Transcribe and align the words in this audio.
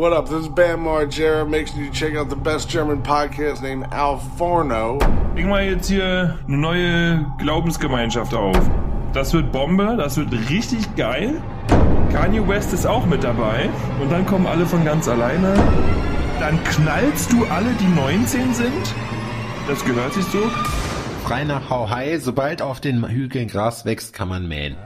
What 0.00 0.14
up? 0.14 0.30
This 0.30 0.44
is 0.44 0.48
Bam 0.48 0.84
Margera. 0.84 1.46
Make 1.46 1.66
sure 1.66 1.82
you 1.82 1.90
check 1.90 2.14
out 2.14 2.30
the 2.30 2.34
best 2.34 2.70
German 2.70 3.02
podcast 3.02 3.60
named 3.60 3.92
Al 3.92 4.18
Forno. 4.38 4.98
Bringen 5.34 5.50
wir 5.50 5.62
jetzt 5.62 5.88
hier 5.88 6.38
eine 6.48 6.56
neue 6.56 7.26
Glaubensgemeinschaft 7.36 8.32
auf. 8.32 8.56
Das 9.12 9.34
wird 9.34 9.52
Bombe, 9.52 9.98
das 9.98 10.16
wird 10.16 10.32
richtig 10.48 10.96
geil. 10.96 11.42
Kanye 12.14 12.48
West 12.48 12.72
ist 12.72 12.86
auch 12.86 13.04
mit 13.04 13.22
dabei. 13.22 13.68
Und 14.00 14.10
dann 14.10 14.24
kommen 14.24 14.46
alle 14.46 14.64
von 14.64 14.82
ganz 14.86 15.06
alleine. 15.06 15.52
Dann 16.38 16.64
knallst 16.64 17.30
du 17.30 17.44
alle, 17.50 17.68
die 17.78 17.88
19 17.88 18.54
sind. 18.54 18.94
Das 19.68 19.84
gehört 19.84 20.14
sich 20.14 20.24
so. 20.24 20.50
Frei 21.24 21.44
nach 21.44 21.68
Hauhai, 21.68 22.18
sobald 22.20 22.62
auf 22.62 22.80
den 22.80 23.06
Hügeln 23.06 23.48
Gras 23.48 23.84
wächst, 23.84 24.14
kann 24.14 24.28
man 24.28 24.48
mähen. 24.48 24.78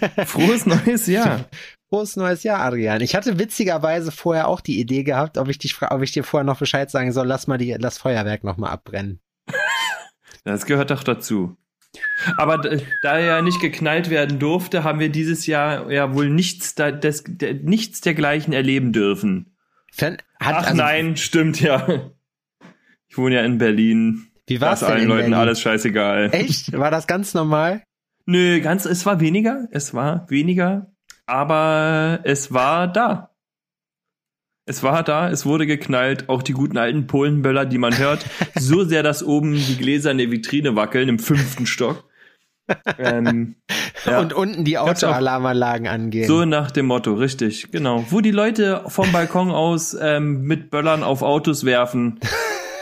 Frohes 0.26 0.66
neues 0.66 1.06
Jahr. 1.06 1.46
Frohes 1.88 2.16
neues 2.16 2.42
Jahr, 2.42 2.60
Adrian. 2.60 3.00
Ich 3.00 3.14
hatte 3.14 3.38
witzigerweise 3.38 4.12
vorher 4.12 4.48
auch 4.48 4.60
die 4.60 4.80
Idee 4.80 5.02
gehabt, 5.02 5.38
ob 5.38 5.48
ich 5.48 5.58
dich, 5.58 5.76
ob 5.82 6.02
ich 6.02 6.12
dir 6.12 6.24
vorher 6.24 6.44
noch 6.44 6.58
Bescheid 6.58 6.90
sagen 6.90 7.12
soll, 7.12 7.26
lass 7.26 7.46
mal 7.46 7.58
die, 7.58 7.76
das 7.78 7.98
Feuerwerk 7.98 8.44
noch 8.44 8.56
mal 8.56 8.70
abbrennen. 8.70 9.20
Das 10.44 10.66
gehört 10.66 10.90
doch 10.90 11.04
dazu. 11.04 11.56
Aber 12.36 12.58
da 12.58 13.18
er 13.18 13.24
ja 13.24 13.42
nicht 13.42 13.60
geknallt 13.60 14.10
werden 14.10 14.38
durfte, 14.38 14.82
haben 14.82 14.98
wir 14.98 15.10
dieses 15.10 15.46
Jahr 15.46 15.90
ja 15.90 16.14
wohl 16.14 16.30
nichts, 16.30 16.74
da, 16.74 16.90
des, 16.90 17.22
der, 17.26 17.54
nichts 17.54 18.00
dergleichen 18.00 18.52
erleben 18.52 18.92
dürfen. 18.92 19.54
Fan, 19.92 20.16
Ach 20.38 20.64
also, 20.64 20.74
nein, 20.74 21.16
stimmt 21.16 21.60
ja. 21.60 22.10
Ich 23.08 23.18
wohne 23.18 23.36
ja 23.36 23.42
in 23.42 23.58
Berlin. 23.58 24.26
Wie 24.46 24.60
war 24.60 24.72
es 24.72 24.82
allen 24.82 25.06
Leuten 25.06 25.30
Berlin? 25.30 25.34
alles 25.34 25.60
scheißegal. 25.60 26.30
Echt? 26.32 26.72
War 26.72 26.90
das 26.90 27.06
ganz 27.06 27.34
normal? 27.34 27.82
Nö, 28.26 28.60
ganz, 28.60 28.84
es 28.84 29.04
war 29.06 29.20
weniger, 29.20 29.68
es 29.70 29.94
war 29.94 30.26
weniger, 30.30 30.92
aber 31.26 32.20
es 32.24 32.52
war 32.52 32.88
da. 32.88 33.30
Es 34.64 34.84
war 34.84 35.02
da, 35.02 35.28
es 35.28 35.44
wurde 35.44 35.66
geknallt, 35.66 36.28
auch 36.28 36.42
die 36.42 36.52
guten 36.52 36.78
alten 36.78 37.08
Polenböller, 37.08 37.66
die 37.66 37.78
man 37.78 37.98
hört, 37.98 38.24
so 38.54 38.84
sehr, 38.84 39.02
dass 39.02 39.22
oben 39.24 39.54
die 39.54 39.76
Gläser 39.76 40.12
in 40.12 40.18
der 40.18 40.30
Vitrine 40.30 40.76
wackeln 40.76 41.08
im 41.08 41.18
fünften 41.18 41.66
Stock. 41.66 42.08
Ähm, 42.98 43.56
ja. 44.06 44.20
Und 44.20 44.32
unten 44.32 44.64
die 44.64 44.78
Autoalarmanlagen 44.78 45.88
angehen. 45.88 46.28
So 46.28 46.44
nach 46.44 46.70
dem 46.70 46.86
Motto, 46.86 47.14
richtig, 47.14 47.72
genau. 47.72 48.04
Wo 48.10 48.20
die 48.20 48.30
Leute 48.30 48.84
vom 48.86 49.10
Balkon 49.10 49.50
aus 49.50 49.96
ähm, 50.00 50.42
mit 50.42 50.70
Böllern 50.70 51.02
auf 51.02 51.22
Autos 51.22 51.64
werfen. 51.64 52.20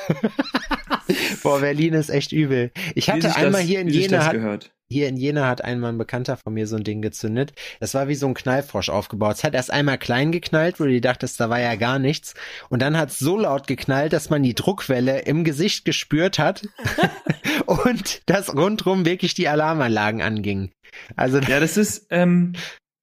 Boah, 1.43 1.61
Berlin 1.61 1.95
ist 1.95 2.11
echt 2.11 2.33
übel. 2.33 2.73
Ich 2.95 3.11
hatte 3.11 3.35
einmal 3.37 3.53
das, 3.53 3.61
hier 3.63 3.81
in 3.81 3.89
Jena 3.89 4.25
hat, 4.25 4.71
hier 4.91 5.09
in 5.09 5.17
Jena 5.17 5.47
hat 5.47 5.63
einmal 5.63 5.93
ein 5.93 5.99
Bekannter 5.99 6.37
von 6.37 6.53
mir 6.53 6.67
so 6.67 6.77
ein 6.77 6.85
Ding 6.85 7.01
gezündet. 7.01 7.53
Das 7.79 7.95
war 7.95 8.09
wie 8.09 8.17
so 8.17 8.27
ein 8.27 8.35
Knallfrosch 8.35 8.89
aufgebaut. 8.89 9.37
Es 9.37 9.45
hat 9.45 9.55
erst 9.55 9.71
einmal 9.71 9.99
klein 9.99 10.33
geknallt, 10.33 10.81
wo 10.81 10.85
du 10.85 11.01
dachtest, 11.01 11.39
da 11.39 11.49
war 11.49 11.61
ja 11.61 11.77
gar 11.77 11.99
nichts. 11.99 12.35
Und 12.69 12.83
dann 12.83 12.97
hat 12.97 13.11
es 13.11 13.19
so 13.21 13.39
laut 13.39 13.69
geknallt, 13.69 14.13
dass 14.13 14.31
man 14.31 14.43
die 14.43 14.55
Druckwelle 14.55 15.21
im 15.21 15.45
Gesicht 15.45 15.85
gespürt 15.85 16.39
hat 16.39 16.67
und 17.67 18.23
dass 18.27 18.55
rundrum 18.55 19.05
wirklich 19.05 19.35
die 19.35 19.49
Alarmanlagen 19.49 20.23
angingen. 20.23 20.73
Also 21.15 21.39
ja, 21.39 21.61
das 21.61 21.77
ist 21.77 22.09
ähm, 22.11 22.55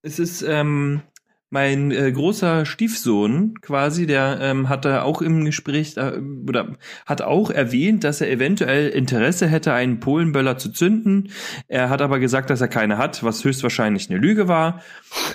es 0.02 0.20
ist 0.20 0.42
ähm, 0.42 1.02
mein 1.50 1.92
äh, 1.92 2.12
großer 2.12 2.66
Stiefsohn 2.66 3.56
quasi, 3.62 4.06
der 4.06 4.40
ähm, 4.42 4.68
hat 4.68 4.84
da 4.84 5.04
auch 5.04 5.22
im 5.22 5.46
Gespräch 5.46 5.96
äh, 5.96 6.20
oder 6.48 6.76
hat 7.06 7.22
auch 7.22 7.50
erwähnt, 7.50 8.04
dass 8.04 8.20
er 8.20 8.30
eventuell 8.30 8.90
Interesse 8.90 9.48
hätte, 9.48 9.72
einen 9.74 10.00
Polenböller 10.00 10.58
zu 10.58 10.72
zünden. 10.72 11.30
Er 11.68 11.90
hat 11.90 12.02
aber 12.02 12.20
gesagt, 12.20 12.50
dass 12.50 12.60
er 12.60 12.68
keine 12.68 12.98
hat, 12.98 13.24
was 13.24 13.46
höchstwahrscheinlich 13.46 14.10
eine 14.10 14.20
Lüge 14.20 14.48
war. 14.50 14.82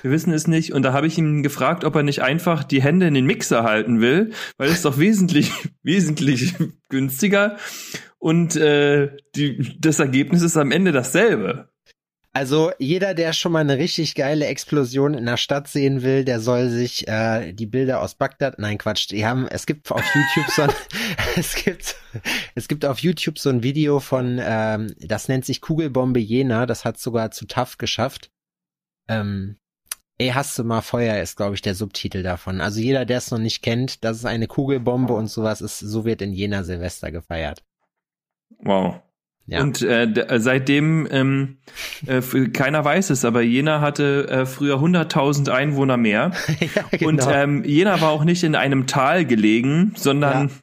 Wir 0.03 0.11
wissen 0.11 0.33
es 0.33 0.47
nicht. 0.47 0.75
Und 0.75 0.83
da 0.83 0.93
habe 0.93 1.07
ich 1.07 1.17
ihn 1.17 1.43
gefragt, 1.43 1.85
ob 1.85 1.97
er 1.97 2.03
nicht 2.03 2.23
einfach 2.23 2.63
die 2.63 2.83
Hände 2.83 3.07
in 3.07 3.15
den 3.15 3.27
Mixer 3.27 3.63
halten 3.63 4.01
will, 4.01 4.33
weil 4.59 4.69
es 4.69 4.83
doch 4.83 4.99
wesentlich, 4.99 5.51
wesentlich 5.83 6.55
günstiger. 6.91 7.57
Und 8.19 8.55
äh, 8.55 9.17
die, 9.35 9.81
das 9.81 9.99
Ergebnis 9.99 10.43
ist 10.43 10.57
am 10.57 10.71
Ende 10.71 10.93
dasselbe. 10.93 11.72
Also 12.35 12.73
jeder, 12.79 13.13
der 13.13 13.35
schon 13.35 13.53
mal 13.53 13.59
eine 13.59 13.77
richtig 13.77 14.15
geile 14.15 14.47
Explosion 14.47 15.13
in 15.13 15.27
der 15.27 15.37
Stadt 15.37 15.69
sehen 15.69 16.03
will, 16.03 16.25
der 16.25 16.41
soll 16.41 16.71
sich 16.71 17.07
äh, 17.07 17.53
die 17.53 17.67
Bilder 17.67 18.01
aus 18.01 18.15
Bagdad, 18.15 18.59
nein 18.59 18.79
Quatsch, 18.79 19.11
die 19.11 19.27
haben, 19.27 19.47
es 19.49 19.67
gibt 19.67 19.91
auf 19.93 20.03
YouTube 20.15 20.51
so 20.51 20.63
ein, 20.63 20.71
es 21.37 21.55
gibt, 21.55 21.97
es 22.55 22.69
gibt 22.69 22.87
auf 22.87 23.01
YouTube 23.01 23.39
so 23.39 23.51
ein 23.51 23.63
Video 23.63 24.01
von, 24.01 24.41
ähm, 24.43 24.95
das 24.99 25.29
nennt 25.29 25.45
sich 25.45 25.61
Kugelbombe 25.61 26.21
Jena, 26.21 26.65
das 26.65 26.87
hat 26.87 26.99
sogar 26.99 27.33
zu 27.33 27.47
TAF 27.47 27.77
geschafft. 27.77 28.31
Ähm, 29.09 29.59
Ey, 30.19 30.29
hast 30.29 30.59
du 30.59 30.63
mal 30.63 30.83
Feuer 30.83 31.21
ist, 31.21 31.37
glaube 31.37 31.57
ich, 31.57 31.63
der 31.63 31.75
Subtitel 31.75 32.23
davon. 32.23 32.61
Also 32.61 32.81
jeder, 32.81 33.05
der 33.05 33.19
es 33.19 33.31
noch 33.31 33.39
nicht 33.39 33.61
kennt, 33.61 34.05
das 34.05 34.19
ist 34.19 34.25
eine 34.25 34.47
Kugelbombe 34.47 35.15
und 35.15 35.27
sowas 35.27 35.61
ist, 35.61 35.81
so 35.81 36.05
wird 36.05 36.23
in 36.23 36.33
Jena 36.33 36.63
Silvester 36.63 37.11
gefeiert. 37.11 37.65
Wow. 38.59 39.03
Ja. 39.47 39.61
Und 39.61 39.83
äh, 39.83 40.05
äh, 40.05 40.39
seitdem, 40.39 41.09
ähm, 41.11 41.59
äh, 42.07 42.21
keiner 42.49 42.85
weiß 42.85 43.11
es, 43.11 43.25
aber 43.25 43.43
Jena 43.43 43.81
hatte 43.81 44.29
äh, 44.29 44.47
früher 44.47 44.77
100.000 44.77 45.51
Einwohner 45.51 45.97
mehr. 45.97 46.31
ja, 46.61 46.85
genau. 46.91 47.09
Und 47.09 47.27
ähm, 47.29 47.65
Jena 47.65 48.01
war 48.01 48.11
auch 48.11 48.25
nicht 48.25 48.45
in 48.45 48.55
einem 48.55 48.87
Tal 48.87 49.25
gelegen, 49.25 49.93
sondern... 49.97 50.49
Ja. 50.49 50.55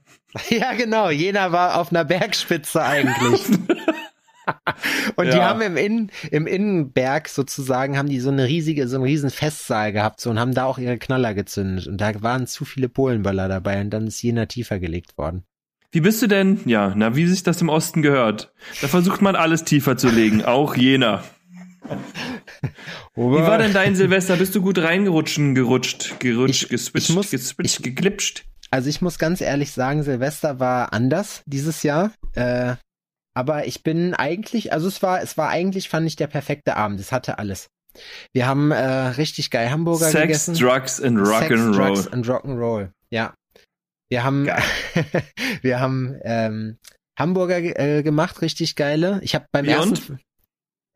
ja, 0.57 0.73
genau. 0.73 1.09
Jena 1.09 1.51
war 1.51 1.77
auf 1.77 1.91
einer 1.91 2.05
Bergspitze 2.05 2.83
eigentlich. 2.83 3.49
und 5.15 5.25
ja. 5.25 5.31
die 5.31 5.41
haben 5.41 5.61
im, 5.61 5.75
Innen, 5.75 6.11
im 6.31 6.47
Innenberg 6.47 7.27
sozusagen, 7.27 7.97
haben 7.97 8.09
die 8.09 8.19
so 8.19 8.29
eine 8.29 8.47
riesige, 8.47 8.87
so 8.87 8.95
einen 8.95 9.05
riesen 9.05 9.29
Festsaal 9.29 9.91
gehabt 9.91 10.21
so, 10.21 10.29
und 10.29 10.39
haben 10.39 10.53
da 10.53 10.65
auch 10.65 10.77
ihre 10.77 10.97
Knaller 10.97 11.33
gezündet. 11.33 11.87
Und 11.87 11.99
da 11.99 12.21
waren 12.21 12.47
zu 12.47 12.63
viele 12.63 12.89
Polenböller 12.89 13.47
dabei 13.49 13.81
und 13.81 13.89
dann 13.89 14.07
ist 14.07 14.21
Jena 14.21 14.45
tiefer 14.45 14.79
gelegt 14.79 15.17
worden. 15.17 15.43
Wie 15.91 16.01
bist 16.01 16.21
du 16.21 16.27
denn? 16.27 16.59
Ja, 16.65 16.93
na, 16.95 17.15
wie 17.15 17.25
sich 17.25 17.41
das 17.41 17.61
im 17.61 17.69
Osten 17.69 18.01
gehört. 18.01 18.53
Da 18.81 18.87
versucht 18.87 19.21
man 19.21 19.35
alles 19.35 19.63
tiefer 19.63 19.97
zu 19.97 20.09
legen, 20.09 20.45
auch 20.45 20.75
jener. 20.75 21.23
Wie 23.15 23.21
war 23.21 23.57
denn 23.57 23.73
dein 23.73 23.95
Silvester? 23.95 24.35
Bist 24.35 24.53
du 24.53 24.61
gut 24.61 24.77
reingerutschen, 24.77 25.55
gerutscht, 25.55 26.19
gerutscht, 26.19 26.63
ich, 26.63 26.69
geswitcht, 26.69 27.09
ich 27.09 27.15
muss, 27.15 27.31
geswitcht, 27.31 27.81
geglitscht? 27.81 28.45
Also 28.69 28.89
ich 28.89 29.01
muss 29.01 29.17
ganz 29.17 29.41
ehrlich 29.41 29.71
sagen, 29.71 30.03
Silvester 30.03 30.59
war 30.59 30.93
anders 30.93 31.41
dieses 31.47 31.81
Jahr. 31.81 32.11
Äh, 32.35 32.75
aber 33.33 33.65
ich 33.65 33.81
bin 33.81 34.13
eigentlich, 34.13 34.73
also 34.73 34.87
es 34.87 35.01
war, 35.01 35.21
es 35.23 35.37
war 35.37 35.49
eigentlich, 35.49 35.89
fand 35.89 36.05
ich, 36.05 36.15
der 36.15 36.27
perfekte 36.27 36.75
Abend. 36.75 36.99
Es 36.99 37.11
hatte 37.11 37.39
alles. 37.39 37.67
Wir 38.31 38.45
haben 38.45 38.69
äh, 38.71 38.83
richtig 38.83 39.49
geil 39.49 39.71
Hamburger 39.71 40.09
Sex, 40.09 40.21
gegessen. 40.21 40.55
Sex, 40.55 40.67
Drugs 40.67 41.01
and 41.01 41.17
Rock'n'Roll. 41.17 41.95
Sex, 41.95 42.05
Drugs 42.05 42.07
and 42.13 42.27
Rock'n'Roll. 42.27 42.89
Ja, 43.09 43.33
wir 44.09 44.23
haben, 44.23 44.47
wir 45.61 45.79
haben 45.79 46.17
ähm, 46.23 46.77
Hamburger 47.17 47.57
äh, 47.57 48.03
gemacht, 48.03 48.41
richtig 48.41 48.75
geile. 48.75 49.19
Ich 49.23 49.35
habe 49.35 49.45
beim 49.51 49.65
Beyond? 49.65 49.91
ersten 49.91 50.19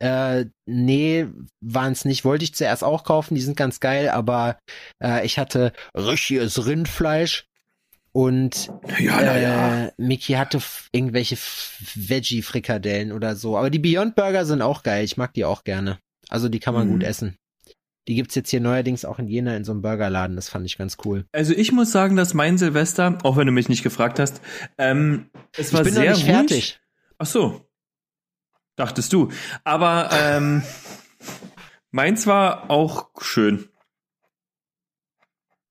äh, 0.04 0.48
nee, 0.66 1.28
waren 1.62 1.94
es 1.94 2.04
nicht. 2.04 2.26
Wollte 2.26 2.44
ich 2.44 2.54
zuerst 2.54 2.84
auch 2.84 3.06
kaufen, 3.06 3.36
die 3.36 3.42
sind 3.42 3.56
ganz 3.56 3.80
geil, 3.80 4.10
aber 4.10 4.60
äh, 5.02 5.26
ich 5.26 5.40
hatte 5.40 5.72
richtiges 5.96 6.66
Rindfleisch 6.66 7.46
und 8.12 8.70
ja, 9.00 9.22
ja, 9.22 9.38
ja. 9.38 9.86
Äh, 9.86 9.92
Mickey 9.98 10.34
hatte 10.34 10.62
irgendwelche 10.92 11.36
Veggie-Frikadellen 11.36 13.14
oder 13.14 13.36
so. 13.36 13.58
Aber 13.58 13.70
die 13.70 13.80
Beyond 13.80 14.16
Burger 14.16 14.46
sind 14.46 14.62
auch 14.62 14.84
geil. 14.84 15.06
Ich 15.06 15.16
mag 15.16 15.34
die 15.34 15.46
auch 15.46 15.64
gerne. 15.64 16.00
Also 16.30 16.50
die 16.50 16.60
kann 16.60 16.74
man 16.74 16.88
mhm. 16.88 16.92
gut 16.92 17.04
essen. 17.04 17.38
Die 18.08 18.16
gibt's 18.16 18.36
jetzt 18.36 18.50
hier 18.50 18.60
neuerdings 18.60 19.06
auch 19.06 19.18
in 19.18 19.28
Jena 19.28 19.56
in 19.56 19.64
so 19.64 19.72
einem 19.72 19.82
Burgerladen. 19.82 20.36
Das 20.36 20.50
fand 20.50 20.66
ich 20.66 20.78
ganz 20.78 20.98
cool. 21.06 21.26
Also 21.32 21.54
ich 21.54 21.72
muss 21.72 21.92
sagen, 21.92 22.16
dass 22.16 22.34
mein 22.34 22.58
Silvester, 22.58 23.18
auch 23.24 23.38
wenn 23.38 23.48
du 23.48 23.54
mich 23.54 23.70
nicht 23.70 23.84
gefragt 23.84 24.20
hast, 24.20 24.42
ähm, 24.78 25.30
es 25.56 25.72
war 25.72 25.82
ich 25.82 25.86
bin 25.86 25.94
sehr 25.94 26.12
noch 26.12 26.18
nicht 26.18 26.28
ruhig. 26.28 26.36
fertig. 26.36 26.80
Ach 27.18 27.26
so. 27.26 27.66
Dachtest 28.76 29.14
du. 29.14 29.30
Aber 29.64 30.10
ähm, 30.12 30.64
meins 31.92 32.28
war 32.28 32.70
auch 32.70 33.10
schön. 33.22 33.70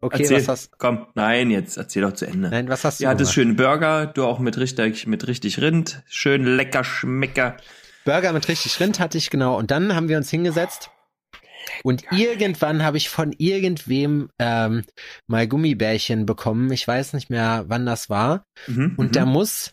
Okay, 0.01 0.23
erzähl. 0.23 0.39
was 0.39 0.49
hast 0.49 0.79
Komm, 0.79 1.07
nein, 1.15 1.51
jetzt 1.51 1.77
erzähl 1.77 2.03
doch 2.03 2.13
zu 2.13 2.27
Ende. 2.27 2.49
Nein, 2.49 2.69
was 2.69 2.85
hast 2.85 2.99
du? 2.99 3.05
Ja, 3.05 3.11
hattest 3.11 3.35
schöne 3.35 3.55
Burger, 3.55 4.07
du 4.07 4.25
auch 4.25 4.39
mit 4.39 4.59
richtig, 4.59 5.07
mit 5.07 5.29
richtig 5.29 5.61
Rind, 5.61 6.03
schön 6.07 6.45
lecker 6.45 6.83
Schmecker. 6.83 7.57
Burger 8.05 8.33
mit 8.33 8.49
richtig 8.49 8.81
Rind 8.81 8.99
hatte 8.99 9.19
ich 9.19 9.31
genau. 9.31 9.57
Und 9.57 9.71
dann 9.71 9.95
haben 9.95 10.09
wir 10.09 10.17
uns 10.17 10.31
hingesetzt 10.31 10.91
und 11.85 12.05
irgendwann 12.13 12.83
habe 12.83 12.97
ich 12.97 13.09
von 13.09 13.33
irgendwem 13.39 14.31
ähm, 14.39 14.85
mal 15.27 15.47
Gummibärchen 15.47 16.27
bekommen. 16.27 16.71
Ich 16.73 16.87
weiß 16.87 17.13
nicht 17.15 17.31
mehr, 17.31 17.65
wann 17.69 17.87
das 17.87 18.11
war. 18.11 18.45
Mhm, 18.67 18.95
und 18.97 19.17
da 19.17 19.27
mhm. 19.27 19.33
muss, 19.33 19.73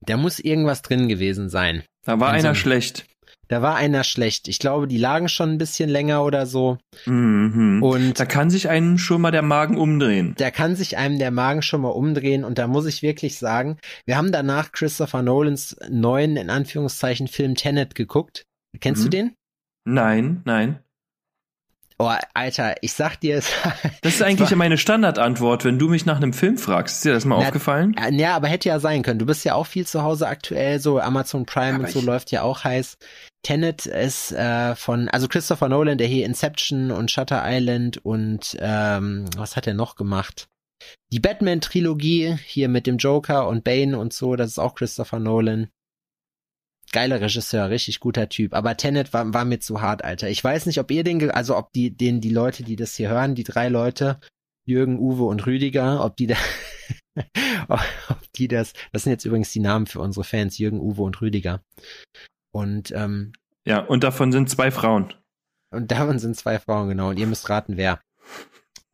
da 0.00 0.16
muss 0.16 0.38
irgendwas 0.38 0.82
drin 0.82 1.08
gewesen 1.08 1.48
sein. 1.48 1.82
Da 2.04 2.20
war 2.20 2.30
einer 2.30 2.54
so 2.54 2.60
schlecht. 2.60 3.06
Da 3.48 3.60
war 3.60 3.76
einer 3.76 4.04
schlecht. 4.04 4.48
Ich 4.48 4.58
glaube, 4.58 4.88
die 4.88 4.96
lagen 4.96 5.28
schon 5.28 5.50
ein 5.50 5.58
bisschen 5.58 5.90
länger 5.90 6.24
oder 6.24 6.46
so. 6.46 6.78
Mhm. 7.04 7.82
Und 7.82 8.18
Da 8.18 8.24
kann 8.24 8.48
sich 8.48 8.70
einem 8.70 8.96
schon 8.96 9.20
mal 9.20 9.32
der 9.32 9.42
Magen 9.42 9.76
umdrehen. 9.76 10.34
da 10.38 10.50
kann 10.50 10.76
sich 10.76 10.96
einem 10.96 11.18
der 11.18 11.30
Magen 11.30 11.60
schon 11.60 11.82
mal 11.82 11.90
umdrehen. 11.90 12.44
Und 12.44 12.56
da 12.58 12.66
muss 12.66 12.86
ich 12.86 13.02
wirklich 13.02 13.36
sagen, 13.38 13.76
wir 14.06 14.16
haben 14.16 14.32
danach 14.32 14.72
Christopher 14.72 15.22
Nolans 15.22 15.76
neuen, 15.90 16.36
in 16.36 16.48
Anführungszeichen, 16.48 17.28
Film 17.28 17.54
Tenet 17.54 17.94
geguckt. 17.94 18.44
Kennst 18.80 19.02
Mhm. 19.02 19.04
du 19.04 19.10
den? 19.10 19.34
Nein, 19.84 20.42
nein. 20.44 20.80
Oh, 21.96 22.10
Alter, 22.34 22.74
ich 22.82 22.92
sag 22.92 23.16
dir 23.20 23.36
es. 23.38 23.48
Das 24.02 24.14
ist 24.14 24.22
eigentlich 24.22 24.50
war- 24.50 24.58
meine 24.58 24.76
Standardantwort, 24.78 25.64
wenn 25.64 25.78
du 25.78 25.88
mich 25.88 26.04
nach 26.06 26.16
einem 26.16 26.32
Film 26.32 26.58
fragst. 26.58 26.96
Ist 26.96 27.04
dir 27.04 27.12
das 27.12 27.24
mal 27.24 27.38
Na, 27.38 27.46
aufgefallen? 27.46 27.94
Ja, 27.98 28.08
ja, 28.10 28.36
aber 28.36 28.48
hätte 28.48 28.68
ja 28.68 28.80
sein 28.80 29.02
können. 29.02 29.20
Du 29.20 29.26
bist 29.26 29.44
ja 29.44 29.54
auch 29.54 29.66
viel 29.66 29.86
zu 29.86 30.02
Hause 30.02 30.26
aktuell, 30.26 30.80
so 30.80 30.98
Amazon 30.98 31.46
Prime 31.46 31.76
Aber 31.76 31.84
und 31.84 31.90
so 31.90 32.00
ich- 32.00 32.04
läuft 32.04 32.30
ja 32.32 32.42
auch 32.42 32.64
heiß. 32.64 32.96
Tenet 33.44 33.86
ist 33.86 34.32
äh, 34.32 34.74
von, 34.74 35.08
also 35.08 35.28
Christopher 35.28 35.68
Nolan, 35.68 35.96
der 35.98 36.06
hier 36.08 36.26
Inception 36.26 36.90
und 36.90 37.10
Shutter 37.12 37.42
Island 37.46 37.98
und 38.04 38.56
ähm, 38.58 39.26
was 39.36 39.54
hat 39.54 39.66
er 39.66 39.74
noch 39.74 39.94
gemacht? 39.96 40.48
Die 41.12 41.20
Batman-Trilogie 41.20 42.36
hier 42.44 42.68
mit 42.68 42.86
dem 42.86 42.96
Joker 42.96 43.46
und 43.48 43.62
Bane 43.64 43.96
und 43.98 44.12
so, 44.12 44.34
das 44.36 44.48
ist 44.50 44.58
auch 44.58 44.74
Christopher 44.74 45.20
Nolan. 45.20 45.68
Geiler 46.92 47.20
Regisseur, 47.20 47.70
richtig 47.70 48.00
guter 48.00 48.28
Typ. 48.28 48.54
Aber 48.54 48.76
Tenet 48.76 49.12
war, 49.12 49.32
war 49.34 49.44
mir 49.44 49.58
zu 49.58 49.80
hart, 49.80 50.04
Alter. 50.04 50.28
Ich 50.28 50.42
weiß 50.42 50.66
nicht, 50.66 50.78
ob 50.78 50.90
ihr 50.90 51.04
den, 51.04 51.30
also 51.30 51.56
ob 51.56 51.72
die, 51.72 51.90
den, 51.96 52.20
die 52.20 52.30
Leute, 52.30 52.62
die 52.62 52.76
das 52.76 52.94
hier 52.94 53.10
hören, 53.10 53.34
die 53.34 53.44
drei 53.44 53.68
Leute, 53.68 54.20
Jürgen, 54.66 54.98
Uwe 54.98 55.24
und 55.24 55.44
Rüdiger, 55.46 56.04
ob 56.04 56.16
die 56.16 56.28
da, 56.28 56.36
ob 57.68 57.80
die 58.36 58.48
das, 58.48 58.72
das 58.92 59.02
sind 59.02 59.12
jetzt 59.12 59.24
übrigens 59.24 59.50
die 59.52 59.60
Namen 59.60 59.86
für 59.86 60.00
unsere 60.00 60.24
Fans, 60.24 60.58
Jürgen, 60.58 60.80
Uwe 60.80 61.02
und 61.02 61.20
Rüdiger. 61.20 61.60
Und, 62.52 62.92
ähm, 62.92 63.32
Ja, 63.66 63.80
und 63.80 64.04
davon 64.04 64.32
sind 64.32 64.48
zwei 64.48 64.70
Frauen. 64.70 65.12
und 65.70 65.90
davon 65.90 66.18
sind 66.18 66.36
zwei 66.36 66.58
Frauen, 66.58 66.88
genau, 66.88 67.10
und 67.10 67.18
ihr 67.18 67.26
müsst 67.26 67.48
raten, 67.50 67.76
wer. 67.76 68.00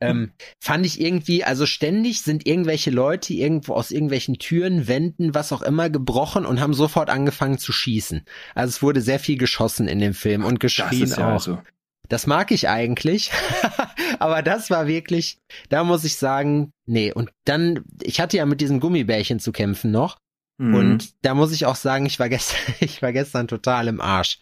Ähm, 0.03 0.33
fand 0.59 0.87
ich 0.87 1.01
irgendwie, 1.01 1.45
also 1.45 1.67
ständig 1.67 2.23
sind 2.23 2.47
irgendwelche 2.47 2.91
Leute 2.91 3.35
irgendwo 3.35 3.75
aus 3.75 3.91
irgendwelchen 3.91 4.39
Türen, 4.39 4.89
Wänden, 4.89 5.35
was 5.35 5.53
auch 5.53 5.63
immer 5.63 5.91
gebrochen 5.91 6.47
und 6.47 6.61
haben 6.61 6.73
sofort 6.73 7.11
angefangen 7.11 7.59
zu 7.59 7.73
schießen. 7.73 8.25
Also 8.55 8.69
es 8.71 8.83
wurde 8.83 9.03
sehr 9.03 9.19
viel 9.19 9.37
geschossen 9.37 9.89
in 9.89 9.99
dem 9.99 10.15
Film 10.15 10.45
und 10.45 10.55
Das 10.55 10.61
geschrien 10.61 11.03
ist 11.03 11.19
ja 11.19 11.29
auch. 11.29 11.33
also. 11.33 11.63
Das 12.09 12.27
mag 12.27 12.51
ich 12.51 12.69
eigentlich, 12.69 13.31
aber 14.19 14.43
das 14.43 14.69
war 14.69 14.89
wirklich, 14.89 15.39
da 15.69 15.85
muss 15.85 16.03
ich 16.05 16.17
sagen, 16.17 16.73
nee. 16.87 17.13
Und 17.13 17.31
dann, 17.45 17.85
ich 18.03 18.21
hatte 18.21 18.37
ja 18.37 18.47
mit 18.47 18.61
diesem 18.61 18.81
Gummibärchen 18.81 19.39
zu 19.39 19.53
kämpfen 19.53 19.93
noch. 19.93 20.19
Mhm. 20.59 20.75
Und 20.75 21.15
da 21.23 21.35
muss 21.35 21.53
ich 21.53 21.67
auch 21.67 21.77
sagen, 21.77 22.07
ich 22.07 22.19
war 22.19 22.29
gestern, 22.29 22.75
ich 22.81 23.01
war 23.01 23.13
gestern 23.13 23.49
total 23.49 23.87
im 23.87 24.01
Arsch. 24.01 24.41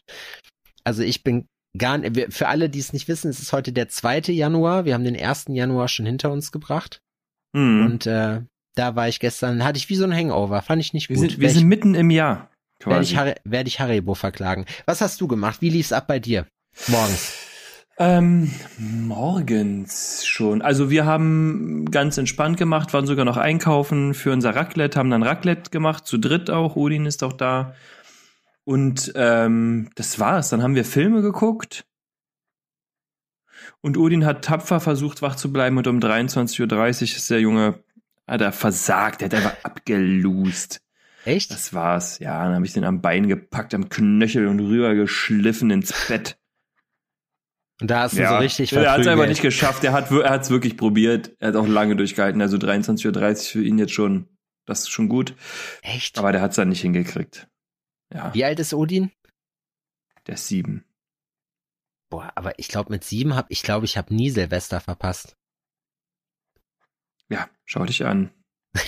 Also 0.82 1.02
ich 1.02 1.22
bin 1.22 1.46
gar 1.76 2.00
wir- 2.02 2.30
für 2.30 2.48
alle, 2.48 2.70
die 2.70 2.78
es 2.78 2.92
nicht 2.92 3.08
wissen, 3.08 3.28
es 3.28 3.40
ist 3.40 3.52
heute 3.52 3.72
der 3.72 3.88
2. 3.88 4.32
Januar. 4.32 4.84
Wir 4.84 4.94
haben 4.94 5.04
den 5.04 5.16
1. 5.16 5.46
Januar 5.54 5.88
schon 5.88 6.06
hinter 6.06 6.30
uns 6.32 6.52
gebracht. 6.52 7.00
Mhm. 7.52 7.84
Und 7.86 8.06
äh, 8.06 8.40
da 8.74 8.94
war 8.96 9.08
ich 9.08 9.20
gestern, 9.20 9.64
hatte 9.64 9.78
ich 9.78 9.88
wie 9.88 9.96
so 9.96 10.04
ein 10.04 10.14
Hangover. 10.14 10.62
Fand 10.62 10.80
ich 10.80 10.92
nicht 10.92 11.08
wir 11.08 11.16
gut. 11.16 11.30
sind, 11.30 11.38
wir 11.38 11.42
Werd 11.46 11.52
sind 11.52 11.62
ich, 11.62 11.66
mitten 11.68 11.94
im 11.94 12.10
Jahr. 12.10 12.50
werd 12.84 13.02
ich, 13.02 13.12
Quasi. 13.12 13.14
Har- 13.16 13.34
werd 13.44 13.66
ich 13.68 13.80
Haribo 13.80 14.14
verklagen. 14.14 14.64
Was 14.86 15.00
hast 15.00 15.20
du 15.20 15.28
gemacht? 15.28 15.60
Wie 15.60 15.70
lief's 15.70 15.92
ab 15.92 16.06
bei 16.06 16.18
dir? 16.20 16.46
Morgens. 16.86 17.34
Ähm, 18.00 18.52
morgens 18.78 20.24
schon. 20.24 20.62
Also 20.62 20.88
wir 20.88 21.04
haben 21.04 21.86
ganz 21.90 22.16
entspannt 22.16 22.56
gemacht, 22.56 22.92
waren 22.94 23.06
sogar 23.06 23.24
noch 23.24 23.36
einkaufen 23.36 24.14
für 24.14 24.32
unser 24.32 24.54
Raclette, 24.54 24.96
haben 24.98 25.10
dann 25.10 25.24
Raclette 25.24 25.70
gemacht, 25.70 26.06
zu 26.06 26.16
dritt 26.18 26.48
auch, 26.48 26.76
Odin 26.76 27.06
ist 27.06 27.24
auch 27.24 27.32
da. 27.32 27.74
Und 28.68 29.12
ähm, 29.14 29.88
das 29.94 30.18
war's. 30.18 30.50
Dann 30.50 30.62
haben 30.62 30.74
wir 30.74 30.84
Filme 30.84 31.22
geguckt. 31.22 31.86
Und 33.80 33.96
Odin 33.96 34.26
hat 34.26 34.44
tapfer 34.44 34.78
versucht, 34.78 35.22
wach 35.22 35.36
zu 35.36 35.50
bleiben 35.50 35.78
und 35.78 35.86
um 35.86 36.00
23.30 36.00 36.60
Uhr 36.66 37.02
ist 37.02 37.30
der 37.30 37.40
Junge, 37.40 37.82
hat 38.26 38.42
er 38.42 38.52
versagt, 38.52 39.22
er 39.22 39.30
hat 39.30 39.34
einfach 39.34 39.64
abgelust. 39.64 40.82
Echt? 41.24 41.50
Das 41.50 41.72
war's. 41.72 42.18
Ja, 42.18 42.44
dann 42.44 42.56
habe 42.56 42.66
ich 42.66 42.74
den 42.74 42.84
am 42.84 43.00
Bein 43.00 43.26
gepackt, 43.26 43.72
am 43.72 43.88
Knöchel 43.88 44.46
und 44.46 44.60
rübergeschliffen 44.60 45.70
ins 45.70 45.94
Bett. 46.06 46.38
Und 47.80 47.90
da 47.90 48.00
hast 48.00 48.18
du 48.18 48.28
so 48.28 48.36
richtig 48.36 48.74
Er 48.74 48.80
hat 48.80 48.84
es 48.84 48.86
verprügelt. 48.90 49.08
einfach 49.08 49.28
nicht 49.28 49.40
geschafft. 49.40 49.82
Er 49.82 49.92
hat 49.92 50.10
er 50.10 50.28
hat's 50.28 50.50
wirklich 50.50 50.76
probiert. 50.76 51.34
Er 51.38 51.48
hat 51.48 51.56
auch 51.56 51.66
lange 51.66 51.96
durchgehalten. 51.96 52.42
Also 52.42 52.58
23.30 52.58 53.06
Uhr 53.06 53.36
für 53.36 53.64
ihn 53.64 53.78
jetzt 53.78 53.94
schon. 53.94 54.28
Das 54.66 54.80
ist 54.80 54.90
schon 54.90 55.08
gut. 55.08 55.34
Echt? 55.80 56.18
Aber 56.18 56.32
der 56.32 56.42
hat 56.42 56.50
es 56.50 56.56
dann 56.56 56.68
nicht 56.68 56.82
hingekriegt. 56.82 57.48
Ja, 58.12 58.32
Wie 58.34 58.44
alt 58.44 58.58
ist 58.58 58.74
Odin? 58.74 59.12
der 60.26 60.34
ist 60.34 60.46
sieben. 60.48 60.84
Boah, 62.10 62.32
aber 62.34 62.58
ich 62.58 62.68
glaube 62.68 62.90
mit 62.90 63.04
sieben 63.04 63.34
hab 63.34 63.50
ich 63.50 63.62
glaube 63.62 63.86
ich 63.86 63.96
habe 63.96 64.14
nie 64.14 64.30
Silvester 64.30 64.80
verpasst. 64.80 65.36
Ja, 67.30 67.48
schau 67.64 67.84
dich 67.84 68.04
an. 68.04 68.30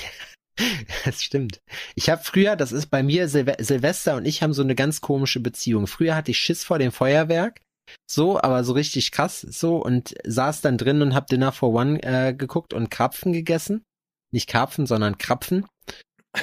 Das 1.06 1.22
stimmt. 1.22 1.62
Ich 1.94 2.10
habe 2.10 2.22
früher, 2.22 2.54
das 2.54 2.70
ist 2.70 2.88
bei 2.88 3.02
mir 3.02 3.28
Silve 3.28 3.56
Silvester 3.60 4.16
und 4.16 4.26
ich 4.26 4.42
haben 4.42 4.52
so 4.52 4.60
eine 4.62 4.74
ganz 4.74 5.00
komische 5.00 5.40
Beziehung. 5.40 5.86
Früher 5.86 6.14
hatte 6.14 6.32
ich 6.32 6.38
Schiss 6.38 6.64
vor 6.64 6.78
dem 6.78 6.92
Feuerwerk, 6.92 7.62
so, 8.06 8.38
aber 8.38 8.62
so 8.62 8.74
richtig 8.74 9.10
krass, 9.10 9.40
so 9.40 9.76
und 9.82 10.14
saß 10.26 10.60
dann 10.60 10.76
drin 10.76 11.00
und 11.00 11.14
hab 11.14 11.28
Dinner 11.28 11.52
for 11.52 11.72
One 11.72 12.02
äh, 12.02 12.34
geguckt 12.34 12.74
und 12.74 12.90
Krapfen 12.90 13.32
gegessen. 13.32 13.84
Nicht 14.32 14.50
Karpfen, 14.50 14.84
sondern 14.86 15.16
Krapfen. 15.16 15.66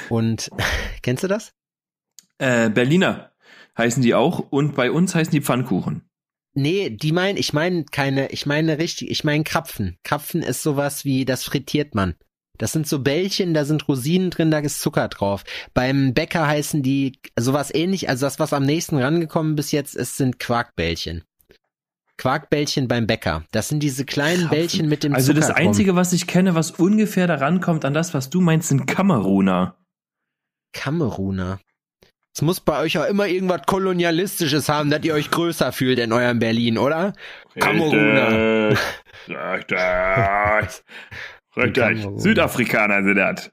Und 0.09 0.49
kennst 1.03 1.23
du 1.23 1.27
das? 1.27 1.51
Äh, 2.37 2.69
Berliner 2.69 3.31
heißen 3.77 4.01
die 4.01 4.15
auch. 4.15 4.39
Und 4.39 4.75
bei 4.75 4.91
uns 4.91 5.15
heißen 5.15 5.31
die 5.31 5.41
Pfannkuchen. 5.41 6.03
Nee, 6.53 6.89
die 6.89 7.11
meinen, 7.11 7.37
ich 7.37 7.53
meine 7.53 7.85
keine, 7.85 8.31
ich 8.31 8.47
meine 8.47 8.79
richtig, 8.79 9.11
ich 9.11 9.23
meine 9.23 9.43
Krapfen. 9.43 9.97
Krapfen 10.03 10.41
ist 10.41 10.63
sowas 10.63 11.05
wie, 11.05 11.23
das 11.23 11.43
frittiert 11.43 11.93
man. 11.93 12.15
Das 12.57 12.71
sind 12.71 12.87
so 12.87 12.99
Bällchen, 12.99 13.53
da 13.53 13.65
sind 13.65 13.87
Rosinen 13.87 14.31
drin, 14.31 14.49
da 14.49 14.57
ist 14.57 14.81
Zucker 14.81 15.07
drauf. 15.07 15.43
Beim 15.75 16.15
Bäcker 16.15 16.47
heißen 16.47 16.81
die 16.81 17.19
sowas 17.37 17.71
ähnlich, 17.71 18.09
also 18.09 18.25
das, 18.25 18.39
was 18.39 18.53
am 18.53 18.63
nächsten 18.63 18.97
rangekommen 18.97 19.55
bis 19.55 19.71
jetzt 19.71 19.95
ist, 19.95 20.17
sind 20.17 20.39
Quarkbällchen. 20.39 21.23
Quarkbällchen 22.17 22.87
beim 22.87 23.05
Bäcker. 23.05 23.43
Das 23.51 23.67
sind 23.67 23.83
diese 23.83 24.05
kleinen 24.05 24.47
Krapfen. 24.47 24.57
Bällchen 24.57 24.89
mit 24.89 25.03
dem 25.03 25.13
Also 25.13 25.33
Zucker 25.33 25.47
das 25.47 25.55
Einzige, 25.55 25.95
was 25.95 26.13
ich 26.13 26.25
kenne, 26.25 26.55
was 26.55 26.71
ungefähr 26.71 27.27
daran 27.27 27.61
kommt 27.61 27.85
an 27.85 27.93
das, 27.93 28.15
was 28.15 28.31
du 28.31 28.41
meinst, 28.41 28.69
sind 28.69 28.87
Kameruner. 28.87 29.77
Kameruner. 30.73 31.59
Es 32.37 32.43
muss 32.43 32.59
bei 32.59 32.79
euch 32.81 32.99
auch 32.99 33.05
immer 33.05 33.25
irgendwas 33.25 33.63
Kolonialistisches 33.65 34.69
haben, 34.69 34.91
dass 34.91 35.03
ihr 35.03 35.15
euch 35.15 35.31
größer 35.31 35.71
fühlt 35.71 35.97
in 35.97 36.13
eurem 36.13 36.37
Berlin, 36.37 36.77
oder? 36.77 37.13
Kameruner. 37.59 38.77
Richtig. 39.27 40.83
Richtig. 41.57 42.07
Südafrikaner 42.17 43.01
sind 43.01 43.15
das. 43.15 43.51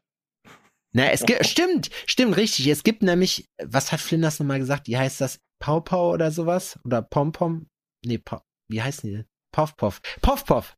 Na, 0.92 1.10
es 1.10 1.24
gibt, 1.24 1.46
stimmt, 1.46 1.88
stimmt, 2.04 2.36
richtig. 2.36 2.66
Es 2.66 2.82
gibt 2.82 3.02
nämlich, 3.02 3.48
was 3.56 3.90
hat 3.90 4.00
Flinders 4.00 4.38
nochmal 4.38 4.58
gesagt? 4.58 4.86
Wie 4.86 4.98
heißt 4.98 5.18
das? 5.22 5.40
Pau 5.60 5.80
Pau 5.80 6.12
oder 6.12 6.30
sowas? 6.30 6.78
Oder 6.84 7.00
Pom 7.00 7.32
Pom? 7.32 7.68
Nee, 8.04 8.18
Pau, 8.18 8.42
wie 8.68 8.82
heißen 8.82 9.08
die? 9.08 9.16
denn? 9.16 9.24
Poff 9.50 9.78
Poff. 9.78 10.02
Poff 10.20 10.44
Poff. 10.44 10.76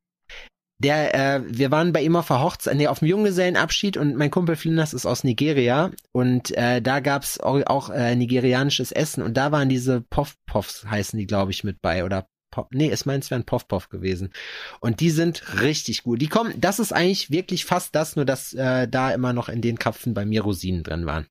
Der, 0.78 1.14
äh, 1.14 1.42
wir 1.46 1.70
waren 1.70 1.92
bei 1.92 2.02
ihm 2.02 2.16
auf 2.16 2.28
der 2.28 2.42
Hochzeit, 2.42 2.76
nee, 2.76 2.86
auf 2.86 2.98
dem 2.98 3.08
Junggesellenabschied 3.08 3.96
und 3.96 4.16
mein 4.16 4.30
Kumpel 4.30 4.56
Flinders 4.56 4.92
ist 4.92 5.06
aus 5.06 5.24
Nigeria 5.24 5.90
und 6.12 6.50
äh, 6.56 6.82
da 6.82 7.00
gab's 7.00 7.40
auch, 7.40 7.62
auch 7.66 7.88
äh, 7.88 8.14
nigerianisches 8.14 8.92
Essen 8.92 9.22
und 9.22 9.38
da 9.38 9.52
waren 9.52 9.70
diese 9.70 10.02
Poff 10.02 10.36
Poffs, 10.44 10.84
heißen 10.84 11.18
die, 11.18 11.26
glaube 11.26 11.50
ich, 11.50 11.64
mit 11.64 11.80
bei 11.80 12.04
oder 12.04 12.28
Pop, 12.50 12.68
nee, 12.72 12.90
es 12.90 13.04
meint, 13.04 13.24
es 13.24 13.30
wären 13.30 13.44
Poff 13.44 13.68
Poff 13.68 13.88
gewesen. 13.88 14.32
Und 14.80 15.00
die 15.00 15.10
sind 15.10 15.60
richtig 15.60 16.02
gut. 16.02 16.22
Die 16.22 16.28
kommen, 16.28 16.58
das 16.58 16.78
ist 16.78 16.92
eigentlich 16.92 17.30
wirklich 17.30 17.64
fast 17.64 17.94
das, 17.94 18.16
nur 18.16 18.24
dass 18.24 18.54
äh, 18.54 18.88
da 18.88 19.10
immer 19.12 19.32
noch 19.32 19.48
in 19.48 19.60
den 19.60 19.78
Krapfen 19.78 20.14
bei 20.14 20.24
mir 20.24 20.42
Rosinen 20.42 20.82
drin 20.82 21.04
waren. 21.04 21.26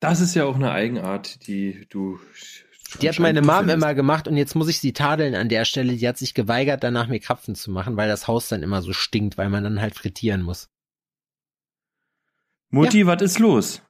Das 0.00 0.20
ist 0.20 0.34
ja 0.34 0.44
auch 0.44 0.54
eine 0.54 0.70
Eigenart, 0.70 1.46
die 1.46 1.86
du. 1.88 2.20
Die 3.00 3.08
hat 3.08 3.18
meine 3.18 3.42
Mom 3.42 3.68
immer 3.68 3.94
gemacht 3.94 4.28
und 4.28 4.36
jetzt 4.36 4.54
muss 4.54 4.68
ich 4.68 4.80
sie 4.80 4.92
tadeln 4.92 5.34
an 5.34 5.48
der 5.48 5.64
Stelle. 5.64 5.94
Die 5.94 6.08
hat 6.08 6.18
sich 6.18 6.34
geweigert, 6.34 6.82
danach 6.84 7.08
mir 7.08 7.20
Krapfen 7.20 7.54
zu 7.54 7.70
machen, 7.70 7.96
weil 7.96 8.08
das 8.08 8.28
Haus 8.28 8.48
dann 8.48 8.62
immer 8.62 8.82
so 8.82 8.92
stinkt, 8.92 9.36
weil 9.36 9.50
man 9.50 9.64
dann 9.64 9.80
halt 9.80 9.94
frittieren 9.94 10.42
muss. 10.42 10.68
Mutti, 12.70 13.06
was 13.06 13.22
ist 13.22 13.38
los? 13.38 13.82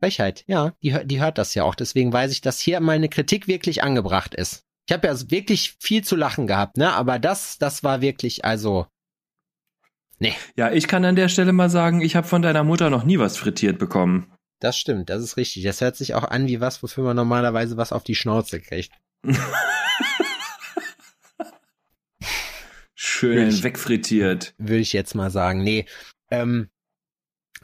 Frechheit, 0.00 0.44
ja, 0.46 0.72
die, 0.82 0.96
die 1.04 1.20
hört 1.20 1.36
das 1.36 1.54
ja 1.54 1.64
auch. 1.64 1.74
Deswegen 1.74 2.12
weiß 2.12 2.32
ich, 2.32 2.40
dass 2.40 2.58
hier 2.58 2.80
meine 2.80 3.08
Kritik 3.08 3.48
wirklich 3.48 3.82
angebracht 3.82 4.34
ist. 4.34 4.64
Ich 4.88 4.94
habe 4.94 5.06
ja 5.06 5.30
wirklich 5.30 5.76
viel 5.78 6.02
zu 6.02 6.16
lachen 6.16 6.46
gehabt, 6.46 6.78
ne? 6.78 6.92
Aber 6.92 7.18
das, 7.18 7.58
das 7.58 7.84
war 7.84 8.00
wirklich, 8.00 8.44
also, 8.44 8.86
Ja, 10.56 10.70
ich 10.70 10.86
kann 10.86 11.04
an 11.04 11.16
der 11.16 11.28
Stelle 11.28 11.52
mal 11.52 11.70
sagen, 11.70 12.02
ich 12.02 12.14
habe 12.14 12.26
von 12.26 12.42
deiner 12.42 12.62
Mutter 12.62 12.90
noch 12.90 13.04
nie 13.04 13.18
was 13.18 13.36
frittiert 13.36 13.78
bekommen. 13.78 14.32
Das 14.60 14.78
stimmt, 14.78 15.10
das 15.10 15.22
ist 15.22 15.36
richtig. 15.36 15.64
Das 15.64 15.80
hört 15.80 15.96
sich 15.96 16.14
auch 16.14 16.24
an 16.24 16.46
wie 16.46 16.60
was, 16.60 16.82
wofür 16.82 17.02
man 17.04 17.16
normalerweise 17.16 17.76
was 17.76 17.92
auf 17.92 18.04
die 18.04 18.14
Schnauze 18.14 18.60
kriegt. 18.60 18.92
Schön 22.94 23.48
Ich- 23.48 23.62
wegfrittiert. 23.62 24.54
Würde 24.58 24.78
ich 24.80 24.92
jetzt 24.92 25.14
mal 25.14 25.30
sagen. 25.30 25.62
Nee. 25.62 25.86
Ähm, 26.30 26.68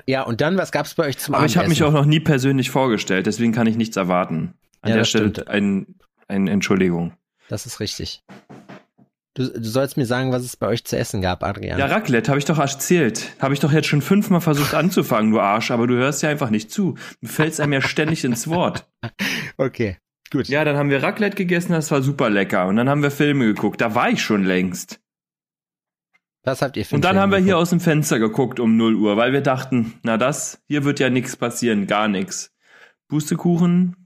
ja, 0.06 0.22
und 0.22 0.40
dann, 0.40 0.56
was 0.58 0.72
gab's 0.72 0.94
bei 0.94 1.04
euch 1.06 1.18
zum 1.18 1.34
Aber 1.34 1.46
ich 1.46 1.56
habe 1.56 1.68
mich 1.68 1.82
Abendessen? 1.82 1.96
auch 1.96 2.00
noch 2.04 2.06
nie 2.08 2.20
persönlich 2.20 2.70
vorgestellt, 2.70 3.26
deswegen 3.26 3.52
kann 3.52 3.66
ich 3.66 3.76
nichts 3.76 3.96
erwarten. 3.96 4.54
An 4.82 4.90
Ja, 4.90 4.96
der 4.96 5.04
Stelle 5.04 5.46
ein 5.48 5.94
Eine 6.28 6.50
Entschuldigung. 6.50 7.14
Das 7.48 7.66
ist 7.66 7.80
richtig. 7.80 8.22
Du, 9.36 9.46
du 9.50 9.64
sollst 9.68 9.98
mir 9.98 10.06
sagen, 10.06 10.32
was 10.32 10.42
es 10.42 10.56
bei 10.56 10.66
euch 10.66 10.84
zu 10.84 10.96
essen 10.96 11.20
gab, 11.20 11.44
Adrian. 11.44 11.78
Ja, 11.78 11.86
Raclette, 11.86 12.30
habe 12.30 12.38
ich 12.38 12.46
doch 12.46 12.58
erzählt. 12.58 13.34
Habe 13.38 13.52
ich 13.52 13.60
doch 13.60 13.70
jetzt 13.70 13.86
schon 13.86 14.00
fünfmal 14.00 14.40
versucht 14.40 14.72
anzufangen, 14.72 15.30
du 15.30 15.40
Arsch, 15.40 15.70
aber 15.70 15.86
du 15.86 15.94
hörst 15.94 16.22
ja 16.22 16.30
einfach 16.30 16.48
nicht 16.48 16.70
zu. 16.70 16.94
Du 17.20 17.28
fällst 17.28 17.60
einem 17.60 17.74
ja 17.74 17.82
ständig 17.82 18.24
ins 18.24 18.48
Wort. 18.48 18.88
Okay, 19.58 19.96
gut. 20.30 20.48
Ja, 20.48 20.64
dann 20.64 20.76
haben 20.76 20.90
wir 20.90 21.02
Raclette 21.02 21.36
gegessen, 21.36 21.72
das 21.72 21.90
war 21.90 22.02
super 22.02 22.28
lecker. 22.28 22.66
Und 22.66 22.76
dann 22.76 22.88
haben 22.90 23.02
wir 23.02 23.10
Filme 23.10 23.46
geguckt. 23.46 23.80
Da 23.80 23.94
war 23.94 24.10
ich 24.10 24.22
schon 24.22 24.44
längst. 24.44 25.00
Was 26.44 26.60
habt 26.62 26.76
ihr 26.76 26.84
für 26.84 26.94
Und 26.94 27.04
dann 27.04 27.12
einen 27.12 27.20
haben 27.20 27.30
wir 27.30 27.36
Film 27.36 27.44
hier 27.46 27.54
geguckt? 27.54 27.62
aus 27.62 27.70
dem 27.70 27.80
Fenster 27.80 28.18
geguckt 28.18 28.60
um 28.60 28.76
0 28.76 28.94
Uhr, 28.96 29.16
weil 29.16 29.32
wir 29.32 29.40
dachten, 29.40 29.94
na 30.02 30.16
das, 30.18 30.62
hier 30.68 30.84
wird 30.84 31.00
ja 31.00 31.08
nichts 31.10 31.36
passieren, 31.36 31.86
gar 31.86 32.08
nichts. 32.08 32.54
Pustekuchen. 33.08 34.05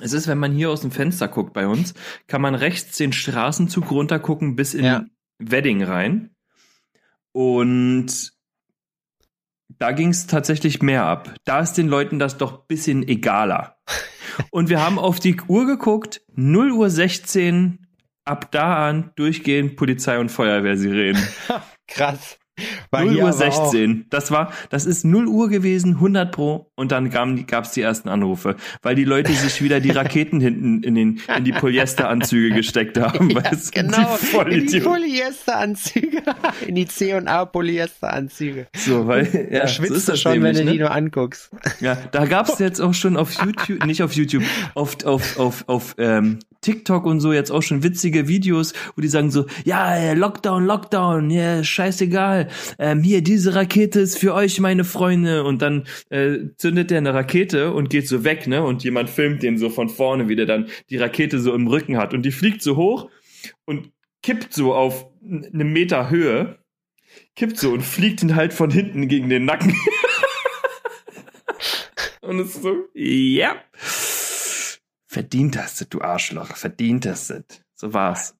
Es 0.00 0.12
ist, 0.12 0.28
wenn 0.28 0.38
man 0.38 0.52
hier 0.52 0.70
aus 0.70 0.80
dem 0.82 0.90
Fenster 0.90 1.28
guckt 1.28 1.52
bei 1.52 1.66
uns, 1.66 1.94
kann 2.26 2.40
man 2.40 2.54
rechts 2.54 2.96
den 2.96 3.12
Straßenzug 3.12 3.90
runtergucken 3.90 4.56
bis 4.56 4.74
in 4.74 4.84
Ja. 4.84 5.04
Wedding 5.38 5.82
rein. 5.82 6.30
Und 7.32 8.32
da 9.78 9.92
ging 9.92 10.10
es 10.10 10.26
tatsächlich 10.26 10.82
mehr 10.82 11.04
ab. 11.04 11.34
Da 11.44 11.60
ist 11.60 11.74
den 11.74 11.88
Leuten 11.88 12.18
das 12.18 12.38
doch 12.38 12.66
bisschen 12.66 13.06
egaler. 13.06 13.76
Und 14.50 14.68
wir 14.68 14.80
haben 14.82 14.98
auf 14.98 15.20
die 15.20 15.40
Uhr 15.48 15.66
geguckt, 15.66 16.22
0 16.34 16.72
Uhr 16.72 16.90
16, 16.90 17.86
ab 18.24 18.52
da 18.52 18.88
an 18.88 19.10
durchgehend 19.16 19.76
Polizei 19.76 20.18
und 20.18 20.30
Feuerwehrsirenen. 20.30 21.20
Krass. 21.88 22.37
War 22.90 23.04
0 23.04 23.12
hier 23.12 23.22
Uhr 23.24 23.28
aber 23.30 23.46
auch- 23.48 23.70
16. 23.70 24.06
Das 24.10 24.30
war, 24.30 24.52
das 24.70 24.86
ist 24.86 25.04
0 25.04 25.26
Uhr 25.26 25.48
gewesen, 25.48 25.94
100 26.00 26.30
pro. 26.32 26.70
Und 26.74 26.92
dann 26.92 27.10
gab 27.10 27.64
es 27.64 27.72
die 27.72 27.82
ersten 27.82 28.08
Anrufe, 28.08 28.56
weil 28.82 28.94
die 28.94 29.04
Leute 29.04 29.32
sich 29.32 29.62
wieder 29.62 29.80
die 29.80 29.90
Raketen 29.98 30.40
hinten 30.40 30.82
in, 30.82 30.94
den, 30.94 31.20
in 31.36 31.44
die 31.44 31.52
Polyesteranzüge 31.52 32.54
gesteckt 32.54 32.98
haben. 33.00 33.30
Ja, 33.30 33.42
es 33.50 33.70
genau, 33.70 34.16
die 34.50 34.54
in 34.58 34.66
die 34.66 34.80
Polyesteranzüge. 34.80 36.22
In 36.66 36.74
die 36.74 36.86
C 36.86 37.14
und 37.14 37.28
A 37.28 37.44
Polyesteranzüge. 37.44 38.66
so, 38.76 39.06
weil, 39.06 39.48
ja, 39.50 39.60
Da 39.60 39.66
so 39.66 39.74
schwitzt 39.74 39.92
ist 39.96 40.08
das 40.08 40.20
schon, 40.20 40.32
wenn 40.32 40.40
nämlich, 40.42 40.58
du 40.58 40.64
ne? 40.64 40.72
die 40.72 40.78
nur 40.78 40.90
anguckst. 40.90 41.50
Ja, 41.80 41.96
da 42.12 42.26
gab's 42.26 42.58
jetzt 42.58 42.80
auch 42.80 42.94
schon 42.94 43.16
auf 43.16 43.32
YouTube, 43.42 43.84
nicht 43.86 44.02
auf 44.02 44.12
YouTube, 44.12 44.42
auf, 44.74 45.04
auf, 45.04 45.38
auf, 45.38 45.64
auf 45.68 45.94
ähm, 45.98 46.38
TikTok 46.60 47.04
und 47.06 47.20
so 47.20 47.32
jetzt 47.32 47.50
auch 47.50 47.62
schon 47.62 47.82
witzige 47.82 48.26
Videos, 48.28 48.72
wo 48.96 49.00
die 49.02 49.08
sagen 49.08 49.30
so, 49.30 49.46
ja, 49.64 50.12
Lockdown, 50.12 50.64
Lockdown, 50.66 51.30
ja, 51.30 51.62
scheißegal, 51.62 52.47
ähm, 52.78 53.02
hier, 53.02 53.22
diese 53.22 53.54
Rakete 53.54 54.00
ist 54.00 54.18
für 54.18 54.34
euch, 54.34 54.60
meine 54.60 54.84
Freunde. 54.84 55.44
Und 55.44 55.62
dann 55.62 55.86
äh, 56.10 56.38
zündet 56.56 56.90
der 56.90 56.98
eine 56.98 57.14
Rakete 57.14 57.72
und 57.72 57.90
geht 57.90 58.08
so 58.08 58.24
weg, 58.24 58.46
ne? 58.46 58.62
Und 58.62 58.84
jemand 58.84 59.10
filmt 59.10 59.42
den 59.42 59.58
so 59.58 59.70
von 59.70 59.88
vorne, 59.88 60.28
wie 60.28 60.36
der 60.36 60.46
dann 60.46 60.68
die 60.90 60.96
Rakete 60.96 61.38
so 61.38 61.54
im 61.54 61.66
Rücken 61.66 61.96
hat. 61.96 62.14
Und 62.14 62.22
die 62.22 62.32
fliegt 62.32 62.62
so 62.62 62.76
hoch 62.76 63.10
und 63.64 63.90
kippt 64.22 64.52
so 64.52 64.74
auf 64.74 65.06
eine 65.22 65.64
Meter 65.64 66.10
Höhe, 66.10 66.58
kippt 67.36 67.58
so 67.58 67.72
und 67.72 67.82
fliegt 67.82 68.22
ihn 68.22 68.34
halt 68.34 68.52
von 68.52 68.70
hinten 68.70 69.08
gegen 69.08 69.28
den 69.28 69.44
Nacken. 69.44 69.74
Und 72.28 72.40
es 72.40 72.56
ist 72.56 72.62
so, 72.62 72.84
ja. 72.92 73.56
Verdient 75.06 75.56
hast 75.56 75.80
du, 75.80 75.86
du 75.86 76.02
Arschloch. 76.02 76.56
Verdient 76.56 77.06
hast 77.06 77.30
du. 77.30 77.42
So 77.74 77.94
war's. 77.94 78.37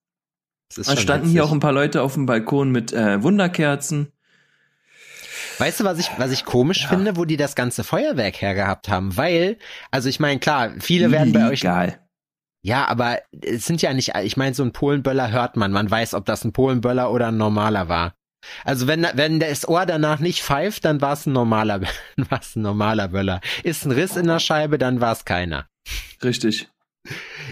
Schon 0.73 0.97
standen 0.97 1.29
hier 1.29 1.41
witzig. 1.41 1.51
auch 1.51 1.53
ein 1.53 1.61
paar 1.61 1.73
Leute 1.73 2.03
auf 2.03 2.15
dem 2.15 2.27
Balkon 2.27 2.71
mit 2.71 2.93
äh, 2.93 3.23
Wunderkerzen. 3.23 4.13
Weißt 5.59 5.81
du, 5.81 5.85
was 5.85 5.99
ich, 5.99 6.11
was 6.19 6.31
ich 6.31 6.45
komisch 6.45 6.87
finde, 6.87 7.17
wo 7.17 7.25
die 7.25 7.37
das 7.37 7.57
ganze 7.57 7.83
Feuerwerk 7.83 8.41
hergehabt 8.41 8.89
haben? 8.89 9.17
Weil, 9.17 9.59
also 9.91 10.09
ich 10.09 10.21
meine, 10.21 10.39
klar, 10.39 10.73
viele 10.79 11.11
werden 11.11 11.33
bei 11.33 11.49
euch. 11.49 11.63
Egal. 11.63 11.99
Ja, 12.63 12.87
aber 12.87 13.19
es 13.43 13.65
sind 13.65 13.83
ja 13.83 13.93
nicht, 13.93 14.13
ich 14.23 14.37
meine, 14.37 14.55
so 14.55 14.63
ein 14.63 14.73
Polenböller 14.73 15.31
hört 15.31 15.57
man. 15.57 15.73
Man 15.73 15.91
weiß, 15.91 16.15
ob 16.15 16.27
das 16.27 16.45
ein 16.45 16.53
Polenböller 16.53 17.11
oder 17.11 17.29
ein 17.29 17.37
normaler 17.37 17.89
war. 17.89 18.15
Also 18.65 18.87
wenn, 18.87 19.07
wenn 19.15 19.41
das 19.41 19.67
Ohr 19.67 19.85
danach 19.85 20.21
nicht 20.21 20.43
pfeift, 20.43 20.85
dann 20.85 21.01
war 21.01 21.15
es 21.15 21.27
ein 21.27 21.33
normaler, 21.33 21.81
war 22.17 22.41
es 22.41 22.55
ein 22.55 22.63
normaler 22.63 23.09
Böller. 23.09 23.41
Ist 23.63 23.85
ein 23.85 23.93
Riss 23.93 24.17
in 24.17 24.27
der 24.27 24.39
Scheibe, 24.39 24.79
dann 24.79 25.01
war 25.01 25.13
es 25.13 25.25
keiner. 25.25 25.67
Richtig. 26.23 26.69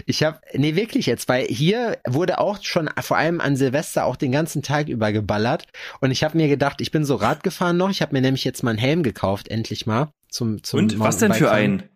Ich 0.05 0.23
habe, 0.23 0.39
nee, 0.53 0.75
wirklich 0.75 1.05
jetzt, 1.05 1.27
weil 1.29 1.45
hier 1.47 1.97
wurde 2.07 2.39
auch 2.39 2.61
schon 2.63 2.89
vor 3.01 3.17
allem 3.17 3.41
an 3.41 3.55
Silvester 3.55 4.05
auch 4.05 4.15
den 4.15 4.31
ganzen 4.31 4.61
Tag 4.63 4.87
über 4.89 5.11
geballert. 5.11 5.65
Und 6.01 6.11
ich 6.11 6.23
habe 6.23 6.37
mir 6.37 6.47
gedacht, 6.47 6.81
ich 6.81 6.91
bin 6.91 7.03
so 7.05 7.15
Rad 7.15 7.43
gefahren 7.43 7.77
noch. 7.77 7.89
Ich 7.89 8.01
habe 8.01 8.13
mir 8.13 8.21
nämlich 8.21 8.43
jetzt 8.43 8.63
mal 8.63 8.71
einen 8.71 8.79
Helm 8.79 9.03
gekauft, 9.03 9.47
endlich 9.49 9.85
mal. 9.85 10.09
Zum, 10.29 10.63
zum 10.63 10.79
Und 10.79 10.99
was 10.99 11.17
denn 11.17 11.33
für 11.33 11.45
Mountainbikefahren. 11.45 11.79
ein? 11.81 11.89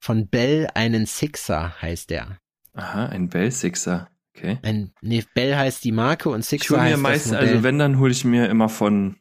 Von 0.00 0.28
Bell, 0.28 0.68
einen 0.74 1.06
Sixer 1.06 1.74
heißt 1.80 2.10
der. 2.10 2.38
Aha, 2.74 3.06
ein 3.06 3.28
Bell 3.28 3.50
Sixer. 3.50 4.08
Okay. 4.36 4.58
Ein, 4.62 4.92
nee, 5.00 5.24
Bell 5.34 5.56
heißt 5.56 5.82
die 5.84 5.92
Marke 5.92 6.28
und 6.28 6.40
Ich 6.40 6.46
Sixer 6.46 6.74
hole 6.76 6.82
mir 6.84 6.90
heißt 6.92 7.02
meist, 7.02 7.24
das 7.26 7.32
Modell. 7.32 7.48
also 7.48 7.62
wenn, 7.62 7.78
dann 7.78 7.98
hole 7.98 8.12
ich 8.12 8.24
mir 8.24 8.48
immer 8.50 8.68
von 8.68 9.16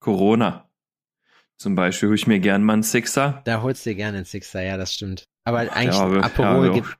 Corona. 0.00 0.68
Zum 1.58 1.74
Beispiel 1.76 2.08
hole 2.08 2.16
ich 2.16 2.26
mir 2.26 2.40
gern 2.40 2.64
mal 2.64 2.72
einen 2.74 2.82
Sixer. 2.82 3.40
da 3.44 3.62
holst 3.62 3.86
du 3.86 3.90
dir 3.90 3.96
gerne 3.96 4.16
einen 4.18 4.26
Sixer, 4.26 4.62
ja, 4.62 4.76
das 4.76 4.92
stimmt. 4.92 5.24
Aber 5.44 5.60
eigentlich 5.60 5.94
Ja, 5.96 6.02
aber- 6.02 6.24
Aperol, 6.24 6.66
ja, 6.68 6.72
gibt, 6.72 6.96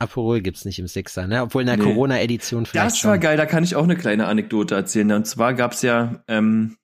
Aperol 0.00 0.40
gibt's 0.40 0.64
nicht 0.64 0.78
im 0.78 0.86
Sixer, 0.88 1.26
ne? 1.26 1.42
Obwohl 1.42 1.62
in 1.62 1.66
der 1.66 1.76
Nee. 1.76 1.84
Corona-Edition 1.84 2.66
vielleicht 2.66 2.86
Das 2.96 3.04
war 3.04 3.14
schon. 3.14 3.20
geil, 3.20 3.36
da 3.36 3.46
kann 3.46 3.62
ich 3.62 3.76
auch 3.76 3.84
eine 3.84 3.96
kleine 3.96 4.26
Anekdote 4.26 4.74
erzählen. 4.74 5.12
Und 5.12 5.26
zwar 5.26 5.54
gab's 5.54 5.82
ja 5.82 6.22
ähm, 6.26 6.76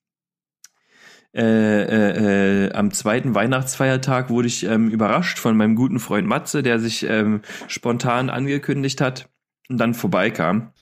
äh, 1.34 1.42
äh, 1.82 2.66
äh, 2.66 2.72
am 2.72 2.92
zweiten 2.92 3.34
Weihnachtsfeiertag 3.34 4.30
wurde 4.30 4.48
ich 4.48 4.64
ähm, 4.64 4.88
überrascht 4.90 5.38
von 5.38 5.56
meinem 5.56 5.76
guten 5.76 5.98
Freund 5.98 6.26
Matze, 6.26 6.62
der 6.62 6.78
sich 6.78 7.02
ähm, 7.04 7.42
spontan 7.68 8.30
angekündigt 8.30 9.00
hat 9.02 9.28
und 9.68 9.78
dann 9.78 9.92
vorbeikam, 9.94 10.72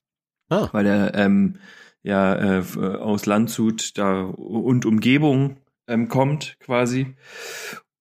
Ah. 0.51 0.69
weil 0.73 0.87
er 0.87 1.15
ähm, 1.15 1.59
ja 2.03 2.35
äh, 2.35 2.59
äh, 2.59 2.97
aus 2.99 3.27
Landshut 3.27 3.99
da 3.99 4.21
und 4.23 4.87
Umgebung 4.87 5.57
ähm, 5.89 6.09
kommt 6.09 6.57
quasi. 6.61 7.17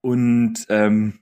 Und 0.02 0.66
ähm, 0.70 1.20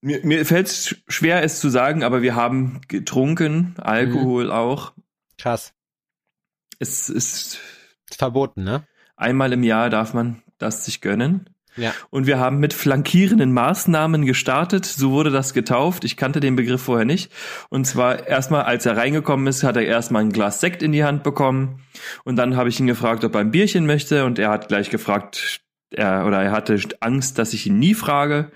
mir, 0.00 0.20
mir 0.24 0.46
fällt 0.46 0.66
es 0.68 0.96
schwer, 1.08 1.42
es 1.42 1.60
zu 1.60 1.68
sagen, 1.68 2.02
aber 2.04 2.22
wir 2.22 2.34
haben 2.34 2.80
getrunken, 2.88 3.74
Alkohol 3.78 4.46
Mhm. 4.46 4.50
auch. 4.50 4.92
Krass. 5.38 5.72
Es 6.78 7.08
ist 7.08 7.58
Verboten, 8.10 8.64
ne? 8.64 8.86
einmal 9.16 9.52
im 9.52 9.62
Jahr 9.62 9.90
darf 9.90 10.14
man 10.14 10.42
das 10.58 10.84
sich 10.84 11.00
gönnen. 11.00 11.50
Ja. 11.76 11.94
Und 12.10 12.26
wir 12.26 12.38
haben 12.40 12.58
mit 12.58 12.74
flankierenden 12.74 13.52
Maßnahmen 13.52 14.26
gestartet. 14.26 14.84
So 14.86 15.12
wurde 15.12 15.30
das 15.30 15.54
getauft. 15.54 16.04
Ich 16.04 16.16
kannte 16.16 16.40
den 16.40 16.56
Begriff 16.56 16.82
vorher 16.82 17.04
nicht. 17.04 17.30
Und 17.68 17.86
zwar 17.86 18.26
erstmal, 18.26 18.64
als 18.64 18.86
er 18.86 18.96
reingekommen 18.96 19.46
ist, 19.46 19.62
hat 19.62 19.76
er 19.76 19.84
erstmal 19.84 20.22
ein 20.22 20.32
Glas 20.32 20.60
Sekt 20.60 20.82
in 20.82 20.90
die 20.92 21.04
Hand 21.04 21.22
bekommen. 21.22 21.80
Und 22.24 22.36
dann 22.36 22.56
habe 22.56 22.68
ich 22.70 22.80
ihn 22.80 22.88
gefragt, 22.88 23.24
ob 23.24 23.34
er 23.34 23.40
ein 23.42 23.52
Bierchen 23.52 23.86
möchte. 23.86 24.24
Und 24.24 24.38
er 24.38 24.50
hat 24.50 24.66
gleich 24.68 24.90
gefragt, 24.90 25.60
er, 25.92 26.26
oder 26.26 26.42
er 26.42 26.50
hatte 26.50 26.78
Angst, 27.00 27.38
dass 27.38 27.54
ich 27.54 27.66
ihn 27.66 27.78
nie 27.78 27.94
frage. 27.94 28.50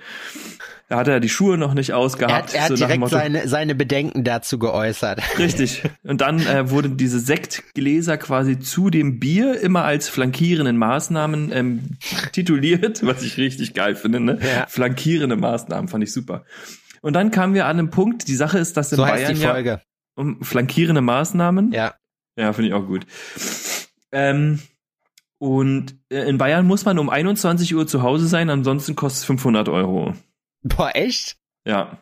Da 0.88 0.98
hat 0.98 1.08
er 1.08 1.18
die 1.20 1.28
Schuhe 1.30 1.56
noch 1.56 1.72
nicht 1.74 1.90
Er 1.90 1.98
ausgehabt. 1.98 2.32
hat, 2.32 2.54
er 2.54 2.62
hat 2.62 2.68
so 2.68 2.76
direkt 2.76 3.00
Motto, 3.00 3.16
seine, 3.16 3.48
seine 3.48 3.74
Bedenken 3.74 4.22
dazu 4.22 4.58
geäußert. 4.58 5.20
Richtig. 5.38 5.82
Und 6.02 6.20
dann 6.20 6.46
äh, 6.46 6.70
wurden 6.70 6.96
diese 6.96 7.20
Sektgläser 7.20 8.18
quasi 8.18 8.58
zu 8.58 8.90
dem 8.90 9.18
Bier 9.18 9.58
immer 9.60 9.84
als 9.84 10.08
flankierenden 10.08 10.76
Maßnahmen 10.76 11.52
ähm, 11.52 11.98
tituliert, 12.32 13.04
was 13.04 13.22
ich 13.22 13.38
richtig 13.38 13.72
geil 13.74 13.94
finde. 13.96 14.20
Ne? 14.20 14.38
Ja. 14.42 14.66
Flankierende 14.68 15.36
Maßnahmen 15.36 15.88
fand 15.88 16.04
ich 16.04 16.12
super. 16.12 16.44
Und 17.00 17.14
dann 17.14 17.30
kamen 17.30 17.54
wir 17.54 17.66
an 17.66 17.78
einen 17.78 17.90
Punkt, 17.90 18.28
die 18.28 18.34
Sache 18.34 18.58
ist, 18.58 18.76
dass 18.76 18.92
in 18.92 18.96
So 18.96 19.02
Bayern 19.02 19.34
die 19.34 19.40
ja 19.40 19.80
um 20.16 20.42
flankierende 20.42 21.00
Maßnahmen. 21.00 21.72
Ja. 21.72 21.94
Ja, 22.36 22.52
finde 22.52 22.68
ich 22.68 22.74
auch 22.74 22.86
gut. 22.86 23.06
Ähm, 24.12 24.60
und 25.38 25.96
äh, 26.10 26.28
in 26.28 26.38
Bayern 26.38 26.66
muss 26.66 26.84
man 26.84 26.98
um 26.98 27.10
21 27.10 27.74
Uhr 27.74 27.86
zu 27.86 28.02
Hause 28.02 28.26
sein, 28.26 28.50
ansonsten 28.50 28.94
kostet 28.96 29.20
es 29.20 29.24
500 29.26 29.68
Euro. 29.68 30.14
Boah, 30.64 30.90
echt? 30.94 31.36
Ja. 31.66 31.98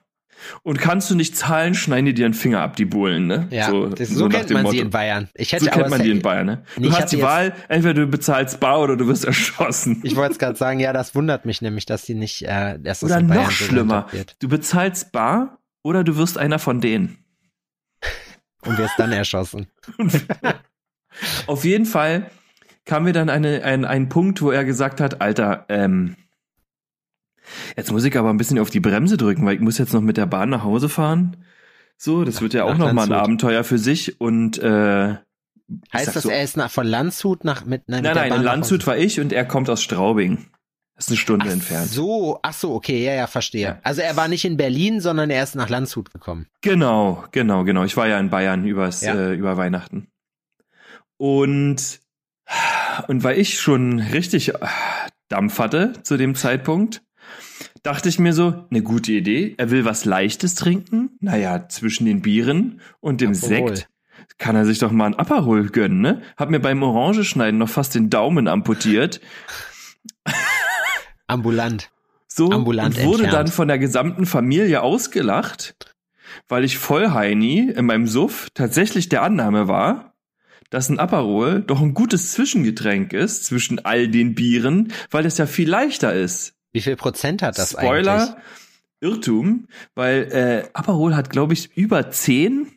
Und 0.62 0.78
kannst 0.78 1.10
du 1.10 1.14
nicht 1.14 1.36
zahlen, 1.36 1.74
schneiden 1.74 2.06
die 2.06 2.14
dir 2.14 2.24
einen 2.24 2.34
Finger 2.34 2.60
ab, 2.60 2.76
die 2.76 2.84
Bullen, 2.84 3.26
ne? 3.26 3.46
Ja. 3.50 3.68
So, 3.68 3.86
das, 3.86 4.08
so, 4.08 4.26
nach 4.26 4.38
kennt 4.38 4.50
man 4.50 4.62
Motto. 4.62 4.74
sie 4.74 4.80
in 4.80 4.90
Bayern. 4.90 5.28
Ich 5.34 5.52
hätte 5.52 5.66
So 5.66 5.70
kennt 5.70 5.90
man 5.90 6.02
die 6.02 6.10
in 6.10 6.22
Bayern, 6.22 6.46
ne? 6.46 6.64
Du 6.76 6.92
hast 6.92 7.12
die 7.12 7.22
Wahl, 7.22 7.54
entweder 7.68 7.94
du 7.94 8.06
bezahlst 8.06 8.58
bar 8.58 8.80
oder 8.80 8.96
du 8.96 9.06
wirst 9.06 9.24
erschossen. 9.26 10.00
Ich 10.02 10.16
wollte 10.16 10.32
es 10.32 10.38
gerade 10.38 10.56
sagen, 10.56 10.80
ja, 10.80 10.92
das 10.92 11.14
wundert 11.14 11.44
mich 11.44 11.62
nämlich, 11.62 11.86
dass 11.86 12.04
die 12.04 12.14
nicht, 12.14 12.42
äh, 12.42 12.78
dass 12.78 13.00
das 13.00 13.10
oder 13.10 13.20
in 13.20 13.28
Bayern 13.28 13.44
noch 13.44 13.50
so 13.50 13.64
schlimmer, 13.64 14.06
du 14.38 14.48
bezahlst 14.48 15.12
bar 15.12 15.58
oder 15.82 16.02
du 16.02 16.16
wirst 16.16 16.38
einer 16.38 16.58
von 16.58 16.80
denen. 16.80 17.18
und 18.64 18.78
wirst 18.78 18.94
dann 18.98 19.12
erschossen. 19.12 19.68
Auf 21.46 21.64
jeden 21.64 21.86
Fall 21.86 22.30
kam 22.84 23.04
mir 23.04 23.12
dann 23.12 23.28
eine, 23.28 23.62
ein, 23.64 23.84
ein 23.84 24.08
Punkt, 24.08 24.42
wo 24.42 24.50
er 24.50 24.64
gesagt 24.64 25.00
hat, 25.00 25.20
Alter, 25.20 25.66
ähm, 25.68 26.16
jetzt 27.76 27.92
muss 27.92 28.04
ich 28.04 28.16
aber 28.16 28.30
ein 28.30 28.36
bisschen 28.36 28.58
auf 28.58 28.70
die 28.70 28.80
Bremse 28.80 29.16
drücken, 29.16 29.44
weil 29.46 29.54
ich 29.54 29.60
muss 29.60 29.78
jetzt 29.78 29.92
noch 29.92 30.00
mit 30.00 30.16
der 30.16 30.26
Bahn 30.26 30.50
nach 30.50 30.64
Hause 30.64 30.88
fahren. 30.88 31.36
So, 31.96 32.24
das 32.24 32.40
wird 32.40 32.54
ja 32.54 32.64
auch 32.64 32.70
nach 32.76 32.88
noch 32.88 32.92
mal 32.92 33.04
ein. 33.04 33.12
Abenteuer 33.12 33.64
für 33.64 33.78
sich 33.78 34.20
und 34.20 34.58
äh, 34.58 35.14
Heißt 35.92 36.14
das, 36.16 36.24
so, 36.24 36.28
er 36.30 36.42
ist 36.42 36.56
nach, 36.56 36.70
von 36.70 36.86
Landshut 36.86 37.44
nach 37.44 37.64
mit, 37.64 37.88
nein, 37.88 38.02
mit 38.02 38.04
Nein, 38.04 38.14
der 38.14 38.14
nein, 38.14 38.30
Bahn 38.30 38.38
in 38.40 38.44
nach 38.44 38.52
Landshut 38.52 38.86
war 38.86 38.96
ich 38.98 39.20
und 39.20 39.32
er 39.32 39.44
kommt 39.46 39.70
aus 39.70 39.82
Straubing. 39.82 40.46
Ist 40.98 41.08
eine 41.08 41.16
Stunde 41.16 41.46
Ach 41.48 41.52
entfernt. 41.52 41.88
So, 41.88 42.38
ach 42.42 42.52
so, 42.52 42.74
okay, 42.74 43.02
ja, 43.04 43.14
ja, 43.14 43.26
verstehe. 43.26 43.62
Ja. 43.62 43.78
Also 43.82 44.02
er 44.02 44.14
war 44.16 44.28
nicht 44.28 44.44
in 44.44 44.56
Berlin, 44.58 45.00
sondern 45.00 45.30
er 45.30 45.42
ist 45.42 45.54
nach 45.54 45.70
Landshut 45.70 46.12
gekommen. 46.12 46.46
Genau, 46.60 47.24
genau, 47.32 47.64
genau. 47.64 47.84
Ich 47.84 47.96
war 47.96 48.06
ja 48.08 48.18
in 48.18 48.28
Bayern 48.30 48.66
übers, 48.66 49.00
Ja. 49.00 49.14
äh, 49.14 49.34
über 49.34 49.56
Weihnachten. 49.56 50.08
Und, 51.16 52.00
und 53.08 53.24
weil 53.24 53.38
ich 53.38 53.58
schon 53.60 54.00
richtig 54.00 54.54
äh, 54.54 54.58
Dampf 55.28 55.58
hatte 55.58 55.94
zu 56.02 56.16
dem 56.16 56.34
Zeitpunkt, 56.34 57.02
dachte 57.82 58.08
ich 58.08 58.18
mir 58.18 58.32
so, 58.32 58.66
eine 58.70 58.82
gute 58.82 59.12
Idee. 59.12 59.54
Er 59.58 59.70
will 59.70 59.84
was 59.84 60.04
Leichtes 60.04 60.54
trinken. 60.54 61.10
Naja, 61.20 61.68
zwischen 61.68 62.04
den 62.06 62.22
Bieren 62.22 62.80
und 63.00 63.20
dem 63.20 63.32
Aperol. 63.32 63.76
Sekt 63.76 63.88
kann 64.38 64.56
er 64.56 64.64
sich 64.64 64.78
doch 64.78 64.92
mal 64.92 65.06
ein 65.06 65.18
Aperol 65.18 65.68
gönnen, 65.68 66.00
ne? 66.00 66.22
Hab 66.36 66.50
mir 66.50 66.60
beim 66.60 66.82
Orangeschneiden 66.82 67.58
noch 67.58 67.68
fast 67.68 67.94
den 67.94 68.10
Daumen 68.10 68.48
amputiert. 68.48 69.20
Ambulant. 71.26 71.90
So 72.26 72.50
Ambulant 72.50 72.98
und 72.98 73.04
wurde 73.04 73.24
entfernt. 73.24 73.48
dann 73.48 73.52
von 73.52 73.68
der 73.68 73.78
gesamten 73.78 74.26
Familie 74.26 74.82
ausgelacht, 74.82 75.74
weil 76.48 76.64
ich 76.64 76.78
Vollheini 76.78 77.70
in 77.70 77.84
meinem 77.84 78.06
Suff 78.06 78.48
tatsächlich 78.54 79.08
der 79.08 79.22
Annahme 79.22 79.68
war, 79.68 80.14
dass 80.70 80.88
ein 80.88 80.98
Aperol 80.98 81.62
doch 81.62 81.82
ein 81.82 81.92
gutes 81.92 82.32
Zwischengetränk 82.32 83.12
ist 83.12 83.44
zwischen 83.44 83.84
all 83.84 84.08
den 84.08 84.34
Bieren, 84.34 84.92
weil 85.10 85.26
es 85.26 85.36
ja 85.36 85.46
viel 85.46 85.68
leichter 85.68 86.14
ist. 86.14 86.54
Wie 86.72 86.80
viel 86.80 86.96
Prozent 86.96 87.42
hat 87.42 87.58
das 87.58 87.70
Spoiler, 87.72 88.22
eigentlich? 88.28 88.34
Irrtum, 89.00 89.68
weil 89.94 90.22
äh, 90.32 90.68
Aperol 90.74 91.14
hat 91.16 91.28
glaube 91.30 91.52
ich 91.54 91.76
über 91.76 92.10
10 92.10 92.70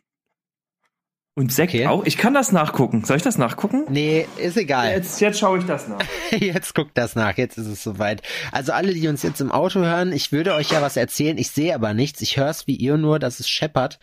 und 1.38 1.52
Sekt 1.54 1.74
Okay. 1.74 1.86
auch. 1.88 2.06
Ich 2.06 2.18
kann 2.18 2.34
das 2.34 2.52
nachgucken. 2.54 3.04
Soll 3.06 3.18
ich 3.18 3.24
das 3.24 3.38
nachgucken? 3.38 3.84
Nee, 3.90 4.26
ist 4.38 4.56
egal. 4.58 4.90
Jetzt, 4.92 5.20
jetzt 5.22 5.38
schaue 5.40 5.60
ich 5.60 5.66
das 5.66 5.88
nach. 5.88 6.00
Jetzt 6.32 6.74
guckt 6.74 6.98
das 6.98 7.16
nach, 7.16 7.38
jetzt 7.38 7.58
ist 7.58 7.68
es 7.68 7.84
soweit. 7.84 8.22
Also 8.52 8.72
alle, 8.72 8.94
die 8.94 9.08
uns 9.08 9.22
jetzt 9.22 9.40
im 9.42 9.52
Auto 9.52 9.80
hören, 9.82 10.12
ich 10.14 10.32
würde 10.32 10.54
euch 10.56 10.72
ja 10.72 10.82
was 10.82 10.96
erzählen, 10.98 11.38
ich 11.38 11.50
sehe 11.52 11.76
aber 11.76 11.94
nichts. 11.94 12.22
Ich 12.22 12.38
höre 12.38 12.50
es 12.50 12.66
wie 12.68 12.76
ihr 12.76 12.98
nur, 12.98 13.20
dass 13.20 13.40
es 13.40 13.48
scheppert. 13.50 14.00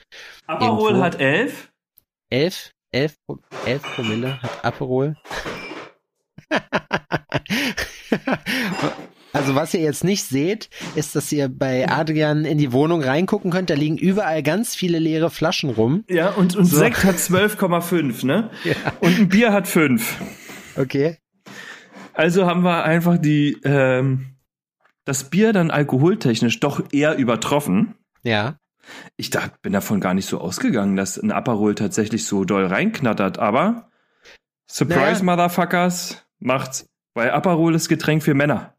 Aperol 0.46 0.90
Irgendwo. 0.90 1.04
hat 1.04 1.20
11. 1.20 1.70
Elf, 2.30 2.70
elf, 2.92 3.16
Pro- 3.26 3.38
elf 3.66 3.82
Promille 3.82 4.40
hat 4.42 4.64
Aperol. 4.64 5.16
Also 9.32 9.54
was 9.54 9.72
ihr 9.74 9.80
jetzt 9.80 10.04
nicht 10.04 10.24
seht, 10.24 10.68
ist, 10.94 11.16
dass 11.16 11.32
ihr 11.32 11.48
bei 11.48 11.88
Adrian 11.88 12.44
in 12.44 12.58
die 12.58 12.72
Wohnung 12.72 13.02
reingucken 13.02 13.50
könnt. 13.50 13.70
Da 13.70 13.74
liegen 13.74 13.96
überall 13.96 14.42
ganz 14.42 14.74
viele 14.74 14.98
leere 14.98 15.30
Flaschen 15.30 15.70
rum. 15.70 16.04
Ja, 16.08 16.30
und, 16.30 16.54
und 16.56 16.66
So. 16.66 16.76
Sekt 16.76 17.04
hat 17.04 17.16
12,5, 17.16 18.26
ne? 18.26 18.50
Und 19.00 19.18
ein 19.18 19.28
Bier 19.28 19.52
hat 19.52 19.66
5. 19.66 20.20
Okay. 20.76 21.16
Also 22.14 22.46
haben 22.46 22.62
wir 22.62 22.84
einfach 22.84 23.18
die, 23.18 23.58
ähm, 23.64 24.36
das 25.04 25.30
Bier 25.30 25.52
dann 25.52 25.70
alkoholtechnisch 25.70 26.60
doch 26.60 26.82
eher 26.92 27.16
übertroffen. 27.16 27.94
Ja. 28.22 28.56
Ich 29.16 29.30
da, 29.30 29.50
bin 29.62 29.72
davon 29.72 30.00
gar 30.00 30.12
nicht 30.14 30.26
so 30.26 30.40
ausgegangen, 30.40 30.96
dass 30.96 31.16
ein 31.16 31.30
Aperol 31.30 31.74
tatsächlich 31.74 32.26
so 32.26 32.44
doll 32.44 32.66
reinknattert, 32.66 33.38
aber 33.38 33.88
Surprise 34.70 35.24
Motherfuckers 35.24 36.24
macht's. 36.38 36.86
Weil 37.14 37.30
Aperol 37.30 37.74
ist 37.74 37.88
Getränk 37.88 38.22
für 38.22 38.34
Männer. 38.34 38.74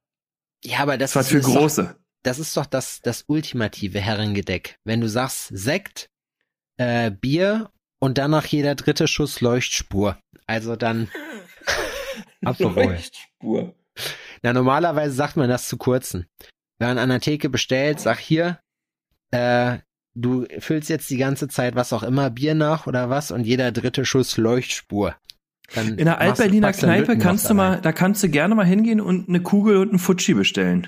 Ja, 0.64 0.80
aber 0.80 0.98
das, 0.98 1.12
Das 1.12 1.16
war 1.16 1.22
ist, 1.24 1.30
für 1.30 1.38
ist 1.40 1.48
doch, 1.48 1.62
Große. 1.62 1.96
das 2.24 2.40
ist 2.40 2.56
doch 2.58 2.66
das, 2.66 3.02
das 3.02 3.26
ultimative 3.28 4.00
Herrengedeck. 4.00 4.78
Wenn 4.84 5.02
du 5.02 5.10
sagst 5.10 5.50
Sekt, 5.52 6.10
äh, 6.78 7.12
Bier 7.12 7.70
und 8.00 8.18
dann 8.18 8.32
nach 8.32 8.46
jeder 8.46 8.76
dritte 8.76 9.08
Schuss 9.08 9.42
Leuchtspur. 9.42 10.18
Also 10.48 10.76
dann 10.76 11.10
Aperol. 12.46 12.86
Leuchtspur. 12.86 13.76
Na, 14.42 14.54
normalerweise 14.54 15.14
sagt 15.14 15.38
man 15.38 15.50
das 15.50 15.68
zu 15.68 15.78
kurzen. 15.78 16.28
Wenn 16.80 16.90
man 16.90 16.98
an 16.98 17.10
der 17.10 17.22
Theke 17.22 17.50
bestellt, 17.50 18.00
sag 18.00 18.20
hier, 18.20 18.60
äh, 19.32 19.78
du 20.16 20.46
füllst 20.60 20.90
jetzt 20.90 21.10
die 21.10 21.18
ganze 21.18 21.48
Zeit 21.48 21.76
was 21.76 21.94
auch 21.94 22.04
immer, 22.04 22.30
Bier 22.30 22.56
nach 22.56 22.88
oder 22.88 23.10
was 23.10 23.32
und 23.32 23.46
jeder 23.46 23.72
dritte 23.72 24.06
Schuss 24.06 24.38
Leuchtspur. 24.38 25.16
Dann 25.74 25.98
In 25.98 26.06
der 26.06 26.20
Altberliner 26.20 26.68
packst 26.68 26.82
Kneipe 26.82 27.18
kannst 27.18 27.50
du 27.50 27.54
mal, 27.54 27.82
da 27.82 27.92
kannst 27.92 28.22
du 28.24 28.30
gerne 28.30 28.54
mal 28.56 28.66
hingehen 28.66 29.02
und 29.02 29.30
eine 29.30 29.42
Kugel 29.42 29.78
und 29.78 29.90
einen 29.90 30.00
Futschi 30.00 30.34
bestellen. 30.34 30.88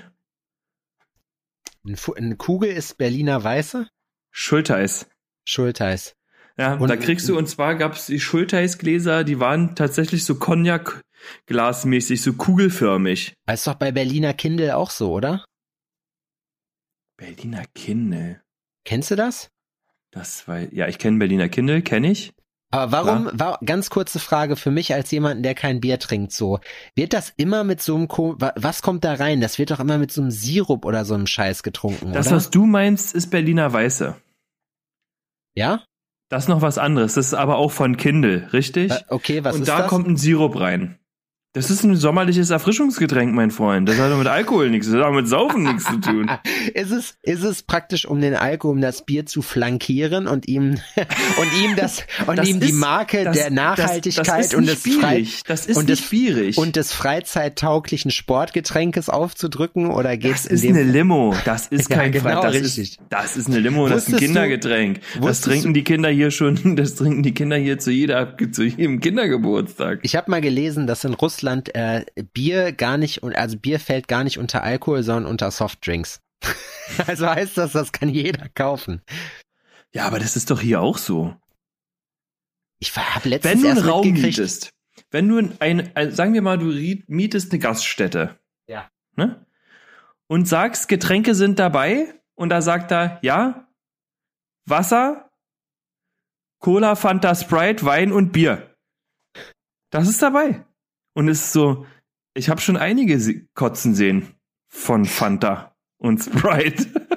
Ein 1.84 1.96
Eine 2.16 2.36
Kugel 2.36 2.70
ist 2.70 2.98
Berliner 2.98 3.42
Weiße, 3.42 3.88
Schulteis. 4.30 5.08
Schulteis. 5.44 6.14
Ja, 6.58 6.74
Und- 6.74 6.88
da 6.88 6.96
kriegst 6.96 7.28
du, 7.28 7.36
und 7.36 7.48
zwar 7.48 7.74
gab's 7.74 8.06
die 8.06 8.20
Schulteisgläser, 8.20 9.24
die 9.24 9.40
waren 9.40 9.74
tatsächlich 9.76 10.24
so 10.24 10.34
Cognac-glasmäßig, 10.38 12.22
so 12.22 12.32
kugelförmig. 12.34 13.34
Das 13.46 13.60
ist 13.60 13.66
doch 13.66 13.74
bei 13.74 13.92
Berliner 13.92 14.34
Kindle 14.34 14.76
auch 14.76 14.90
so, 14.90 15.12
oder? 15.12 15.44
Berliner 17.16 17.64
Kindle. 17.74 18.42
Kennst 18.84 19.10
du 19.10 19.16
das? 19.16 19.50
Das 20.10 20.46
war, 20.48 20.60
ja, 20.72 20.86
ich 20.88 20.98
kenne 20.98 21.18
Berliner 21.18 21.48
Kindle, 21.48 21.82
kenne 21.82 22.10
ich. 22.10 22.32
Aber 22.72 22.92
warum, 22.92 23.30
war, 23.32 23.58
ganz 23.64 23.90
kurze 23.90 24.18
Frage 24.18 24.56
für 24.56 24.70
mich 24.70 24.92
als 24.92 25.10
jemanden, 25.10 25.42
der 25.42 25.54
kein 25.54 25.80
Bier 25.80 25.98
trinkt, 25.98 26.32
so. 26.32 26.58
Wird 26.94 27.12
das 27.12 27.32
immer 27.36 27.62
mit 27.64 27.80
so 27.80 27.94
einem, 27.94 28.08
was 28.08 28.82
kommt 28.82 29.04
da 29.04 29.14
rein? 29.14 29.40
Das 29.40 29.58
wird 29.58 29.70
doch 29.70 29.80
immer 29.80 29.98
mit 29.98 30.10
so 30.12 30.20
einem 30.20 30.30
Sirup 30.32 30.84
oder 30.84 31.04
so 31.04 31.14
einem 31.14 31.26
Scheiß 31.26 31.62
getrunken, 31.62 32.12
Das, 32.12 32.26
oder? 32.26 32.36
was 32.36 32.50
du 32.50 32.66
meinst, 32.66 33.14
ist 33.14 33.30
Berliner 33.30 33.72
Weiße. 33.72 34.14
ja? 35.54 35.82
Das 36.28 36.44
ist 36.44 36.48
noch 36.48 36.60
was 36.60 36.76
anderes. 36.76 37.14
Das 37.14 37.26
ist 37.26 37.34
aber 37.34 37.56
auch 37.56 37.70
von 37.70 37.96
Kindle, 37.96 38.52
richtig? 38.52 38.92
Okay, 39.08 39.44
was 39.44 39.54
und 39.54 39.62
ist 39.62 39.68
da 39.68 39.82
das? 39.82 39.86
kommt 39.88 40.08
ein 40.08 40.16
Sirup 40.16 40.58
rein. 40.58 40.98
Das 41.56 41.70
ist 41.70 41.84
ein 41.84 41.96
sommerliches 41.96 42.50
Erfrischungsgetränk, 42.50 43.32
mein 43.34 43.50
Freund. 43.50 43.88
Das 43.88 43.98
hat 43.98 44.12
doch 44.12 44.18
mit 44.18 44.26
Alkohol 44.26 44.68
nichts, 44.68 44.88
das 44.88 44.96
hat 44.96 45.04
auch 45.04 45.14
mit 45.14 45.26
Saufen 45.26 45.62
nichts 45.62 45.84
zu 45.84 45.96
tun. 46.02 46.30
ist 46.74 46.90
es, 46.90 47.14
ist 47.22 47.42
es 47.44 47.62
praktisch, 47.62 48.04
um 48.04 48.20
den 48.20 48.34
Alkohol, 48.34 48.74
um 48.74 48.80
das 48.82 49.06
Bier 49.06 49.24
zu 49.24 49.40
flankieren 49.40 50.26
und 50.26 50.46
ihm, 50.48 50.74
und 51.38 51.62
ihm 51.64 51.74
das, 51.74 52.04
und 52.26 52.36
Das 52.38 52.46
ihm 52.46 52.60
die 52.60 52.66
ist- 52.68 52.74
Marke 52.74 53.24
Das- 53.24 53.38
der 53.38 53.50
Nachhaltigkeit 53.50 54.54
und 54.54 54.66
des 54.68 54.82
Frei. 54.82 55.26
Das 55.46 55.64
ist 55.64 55.78
und 55.78 55.88
des- 55.88 56.00
schwierig. 56.00 56.58
und 56.58 56.76
des 56.76 56.92
freizeittauglichen 56.92 58.10
Sportgetränkes 58.10 59.08
aufzudrücken 59.08 59.90
oder 59.90 60.18
geht's 60.18 60.42
das 60.42 60.52
ist 60.52 60.62
in 60.64 60.74
dem 60.74 60.82
eine 60.82 60.92
Limo. 60.92 61.34
Das 61.46 61.68
ist 61.68 61.88
Ja, 61.90 61.96
kein 61.96 62.12
genau, 62.12 62.42
Frei- 62.42 62.52
das. 62.60 62.76
Ist, 62.76 62.98
das 63.08 63.36
ist 63.38 63.46
eine 63.48 63.60
Limo, 63.60 63.88
das 63.88 64.02
ist 64.02 64.08
ein 64.08 64.12
Wusstest 64.12 64.20
du- 64.22 64.26
Kindergetränk. 64.26 65.00
Das 65.14 65.22
wusstest 65.22 65.44
trinken 65.44 65.72
die 65.72 65.84
Kinder 65.84 66.10
hier 66.10 66.30
schon, 66.30 66.76
das 66.76 66.96
trinken 66.96 67.22
die 67.22 67.32
Kinder 67.32 67.56
hier 67.56 67.78
zu 67.78 67.90
jeder, 67.90 68.36
zu 68.52 68.64
jedem 68.64 69.00
Kindergeburtstag. 69.00 70.00
Ich 70.02 70.16
habe 70.16 70.30
mal 70.30 70.42
gelesen, 70.42 70.86
dass 70.86 71.02
in 71.04 71.14
Russland 71.14 71.45
äh, 71.46 72.04
Bier 72.32 72.72
gar 72.72 72.98
nicht 72.98 73.22
und 73.22 73.34
also 73.34 73.58
Bier 73.58 73.80
fällt 73.80 74.08
gar 74.08 74.24
nicht 74.24 74.38
unter 74.38 74.62
Alkohol, 74.62 75.02
sondern 75.02 75.30
unter 75.30 75.50
Softdrinks. 75.50 76.20
also 77.06 77.26
heißt 77.28 77.56
das, 77.56 77.72
das 77.72 77.92
kann 77.92 78.08
jeder 78.08 78.48
kaufen. 78.50 79.02
Ja, 79.92 80.06
aber 80.06 80.18
das 80.18 80.36
ist 80.36 80.50
doch 80.50 80.60
hier 80.60 80.80
auch 80.80 80.98
so. 80.98 81.34
Ich 82.78 82.94
habe 82.94 83.28
letztens 83.28 83.54
Wenn 83.54 83.62
du 83.62 83.68
einen 83.68 83.76
erst 83.78 83.88
Raum 83.88 84.12
mietest, 84.12 84.70
wenn 85.10 85.28
du 85.28 85.38
ein, 85.60 85.90
ein, 85.94 86.12
sagen 86.12 86.34
wir 86.34 86.42
mal, 86.42 86.58
du 86.58 86.66
mietest 87.06 87.52
eine 87.52 87.58
Gaststätte. 87.58 88.38
Ja. 88.66 88.90
Ne? 89.14 89.46
Und 90.26 90.46
sagst, 90.46 90.88
Getränke 90.88 91.34
sind 91.34 91.58
dabei 91.58 92.20
und 92.34 92.50
da 92.50 92.60
sagt 92.60 92.92
er, 92.92 93.18
ja, 93.22 93.68
Wasser, 94.66 95.30
Cola, 96.58 96.96
Fanta, 96.96 97.34
Sprite, 97.34 97.84
Wein 97.84 98.12
und 98.12 98.32
Bier. 98.32 98.76
Das 99.90 100.08
ist 100.08 100.20
dabei. 100.20 100.65
Und 101.16 101.28
es 101.28 101.40
ist 101.44 101.52
so, 101.52 101.86
ich 102.36 102.50
habe 102.50 102.60
schon 102.60 102.76
einige 102.76 103.18
se- 103.18 103.46
kotzen 103.54 103.94
sehen 103.94 104.34
von 104.70 105.06
Fanta 105.06 105.74
und 105.98 106.18
Sprite. 106.22 107.08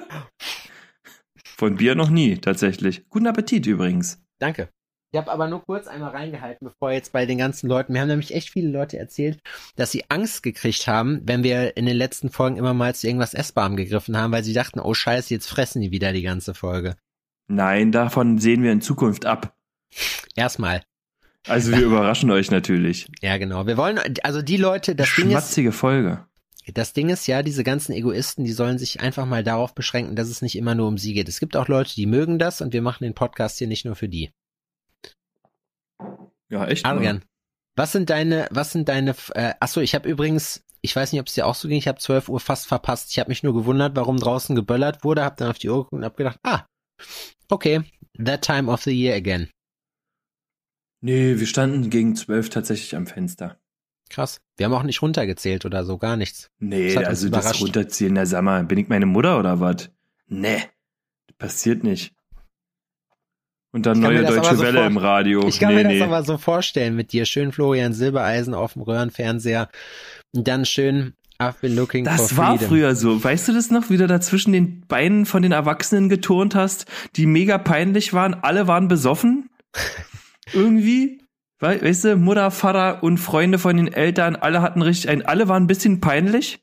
von 1.44 1.76
Bier 1.76 1.94
noch 1.94 2.08
nie, 2.08 2.38
tatsächlich. 2.38 3.06
Guten 3.10 3.26
Appetit 3.26 3.66
übrigens. 3.66 4.22
Danke. 4.38 4.70
Ich 5.12 5.18
habe 5.18 5.30
aber 5.30 5.48
nur 5.48 5.62
kurz 5.66 5.86
einmal 5.86 6.10
reingehalten, 6.12 6.66
bevor 6.66 6.92
jetzt 6.92 7.12
bei 7.12 7.26
den 7.26 7.36
ganzen 7.36 7.68
Leuten, 7.68 7.92
wir 7.92 8.00
haben 8.00 8.08
nämlich 8.08 8.32
echt 8.32 8.48
viele 8.50 8.70
Leute 8.70 8.96
erzählt, 8.96 9.40
dass 9.74 9.90
sie 9.90 10.04
Angst 10.08 10.42
gekriegt 10.42 10.86
haben, 10.86 11.20
wenn 11.24 11.42
wir 11.42 11.76
in 11.76 11.84
den 11.84 11.96
letzten 11.96 12.30
Folgen 12.30 12.56
immer 12.56 12.72
mal 12.74 12.94
zu 12.94 13.06
irgendwas 13.06 13.34
Essbarem 13.34 13.76
gegriffen 13.76 14.16
haben, 14.16 14.32
weil 14.32 14.44
sie 14.44 14.52
dachten, 14.54 14.78
oh 14.80 14.94
scheiße, 14.94 15.34
jetzt 15.34 15.48
fressen 15.48 15.82
die 15.82 15.90
wieder 15.90 16.12
die 16.12 16.22
ganze 16.22 16.54
Folge. 16.54 16.96
Nein, 17.48 17.90
davon 17.92 18.38
sehen 18.38 18.62
wir 18.62 18.70
in 18.72 18.80
Zukunft 18.80 19.26
ab. 19.26 19.54
Erstmal. 20.36 20.84
Also 21.48 21.72
wir 21.72 21.80
überraschen 21.80 22.30
euch 22.30 22.50
natürlich. 22.50 23.08
Ja, 23.22 23.38
genau. 23.38 23.66
Wir 23.66 23.76
wollen, 23.76 23.98
also 24.22 24.42
die 24.42 24.56
Leute, 24.56 24.94
das 24.94 25.14
Ding 25.14 25.26
ist, 25.26 25.32
Schmatzige 25.32 25.72
Folge. 25.72 26.26
Das 26.74 26.92
Ding 26.92 27.08
ist 27.08 27.26
ja, 27.26 27.42
diese 27.42 27.64
ganzen 27.64 27.92
Egoisten, 27.92 28.44
die 28.44 28.52
sollen 28.52 28.78
sich 28.78 29.00
einfach 29.00 29.26
mal 29.26 29.42
darauf 29.42 29.74
beschränken, 29.74 30.16
dass 30.16 30.28
es 30.28 30.42
nicht 30.42 30.56
immer 30.56 30.74
nur 30.74 30.88
um 30.88 30.98
sie 30.98 31.14
geht. 31.14 31.28
Es 31.28 31.40
gibt 31.40 31.56
auch 31.56 31.68
Leute, 31.68 31.94
die 31.94 32.06
mögen 32.06 32.38
das 32.38 32.60
und 32.60 32.72
wir 32.72 32.82
machen 32.82 33.04
den 33.04 33.14
Podcast 33.14 33.58
hier 33.58 33.66
nicht 33.66 33.84
nur 33.84 33.96
für 33.96 34.08
die. 34.08 34.30
Ja, 36.50 36.66
echt. 36.66 36.84
Adrian, 36.84 37.22
was 37.76 37.92
sind 37.92 38.10
deine, 38.10 38.46
was 38.50 38.72
sind 38.72 38.88
deine, 38.88 39.14
äh, 39.34 39.54
achso, 39.60 39.80
ich 39.80 39.94
habe 39.94 40.08
übrigens, 40.08 40.62
ich 40.82 40.94
weiß 40.94 41.12
nicht, 41.12 41.20
ob 41.20 41.28
es 41.28 41.34
dir 41.34 41.46
auch 41.46 41.54
so 41.54 41.68
ging, 41.68 41.78
ich 41.78 41.88
habe 41.88 41.98
12 41.98 42.28
Uhr 42.28 42.40
fast 42.40 42.66
verpasst. 42.66 43.10
Ich 43.10 43.18
habe 43.18 43.30
mich 43.30 43.42
nur 43.42 43.54
gewundert, 43.54 43.96
warum 43.96 44.18
draußen 44.18 44.54
geböllert 44.54 45.04
wurde, 45.04 45.24
habe 45.24 45.36
dann 45.38 45.48
auf 45.50 45.58
die 45.58 45.68
Uhr 45.68 45.76
geguckt 45.76 45.92
und 45.92 46.04
habe 46.04 46.16
gedacht, 46.16 46.38
ah, 46.42 46.66
okay, 47.48 47.82
that 48.22 48.42
time 48.42 48.70
of 48.70 48.82
the 48.82 48.92
year 48.92 49.14
again. 49.14 49.48
Nee, 51.00 51.38
wir 51.38 51.46
standen 51.46 51.90
gegen 51.90 52.14
zwölf 52.16 52.50
tatsächlich 52.50 52.94
am 52.96 53.06
Fenster. 53.06 53.58
Krass. 54.10 54.40
Wir 54.56 54.66
haben 54.66 54.74
auch 54.74 54.82
nicht 54.82 55.02
runtergezählt 55.02 55.64
oder 55.64 55.84
so, 55.84 55.96
gar 55.96 56.16
nichts. 56.16 56.50
Nee, 56.58 56.94
Das 56.94 57.04
also 57.04 57.28
das 57.28 57.60
runterzählen, 57.60 58.12
na 58.12 58.26
sag 58.26 58.42
mal, 58.42 58.64
bin 58.64 58.78
ich 58.78 58.88
meine 58.88 59.06
Mutter 59.06 59.38
oder 59.38 59.60
was? 59.60 59.90
Nee, 60.26 60.62
passiert 61.38 61.84
nicht. 61.84 62.12
Und 63.72 63.86
dann 63.86 64.00
neue 64.00 64.24
Deutsche 64.24 64.56
so 64.56 64.62
Welle 64.62 64.84
im 64.84 64.96
Radio. 64.96 65.46
Ich 65.46 65.60
kann 65.60 65.74
nee, 65.74 65.84
mir 65.84 65.84
das 65.84 65.92
nee. 65.92 66.02
aber 66.02 66.24
so 66.24 66.38
vorstellen 66.38 66.96
mit 66.96 67.12
dir. 67.12 67.24
Schön 67.24 67.52
Florian 67.52 67.92
Silbereisen 67.92 68.52
auf 68.52 68.72
dem 68.72 68.82
Röhrenfernseher. 68.82 69.68
Und 70.32 70.48
dann 70.48 70.64
schön 70.64 71.14
I've 71.40 71.60
been 71.60 71.76
looking 71.76 72.04
for 72.04 72.16
Das 72.16 72.36
war 72.36 72.56
freedom. 72.56 72.68
früher 72.68 72.94
so. 72.96 73.22
Weißt 73.22 73.46
du 73.46 73.52
das 73.52 73.70
noch, 73.70 73.88
wie 73.88 73.96
du 73.96 74.08
da 74.08 74.20
zwischen 74.20 74.52
den 74.52 74.80
Beinen 74.88 75.24
von 75.24 75.42
den 75.42 75.52
Erwachsenen 75.52 76.08
geturnt 76.08 76.56
hast, 76.56 76.86
die 77.14 77.26
mega 77.26 77.58
peinlich 77.58 78.12
waren? 78.12 78.34
Alle 78.34 78.66
waren 78.66 78.88
besoffen? 78.88 79.50
Irgendwie? 80.52 81.20
We 81.58 81.82
weißt 81.82 82.04
du, 82.04 82.16
Mutter, 82.16 82.50
Vater 82.50 83.02
und 83.02 83.18
Freunde 83.18 83.58
von 83.58 83.76
den 83.76 83.92
Eltern, 83.92 84.34
alle 84.36 84.62
hatten 84.62 84.80
richtig 84.82 85.10
ein, 85.10 85.24
alle 85.26 85.48
waren 85.48 85.64
ein 85.64 85.66
bisschen 85.66 86.00
peinlich. 86.00 86.60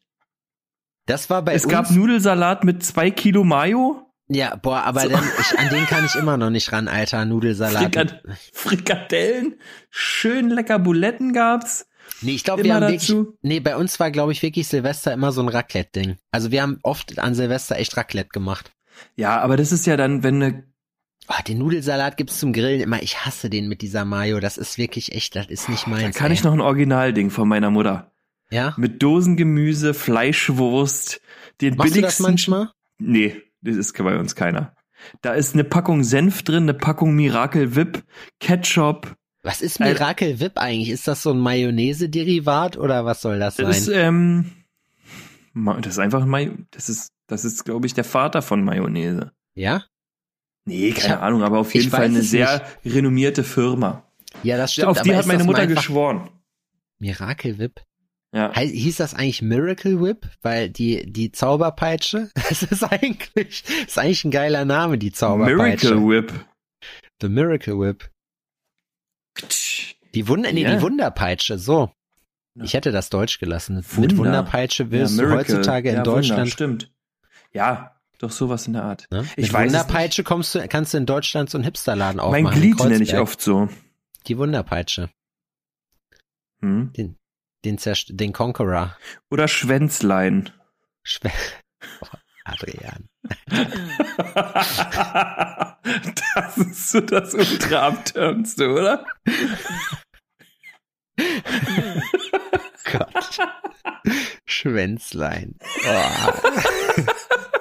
Das 1.06 1.30
war 1.30 1.42
bei 1.44 1.54
es 1.54 1.66
uns. 1.66 1.72
gab 1.72 1.92
Nudelsalat 1.92 2.64
mit 2.64 2.84
zwei 2.84 3.12
Kilo 3.12 3.44
Mayo. 3.44 4.12
ja, 4.28 4.56
boah, 4.56 4.82
aber 4.84 5.02
So. 5.02 5.10
dann, 5.10 5.24
ich, 5.40 5.60
an 5.60 5.70
den 5.70 5.86
kann 5.86 6.04
ich 6.06 6.16
immer 6.16 6.36
noch 6.38 6.50
nicht 6.50 6.72
ran, 6.72 6.88
Alter. 6.88 7.26
Nudelsalat. 7.26 7.84
Frikad 7.84 8.24
Frikadellen, 8.54 9.56
schön 9.90 10.50
lecker 10.50 10.80
Buletten 10.80 11.32
gab's. 11.32 11.88
Nee, 12.22 12.32
ich 12.36 12.44
glaube, 12.44 12.64
wir 12.64 12.74
haben 12.74 12.82
wirklich, 12.84 13.02
dazu. 13.08 13.38
nee, 13.42 13.60
bei 13.60 13.76
uns 13.78 14.00
war, 14.00 14.12
glaube 14.12 14.32
ich, 14.32 14.42
wirklich 14.42 14.68
Silvester 14.68 15.14
immer 15.14 15.32
so 15.32 15.42
ein 15.42 15.50
Raclette-Ding. 15.50 16.18
Also 16.32 16.52
wir 16.52 16.62
haben 16.62 16.80
oft 16.84 17.20
an 17.20 17.36
Silvester 17.36 17.76
echt 17.78 17.96
Raclette 17.98 18.30
gemacht. 18.30 18.72
Ja, 19.16 19.40
aber 19.42 19.58
das 19.58 19.72
ist 19.72 19.86
ja 19.86 19.96
dann, 19.98 20.24
wenn 20.24 20.38
ne, 20.40 20.64
Oh, 21.30 21.42
den 21.48 21.58
Nudelsalat 21.58 22.16
gibt's 22.18 22.40
zum 22.40 22.54
Grillen 22.54 22.80
immer. 22.80 23.02
Ich 23.04 23.26
hasse 23.26 23.50
den 23.50 23.68
mit 23.68 23.82
dieser 23.82 24.06
Mayo. 24.06 24.40
Das 24.40 24.58
ist 24.58 24.78
wirklich 24.78 25.12
echt, 25.14 25.36
das 25.36 25.48
ist 25.48 25.68
nicht 25.68 25.86
da 25.86 25.92
meins. 25.92 26.16
kann 26.16 26.28
ey. 26.28 26.34
ich 26.34 26.44
noch 26.44 26.54
ein 26.54 26.62
Originalding 26.62 27.30
von 27.32 27.48
meiner 27.50 27.70
Mutter. 27.70 28.12
Ja? 28.50 28.74
Mit 28.78 29.04
Dosengemüse, 29.04 29.94
Fleischwurst, 29.94 31.20
den 31.60 31.76
Machst 31.76 31.96
du 31.96 32.02
das 32.02 32.18
billigsten. 32.20 32.24
manchmal? 32.26 32.72
Nee, 32.98 33.42
das 33.62 33.76
ist 33.76 33.98
bei 33.98 34.18
uns 34.18 34.36
keiner. 34.36 34.74
Da 35.22 35.34
ist 35.34 35.54
eine 35.54 35.64
Packung 35.66 36.04
Senf 36.04 36.44
drin, 36.44 36.64
eine 36.64 36.74
Packung 36.74 37.14
Miracle 37.14 37.76
Whip, 37.76 38.04
Ketchup. 38.40 39.16
Was 39.44 39.62
ist 39.62 39.80
Äh, 39.82 39.86
Miracle 39.94 40.40
Whip 40.40 40.54
eigentlich? 40.58 40.90
Ist 40.90 41.08
das 41.08 41.24
so 41.24 41.32
ein 41.32 41.40
Mayonnaise-Derivat 41.40 42.78
oder 42.78 43.06
was 43.06 43.22
soll 43.22 43.38
das 43.40 43.58
sein? 43.58 43.66
Das 43.68 43.80
ist, 43.80 43.88
ähm, 43.90 44.52
das 45.54 45.88
ist 45.94 46.00
einfach 46.00 46.26
May 46.26 46.52
das 46.72 46.90
ist, 46.90 47.12
das 47.28 47.44
ist, 47.46 47.66
glaube 47.66 47.86
ich, 47.86 47.94
der 47.94 48.04
Vater 48.06 48.42
von 48.42 48.64
Mayonnaise. 48.64 49.32
ja? 49.56 49.84
Nee, 50.68 50.92
keine 50.92 51.16
hab- 51.16 51.24
Ahnung, 51.24 51.44
aber 51.44 51.60
auf 51.60 51.74
jeden 51.74 51.90
Fall 51.90 52.04
eine 52.04 52.22
sehr 52.22 52.62
renommierte 52.86 53.44
Firma. 53.44 54.04
Ja, 54.44 54.58
das 54.58 54.74
stimmt. 54.74 54.90
auf 54.90 55.02
die 55.02 55.16
hat 55.16 55.26
meine 55.26 55.44
Mutter 55.44 55.66
geschworen. 55.66 56.30
Miracle 57.00 57.58
Whip? 57.58 57.82
Ja. 58.34 58.54
Hieß 58.54 58.98
das 58.98 59.14
eigentlich 59.14 59.42
Miracle 59.42 60.02
Whip? 60.02 60.28
Weil 60.42 60.70
die, 60.70 61.12
die 61.12 61.32
Zauberpeitsche, 61.32 62.30
das 62.50 62.64
ist 62.64 62.84
eigentlich, 62.84 63.64
das 63.64 63.88
ist 63.88 63.98
eigentlich 63.98 64.26
ein 64.26 64.32
geiler 64.32 64.66
Name, 64.66 64.98
die 64.98 65.12
Zauberpeitsche. 65.12 65.96
Miracle 65.96 66.10
Whip. 66.10 66.34
The 67.22 67.30
Miracle 67.30 67.80
Whip. 67.80 68.10
Die 70.14 70.28
Wunder, 70.28 70.52
nee, 70.52 70.64
Ja. 70.64 70.76
die 70.76 70.82
Wunderpeitsche, 70.82 71.58
so. 71.58 71.92
Ja. 72.56 72.64
Ich 72.64 72.74
hätte 72.74 72.92
das 72.92 73.10
Deutsch 73.10 73.40
gelassen. 73.40 73.76
Mit 73.76 73.96
Wunder. 73.96 74.18
Wunderpeitsche 74.18 74.92
willst 74.92 75.20
du 75.20 75.30
heutzutage 75.30 75.90
in 75.90 75.96
ja, 75.96 76.00
Wunder, 76.02 76.16
Deutschland. 76.16 76.50
stimmt. 76.50 76.92
Ja, 77.54 77.97
doch 78.18 78.32
sowas 78.32 78.68
in 78.68 78.74
der 78.74 78.84
Art. 78.84 79.08
Ne? 79.12 79.26
Ich 79.36 79.48
Mit 79.48 79.54
weiß 79.54 79.72
Wunderpeitsche 79.72 80.24
kommst 80.24 80.56
du, 80.56 80.68
kannst 80.68 80.94
du 80.94 80.98
in 80.98 81.06
Deutschland 81.06 81.50
so 81.50 81.58
einen 81.58 81.66
Hipsterladen 81.66 82.20
aufmachen. 82.20 82.44
Mein 82.44 82.54
in 82.54 82.60
Glied 82.60 82.80
nenne 82.80 83.04
ich 83.04 83.16
oft 83.16 83.42
so. 83.42 83.70
Die 84.28 84.38
Wunderpeitsche. 84.38 85.10
Hm? 86.62 86.92
Den, 86.94 87.78
Zerst 87.78 88.08
den 88.12 88.34
Conqueror. 88.34 88.98
Oder 89.30 89.48
Schwänzlein. 89.48 90.52
Schwer. 91.04 91.32
Oh, 92.02 92.08
Adrian. 92.44 93.08
das 96.36 96.58
ist 96.58 96.90
so 96.90 97.02
das 97.02 97.36
Ultra-Abtörnste, 97.36 98.72
oder? 98.72 99.06
Gott. 102.92 103.40
Schwänzlein. 104.46 105.60
Oh. 105.86 106.32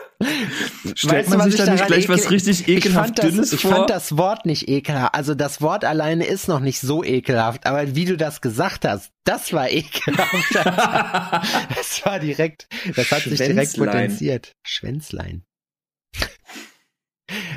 Stellt 0.94 1.26
Weißt 1.26 1.30
man 1.30 1.50
sich 1.50 1.60
ich 1.60 1.66
da 1.66 1.72
nicht 1.72 1.86
gleich 1.86 2.08
was 2.08 2.30
richtig 2.30 2.68
Ich 2.68 2.68
ekelhaft 2.68 3.18
das, 3.18 3.26
Dünnes 3.26 3.52
ich 3.52 3.60
vor? 3.60 3.70
fand 3.72 3.90
das 3.90 4.16
Wort 4.16 4.46
nicht 4.46 4.68
ekelhaft. 4.68 5.14
Also 5.14 5.34
das 5.34 5.60
Wort 5.60 5.84
alleine 5.84 6.24
ist 6.24 6.48
noch 6.48 6.60
nicht 6.60 6.80
so 6.80 7.04
ekelhaft, 7.04 7.66
aber 7.66 7.94
wie 7.94 8.06
du 8.06 8.16
das 8.16 8.40
gesagt 8.40 8.84
hast, 8.86 9.10
das 9.24 9.52
war 9.52 9.70
ekelhaft. 9.70 10.54
das 10.54 12.04
war 12.04 12.18
direkt, 12.18 12.68
das 12.94 13.10
hat 13.10 13.22
sich 13.22 13.38
direkt 13.38 13.76
potenziert. 13.76 14.52
Schwänzlein. 14.64 15.44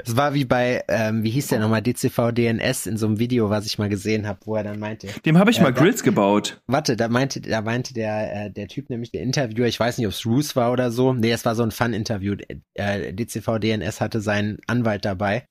Es 0.03 0.15
war 0.15 0.34
wie 0.34 0.45
bei, 0.45 0.84
ähm, 0.88 1.21
wie 1.23 1.29
hieß 1.29 1.47
der 1.47 1.60
nochmal, 1.60 1.84
DCV 1.84 2.32
DNS 2.32 2.88
in 2.88 2.97
so 2.97 3.05
einem 3.05 3.19
Video, 3.19 3.51
was 3.51 3.67
ich 3.67 3.77
mal 3.77 3.88
gesehen 3.89 4.25
habe, 4.27 4.39
wo 4.45 4.55
er 4.55 4.63
dann 4.63 4.79
meinte, 4.79 5.08
Dem 5.25 5.38
habe 5.38 5.51
ich 5.51 5.58
Ja, 5.58 5.63
mal 5.63 5.73
da- 5.73 5.82
Grills 5.82 6.01
gebaut. 6.01 6.60
Warte, 6.65 6.97
da 6.97 7.08
meinte, 7.08 7.39
da 7.41 7.62
meinte 7.62 7.93
der, 7.93 8.45
äh, 8.45 8.51
der 8.51 8.67
Typ 8.67 8.89
nämlich, 8.89 9.12
der 9.12 9.21
Interviewer, 9.21 9.67
ich 9.67 9.79
weiß 9.79 9.99
nicht, 9.99 10.08
ob 10.08 10.13
es 10.13 10.25
Roos 10.25 10.55
war 10.55 10.71
oder 10.71 10.91
so. 10.91 11.13
Nee, 11.13 11.32
es 11.32 11.45
war 11.45 11.53
so 11.55 11.62
ein 11.62 11.69
Fun-Interview. 11.71 12.36
Äh, 12.73 13.13
DCV 13.13 13.60
DNS 13.60 14.01
hatte 14.01 14.21
seinen 14.21 14.58
Anwalt 14.65 15.05
dabei. 15.05 15.45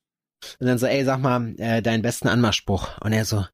Und 0.59 0.67
dann 0.67 0.77
so, 0.77 0.85
ey, 0.85 1.05
sag 1.05 1.21
mal, 1.21 1.53
äh, 1.57 1.81
deinen 1.81 2.01
besten 2.01 2.27
Anmachspruch. 2.27 2.97
Und 2.99 3.13
er 3.13 3.23
so, 3.23 3.45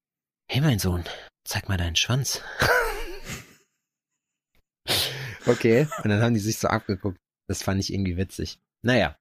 hey, 0.52 0.62
mein 0.62 0.80
Sohn, 0.80 1.04
zeig 1.48 1.70
mal 1.70 1.78
deinen 1.78 1.96
Schwanz. 1.96 2.42
okay. 5.46 5.88
Und 6.04 6.10
dann 6.10 6.22
haben 6.22 6.34
die 6.34 6.40
sich 6.40 6.58
so 6.58 6.68
abgeguckt. 6.68 7.18
Das 7.48 7.62
fand 7.62 7.80
ich 7.80 7.94
irgendwie 7.94 8.18
witzig. 8.18 8.58
Naja. 8.84 9.16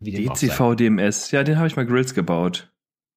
Wie 0.00 0.10
dem 0.12 0.28
auch 0.28 0.36
sei. 0.36 0.46
DCV 0.48 0.74
DMS. 0.76 1.30
Ja, 1.30 1.42
den 1.44 1.56
habe 1.58 1.66
ich 1.68 1.76
mal 1.76 1.86
Grills 1.86 2.14
gebaut. 2.14 2.72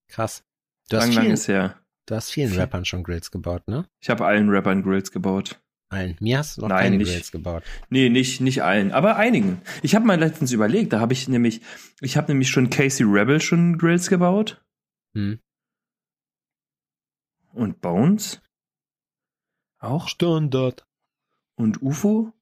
Krass. 0.08 0.44
Du 0.90 0.98
hast, 0.98 1.06
Lang, 1.08 1.14
lang 1.14 1.24
vielen, 1.24 1.34
ist 1.34 1.48
her. 1.48 1.80
du 2.08 2.16
hast 2.16 2.32
vielen 2.32 2.54
Rappern 2.54 2.86
schon 2.86 3.04
Grills 3.04 3.30
gebaut, 3.32 3.68
ne? 3.68 3.88
Ich 4.02 4.10
habe 4.10 4.26
allen 4.26 4.50
Rappern 4.50 4.82
Grills 4.84 5.12
gebaut. 5.12 5.62
Allen. 5.92 6.18
Mir 6.20 6.40
hast 6.40 6.58
du 6.58 6.62
noch 6.62 6.70
Nein, 6.70 6.84
keine 6.84 6.98
nicht. 6.98 7.10
Grills 7.12 7.32
gebaut. 7.32 7.64
Nee, 7.90 8.10
nicht, 8.10 8.42
nicht 8.42 8.62
allen, 8.64 8.92
aber 8.92 9.16
einigen. 9.16 9.62
Ich 9.82 9.96
habe 9.96 10.06
mal 10.06 10.20
letztens 10.20 10.52
überlegt, 10.52 10.94
da 10.94 11.00
habe 11.00 11.14
ich 11.14 11.28
nämlich, 11.28 11.62
ich 12.02 12.16
habe 12.18 12.28
nämlich 12.32 12.50
schon 12.50 12.70
Casey 12.70 13.06
Rebel 13.08 13.42
schon 13.42 13.78
Grills 13.78 14.08
gebaut 14.10 14.64
Hm. 15.16 15.40
und 17.54 17.82
Bones 17.82 18.42
auch 19.80 20.08
Standard. 20.08 20.86
und 21.56 21.82
UFO 21.82 22.34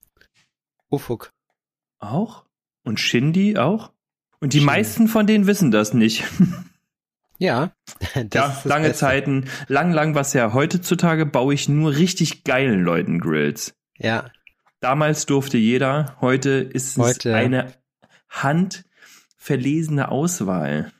Ufuk. 0.90 1.32
auch 2.00 2.46
und 2.84 3.00
Shindy 3.00 3.58
auch. 3.58 3.92
Und 4.40 4.54
die 4.54 4.58
Shindy. 4.60 4.66
meisten 4.66 5.08
von 5.08 5.26
denen 5.28 5.48
wissen 5.48 5.72
das 5.72 5.94
nicht. 5.94 6.24
Ja. 7.40 7.72
Das 8.16 8.34
ja, 8.34 8.62
lange 8.64 8.88
Beste. 8.88 9.02
Zeiten, 9.02 9.46
lang, 9.68 9.92
lang 9.94 10.16
was 10.16 10.34
ja. 10.34 10.54
Heutzutage 10.54 11.28
baue 11.28 11.54
ich 11.54 11.70
nur 11.70 11.96
richtig 11.96 12.44
geilen 12.46 12.82
Leuten 12.82 13.20
Grills. 13.20 13.76
Ja. 14.00 14.32
Damals 14.80 15.28
durfte 15.28 15.60
jeder, 15.60 16.18
heute 16.20 16.50
ist 16.50 16.94
es 16.94 16.98
Heute- 16.98 17.36
eine 17.36 17.74
handverlesene 18.30 20.10
Auswahl. 20.10 20.92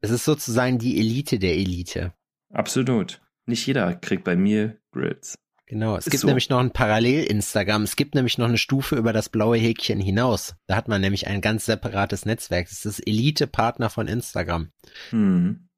Es 0.00 0.10
ist 0.10 0.24
sozusagen 0.24 0.78
die 0.78 0.96
Elite 0.98 1.40
der 1.40 1.54
Elite. 1.56 2.12
Absolut. 2.52 3.20
Nicht 3.46 3.66
jeder 3.66 3.94
kriegt 3.96 4.22
bei 4.22 4.36
mir 4.36 4.78
Grills. 4.92 5.38
Genau. 5.70 5.96
Es 5.96 6.08
Ist 6.08 6.10
gibt 6.10 6.22
so. 6.22 6.26
nämlich 6.26 6.48
noch 6.48 6.58
ein 6.58 6.72
Parallel-Instagram. 6.72 7.84
Es 7.84 7.94
gibt 7.94 8.16
nämlich 8.16 8.38
noch 8.38 8.48
eine 8.48 8.58
Stufe 8.58 8.96
über 8.96 9.12
das 9.12 9.28
blaue 9.28 9.56
Häkchen 9.56 10.00
hinaus. 10.00 10.56
Da 10.66 10.74
hat 10.74 10.88
man 10.88 11.00
nämlich 11.00 11.28
ein 11.28 11.40
ganz 11.40 11.64
separates 11.64 12.26
Netzwerk. 12.26 12.66
Das 12.66 12.78
ist 12.78 12.86
das 12.86 12.98
Elite-Partner 12.98 13.88
von 13.88 14.08
Instagram. 14.08 14.72
Hm. 15.10 15.68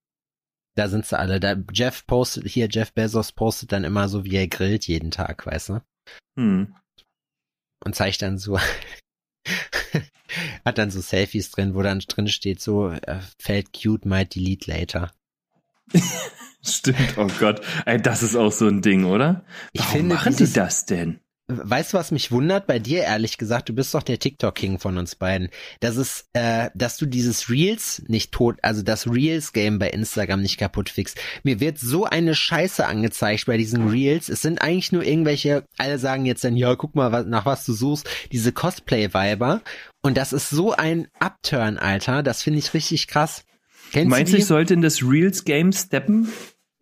Da 0.76 0.88
sind 0.88 1.05
sie 1.05 1.18
alle. 1.18 1.40
Da 1.40 1.57
Jeff 1.74 2.07
postet, 2.07 2.46
hier 2.46 2.68
Jeff 2.70 2.94
Bezos 2.94 3.33
postet 3.33 3.72
dann 3.72 3.85
immer 3.85 4.09
so, 4.09 4.24
wie 4.24 4.35
er 4.35 4.48
grillt 4.48 4.87
jeden 4.87 5.11
Tag, 5.11 5.44
weißt 5.44 5.68
du? 5.68 5.83
Hm. 6.38 6.74
Und 7.85 7.94
zeigt 7.94 8.22
dann 8.22 8.38
so, 8.38 8.59
hat 10.64 10.78
dann 10.78 10.90
so 10.90 11.02
Selfies 11.02 11.50
drin, 11.50 11.74
wo 11.74 11.83
dann 11.83 11.98
drin 11.98 12.28
steht 12.28 12.62
so, 12.62 12.88
äh, 12.88 13.20
fällt 13.38 13.74
cute, 13.74 14.07
might 14.07 14.37
delete 14.37 14.70
later. 14.70 15.12
Stimmt, 16.64 17.16
oh 17.16 17.27
Gott. 17.40 17.61
Ey, 17.87 18.01
das 18.01 18.22
ist 18.22 18.37
auch 18.37 18.53
so 18.53 18.66
ein 18.68 18.83
Ding, 18.83 19.05
oder? 19.05 19.44
Ich 19.72 19.81
Warum 19.81 19.92
finde, 19.96 20.14
machen 20.14 20.33
die 20.33 20.38
dieses- 20.38 20.55
das 20.55 20.87
denn? 20.87 21.18
Weißt 21.48 21.92
du, 21.92 21.98
was 21.98 22.12
mich 22.12 22.31
wundert 22.31 22.66
bei 22.68 22.79
dir, 22.79 23.03
ehrlich 23.03 23.37
gesagt? 23.37 23.68
Du 23.68 23.75
bist 23.75 23.92
doch 23.94 24.05
der 24.05 24.18
TikTok-King 24.20 24.79
von 24.79 24.96
uns 24.96 25.16
beiden. 25.16 25.51
Das 25.81 25.96
ist, 25.96 26.27
äh, 26.33 26.70
dass 26.75 26.96
du 26.96 27.05
dieses 27.05 27.51
Reels 27.51 28.01
nicht 28.07 28.33
tot, 28.33 28.59
also 28.62 28.83
das 28.83 29.07
Reels-Game 29.11 29.79
bei 29.79 29.90
Instagram 29.90 30.40
nicht 30.40 30.57
kaputt 30.57 30.88
fixst. 30.88 31.18
Mir 31.42 31.59
wird 31.61 31.79
so 31.79 32.05
eine 32.07 32.35
Scheiße 32.37 32.87
angezeigt 32.87 33.44
bei 33.46 33.59
diesen 33.59 33.88
Reels. 33.90 34.29
Es 34.31 34.40
sind 34.40 34.62
eigentlich 34.62 34.92
nur 34.92 35.03
irgendwelche, 35.03 35.64
alle 35.77 35.98
sagen 35.98 36.25
jetzt 36.25 36.44
dann, 36.44 36.57
ja, 36.57 36.75
guck 36.77 36.94
mal, 36.94 37.25
nach 37.25 37.44
was 37.44 37.66
du 37.66 37.72
suchst, 37.75 38.09
diese 38.31 38.53
Cosplay-Viber. 38.53 39.61
Und 40.01 40.16
das 40.16 40.33
ist 40.33 40.48
so 40.48 40.72
ein 40.72 41.09
Upturn, 41.18 41.77
Alter. 41.77 42.22
Das 42.22 42.42
finde 42.42 42.61
ich 42.61 42.72
richtig 42.72 43.09
krass. 43.09 43.44
Kennst 43.92 44.11
Meinst 44.11 44.33
du 44.33 44.38
ich 44.38 44.46
sollte 44.46 44.74
in 44.74 44.83
das 44.83 45.02
Reels-Game 45.02 45.72
steppen? 45.72 46.28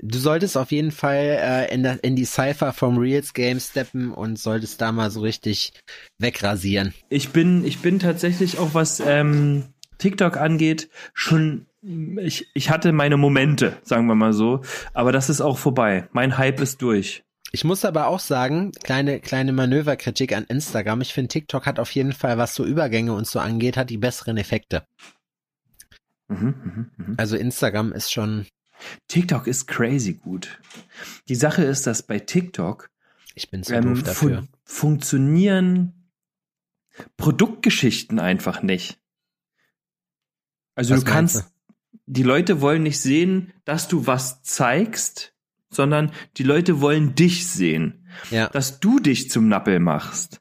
du 0.02 0.18
solltest 0.18 0.56
auf 0.56 0.72
jeden 0.72 0.92
Fall 0.92 1.38
äh, 1.40 1.74
in, 1.74 1.82
der, 1.82 2.02
in 2.02 2.16
die 2.16 2.24
Cypher 2.24 2.72
vom 2.72 2.98
Reels 2.98 3.34
Game 3.34 3.60
steppen 3.60 4.12
und 4.12 4.38
solltest 4.38 4.80
da 4.80 4.92
mal 4.92 5.10
so 5.10 5.20
richtig 5.20 5.72
wegrasieren. 6.18 6.94
Ich 7.08 7.30
bin, 7.30 7.64
ich 7.64 7.80
bin 7.80 7.98
tatsächlich 7.98 8.58
auch 8.58 8.74
was 8.74 9.00
ähm, 9.04 9.64
TikTok 9.98 10.36
angeht, 10.36 10.88
schon 11.12 11.66
ich, 11.82 12.46
ich 12.52 12.68
hatte 12.68 12.92
meine 12.92 13.16
Momente, 13.16 13.78
sagen 13.82 14.06
wir 14.06 14.14
mal 14.14 14.34
so, 14.34 14.60
aber 14.92 15.12
das 15.12 15.30
ist 15.30 15.40
auch 15.40 15.56
vorbei. 15.56 16.08
Mein 16.12 16.36
Hype 16.36 16.60
ist 16.60 16.82
durch. 16.82 17.22
Ich 17.52 17.64
muss 17.64 17.86
aber 17.86 18.06
auch 18.06 18.20
sagen, 18.20 18.70
kleine, 18.84 19.18
kleine 19.18 19.52
Manöverkritik 19.52 20.36
an 20.36 20.44
Instagram. 20.44 21.00
Ich 21.00 21.14
finde, 21.14 21.28
TikTok 21.28 21.66
hat 21.66 21.80
auf 21.80 21.90
jeden 21.92 22.12
Fall, 22.12 22.36
was 22.36 22.54
so 22.54 22.64
Übergänge 22.64 23.14
und 23.14 23.26
so 23.26 23.40
angeht, 23.40 23.76
hat 23.78 23.88
die 23.88 23.96
besseren 23.96 24.36
Effekte. 24.36 24.84
Mhm, 26.30 26.54
mhm, 26.64 26.90
mhm. 26.96 27.14
Also 27.18 27.36
Instagram 27.36 27.92
ist 27.92 28.12
schon, 28.12 28.46
TikTok 29.08 29.46
ist 29.46 29.66
crazy 29.66 30.14
gut. 30.14 30.60
Die 31.28 31.34
Sache 31.34 31.64
ist, 31.64 31.86
dass 31.86 32.02
bei 32.02 32.18
TikTok 32.18 32.90
ich 33.34 33.50
bin 33.50 33.62
zu 33.62 33.74
ähm, 33.74 33.94
doof 33.94 34.02
dafür. 34.02 34.38
fun 34.38 34.48
funktionieren 34.64 36.10
Produktgeschichten 37.16 38.18
einfach 38.18 38.62
nicht. 38.62 38.98
Also 40.74 40.94
Was 40.94 41.04
du 41.04 41.10
kannst, 41.10 41.52
die 42.06 42.22
Leute 42.22 42.60
wollen 42.60 42.82
nicht 42.82 43.00
sehen, 43.00 43.52
dass 43.64 43.88
du 43.88 44.06
was 44.06 44.42
zeigst, 44.42 45.34
sondern 45.70 46.12
die 46.36 46.42
Leute 46.42 46.80
wollen 46.80 47.14
dich 47.14 47.46
sehen. 47.46 48.06
Ja. 48.30 48.48
Dass 48.48 48.80
du 48.80 48.98
dich 48.98 49.30
zum 49.30 49.48
Nappel 49.48 49.78
machst. 49.78 50.40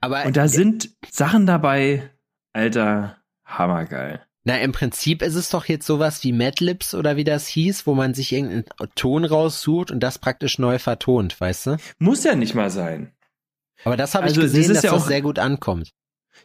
Aber 0.00 0.24
Und 0.24 0.36
da 0.36 0.48
sind 0.48 0.96
Sachen 1.10 1.46
dabei, 1.46 2.10
Alter, 2.52 3.17
hammergeil. 3.48 4.20
Na, 4.44 4.56
im 4.60 4.72
Prinzip 4.72 5.20
ist 5.22 5.34
es 5.34 5.50
doch 5.50 5.66
jetzt 5.66 5.86
sowas 5.86 6.22
wie 6.24 6.32
Madlibs 6.32 6.94
oder 6.94 7.16
wie 7.16 7.24
das 7.24 7.46
hieß, 7.48 7.86
wo 7.86 7.94
man 7.94 8.14
sich 8.14 8.32
irgendeinen 8.32 8.64
Ton 8.94 9.24
raussucht 9.24 9.90
und 9.90 10.00
das 10.00 10.18
praktisch 10.18 10.58
neu 10.58 10.78
vertont, 10.78 11.38
weißt 11.40 11.66
du? 11.66 11.76
Muss 11.98 12.24
ja 12.24 12.34
nicht 12.34 12.54
mal 12.54 12.70
sein. 12.70 13.12
Aber 13.84 13.96
das 13.96 14.14
habe 14.14 14.24
Also, 14.24 14.40
ich 14.40 14.46
das 14.46 14.52
gesehen, 14.54 14.70
ist 14.70 14.76
dass 14.76 14.84
ja 14.84 14.92
das 14.92 15.06
sehr 15.06 15.20
gut 15.22 15.38
ankommt. 15.38 15.90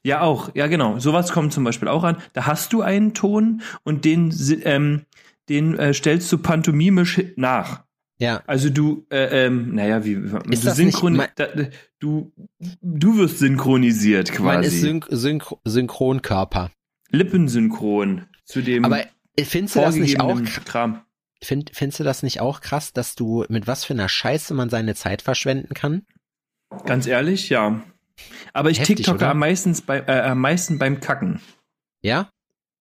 Ja, 0.03 0.21
auch. 0.21 0.53
Ja, 0.55 0.67
genau. 0.67 0.97
Sowas 0.99 1.31
kommt 1.31 1.53
zum 1.53 1.63
Beispiel 1.63 1.87
auch 1.87 2.03
an. 2.03 2.17
Da 2.33 2.45
hast 2.47 2.73
du 2.73 2.81
einen 2.81 3.13
Ton 3.13 3.61
und 3.83 4.05
den, 4.05 4.33
ähm, 4.63 5.05
den 5.49 5.77
äh, 5.77 5.93
stellst 5.93 6.31
du 6.31 6.39
pantomimisch 6.39 7.21
nach. 7.35 7.83
Ja. 8.19 8.41
Also 8.47 8.69
du, 8.69 9.05
äh, 9.11 9.45
ähm, 9.45 9.75
naja, 9.75 10.03
wie, 10.03 10.15
du, 10.15 10.27
das 10.29 10.45
nicht 10.47 10.75
synchron 10.75 11.13
mein- 11.15 11.29
da, 11.35 11.47
du, 11.99 12.31
du 12.81 13.17
wirst 13.17 13.39
synchronisiert 13.39 14.37
Man 14.39 14.63
ist 14.63 14.69
quasi. 14.71 14.79
Syn 14.81 15.05
Synchro 15.09 15.61
Synchronkörper. 15.63 16.71
Lippensynchron 17.13 18.25
zu 18.43 18.61
dem 18.61 18.83
Aber 18.83 19.05
äh, 19.35 19.45
findest 19.45 19.75
du 19.75 19.79
das 19.79 19.95
nicht 19.95 20.19
auch 20.19 20.41
Kram. 20.65 21.01
find, 21.41 21.71
findest 21.73 21.99
du 21.99 22.03
das 22.03 22.23
nicht 22.23 22.41
auch 22.41 22.59
krass, 22.59 22.91
dass 22.91 23.15
du 23.15 23.45
mit 23.47 23.67
was 23.67 23.85
für 23.85 23.93
einer 23.93 24.09
Scheiße 24.09 24.53
man 24.53 24.69
seine 24.69 24.95
Zeit 24.95 25.21
verschwenden 25.21 25.73
kann? 25.73 26.05
Ganz 26.85 27.05
ehrlich, 27.07 27.49
ja. 27.49 27.81
Aber 28.51 28.71
ich 28.71 28.79
Heftig, 28.79 28.97
TikToke 28.97 29.17
oder? 29.17 29.29
am 29.31 29.39
meisten, 29.39 29.75
bei, 29.85 29.99
äh, 29.99 30.21
am 30.21 30.39
meisten 30.39 30.79
beim 30.79 30.99
Kacken. 30.99 31.39
Ja? 32.01 32.29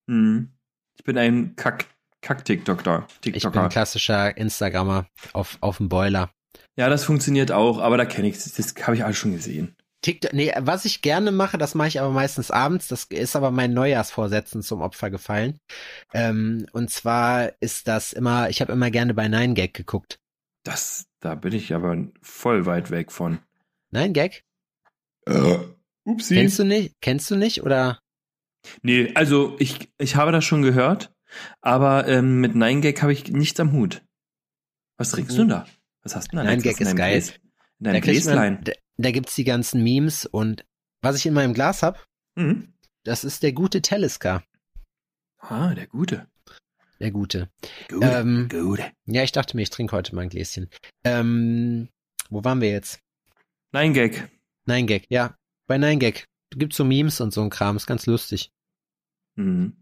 Hm. 0.09 0.51
Ich 0.97 1.05
bin 1.05 1.19
ein 1.19 1.55
Kack, 1.57 1.87
Kack-TikToker. 2.23 3.07
Ich 3.09 3.21
bin 3.21 3.33
TikToker. 3.35 3.65
ein 3.65 3.69
klassischer 3.69 4.37
Instagrammer 4.37 5.07
auf, 5.33 5.59
auf 5.61 5.77
dem 5.77 5.89
Boiler. 5.89 6.31
Ja, 6.77 6.89
das 6.89 7.05
funktioniert 7.05 7.53
auch, 7.53 7.79
aber 7.79 7.99
da 7.99 8.07
kenne 8.07 8.29
ich 8.29 8.35
das 8.35 8.75
habe 8.83 8.97
ich 8.97 9.05
alles 9.05 9.17
schon 9.17 9.33
gesehen. 9.33 9.77
TikTok, 10.03 10.33
nee, 10.33 10.53
was 10.59 10.85
ich 10.85 11.01
gerne 11.01 11.31
mache, 11.33 11.59
das 11.59 11.75
mache 11.75 11.89
ich 11.89 12.01
aber 12.01 12.11
meistens 12.11 12.51
abends, 12.51 12.89
das 12.89 13.05
ist 13.05 13.37
aber 13.37 13.51
mein 13.51 13.73
Neujahrsvorsätzen 13.73 14.63
zum 14.63 14.81
Opfer 14.81 15.11
gefallen. 15.11 15.59
Ähm, 16.13 16.67
und 16.73 16.91
zwar 16.91 17.53
ist 17.61 17.87
das 17.89 18.13
immer, 18.13 18.51
ich 18.51 18.61
habe 18.61 18.73
immer 18.73 18.91
gerne 18.91 19.15
bei 19.15 19.27
9gag 19.27 19.73
geguckt. 19.73 20.19
Das, 20.65 21.07
da 21.21 21.35
bin 21.37 21.53
ich 21.53 21.73
aber 21.73 21.97
voll 22.21 22.67
weit 22.67 22.91
weg 22.91 23.13
von. 23.13 23.39
9gag? 23.93 24.43
Upsi. 26.05 26.35
Kennst 26.35 26.59
du 26.59 26.65
nicht? 26.65 26.95
Kennst 27.01 27.31
du 27.31 27.37
nicht 27.37 27.63
oder? 27.63 28.01
Nee, 28.83 29.13
also 29.15 29.57
ich, 29.59 29.89
ich 29.99 30.17
habe 30.17 30.33
das 30.33 30.45
schon 30.45 30.63
gehört, 30.63 31.13
aber 31.61 32.09
ähm, 32.09 32.41
mit 32.41 32.55
9gag 32.55 33.01
habe 33.03 33.13
ich 33.13 33.29
nichts 33.29 33.59
am 33.61 33.73
Hut. 33.73 34.03
Was 34.99 35.11
trinkst 35.11 35.35
du 35.37 35.43
denn 35.43 35.49
da? 35.49 35.67
Was 36.03 36.17
hast 36.17 36.33
du 36.33 36.37
denn 36.37 36.47
da? 36.47 36.53
9gag 36.53 36.73
Was 36.73 36.81
in 36.81 36.87
ist 36.89 36.97
geil. 36.97 37.19
Gläs- 37.19 37.39
In 37.83 37.87
deinem 37.87 37.95
Da, 37.95 38.01
kriegt 38.01 38.25
man, 38.27 38.35
Gläslein. 38.35 38.65
da, 38.65 38.73
da 38.99 39.11
gibt's 39.11 39.35
die 39.35 39.43
ganzen 39.45 39.83
Memes 39.83 40.25
und 40.25 40.65
was 41.01 41.17
ich 41.17 41.27
in 41.27 41.35
meinem 41.35 41.53
Glas 41.53 41.83
hab, 41.83 42.05
Mhm. 42.37 42.73
das 43.03 43.25
ist 43.25 43.43
der 43.43 43.53
gute 43.53 43.83
Telescar. 43.83 44.45
Ah, 45.39 45.75
der 45.75 45.89
Gute. 45.89 46.29
Der 47.01 47.11
gute. 47.11 47.51
Gute. 47.89 48.07
Ähm, 48.07 48.49
Gute. 48.49 48.93
Ja, 49.07 49.25
ich 49.25 49.33
dachte 49.33 49.57
mir, 49.57 49.63
ich 49.63 49.71
trinke 49.71 49.97
heute 49.97 50.15
mal 50.15 50.23
ein 50.23 50.29
Gläschen. 50.29 50.71
Ähm, 51.03 51.89
wo 52.31 52.45
waren 52.45 52.61
wir 52.61 52.71
jetzt? 52.71 53.01
9gag. 53.73 54.29
9gag, 54.69 55.05
ja. 55.09 55.37
Bei 55.67 55.77
9gag. 55.77 56.25
Da 56.51 56.59
gibt's 56.59 56.77
so 56.77 56.85
Memes 56.85 57.21
und 57.21 57.33
so 57.35 57.43
ein 57.43 57.51
Kram, 57.51 57.77
ist 57.77 57.89
ganz 57.89 58.07
lustig. 58.07 58.53
Mhm. 59.35 59.82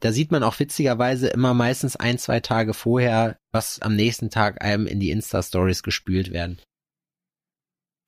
Da 0.00 0.12
sieht 0.12 0.30
man 0.30 0.42
auch 0.44 0.58
witzigerweise 0.60 1.28
immer 1.28 1.54
meistens 1.54 1.96
ein, 1.96 2.18
zwei 2.18 2.38
Tage 2.40 2.72
vorher, 2.74 3.38
was 3.50 3.80
am 3.82 3.96
nächsten 3.96 4.30
Tag 4.30 4.62
einem 4.62 4.86
in 4.86 5.00
die 5.00 5.10
Insta-Stories 5.10 5.82
gespült 5.82 6.30
werden. 6.32 6.58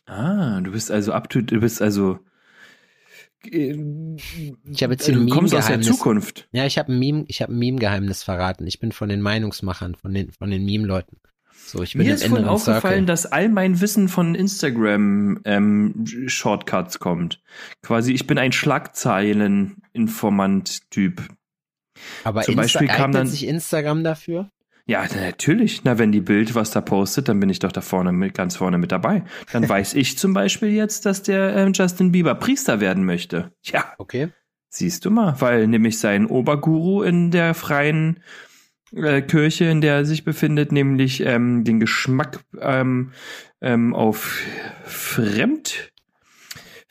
Ah, 0.07 0.61
du 0.61 0.72
bist 0.72 0.90
also 0.90 1.12
up 1.12 1.29
to, 1.31 1.40
du 1.40 1.61
bist 1.61 1.81
also. 1.83 2.18
äh, 3.44 3.74
Ich 4.70 4.83
habe 4.83 4.94
jetzt 4.94 5.09
ein 5.09 5.26
du 5.26 5.35
kommst 5.35 5.55
aus 5.55 5.66
der. 5.66 5.81
Zukunft. 5.83 6.48
Ja, 6.53 6.64
ich 6.66 6.79
habe 6.79 6.92
ein 6.92 6.98
Meme, 6.98 7.24
ich 7.29 7.42
habe 7.42 7.53
ein 7.53 7.59
Meme-Geheimnis 7.59 8.22
verraten. 8.22 8.66
Ich 8.66 8.81
bin 8.81 8.92
von 8.92 9.09
den 9.09 9.20
Meinungsmachern, 9.20 9.94
von 9.94 10.12
den, 10.14 10.33
von 10.33 10.50
den 10.50 10.64
Meme-Leuten. 10.64 11.18
So, 11.66 11.83
ich 11.83 11.92
bin 11.94 12.07
Mir 12.07 12.14
ist 12.14 12.26
vorhin 12.26 12.46
aufgefallen, 12.48 12.81
Circle. 12.83 13.07
dass 13.07 13.26
all 13.26 13.48
mein 13.48 13.81
Wissen 13.81 14.09
von 14.09 14.35
Instagram 14.35 15.40
ähm, 15.44 16.05
Shortcuts 16.26 16.98
kommt. 16.98 17.40
Quasi, 17.83 18.12
ich 18.12 18.26
bin 18.26 18.38
ein 18.38 18.50
Schlagzeilen-Informant-Typ. 18.53 21.22
Aber 22.25 22.43
zum 22.43 22.59
Insta 22.59 22.79
Beispiel 22.81 22.89
kam 22.97 23.13
dann- 23.13 23.27
sich 23.27 23.47
Instagram 23.47 24.05
dafür? 24.05 24.51
Ja, 24.87 25.05
na, 25.15 25.21
natürlich. 25.27 25.85
Na, 25.85 25.99
wenn 25.99 26.11
die 26.11 26.21
Bild 26.21 26.55
was 26.57 26.73
da 26.73 26.81
postet, 26.81 27.29
dann 27.29 27.39
bin 27.39 27.49
ich 27.49 27.61
doch 27.61 27.71
da 27.71 27.81
vorne 27.81 28.11
mit, 28.13 28.35
ganz 28.35 28.57
vorne 28.57 28.77
mit 28.79 28.91
dabei. 28.91 29.23
Dann 29.53 29.69
weiß 29.69 29.95
ich 29.95 30.19
zum 30.19 30.33
Beispiel 30.35 30.71
jetzt, 30.71 31.07
dass 31.07 31.23
der 31.23 31.55
ähm, 31.57 31.73
Justin 31.75 32.11
Bieber 32.11 32.35
Priester 32.35 32.81
werden 32.81 33.05
möchte. 33.05 33.53
Ja, 33.63 33.85
Okay. 33.99 34.31
siehst 34.69 35.05
du 35.05 35.11
mal, 35.11 35.37
weil 35.41 35.69
nämlich 35.69 35.99
sein 36.01 36.27
Oberguru 36.27 37.03
in 37.03 37.31
der 37.31 37.55
freien 37.55 38.21
äh, 38.93 39.23
Kirche, 39.23 39.67
in 39.67 39.81
der 39.81 39.95
er 39.97 40.05
sich 40.05 40.25
befindet, 40.25 40.73
nämlich 40.73 41.25
ähm, 41.25 41.63
den 41.63 41.79
Geschmack 41.79 42.41
ähm, 42.61 43.13
ähm, 43.61 43.95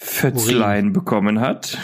auf 0.02 0.08
Fremdfötzlein 0.08 0.94
bekommen 0.94 1.40
hat 1.40 1.78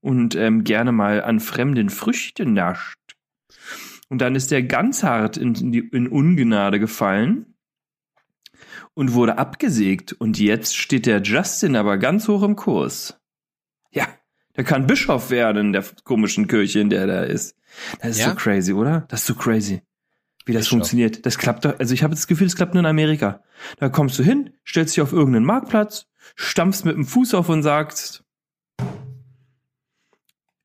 und 0.00 0.34
ähm, 0.34 0.64
gerne 0.64 0.92
mal 0.92 1.22
an 1.22 1.40
fremden 1.40 1.88
Früchten 1.90 2.52
nascht. 2.52 2.98
Und 4.08 4.18
dann 4.18 4.34
ist 4.34 4.52
er 4.52 4.62
ganz 4.62 5.02
hart 5.02 5.36
in, 5.38 5.54
in, 5.54 5.72
die, 5.72 5.78
in 5.78 6.06
Ungnade 6.06 6.78
gefallen 6.78 7.54
und 8.94 9.14
wurde 9.14 9.38
abgesägt. 9.38 10.12
Und 10.12 10.38
jetzt 10.38 10.76
steht 10.76 11.06
der 11.06 11.22
Justin 11.22 11.76
aber 11.76 11.96
ganz 11.96 12.28
hoch 12.28 12.42
im 12.42 12.56
Kurs. 12.56 13.18
Ja, 13.90 14.06
der 14.56 14.64
kann 14.64 14.86
Bischof 14.86 15.30
werden 15.30 15.68
in 15.68 15.72
der 15.72 15.84
komischen 16.04 16.46
Kirche, 16.46 16.80
in 16.80 16.90
der 16.90 17.08
er 17.08 17.26
ist. 17.26 17.56
Das 18.00 18.10
ist 18.12 18.18
Ja? 18.20 18.30
so 18.30 18.34
crazy, 18.34 18.72
oder? 18.74 19.06
Das 19.08 19.20
ist 19.20 19.26
so 19.26 19.34
crazy. 19.34 19.80
Wie 20.44 20.52
das 20.52 20.64
Bischof. 20.64 20.70
funktioniert. 20.70 21.24
Das 21.24 21.38
klappt 21.38 21.64
doch, 21.64 21.78
also 21.78 21.94
ich 21.94 22.02
habe 22.02 22.14
das 22.14 22.26
Gefühl, 22.26 22.48
es 22.48 22.56
klappt 22.56 22.74
nur 22.74 22.80
in 22.82 22.86
Amerika. 22.86 23.42
Da 23.78 23.88
kommst 23.88 24.18
du 24.18 24.22
hin, 24.22 24.50
stellst 24.66 24.94
dich 24.96 25.00
auf 25.00 25.12
irgendeinen 25.14 25.46
Marktplatz, 25.46 26.06
stampfst 26.36 26.84
mit 26.84 26.96
dem 26.96 27.04
Fuß 27.06 27.34
auf 27.34 27.48
und 27.48 27.62
sagst, 27.62 28.24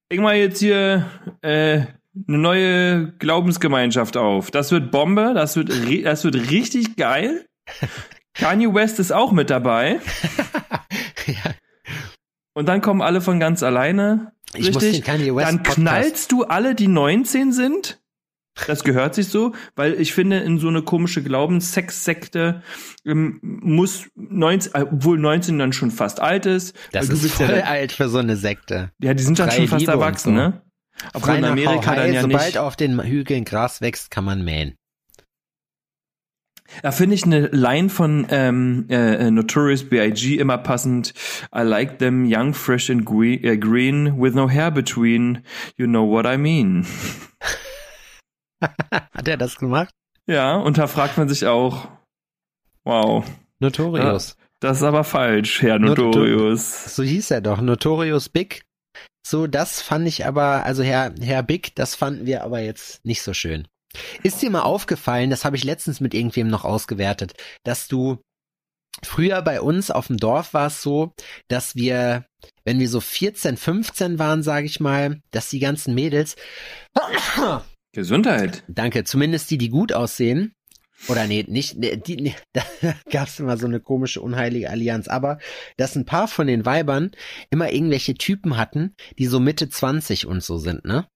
ich 0.10 0.20
mal 0.20 0.36
jetzt 0.36 0.60
hier 0.60 1.06
äh, 1.42 1.82
eine 2.28 2.38
neue 2.38 3.12
Glaubensgemeinschaft 3.20 4.18
auf. 4.18 4.52
Das 4.52 4.72
wird 4.72 4.92
Bombe, 4.92 5.34
das 5.36 5.56
wird, 5.56 5.70
das 6.06 6.24
wird 6.24 6.36
richtig 6.50 6.96
geil. 6.96 7.48
Kanye 8.34 8.74
West 8.74 9.00
ist 9.00 9.12
auch 9.12 9.32
mit 9.32 9.50
dabei. 9.50 10.00
ja. 11.28 11.52
Und 12.54 12.68
dann 12.68 12.82
kommen 12.82 13.02
alle 13.02 13.22
von 13.22 13.40
ganz 13.40 13.62
alleine. 13.64 14.32
Ich 14.54 14.74
muss 14.74 14.82
den 14.84 15.04
Kanye 15.04 15.36
West 15.36 15.48
Dann 15.48 15.58
Podcast- 15.64 15.76
knallst 15.76 16.32
du 16.32 16.44
alle, 16.44 16.74
die 16.74 16.88
19 16.88 17.52
sind. 17.52 18.00
Das 18.66 18.84
gehört 18.84 19.16
sich 19.16 19.28
so, 19.28 19.54
weil 19.76 20.00
ich 20.00 20.14
finde, 20.14 20.40
in 20.40 20.58
so 20.58 20.68
eine 20.68 20.82
komische 20.82 21.22
Glaubenssexsekte 21.22 22.64
ähm, 23.06 23.40
muss 23.42 24.06
19, 24.16 24.74
äh, 24.74 24.86
obwohl 24.92 25.20
19 25.20 25.60
dann 25.60 25.74
schon 25.74 25.92
fast 25.92 26.20
alt 26.20 26.46
ist. 26.46 26.76
Das 26.92 27.10
ist 27.10 27.22
bist 27.22 27.36
voll 27.36 27.50
ja, 27.58 27.66
alt 27.66 27.92
für 27.92 28.10
so 28.10 28.18
eine 28.18 28.36
Sekte. 28.36 28.92
ja, 29.00 29.14
die 29.14 29.24
sind 29.24 29.38
dann 29.40 29.52
schon 29.52 29.68
fast 29.68 29.82
Liebe 29.82 29.92
erwachsen, 29.92 30.36
so. 30.36 30.42
ne? 30.42 30.62
Obwohl 31.14 31.22
Frei 31.22 31.38
in 31.38 31.46
Amerika 31.46 31.96
dann 31.96 32.14
ja 32.14 32.22
sobald 32.22 32.46
nicht. 32.46 32.58
auf 32.58 32.76
den 32.76 33.00
Hügeln 33.02 33.46
Gras 33.46 33.82
wächst, 33.82 34.10
kann 34.10 34.24
man 34.24 34.44
mähen. 34.44 34.76
Da 36.82 36.92
finde 36.92 37.16
ich 37.16 37.24
eine 37.24 37.48
Line 37.48 37.90
von 37.90 38.28
ähm, 38.30 38.86
äh, 38.90 39.32
Notorious 39.32 39.88
B.I.G. 39.88 40.36
immer 40.36 40.58
passend. 40.58 41.14
I 41.56 41.62
like 41.62 42.00
them 42.00 42.26
young, 42.26 42.54
fresh 42.54 42.90
and 42.90 43.10
äh, 43.10 43.58
green 43.58 44.20
with 44.20 44.34
no 44.34 44.50
hair 44.50 44.70
between. 44.70 45.44
You 45.78 45.88
know 45.88 46.06
what 46.10 46.26
I 46.26 46.38
mean. 46.38 46.86
Hat 48.92 49.28
er 49.28 49.38
das 49.38 49.58
gemacht? 49.58 49.94
Ja, 50.26 50.56
und 50.58 50.78
da 50.78 50.88
fragt 50.88 51.18
man 51.18 51.30
sich 51.30 51.46
auch, 51.46 51.88
wow, 52.84 53.26
Notorious. 53.60 54.36
das 54.60 54.78
ist 54.78 54.84
aber 54.84 55.04
falsch, 55.04 55.62
Herr 55.62 55.80
Not- 55.80 55.98
Notorious. 55.98 56.96
So 56.96 57.04
hieß 57.04 57.32
er 57.32 57.42
doch, 57.42 57.62
Notorious 57.62 58.30
Big. 58.30 58.64
So, 59.26 59.48
das 59.48 59.82
fand 59.82 60.08
ich 60.08 60.26
aber, 60.26 60.64
also 60.66 60.84
Herr, 60.84 61.14
Herr 61.22 61.44
Big, 61.44 61.76
das 61.76 61.96
fanden 61.96 62.26
wir 62.26 62.44
aber 62.44 62.60
jetzt 62.60 63.04
nicht 63.06 63.22
so 63.22 63.34
schön. 63.34 63.68
Ist 64.24 64.42
dir 64.42 64.50
mal 64.50 64.62
aufgefallen, 64.62 65.30
das 65.30 65.44
habe 65.46 65.56
ich 65.56 65.64
letztens 65.64 66.00
mit 66.00 66.14
irgendwem 66.14 66.48
noch 66.50 66.66
ausgewertet, 66.66 67.34
dass 67.64 67.88
du 67.88 68.20
früher 69.04 69.42
bei 69.42 69.62
uns 69.62 69.92
auf 69.92 70.08
dem 70.08 70.18
Dorf 70.18 70.54
war 70.54 70.68
es 70.68 70.82
so, 70.82 71.14
dass 71.50 71.76
wir, 71.76 72.26
wenn 72.64 72.80
wir 72.80 72.90
so 72.90 73.00
14, 73.00 73.58
15 73.58 74.20
waren, 74.20 74.44
sage 74.44 74.66
ich 74.66 74.80
mal, 74.80 75.22
dass 75.32 75.50
die 75.50 75.60
ganzen 75.60 75.94
Mädels, 75.94 76.36
Gesundheit. 77.98 78.64
danke, 78.68 79.04
zumindest 79.04 79.50
die, 79.50 79.58
die 79.58 79.70
gut 79.70 79.92
aussehen, 79.92 80.54
oder 81.08 81.26
nee, 81.28 81.46
nicht, 81.48 81.78
nee, 81.78 81.96
die, 81.98 82.18
nee, 82.18 82.36
da 82.54 82.64
gab's 83.12 83.40
immer 83.40 83.58
so 83.58 83.66
eine 83.68 83.80
komische, 83.80 84.22
unheilige 84.22 84.70
Allianz, 84.70 85.08
aber 85.08 85.40
dass 85.78 85.96
ein 85.96 86.06
paar 86.06 86.28
von 86.28 86.48
den 86.48 86.66
Weibern 86.66 87.12
immer 87.50 87.72
irgendwelche 87.72 88.16
Typen 88.16 88.58
hatten, 88.58 88.96
die 89.18 89.26
so 89.26 89.40
Mitte 89.40 89.68
20 89.70 90.28
und 90.28 90.44
so 90.44 90.58
sind, 90.58 90.86
ne? 90.86 91.08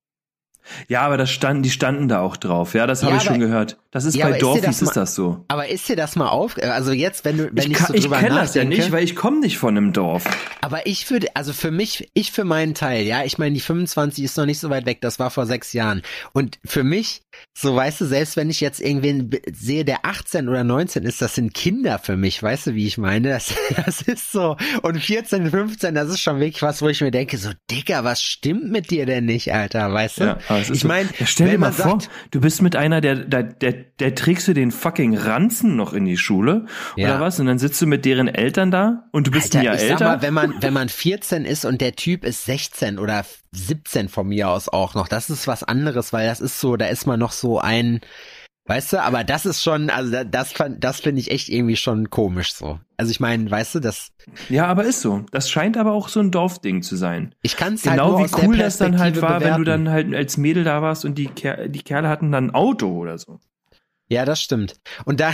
Ja, 0.87 1.01
aber 1.01 1.17
das 1.17 1.31
stand, 1.31 1.65
die 1.65 1.71
standen 1.71 2.07
da 2.07 2.21
auch 2.21 2.37
drauf. 2.37 2.75
Ja, 2.75 2.85
das 2.85 3.01
habe 3.03 3.13
Ja, 3.13 3.17
ich 3.17 3.23
schon 3.23 3.39
gehört. 3.39 3.77
Das 3.91 4.05
ist 4.05 4.15
Ja, 4.15 4.29
bei 4.29 4.37
ist 4.37 4.63
das 4.63 4.81
ist 4.81 4.85
mal- 4.87 4.93
das 4.93 5.15
so. 5.15 5.43
Aber 5.49 5.67
ist 5.67 5.89
dir 5.89 5.97
das 5.97 6.15
mal 6.15 6.29
auf, 6.29 6.57
also 6.57 6.93
jetzt, 6.93 7.25
wenn 7.25 7.37
du, 7.37 7.49
wenn 7.51 7.71
ich, 7.71 7.77
ich 7.77 7.85
so 7.85 7.93
ich 7.93 8.09
kenne 8.09 8.35
das 8.35 8.55
ja 8.55 8.63
nicht, 8.63 8.89
weil 8.93 9.03
ich 9.03 9.17
komme 9.17 9.41
nicht 9.41 9.57
von 9.57 9.75
einem 9.75 9.91
Dorf. 9.91 10.23
aber 10.61 10.87
ich 10.87 11.09
würde, 11.11 11.27
also 11.35 11.51
für 11.51 11.71
mich, 11.71 12.09
ich 12.13 12.31
für 12.31 12.45
meinen 12.45 12.73
Teil, 12.73 13.05
ja, 13.05 13.25
ich 13.25 13.37
meine, 13.37 13.53
die 13.53 13.59
25 13.59 14.23
ist 14.23 14.37
noch 14.37 14.45
nicht 14.45 14.59
so 14.59 14.69
weit 14.69 14.85
weg, 14.85 15.01
das 15.01 15.19
war 15.19 15.29
vor 15.29 15.45
sechs 15.45 15.73
Jahren. 15.73 16.03
Und 16.31 16.57
für 16.65 16.85
mich, 16.85 17.23
so 17.53 17.75
weißt 17.75 17.99
du, 17.99 18.05
selbst 18.05 18.37
wenn 18.37 18.49
ich 18.49 18.61
jetzt 18.61 18.79
irgendwen 18.79 19.29
sehe, 19.51 19.83
der 19.83 20.05
18 20.05 20.47
oder 20.47 20.63
19 20.63 21.03
ist, 21.03 21.21
das 21.21 21.35
sind 21.35 21.53
Kinder 21.53 21.99
für 21.99 22.15
mich, 22.15 22.41
weißt 22.41 22.67
du, 22.67 22.75
wie 22.75 22.87
ich 22.87 22.97
meine? 22.97 23.27
Das, 23.27 23.53
das 23.85 24.01
ist 24.03 24.31
so, 24.31 24.55
und 24.83 25.03
14, 25.03 25.49
15, 25.51 25.93
das 25.95 26.07
ist 26.07 26.21
schon 26.21 26.39
wirklich 26.39 26.61
was, 26.61 26.81
wo 26.81 26.87
ich 26.87 27.01
mir 27.01 27.11
denke, 27.11 27.37
so, 27.37 27.49
Dicker, 27.69 28.05
was 28.05 28.21
stimmt 28.23 28.71
mit 28.71 28.89
dir 28.89 29.05
denn 29.05 29.25
nicht, 29.25 29.53
Alter, 29.53 29.91
weißt 29.91 30.19
du? 30.21 30.23
Ja, 30.47 30.57
ist 30.57 30.69
ich 30.69 30.79
so. 30.81 30.87
meine, 30.87 31.09
ja, 31.19 31.25
stell 31.25 31.49
dir 31.49 31.57
mal 31.57 31.67
man 31.67 31.73
vor, 31.73 31.99
sagt, 31.99 32.09
du 32.31 32.39
bist 32.39 32.61
mit 32.61 32.77
einer, 32.77 33.01
der, 33.01 33.15
der, 33.15 33.43
der, 33.43 33.80
der 33.99 34.15
trägst 34.15 34.47
du 34.47 34.53
den 34.53 34.71
fucking 34.71 35.17
Ranzen 35.17 35.75
noch 35.75 35.93
in 35.93 36.05
die 36.05 36.17
Schule 36.17 36.65
Ja. 36.95 37.09
oder 37.09 37.19
was? 37.21 37.39
Und 37.39 37.45
dann 37.47 37.59
sitzt 37.59 37.81
du 37.81 37.87
mit 37.87 38.05
deren 38.05 38.27
Eltern 38.27 38.71
da 38.71 39.03
und 39.11 39.27
du 39.27 39.31
bist 39.31 39.55
Alter, 39.55 39.59
ein 39.59 39.65
Jahr 39.65 39.75
ich 39.75 39.81
älter. 39.83 39.97
sag 39.97 40.07
mal, 40.07 40.21
wenn 40.21 40.33
man, 40.33 40.53
wenn 40.61 40.73
man 40.73 40.89
14 40.89 41.45
ist 41.45 41.65
und 41.65 41.81
der 41.81 41.95
Typ 41.95 42.23
ist 42.23 42.45
16 42.45 42.99
oder 42.99 43.25
17 43.51 44.09
von 44.09 44.27
mir 44.27 44.49
aus 44.49 44.69
auch 44.69 44.93
noch, 44.95 45.07
das 45.07 45.29
ist 45.29 45.47
was 45.47 45.63
anderes, 45.63 46.13
weil 46.13 46.27
das 46.27 46.41
ist 46.41 46.59
so, 46.59 46.77
da 46.77 46.85
ist 46.87 47.05
man 47.05 47.19
noch 47.19 47.31
so 47.31 47.59
ein, 47.59 48.01
weißt 48.65 48.93
du, 48.93 49.01
aber 49.03 49.23
das 49.23 49.45
ist 49.45 49.63
schon, 49.63 49.89
also 49.89 50.11
da- 50.11 50.23
das, 50.23 50.53
fand- 50.53 50.83
das 50.83 50.99
finde 51.01 51.19
ich 51.19 51.31
echt 51.31 51.49
irgendwie 51.49 51.75
schon 51.75 52.09
komisch 52.09 52.53
so. 52.53 52.79
Also 52.95 53.09
ich 53.09 53.19
meine, 53.19 53.49
weißt 53.49 53.73
du, 53.75 53.79
das, 53.79 54.09
ja, 54.47 54.67
aber 54.67 54.83
ist 54.85 55.01
so. 55.01 55.25
Das 55.31 55.49
scheint 55.49 55.75
aber 55.75 55.91
auch 55.91 56.07
so 56.07 56.19
ein 56.19 56.29
Dorfding 56.29 56.83
zu 56.83 56.95
sein. 56.95 57.33
ich 57.41 57.57
kann 57.57 57.73
es 57.73 57.85
halt 57.87 57.97
Genau 57.97 58.19
nur 58.19 58.29
wie 58.29 58.45
cool 58.45 58.55
das 58.57 58.77
dann 58.77 58.99
halt 58.99 59.19
war, 59.23 59.41
wenn 59.41 59.53
du 59.55 59.59
bewerten. 59.61 59.85
dann 59.85 59.89
halt 59.93 60.13
als 60.15 60.37
Mädel 60.37 60.63
da 60.63 60.83
warst 60.83 61.03
und 61.03 61.15
die, 61.17 61.25
Ker 61.27 61.67
die 61.67 61.81
Kerle 61.81 62.07
hatten 62.07 62.31
dann 62.31 62.49
ein 62.49 62.55
Auto 62.55 62.89
oder 62.95 63.17
so. 63.17 63.39
Ja, 64.11 64.25
das 64.25 64.41
stimmt. 64.41 64.75
Und 65.05 65.21
da 65.21 65.33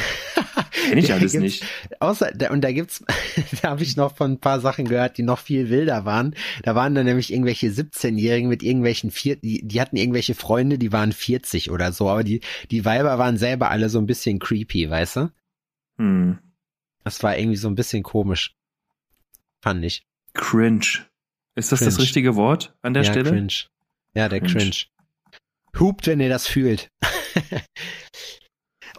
Kenn 0.89 0.99
ich 0.99 1.11
alles 1.13 1.31
gibt's- 1.31 1.41
nicht. 1.61 1.65
Außer, 1.99 2.31
da, 2.31 2.51
und 2.51 2.61
da 2.61 2.71
gibt's, 2.71 3.03
da 3.63 3.69
habe 3.69 3.81
ich 3.81 3.97
noch 3.97 4.15
von 4.15 4.33
ein 4.33 4.39
paar 4.39 4.59
Sachen 4.59 4.85
gehört, 4.85 5.17
die 5.17 5.23
noch 5.23 5.39
viel 5.39 5.69
wilder 5.71 6.05
waren. 6.05 6.35
Da 6.61 6.75
waren 6.75 6.93
dann 6.93 7.05
nämlich 7.07 7.33
irgendwelche 7.33 7.69
17-Jährigen 7.69 8.47
mit 8.49 8.61
irgendwelchen 8.61 9.09
vier, 9.09 9.35
die, 9.37 9.67
die 9.67 9.81
hatten 9.81 9.97
irgendwelche 9.97 10.35
Freunde, 10.35 10.77
die 10.77 10.91
waren 10.91 11.11
40 11.11 11.71
oder 11.71 11.91
so, 11.91 12.07
aber 12.07 12.23
die, 12.23 12.41
die 12.69 12.85
Weiber 12.85 13.17
waren 13.17 13.37
selber 13.37 13.71
alle 13.71 13.89
so 13.89 13.97
ein 13.97 14.05
bisschen 14.05 14.37
creepy, 14.37 14.87
weißt 14.89 15.15
du? 15.15 15.31
Hm. 15.97 16.37
Das 17.03 17.23
war 17.23 17.35
irgendwie 17.35 17.57
so 17.57 17.67
ein 17.69 17.75
bisschen 17.75 18.03
komisch. 18.03 18.53
Fand 19.59 19.83
ich. 19.83 20.05
Cringe. 20.33 20.85
Ist 21.55 21.71
das 21.71 21.79
das 21.79 21.95
Cringe. 21.95 22.03
richtige 22.03 22.35
Wort 22.35 22.75
an 22.83 22.93
der 22.93 23.01
ja, 23.01 23.11
Stelle? 23.11 23.31
cringe. 23.31 23.53
Ja, 24.13 24.29
der 24.29 24.39
Cringe. 24.41 24.53
cringe. 24.53 24.75
Hupt, 25.79 26.05
wenn 26.05 26.19
ihr 26.19 26.29
das 26.29 26.45
fühlt. 26.45 26.91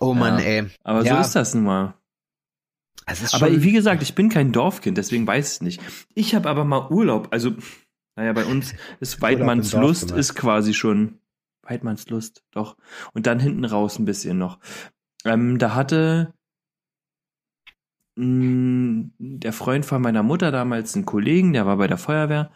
oh 0.01 0.15
Mann, 0.15 0.39
Ja. 0.39 0.45
ey. 0.45 0.67
Aber 0.85 1.03
Ja. 1.05 1.17
so 1.17 1.21
ist 1.21 1.35
das 1.35 1.55
nun 1.55 1.65
mal. 1.65 1.95
Das 3.07 3.23
ist 3.23 3.35
Aber 3.35 3.51
wie 3.63 3.73
gesagt, 3.73 4.03
ich 4.03 4.15
bin 4.15 4.29
kein 4.29 4.53
Dorfkind, 4.53 4.99
deswegen 4.99 5.27
weiß 5.27 5.55
ich 5.57 5.63
nicht. 5.63 5.81
Ich 6.15 6.35
habe 6.35 6.49
aber 6.51 6.65
mal 6.65 6.89
Urlaub, 6.91 7.29
also, 7.31 7.53
naja, 8.17 8.33
bei 8.35 8.45
uns 8.45 8.75
ist 9.01 9.23
Weidmanns 9.23 9.73
Lust 9.73 10.11
ist 10.11 10.35
quasi 10.35 10.75
schon, 10.75 11.19
Weidmanns 11.63 12.09
Lust, 12.11 12.43
doch. 12.51 12.77
Und 13.15 13.27
dann 13.27 13.41
hinten 13.41 13.65
raus 13.65 13.99
ein 13.99 14.05
bisschen 14.05 14.37
noch. 14.37 14.59
Ähm, 15.25 15.59
da 15.59 15.75
hatte 15.75 16.35
mh, 18.17 19.11
der 19.19 19.53
Freund 19.53 19.87
von 19.87 20.03
meiner 20.03 20.23
Mutter 20.23 20.51
damals 20.51 20.95
einen 20.95 21.07
Kollegen, 21.07 21.53
der 21.53 21.67
war 21.67 21.77
bei 21.77 21.87
der 21.87 21.99
Feuerwehr 21.99 22.51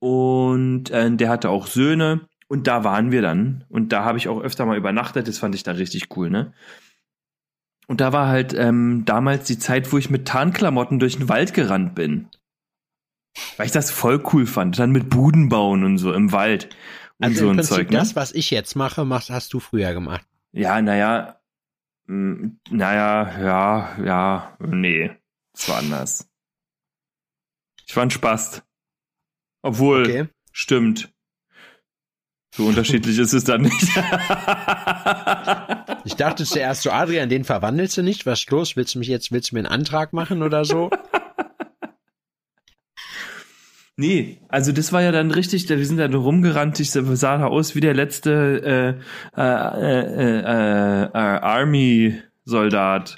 und 0.00 0.90
äh, 0.90 1.10
der 1.14 1.28
hatte 1.30 1.50
auch 1.50 1.66
Söhne 1.66 2.28
und 2.48 2.66
da 2.66 2.84
waren 2.84 3.10
wir 3.10 3.22
dann 3.22 3.64
und 3.68 3.92
da 3.92 4.04
habe 4.04 4.18
ich 4.18 4.28
auch 4.28 4.40
öfter 4.40 4.66
mal 4.66 4.76
übernachtet, 4.76 5.28
das 5.28 5.38
fand 5.38 5.54
ich 5.54 5.62
da 5.62 5.72
richtig 5.72 6.14
cool, 6.16 6.30
ne? 6.30 6.52
Und 7.86 8.00
da 8.00 8.12
war 8.12 8.28
halt 8.28 8.54
ähm, 8.54 9.04
damals 9.04 9.46
die 9.46 9.58
Zeit, 9.58 9.92
wo 9.92 9.98
ich 9.98 10.10
mit 10.10 10.26
Tarnklamotten 10.26 10.98
durch 10.98 11.16
den 11.18 11.28
Wald 11.28 11.54
gerannt 11.54 11.94
bin. 11.94 12.28
Weil 13.56 13.66
ich 13.66 13.72
das 13.72 13.90
voll 13.90 14.22
cool 14.32 14.46
fand. 14.46 14.78
Dann 14.78 14.90
mit 14.92 15.10
Buden 15.10 15.48
bauen 15.48 15.84
und 15.84 15.98
so 15.98 16.12
im 16.12 16.32
Wald. 16.32 16.74
Und 17.18 17.26
also 17.26 17.44
so 17.44 17.50
ein 17.50 17.56
Prinzip 17.56 17.74
Zeug, 17.76 17.90
ne? 17.90 17.98
das, 17.98 18.16
was 18.16 18.32
ich 18.32 18.50
jetzt 18.50 18.74
mache, 18.74 19.04
machst, 19.04 19.30
hast 19.30 19.52
du 19.52 19.60
früher 19.60 19.92
gemacht. 19.92 20.26
Ja, 20.52 20.80
naja. 20.82 21.40
mm, 22.06 22.48
Naja, 22.70 23.40
ja, 23.40 24.04
ja, 24.04 24.56
nee. 24.60 25.10
Es 25.52 25.68
war 25.68 25.78
anders. 25.78 26.28
Ich 27.86 27.94
war 27.96 28.02
ein 28.04 28.10
Spast. 28.10 28.64
Obwohl, 29.62 30.02
Okay. 30.02 30.28
stimmt. 30.52 31.13
So 32.56 32.64
unterschiedlich 32.66 33.18
ist 33.18 33.32
es 33.32 33.44
dann 33.44 33.62
nicht. 33.62 33.88
Ich 36.06 36.16
dachte 36.16 36.44
zuerst 36.44 36.82
so, 36.82 36.90
Adrian, 36.90 37.30
den 37.30 37.44
verwandelst 37.44 37.96
du 37.96 38.02
nicht? 38.02 38.26
Was 38.26 38.40
ist 38.40 38.50
los? 38.50 38.76
Willst 38.76 38.94
du 38.94 38.98
mich 38.98 39.08
jetzt, 39.08 39.32
willst 39.32 39.50
du 39.50 39.54
mir 39.54 39.60
einen 39.60 39.68
Antrag 39.68 40.12
machen 40.12 40.42
oder 40.42 40.64
so? 40.66 40.90
Nee, 43.96 44.38
also 44.48 44.72
das 44.72 44.92
war 44.92 45.02
ja 45.02 45.12
dann 45.12 45.30
richtig, 45.30 45.66
da- 45.66 45.78
wir 45.78 45.86
sind 45.86 45.98
dann 45.98 46.14
rumgerannt, 46.14 46.80
ich 46.80 46.90
sah 46.90 47.00
da 47.38 47.46
aus 47.46 47.76
wie 47.76 47.80
der 47.80 47.94
letzte 47.94 48.98
äh, 49.36 49.40
äh, 49.40 49.44
äh, 49.44 50.40
äh, 50.40 51.04
äh, 51.04 51.16
Army-Soldat. 51.16 53.14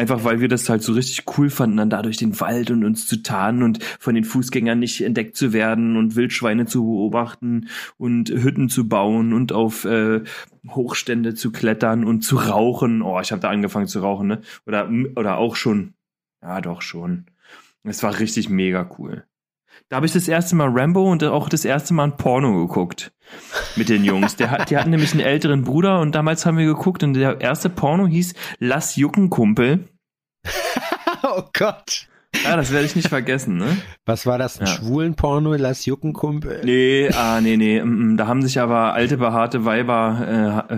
Einfach 0.00 0.24
weil 0.24 0.40
wir 0.40 0.48
das 0.48 0.66
halt 0.70 0.82
so 0.82 0.94
richtig 0.94 1.24
cool 1.36 1.50
fanden, 1.50 1.76
dann 1.76 1.90
da 1.90 2.00
durch 2.00 2.16
den 2.16 2.40
Wald 2.40 2.70
und 2.70 2.86
uns 2.86 3.06
zu 3.06 3.22
tarnen 3.22 3.62
und 3.62 3.84
von 3.84 4.14
den 4.14 4.24
Fußgängern 4.24 4.78
nicht 4.78 5.02
entdeckt 5.02 5.36
zu 5.36 5.52
werden 5.52 5.98
und 5.98 6.16
Wildschweine 6.16 6.64
zu 6.64 6.84
beobachten 6.84 7.68
und 7.98 8.30
Hütten 8.30 8.70
zu 8.70 8.88
bauen 8.88 9.34
und 9.34 9.52
auf 9.52 9.84
äh, 9.84 10.22
Hochstände 10.66 11.34
zu 11.34 11.52
klettern 11.52 12.04
und 12.04 12.22
zu 12.22 12.36
rauchen. 12.36 13.02
Oh, 13.02 13.20
ich 13.20 13.30
habe 13.30 13.42
da 13.42 13.50
angefangen 13.50 13.88
zu 13.88 14.00
rauchen, 14.00 14.26
ne? 14.26 14.40
Oder, 14.64 14.90
oder 15.16 15.36
auch 15.36 15.54
schon. 15.54 15.92
Ja, 16.40 16.62
doch 16.62 16.80
schon. 16.80 17.26
Es 17.82 18.02
war 18.02 18.18
richtig 18.18 18.48
mega 18.48 18.90
cool. 18.98 19.26
Da 19.90 19.96
habe 19.96 20.06
ich 20.06 20.12
das 20.12 20.28
erste 20.28 20.54
Mal 20.54 20.68
Rambo 20.72 21.10
und 21.10 21.24
auch 21.24 21.48
das 21.48 21.64
erste 21.64 21.94
Mal 21.94 22.04
ein 22.04 22.16
Porno 22.16 22.64
geguckt 22.64 23.10
mit 23.74 23.88
den 23.88 24.04
Jungs. 24.04 24.36
Der 24.36 24.52
hat, 24.52 24.70
die 24.70 24.76
hatten 24.76 24.90
nämlich 24.90 25.10
einen 25.10 25.20
älteren 25.20 25.64
Bruder 25.64 25.98
und 25.98 26.14
damals 26.14 26.46
haben 26.46 26.58
wir 26.58 26.66
geguckt 26.66 27.02
und 27.02 27.14
der 27.14 27.40
erste 27.40 27.68
Porno 27.68 28.06
hieß 28.06 28.34
Lass 28.60 28.94
Jucken 28.94 29.30
Kumpel. 29.30 29.88
oh 31.24 31.42
Gott. 31.52 32.06
Ja, 32.44 32.56
das 32.56 32.72
werde 32.72 32.86
ich 32.86 32.96
nicht 32.96 33.08
vergessen, 33.08 33.56
ne? 33.56 33.76
Was 34.06 34.24
war 34.24 34.38
das? 34.38 34.60
Ein 34.60 34.66
Ja. 34.66 34.72
schwulen 34.72 35.14
Porno? 35.14 35.54
Lass 35.54 35.84
Jucken, 35.84 36.12
Kumpel? 36.12 36.60
Nee, 36.64 37.10
ah, 37.12 37.40
nee, 37.40 37.56
nee. 37.56 37.82
mm, 37.82 38.12
mm, 38.12 38.16
Da 38.16 38.26
haben 38.28 38.42
sich 38.42 38.60
aber 38.60 38.94
alte 38.94 39.16
behaarte 39.18 39.64
Weiber 39.64 40.68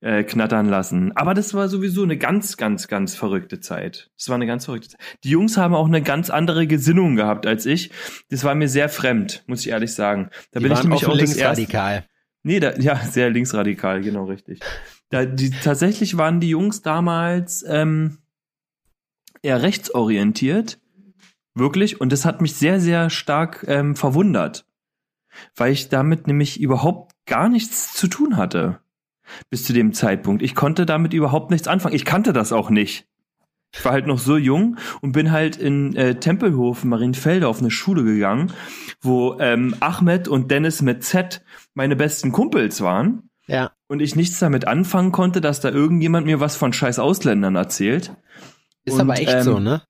äh, 0.00 0.18
äh, 0.20 0.24
knattern 0.24 0.66
lassen. 0.68 1.12
Aber 1.16 1.34
das 1.34 1.54
war 1.54 1.68
sowieso 1.68 2.02
eine 2.04 2.16
ganz, 2.16 2.56
ganz, 2.56 2.86
ganz 2.88 3.14
verrückte 3.14 3.60
Zeit. 3.60 4.10
Das 4.16 4.28
war 4.28 4.36
eine 4.36 4.46
ganz 4.46 4.64
verrückte 4.66 4.90
Zeit. 4.90 5.00
Die 5.24 5.30
Jungs 5.30 5.56
haben 5.56 5.74
auch 5.74 5.86
eine 5.88 6.02
ganz 6.02 6.30
andere 6.30 6.66
Gesinnung 6.66 7.16
gehabt 7.16 7.46
als 7.46 7.66
ich. 7.66 7.90
Das 8.30 8.44
war 8.44 8.54
mir 8.54 8.68
sehr 8.68 8.88
fremd, 8.88 9.42
muss 9.46 9.60
ich 9.60 9.70
ehrlich 9.70 9.92
sagen. 9.94 10.30
Da 10.52 10.60
Die 10.60 10.64
bin 10.64 10.72
ich 10.72 10.82
nämlich 10.82 11.06
auch 11.06 11.14
linksradikal. 11.14 12.04
Nee, 12.42 12.60
da, 12.60 12.74
ja, 12.78 12.96
sehr 12.96 13.28
linksradikal, 13.30 14.02
genau 14.02 14.26
richtig. 14.26 14.60
Da, 15.10 15.24
die, 15.24 15.50
tatsächlich 15.50 16.16
waren 16.16 16.38
die 16.40 16.50
Jungs 16.50 16.80
damals 16.82 17.64
ähm, 17.68 18.18
eher 19.42 19.62
rechtsorientiert, 19.62 20.78
wirklich, 21.54 22.00
und 22.00 22.12
das 22.12 22.24
hat 22.24 22.40
mich 22.40 22.54
sehr, 22.54 22.80
sehr 22.80 23.10
stark 23.10 23.64
ähm, 23.68 23.96
verwundert, 23.96 24.66
weil 25.54 25.72
ich 25.72 25.88
damit 25.88 26.26
nämlich 26.26 26.60
überhaupt 26.60 27.12
gar 27.26 27.48
nichts 27.48 27.92
zu 27.92 28.08
tun 28.08 28.36
hatte 28.36 28.80
bis 29.50 29.64
zu 29.64 29.72
dem 29.72 29.92
Zeitpunkt. 29.92 30.42
Ich 30.42 30.54
konnte 30.54 30.86
damit 30.86 31.12
überhaupt 31.12 31.50
nichts 31.50 31.68
anfangen. 31.68 31.96
Ich 31.96 32.04
kannte 32.04 32.32
das 32.32 32.52
auch 32.52 32.70
nicht. 32.70 33.08
Ich 33.74 33.84
war 33.84 33.92
halt 33.92 34.06
noch 34.06 34.18
so 34.18 34.36
jung 34.36 34.76
und 35.00 35.12
bin 35.12 35.32
halt 35.32 35.56
in 35.56 35.94
äh, 35.96 36.14
Tempelhof, 36.14 36.84
Marienfelde 36.84 37.48
auf 37.48 37.58
eine 37.58 37.70
Schule 37.70 38.04
gegangen, 38.04 38.52
wo 39.00 39.38
ähm, 39.40 39.74
Ahmed 39.80 40.28
und 40.28 40.50
Dennis 40.50 40.80
mit 40.80 41.04
Z 41.04 41.44
meine 41.74 41.96
besten 41.96 42.32
Kumpels 42.32 42.80
waren. 42.80 43.24
Ja. 43.48 43.70
und 43.86 44.02
ich 44.02 44.16
nichts 44.16 44.40
damit 44.40 44.66
anfangen 44.66 45.12
konnte, 45.12 45.40
dass 45.40 45.60
da 45.60 45.70
irgendjemand 45.70 46.26
mir 46.26 46.40
was 46.40 46.56
von 46.56 46.72
scheiß 46.72 46.98
Ausländern 46.98 47.54
erzählt. 47.54 48.16
Ist 48.86 48.94
Und, 48.94 49.00
aber 49.02 49.18
echt 49.18 49.30
ähm, 49.32 49.42
so, 49.42 49.58
ne? 49.60 49.82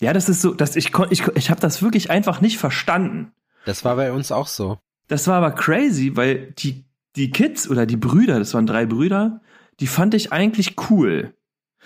Ja, 0.00 0.12
das 0.12 0.28
ist 0.28 0.40
so, 0.40 0.54
dass 0.54 0.74
ich 0.76 0.92
ich 1.10 1.26
ich 1.34 1.50
habe 1.50 1.60
das 1.60 1.82
wirklich 1.82 2.10
einfach 2.10 2.40
nicht 2.40 2.58
verstanden. 2.58 3.32
Das 3.66 3.84
war 3.84 3.96
bei 3.96 4.10
uns 4.12 4.32
auch 4.32 4.46
so. 4.46 4.78
Das 5.08 5.26
war 5.28 5.36
aber 5.36 5.50
crazy, 5.52 6.16
weil 6.16 6.52
die 6.58 6.84
die 7.16 7.30
Kids 7.30 7.68
oder 7.68 7.84
die 7.86 7.96
Brüder, 7.96 8.38
das 8.38 8.54
waren 8.54 8.66
drei 8.66 8.86
Brüder, 8.86 9.40
die 9.80 9.86
fand 9.86 10.14
ich 10.14 10.32
eigentlich 10.32 10.76
cool. 10.90 11.34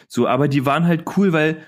So, 0.06 0.26
aber 0.28 0.48
die 0.48 0.64
waren 0.64 0.86
halt 0.86 1.04
cool, 1.16 1.32
weil 1.32 1.62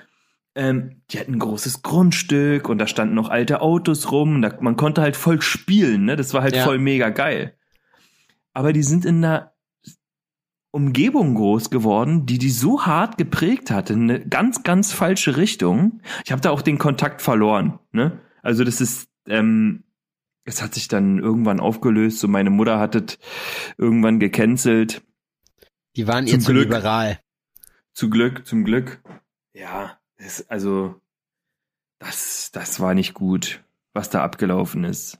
ähm, 0.54 1.02
die 1.10 1.18
hatten 1.18 1.34
ein 1.34 1.38
großes 1.38 1.82
Grundstück 1.82 2.68
und 2.68 2.78
da 2.78 2.86
standen 2.86 3.14
noch 3.14 3.28
alte 3.28 3.60
Autos 3.60 4.10
rum. 4.12 4.36
Und 4.36 4.42
da, 4.42 4.56
man 4.60 4.76
konnte 4.76 5.02
halt 5.02 5.16
voll 5.16 5.42
spielen, 5.42 6.04
ne? 6.04 6.16
Das 6.16 6.32
war 6.34 6.42
halt 6.42 6.56
Ja. 6.56 6.64
voll 6.64 6.78
mega 6.78 7.10
geil. 7.10 7.54
Aber 8.52 8.72
die 8.72 8.82
sind 8.82 9.04
in 9.04 9.24
einer 9.24 9.52
Umgebung 10.72 11.34
groß 11.34 11.70
geworden, 11.70 12.26
die 12.26 12.38
die 12.38 12.50
so 12.50 12.86
hart 12.86 13.18
geprägt 13.18 13.70
hatte, 13.70 13.92
in 13.92 14.04
eine 14.04 14.26
ganz, 14.26 14.62
ganz 14.62 14.92
falsche 14.92 15.36
Richtung. 15.36 16.00
Ich 16.24 16.32
habe 16.32 16.40
da 16.40 16.50
auch 16.50 16.62
den 16.62 16.78
Kontakt 16.78 17.22
verloren. 17.22 17.78
Ne? 17.92 18.20
Also 18.42 18.62
das 18.62 18.80
ist, 18.80 19.08
ähm, 19.26 19.84
es 20.44 20.62
hat 20.62 20.74
sich 20.74 20.88
dann 20.88 21.18
irgendwann 21.18 21.60
aufgelöst. 21.60 22.20
So 22.20 22.28
meine 22.28 22.50
Mutter 22.50 22.78
hat 22.78 22.94
es 22.94 23.18
irgendwann 23.78 24.20
gecancelt. 24.20 25.02
Die 25.96 26.06
waren 26.06 26.26
Zum 26.26 26.38
ihr 26.38 26.40
zu 26.40 26.52
Glück. 26.52 26.64
liberal. 26.64 27.18
Zu 27.92 28.08
Glück, 28.08 28.46
zum 28.46 28.64
Glück. 28.64 29.02
Ja, 29.52 29.98
das, 30.18 30.48
also 30.48 31.00
das, 31.98 32.50
das 32.52 32.78
war 32.78 32.94
nicht 32.94 33.14
gut, 33.14 33.62
was 33.92 34.08
da 34.08 34.22
abgelaufen 34.22 34.84
ist. 34.84 35.18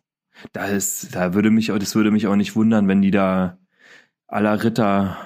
Da 0.53 0.67
ist, 0.67 1.15
da 1.15 1.35
würde 1.35 1.51
mich 1.51 1.73
auch, 1.73 1.79
das 1.79 1.97
würde 1.97 2.13
mich 2.13 2.29
auch 2.29 2.37
nicht 2.37 2.55
wundern, 2.55 2.87
wenn 2.87 3.03
die 3.03 3.11
da 3.11 3.59
aller 4.29 4.63
Ritter 4.63 5.19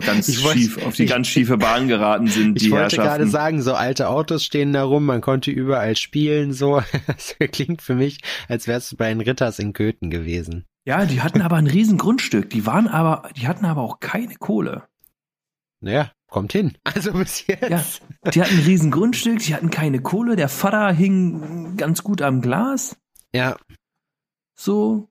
ganz 0.00 0.28
Ich 0.28 0.42
wollte- 0.44 0.58
schief, 0.58 0.84
auf 0.86 0.94
die 0.96 1.04
ich- 1.04 1.10
ganz 1.10 1.26
schiefe 1.28 1.56
Bahn 1.58 1.88
geraten 1.88 2.26
sind, 2.28 2.60
die 2.60 2.66
Ich 2.66 2.70
wollte 2.70 2.96
gerade 2.96 3.08
Herrschaften. 3.10 3.30
sagen, 3.30 3.62
so 3.62 3.74
alte 3.74 4.08
Autos 4.08 4.44
stehen 4.44 4.72
da 4.72 4.82
rum, 4.84 5.04
man 5.06 5.20
konnte 5.20 5.50
überall 5.50 5.96
spielen, 5.96 6.52
so. 6.52 6.82
Das 7.06 7.36
klingt 7.52 7.82
für 7.82 7.94
mich, 7.94 8.20
als 8.48 8.66
wärst 8.66 8.92
du 8.92 8.96
bei 8.96 9.08
den 9.08 9.20
Ritters 9.20 9.58
in 9.58 9.72
Köthen 9.72 10.10
gewesen. 10.10 10.64
Ja, 10.84 11.04
die 11.04 11.20
hatten 11.20 11.42
aber 11.42 11.56
ein 11.56 11.66
riesen 11.66 11.98
Grundstück. 11.98 12.50
Die 12.50 12.64
waren 12.66 12.86
aber, 12.88 13.28
die 13.36 13.48
hatten 13.48 13.64
aber 13.64 13.82
auch 13.82 13.98
keine 14.00 14.34
Kohle. 14.36 14.84
Naja, 15.80 16.12
kommt 16.28 16.52
hin. 16.52 16.76
Also 16.84 17.12
bis 17.12 17.46
jetzt. 17.46 18.02
Ja, 18.24 18.30
die 18.30 18.40
hatten 18.42 18.54
ein 18.58 18.64
riesen 18.64 18.90
Grundstück, 18.90 19.40
die 19.40 19.54
hatten 19.54 19.70
keine 19.70 20.00
Kohle. 20.00 20.36
Der 20.36 20.48
Vater 20.48 20.92
hing 20.92 21.76
ganz 21.76 22.02
gut 22.02 22.22
am 22.22 22.40
Glas. 22.40 22.96
Ja, 23.34 23.56
So. 24.54 25.08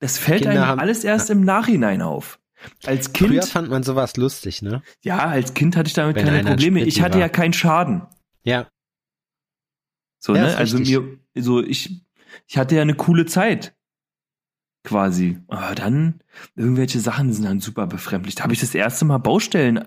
Das 0.00 0.16
fällt 0.18 0.42
Kinder 0.42 0.52
einem 0.54 0.66
haben- 0.66 0.78
alles 0.80 1.02
erst 1.02 1.28
im 1.30 1.40
Nachhinein 1.40 2.02
auf. 2.02 2.38
Als 2.84 3.08
früher 3.14 3.40
Kind, 3.40 3.44
fand 3.44 3.70
man 3.70 3.82
sowas 3.82 4.16
lustig, 4.16 4.62
ne? 4.62 4.82
ja, 5.02 5.18
als 5.18 5.54
Kind 5.54 5.76
hatte 5.76 5.88
ich 5.88 5.94
damit 5.94 6.16
Wenn 6.16 6.26
keine 6.26 6.42
Probleme. 6.44 6.84
Ich 6.84 7.00
hatte 7.00 7.14
war. 7.14 7.20
ja 7.20 7.28
keinen 7.28 7.52
Schaden. 7.52 8.02
Ja, 8.44 8.68
So, 10.18 10.34
Ja, 10.34 10.42
ne? 10.46 10.56
Also 10.56 10.78
richtig. 10.78 10.98
mir, 10.98 11.42
so, 11.42 11.62
ich, 11.62 12.02
ich 12.46 12.58
hatte 12.58 12.74
ja 12.76 12.82
eine 12.82 12.94
coole 12.94 13.26
Zeit. 13.26 13.74
Quasi. 14.84 15.38
Aber 15.48 15.74
dann, 15.74 16.20
irgendwelche 16.56 17.00
Sachen 17.00 17.32
sind 17.32 17.44
dann 17.44 17.60
super 17.60 17.86
befremdlich. 17.86 18.36
Da 18.36 18.44
habe 18.44 18.54
ich 18.54 18.60
das 18.60 18.74
erste 18.74 19.04
Mal 19.04 19.18
Baustellen, 19.18 19.84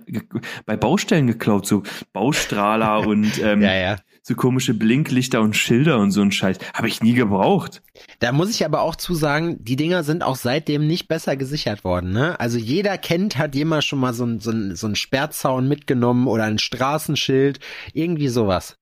bei 0.65 0.77
Baustellen 0.77 1.27
geklaut, 1.27 1.65
so 1.65 1.83
Baustrahler 2.13 2.99
und 3.07 3.39
ähm, 3.39 3.61
ja, 3.61 3.73
ja. 3.73 3.97
So 4.23 4.35
komische 4.35 4.73
Blinklichter 4.73 5.41
und 5.41 5.55
Schilder 5.55 5.97
und 5.99 6.11
so 6.11 6.21
ein 6.21 6.31
Scheiß. 6.31 6.57
Habe 6.73 6.87
ich 6.87 7.01
nie 7.01 7.13
gebraucht. 7.13 7.81
Da 8.19 8.31
muss 8.31 8.51
ich 8.51 8.63
aber 8.65 8.81
auch 8.81 8.95
zu 8.95 9.15
sagen, 9.15 9.57
die 9.63 9.75
Dinger 9.75 10.03
sind 10.03 10.23
auch 10.23 10.35
seitdem 10.35 10.85
nicht 10.85 11.07
besser 11.07 11.35
gesichert 11.35 11.83
worden, 11.83 12.11
ne? 12.11 12.39
Also 12.39 12.57
jeder 12.59 12.97
kennt, 12.97 13.37
hat 13.37 13.55
jemals 13.55 13.85
schon 13.85 13.99
mal 13.99 14.13
so 14.13 14.25
ein, 14.25 14.39
so 14.39 14.51
ein, 14.51 14.75
so 14.75 14.87
ein 14.87 14.95
Sperrzaun 14.95 15.67
mitgenommen 15.67 16.27
oder 16.27 16.43
ein 16.43 16.59
Straßenschild, 16.59 17.59
irgendwie 17.93 18.27
sowas. 18.27 18.77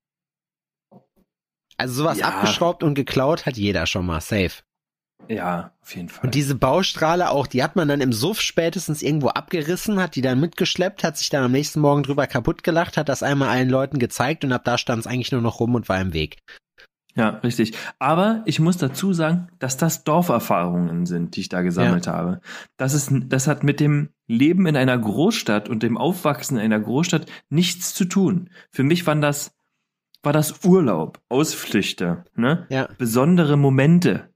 Also 1.77 1.93
sowas 2.03 2.19
Ja. 2.19 2.27
abgeschraubt 2.27 2.83
und 2.83 2.95
geklaut 2.95 3.45
hat 3.45 3.55
jeder 3.55 3.85
schon 3.85 4.05
mal, 4.05 4.19
safe. 4.19 4.61
Ja, 5.27 5.71
auf 5.81 5.95
jeden 5.95 6.09
Fall. 6.09 6.25
Und 6.25 6.35
diese 6.35 6.55
Baustrahle 6.55 7.29
auch, 7.29 7.45
die 7.45 7.61
hat 7.61 7.75
man 7.75 7.87
dann 7.87 8.01
im 8.01 8.13
Suff 8.13 8.41
spätestens 8.41 9.01
irgendwo 9.01 9.27
abgerissen, 9.29 9.99
hat 9.99 10.15
die 10.15 10.21
dann 10.21 10.39
mitgeschleppt, 10.39 11.03
hat 11.03 11.17
sich 11.17 11.29
dann 11.29 11.43
am 11.43 11.51
nächsten 11.51 11.81
Morgen 11.81 12.03
drüber 12.03 12.25
kaputt 12.25 12.63
gelacht, 12.63 12.97
hat 12.97 13.09
das 13.09 13.21
einmal 13.21 13.49
allen 13.49 13.69
Leuten 13.69 13.99
gezeigt 13.99 14.43
und 14.43 14.51
ab 14.51 14.63
da 14.63 14.77
stand 14.77 15.01
es 15.01 15.07
eigentlich 15.07 15.31
nur 15.31 15.41
noch 15.41 15.59
rum 15.59 15.75
und 15.75 15.87
war 15.89 16.01
im 16.01 16.13
Weg. 16.13 16.37
Ja, 17.15 17.29
richtig. 17.43 17.73
Aber 17.97 18.43
ich 18.45 18.59
muss 18.59 18.77
dazu 18.77 19.13
sagen, 19.13 19.49
dass 19.59 19.77
das 19.77 20.03
Dorferfahrungen 20.03 21.05
sind, 21.05 21.35
die 21.35 21.41
ich 21.41 21.49
da 21.49 21.61
gesammelt 21.61 22.07
habe. 22.07 22.39
Das 22.77 22.93
ist, 22.93 23.11
das 23.27 23.47
hat 23.47 23.63
mit 23.63 23.79
dem 23.79 24.09
Leben 24.27 24.65
in 24.67 24.77
einer 24.77 24.97
Großstadt 24.97 25.69
und 25.69 25.83
dem 25.83 25.97
Aufwachsen 25.97 26.57
in 26.57 26.63
einer 26.63 26.79
Großstadt 26.79 27.25
nichts 27.49 27.93
zu 27.93 28.05
tun. 28.05 28.49
Für 28.71 28.83
mich 28.83 29.05
waren 29.05 29.21
das, 29.21 29.53
war 30.23 30.33
das 30.33 30.63
Urlaub, 30.63 31.19
Ausflüchte, 31.29 32.23
ne? 32.35 32.67
Ja. 32.69 32.87
Besondere 32.97 33.57
Momente. 33.57 34.29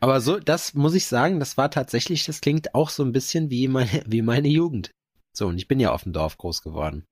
Aber 0.00 0.20
so, 0.20 0.38
das 0.38 0.74
muss 0.74 0.94
ich 0.94 1.06
sagen, 1.06 1.38
das 1.38 1.56
war 1.56 1.70
tatsächlich, 1.70 2.24
das 2.24 2.40
klingt 2.40 2.74
auch 2.74 2.88
so 2.88 3.04
ein 3.04 3.12
bisschen 3.12 3.50
wie 3.50 3.68
meine, 3.68 4.02
wie 4.06 4.22
meine 4.22 4.48
Jugend. 4.48 4.90
So, 5.32 5.46
und 5.46 5.58
ich 5.58 5.68
bin 5.68 5.78
ja 5.78 5.92
auf 5.92 6.02
dem 6.02 6.12
Dorf 6.12 6.38
groß 6.38 6.62
geworden. 6.62 7.04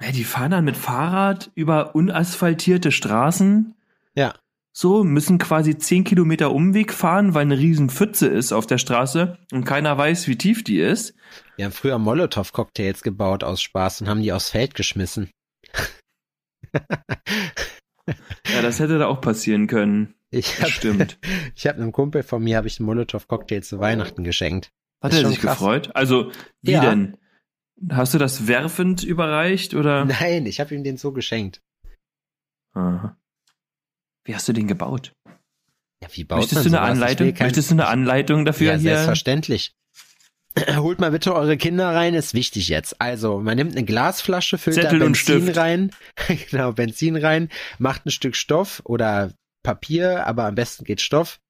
Ja, 0.00 0.12
die 0.12 0.24
fahren 0.24 0.50
dann 0.50 0.64
mit 0.64 0.76
Fahrrad 0.76 1.50
über 1.54 1.94
unasphaltierte 1.94 2.92
Straßen. 2.92 3.74
Ja. 4.14 4.34
So, 4.72 5.02
müssen 5.02 5.38
quasi 5.38 5.76
zehn 5.78 6.04
Kilometer 6.04 6.52
Umweg 6.52 6.92
fahren, 6.92 7.34
weil 7.34 7.42
eine 7.42 7.58
riesen 7.58 7.90
Pfütze 7.90 8.28
ist 8.28 8.52
auf 8.52 8.66
der 8.66 8.78
Straße 8.78 9.38
und 9.50 9.64
keiner 9.64 9.98
weiß, 9.98 10.28
wie 10.28 10.38
tief 10.38 10.62
die 10.62 10.78
ist. 10.78 11.14
Wir 11.56 11.64
haben 11.64 11.72
früher 11.72 11.98
Molotow-Cocktails 11.98 13.02
gebaut 13.02 13.42
aus 13.42 13.60
Spaß 13.60 14.02
und 14.02 14.08
haben 14.08 14.22
die 14.22 14.32
aufs 14.32 14.50
Feld 14.50 14.74
geschmissen. 14.74 15.30
Ja, 18.50 18.62
das 18.62 18.80
hätte 18.80 18.98
da 18.98 19.06
auch 19.06 19.20
passieren 19.20 19.66
können. 19.66 20.14
Ich 20.30 20.60
hab, 20.60 20.68
Stimmt. 20.68 21.18
ich 21.54 21.66
habe 21.66 21.80
einem 21.80 21.92
Kumpel 21.92 22.22
von 22.22 22.42
mir, 22.42 22.56
habe 22.56 22.66
ich 22.68 22.78
einen 22.78 22.86
Molotow-Cocktail 22.86 23.62
zu 23.62 23.78
Weihnachten 23.80 24.24
geschenkt. 24.24 24.70
Hat 25.02 25.12
er 25.14 25.26
sich 25.28 25.40
krass. 25.40 25.58
gefreut? 25.58 25.90
Also, 25.94 26.32
wie 26.62 26.72
Ja. 26.72 26.80
denn? 26.82 27.16
Hast 27.90 28.12
du 28.12 28.18
das 28.18 28.46
werfend 28.48 29.04
überreicht 29.04 29.74
oder? 29.74 30.04
Nein, 30.04 30.46
ich 30.46 30.60
habe 30.60 30.74
ihm 30.74 30.82
den 30.84 30.96
so 30.96 31.12
geschenkt. 31.12 31.62
Aha. 32.74 33.16
Wie 34.24 34.34
hast 34.34 34.48
du 34.48 34.52
den 34.52 34.66
gebaut? 34.68 35.12
Ja, 36.02 36.08
wie 36.12 36.24
baut 36.24 36.38
Möchtest 36.40 36.54
man 36.56 36.72
du 36.72 36.78
eine 36.78 36.86
sowas? 36.86 36.90
Anleitung? 36.90 37.34
kein- 37.34 37.46
Möchtest 37.46 37.70
du 37.70 37.74
eine 37.74 37.86
Anleitung 37.86 38.44
dafür 38.44 38.72
ja, 38.72 38.78
hier? 38.78 38.90
selbstverständlich. 38.90 39.72
Holt 40.76 40.98
mal 41.00 41.10
bitte 41.12 41.34
eure 41.34 41.56
Kinder 41.56 41.88
rein, 41.94 42.14
ist 42.14 42.34
wichtig 42.34 42.68
jetzt. 42.68 43.00
Also, 43.00 43.40
man 43.40 43.56
nimmt 43.56 43.72
eine 43.76 43.84
Glasflasche, 43.84 44.58
füllt 44.58 44.74
Zettel 44.76 44.98
da 44.98 45.04
Benzin 45.06 45.48
rein, 45.48 45.90
genau, 46.50 46.72
Benzin 46.72 47.16
rein, 47.16 47.48
macht 47.78 48.06
ein 48.06 48.10
Stück 48.10 48.34
Stoff 48.36 48.82
oder 48.84 49.32
Papier, 49.68 50.26
aber 50.26 50.46
am 50.46 50.54
besten 50.54 50.84
geht 50.84 51.02
Stoff, 51.02 51.40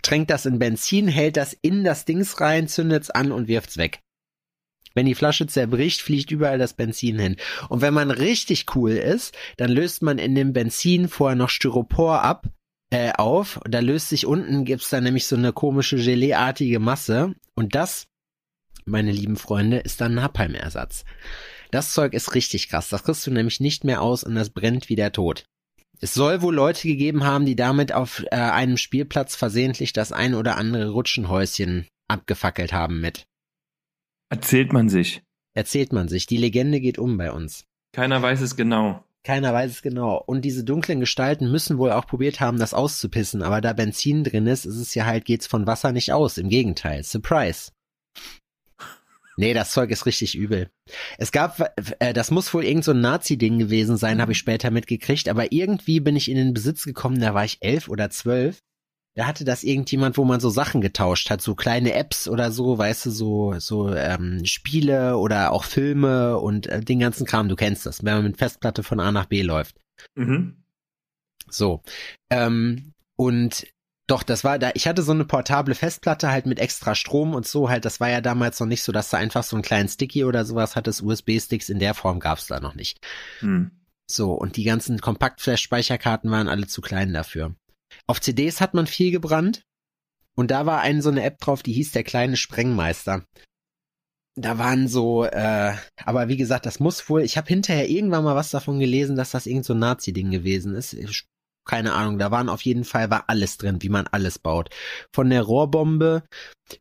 tränkt 0.00 0.30
das 0.30 0.46
in 0.46 0.60
Benzin, 0.60 1.08
hält 1.08 1.36
das 1.36 1.52
in 1.52 1.82
das 1.82 2.04
Dings 2.04 2.40
rein, 2.40 2.68
zündet's 2.68 3.10
an 3.10 3.32
und 3.32 3.48
wirft's 3.48 3.78
weg. 3.78 4.00
Wenn 4.94 5.06
die 5.06 5.16
Flasche 5.16 5.48
zerbricht, 5.48 6.02
fliegt 6.02 6.30
überall 6.30 6.58
das 6.58 6.74
Benzin 6.74 7.18
hin. 7.18 7.36
Und 7.68 7.80
wenn 7.80 7.94
man 7.94 8.12
richtig 8.12 8.76
cool 8.76 8.92
ist, 8.92 9.34
dann 9.56 9.72
löst 9.72 10.02
man 10.02 10.18
in 10.18 10.36
dem 10.36 10.52
Benzin 10.52 11.08
vorher 11.08 11.34
noch 11.34 11.48
Styropor 11.48 12.22
ab, 12.22 12.46
äh, 12.90 13.10
auf. 13.18 13.56
Und 13.56 13.74
da 13.74 13.80
löst 13.80 14.10
sich 14.10 14.24
unten, 14.24 14.64
gibt's 14.64 14.90
dann 14.90 15.02
nämlich 15.02 15.26
so 15.26 15.34
eine 15.34 15.52
komische 15.52 15.96
Geleeartige 15.96 16.78
Masse. 16.78 17.34
Und 17.56 17.74
das, 17.74 18.06
meine 18.84 19.10
lieben 19.10 19.36
Freunde, 19.36 19.78
ist 19.78 20.00
dann 20.00 20.14
Napalm-Ersatz. 20.14 21.04
Das 21.72 21.92
Zeug 21.92 22.12
ist 22.12 22.36
richtig 22.36 22.68
krass. 22.68 22.88
Das 22.88 23.02
kriegst 23.02 23.26
du 23.26 23.32
nämlich 23.32 23.58
nicht 23.58 23.82
mehr 23.82 24.00
aus 24.00 24.22
und 24.22 24.36
das 24.36 24.50
brennt 24.50 24.88
wie 24.88 24.96
der 24.96 25.10
Tod. 25.10 25.44
Es 26.02 26.14
soll 26.14 26.42
wohl 26.42 26.52
Leute 26.52 26.88
gegeben 26.88 27.22
haben, 27.22 27.46
die 27.46 27.54
damit 27.54 27.92
auf 27.92 28.24
äh, 28.32 28.36
einem 28.36 28.76
Spielplatz 28.76 29.36
versehentlich 29.36 29.92
das 29.92 30.10
ein 30.10 30.34
oder 30.34 30.56
andere 30.56 30.90
Rutschenhäuschen 30.90 31.86
abgefackelt 32.08 32.72
haben 32.72 33.00
mit. 33.00 33.24
Erzählt 34.28 34.72
man 34.72 34.88
sich. 34.88 35.22
Erzählt 35.54 35.92
man 35.92 36.08
sich. 36.08 36.26
Die 36.26 36.38
Legende 36.38 36.80
geht 36.80 36.98
um 36.98 37.18
bei 37.18 37.30
uns. 37.30 37.66
Keiner 37.92 38.20
weiß 38.20 38.40
es 38.40 38.56
genau. 38.56 39.04
Keiner 39.22 39.52
weiß 39.54 39.70
es 39.70 39.82
genau. 39.82 40.20
Und 40.26 40.44
diese 40.44 40.64
dunklen 40.64 40.98
Gestalten 40.98 41.52
müssen 41.52 41.78
wohl 41.78 41.92
auch 41.92 42.08
probiert 42.08 42.40
haben, 42.40 42.58
das 42.58 42.74
auszupissen. 42.74 43.40
Aber 43.40 43.60
da 43.60 43.72
Benzin 43.72 44.24
drin 44.24 44.48
ist, 44.48 44.64
ist 44.64 44.78
es 44.78 44.96
ja 44.96 45.06
halt, 45.06 45.24
geht's 45.24 45.46
von 45.46 45.68
Wasser 45.68 45.92
nicht 45.92 46.12
aus. 46.12 46.36
Im 46.36 46.48
Gegenteil. 46.48 47.04
Surprise. 47.04 47.70
Nee, 49.36 49.54
das 49.54 49.72
Zeug 49.72 49.90
ist 49.90 50.06
richtig 50.06 50.36
übel. 50.36 50.70
Es 51.18 51.32
gab, 51.32 51.72
äh, 51.98 52.12
das 52.12 52.30
muss 52.30 52.52
wohl 52.52 52.64
irgend 52.64 52.84
so 52.84 52.92
ein 52.92 53.00
Nazi-Ding 53.00 53.58
gewesen 53.58 53.96
sein, 53.96 54.20
habe 54.20 54.32
ich 54.32 54.38
später 54.38 54.70
mitgekriegt. 54.70 55.28
Aber 55.28 55.52
irgendwie 55.52 56.00
bin 56.00 56.16
ich 56.16 56.30
in 56.30 56.36
den 56.36 56.54
Besitz 56.54 56.84
gekommen, 56.84 57.20
da 57.20 57.34
war 57.34 57.44
ich 57.44 57.58
elf 57.60 57.88
oder 57.88 58.10
zwölf. 58.10 58.58
Da 59.14 59.26
hatte 59.26 59.44
das 59.44 59.62
irgendjemand, 59.62 60.16
wo 60.16 60.24
man 60.24 60.40
so 60.40 60.48
Sachen 60.48 60.80
getauscht 60.80 61.28
hat, 61.28 61.42
so 61.42 61.54
kleine 61.54 61.92
Apps 61.92 62.28
oder 62.28 62.50
so, 62.50 62.78
weißt 62.78 63.06
du, 63.06 63.10
so 63.10 63.54
so 63.58 63.94
ähm, 63.94 64.44
Spiele 64.44 65.18
oder 65.18 65.52
auch 65.52 65.64
Filme 65.64 66.38
und 66.38 66.66
äh, 66.66 66.80
den 66.80 66.98
ganzen 66.98 67.26
Kram. 67.26 67.48
Du 67.48 67.56
kennst 67.56 67.84
das, 67.84 68.02
wenn 68.02 68.14
man 68.14 68.24
mit 68.24 68.38
Festplatte 68.38 68.82
von 68.82 69.00
A 69.00 69.12
nach 69.12 69.26
B 69.26 69.42
läuft. 69.42 69.76
Mhm. 70.14 70.62
So. 71.50 71.82
Ähm, 72.30 72.92
und 73.16 73.66
Doch, 74.08 74.22
das 74.22 74.42
war 74.42 74.58
da, 74.58 74.72
ich 74.74 74.88
hatte 74.88 75.02
so 75.02 75.12
eine 75.12 75.24
portable 75.24 75.74
Festplatte 75.74 76.30
halt 76.30 76.46
mit 76.46 76.58
extra 76.58 76.94
Strom 76.94 77.34
und 77.34 77.46
so 77.46 77.70
halt, 77.70 77.84
das 77.84 78.00
war 78.00 78.10
ja 78.10 78.20
damals 78.20 78.58
noch 78.58 78.66
nicht 78.66 78.82
so, 78.82 78.90
dass 78.90 79.10
du 79.10 79.16
einfach 79.16 79.44
so 79.44 79.56
einen 79.56 79.62
kleinen 79.62 79.88
Sticky 79.88 80.24
oder 80.24 80.44
sowas 80.44 80.74
hattest. 80.74 81.02
USB-Sticks 81.02 81.68
in 81.68 81.78
der 81.78 81.94
Form 81.94 82.18
gab's 82.18 82.46
da 82.46 82.60
noch 82.60 82.74
nicht. 82.74 82.98
Hm. 83.38 83.70
So, 84.10 84.32
und 84.32 84.56
die 84.56 84.64
ganzen 84.64 85.00
Kompaktflash-Speicherkarten 85.00 86.30
waren 86.30 86.48
alle 86.48 86.66
zu 86.66 86.80
klein 86.80 87.12
dafür. 87.14 87.54
Auf 88.06 88.20
CDs 88.20 88.60
hat 88.60 88.74
man 88.74 88.86
viel 88.86 89.12
gebrannt. 89.12 89.64
Und 90.34 90.50
da 90.50 90.66
war 90.66 90.80
eine 90.80 91.02
so 91.02 91.10
eine 91.10 91.22
App 91.22 91.38
drauf, 91.38 91.62
die 91.62 91.72
hieß 91.72 91.92
der 91.92 92.04
kleine 92.04 92.36
Sprengmeister. 92.36 93.24
Da 94.34 94.58
waren 94.58 94.88
so, 94.88 95.24
äh, 95.24 95.74
aber 96.04 96.28
wie 96.28 96.38
gesagt, 96.38 96.64
das 96.64 96.80
muss 96.80 97.08
wohl, 97.10 97.20
ich 97.22 97.36
habe 97.36 97.48
hinterher 97.48 97.88
irgendwann 97.88 98.24
mal 98.24 98.34
was 98.34 98.50
davon 98.50 98.80
gelesen, 98.80 99.14
dass 99.14 99.32
das 99.32 99.46
irgend 99.46 99.66
so 99.66 99.74
ein 99.74 99.78
Nazi-Ding 99.78 100.30
gewesen 100.30 100.74
ist. 100.74 100.96
Keine 101.64 101.92
Ahnung, 101.94 102.18
da 102.18 102.30
waren 102.30 102.48
auf 102.48 102.62
jeden 102.62 102.84
Fall, 102.84 103.10
war 103.10 103.24
alles 103.28 103.56
drin, 103.56 103.78
wie 103.82 103.88
man 103.88 104.06
alles 104.08 104.38
baut. 104.38 104.70
Von 105.14 105.30
der 105.30 105.42
Rohrbombe 105.42 106.24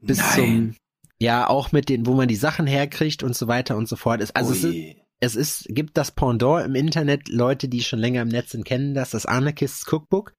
bis 0.01 0.17
Nein. 0.17 0.35
zum, 0.35 0.75
ja, 1.19 1.47
auch 1.47 1.71
mit 1.71 1.87
den, 1.89 2.05
wo 2.05 2.13
man 2.13 2.27
die 2.27 2.35
Sachen 2.35 2.65
herkriegt 2.65 3.21
und 3.23 3.35
so 3.35 3.47
weiter 3.47 3.77
und 3.77 3.87
so 3.87 3.95
fort. 3.95 4.21
Es- 4.21 4.31
Also 4.35 4.53
es 4.53 4.63
ist, 4.63 4.73
Ui. 4.73 5.01
es 5.19 5.35
ist, 5.35 5.65
gibt 5.69 5.97
das 5.97 6.11
Pendant 6.11 6.65
im 6.65 6.73
Internet, 6.75 7.29
Leute, 7.29 7.67
die 7.69 7.83
schon 7.83 7.99
länger 7.99 8.23
im 8.23 8.29
Netz 8.29 8.51
sind, 8.51 8.65
kennen 8.65 8.93
das, 8.95 9.11
das 9.11 9.25
Anarchists 9.27 9.85
Cookbook. 9.91 10.33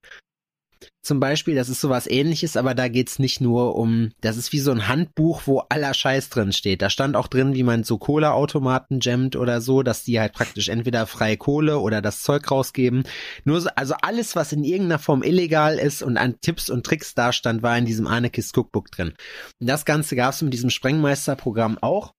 Zum 1.03 1.19
Beispiel, 1.19 1.55
das 1.55 1.69
ist 1.69 1.81
sowas 1.81 2.07
ähnliches, 2.07 2.57
aber 2.57 2.75
da 2.75 2.89
geht's 2.89 3.19
nicht 3.19 3.41
nur 3.41 3.77
um, 3.77 4.13
das 4.21 4.37
ist 4.37 4.53
wie 4.53 4.61
so 4.61 4.71
ein 4.71 4.87
Handbuch, 4.87 5.43
wo 5.47 5.61
aller 5.69 5.95
Scheiß 5.95 6.29
drin 6.29 6.53
steht. 6.53 6.81
Da 6.81 6.91
stand 6.91 7.17
auch 7.17 7.27
drin, 7.27 7.55
wie 7.55 7.65
man 7.65 7.83
so 7.83 7.99
Cola-Automaten 7.99 9.01
jammt 9.01 9.35
oder 9.35 9.61
so, 9.61 9.83
dass 9.83 10.05
die 10.05 10.21
halt 10.21 10.33
praktisch 10.33 10.69
entweder 10.69 11.07
freie 11.07 11.37
Kohle 11.37 11.81
oder 11.81 12.01
das 12.03 12.23
Zeug 12.23 12.49
rausgeben. 12.51 13.03
Nur 13.45 13.61
so, 13.61 13.69
also 13.75 13.95
alles, 14.01 14.37
was 14.37 14.53
in 14.53 14.65
irgendeiner 14.65 15.01
Form 15.01 15.23
illegal 15.23 15.79
ist 15.79 16.03
und 16.03 16.17
an 16.17 16.41
Tipps 16.41 16.71
und 16.71 16.87
Tricks 16.87 17.15
da 17.15 17.33
stand, 17.33 17.63
war 17.63 17.77
in 17.77 17.85
diesem 17.85 18.07
Anarchist 18.07 18.57
Cookbook 18.57 18.91
drin. 18.91 19.15
Und 19.61 19.67
das 19.67 19.85
Ganze 19.85 20.15
gab's 20.15 20.43
mit 20.43 20.53
diesem 20.53 20.71
Sprengmeister-Programm 20.71 21.79
auch 21.81 22.13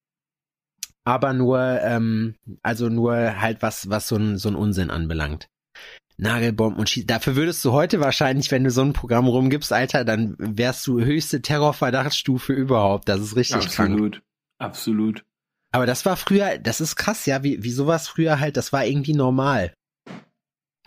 aber 1.06 1.34
nur, 1.34 1.60
ähm, 1.82 2.36
also 2.62 2.90
nur 2.90 3.42
halt 3.42 3.62
was, 3.62 3.90
was 3.90 4.08
so 4.08 4.16
ein, 4.16 4.38
so 4.38 4.50
ein 4.50 4.56
Unsinn 4.56 4.90
anbelangt. 4.90 5.50
Nagelbomben 6.18 6.80
und 6.80 6.90
Schieß. 6.90 7.06
Dafür 7.08 7.36
würdest 7.36 7.64
du 7.66 7.72
heute 7.72 8.00
wahrscheinlich, 8.00 8.52
wenn 8.52 8.64
du 8.64 8.72
so 8.72 8.82
ein 8.82 8.94
Programm 8.94 9.28
rumgibst, 9.28 9.74
Alter, 9.74 10.06
dann 10.06 10.36
wärst 10.38 10.86
du 10.88 11.00
höchste 11.02 11.42
Terrorverdachtsstufe 11.42 12.54
überhaupt. 12.54 13.10
Das 13.10 13.20
ist 13.20 13.36
richtig 13.36 13.70
krank. 13.70 13.92
Absolut. 13.94 14.22
Absolut. 14.60 15.26
Aber 15.72 15.88
das 15.88 16.06
war 16.06 16.16
früher, 16.18 16.60
das 16.60 16.82
ist 16.82 16.96
krass, 16.96 17.26
ja, 17.26 17.44
wie, 17.44 17.64
wie 17.64 17.72
sowas 17.72 18.08
früher 18.08 18.40
halt, 18.40 18.58
das 18.58 18.72
war 18.72 18.86
irgendwie 18.86 19.16
normal. 19.16 19.74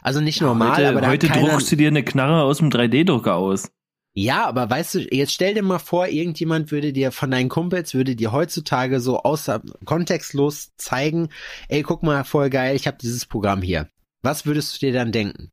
Also 0.01 0.21
nicht 0.21 0.41
normal, 0.41 0.77
heute 0.77 0.89
aber 0.89 1.01
da 1.01 1.09
heute 1.09 1.27
keiner, 1.27 1.49
druckst 1.49 1.73
du 1.73 1.77
dir 1.77 1.89
eine 1.89 2.05
Knarre 2.05 2.43
aus 2.43 2.59
dem 2.59 2.71
3D-Drucker 2.71 3.35
aus. 3.35 3.73
Ja, 4.15 4.47
aber 4.47 4.71
weißt 4.71 4.95
du, 4.95 5.15
jetzt 5.15 5.33
stell 5.33 5.55
dir 5.55 5.65
mal 5.65 5.81
vor, 5.81 6.07
irgendjemand 6.07 6.71
würde 6.71 6.93
dir 6.93 7.11
von 7.11 7.31
deinen 7.33 7.49
Kumpels, 7.49 7.93
würde 7.93 8.15
dir 8.15 8.31
heutzutage 8.31 9.01
so 9.01 9.19
außer 9.19 9.61
kontextlos 9.85 10.75
zeigen, 10.77 11.29
ey, 11.69 11.83
guck 11.83 12.05
mal, 12.05 12.23
voll 12.23 12.49
geil, 12.49 12.77
ich 12.77 12.87
habe 12.87 12.97
dieses 12.97 13.27
Programm 13.27 13.61
hier. 13.61 13.91
Was 14.27 14.45
würdest 14.45 14.75
du 14.75 14.87
dir 14.87 14.93
dann 14.93 15.13
denken? 15.13 15.53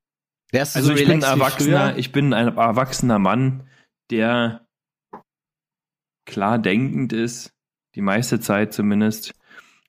Wärst 0.51 0.73
du 0.73 0.79
Also 0.79 0.89
so 0.89 0.95
ich 0.95 1.05
bin 1.05 1.23
ein 1.23 1.29
erwachsener, 1.29 1.95
ich 1.95 2.11
bin 2.11 2.33
ein 2.33 2.57
erwachsener 2.57 3.19
Mann, 3.19 3.69
der 4.09 4.67
klar 6.25 6.57
denkend 6.57 7.13
ist, 7.13 7.53
die 7.93 8.01
meiste 8.01 8.39
Zeit 8.39 8.73
zumindest. 8.73 9.35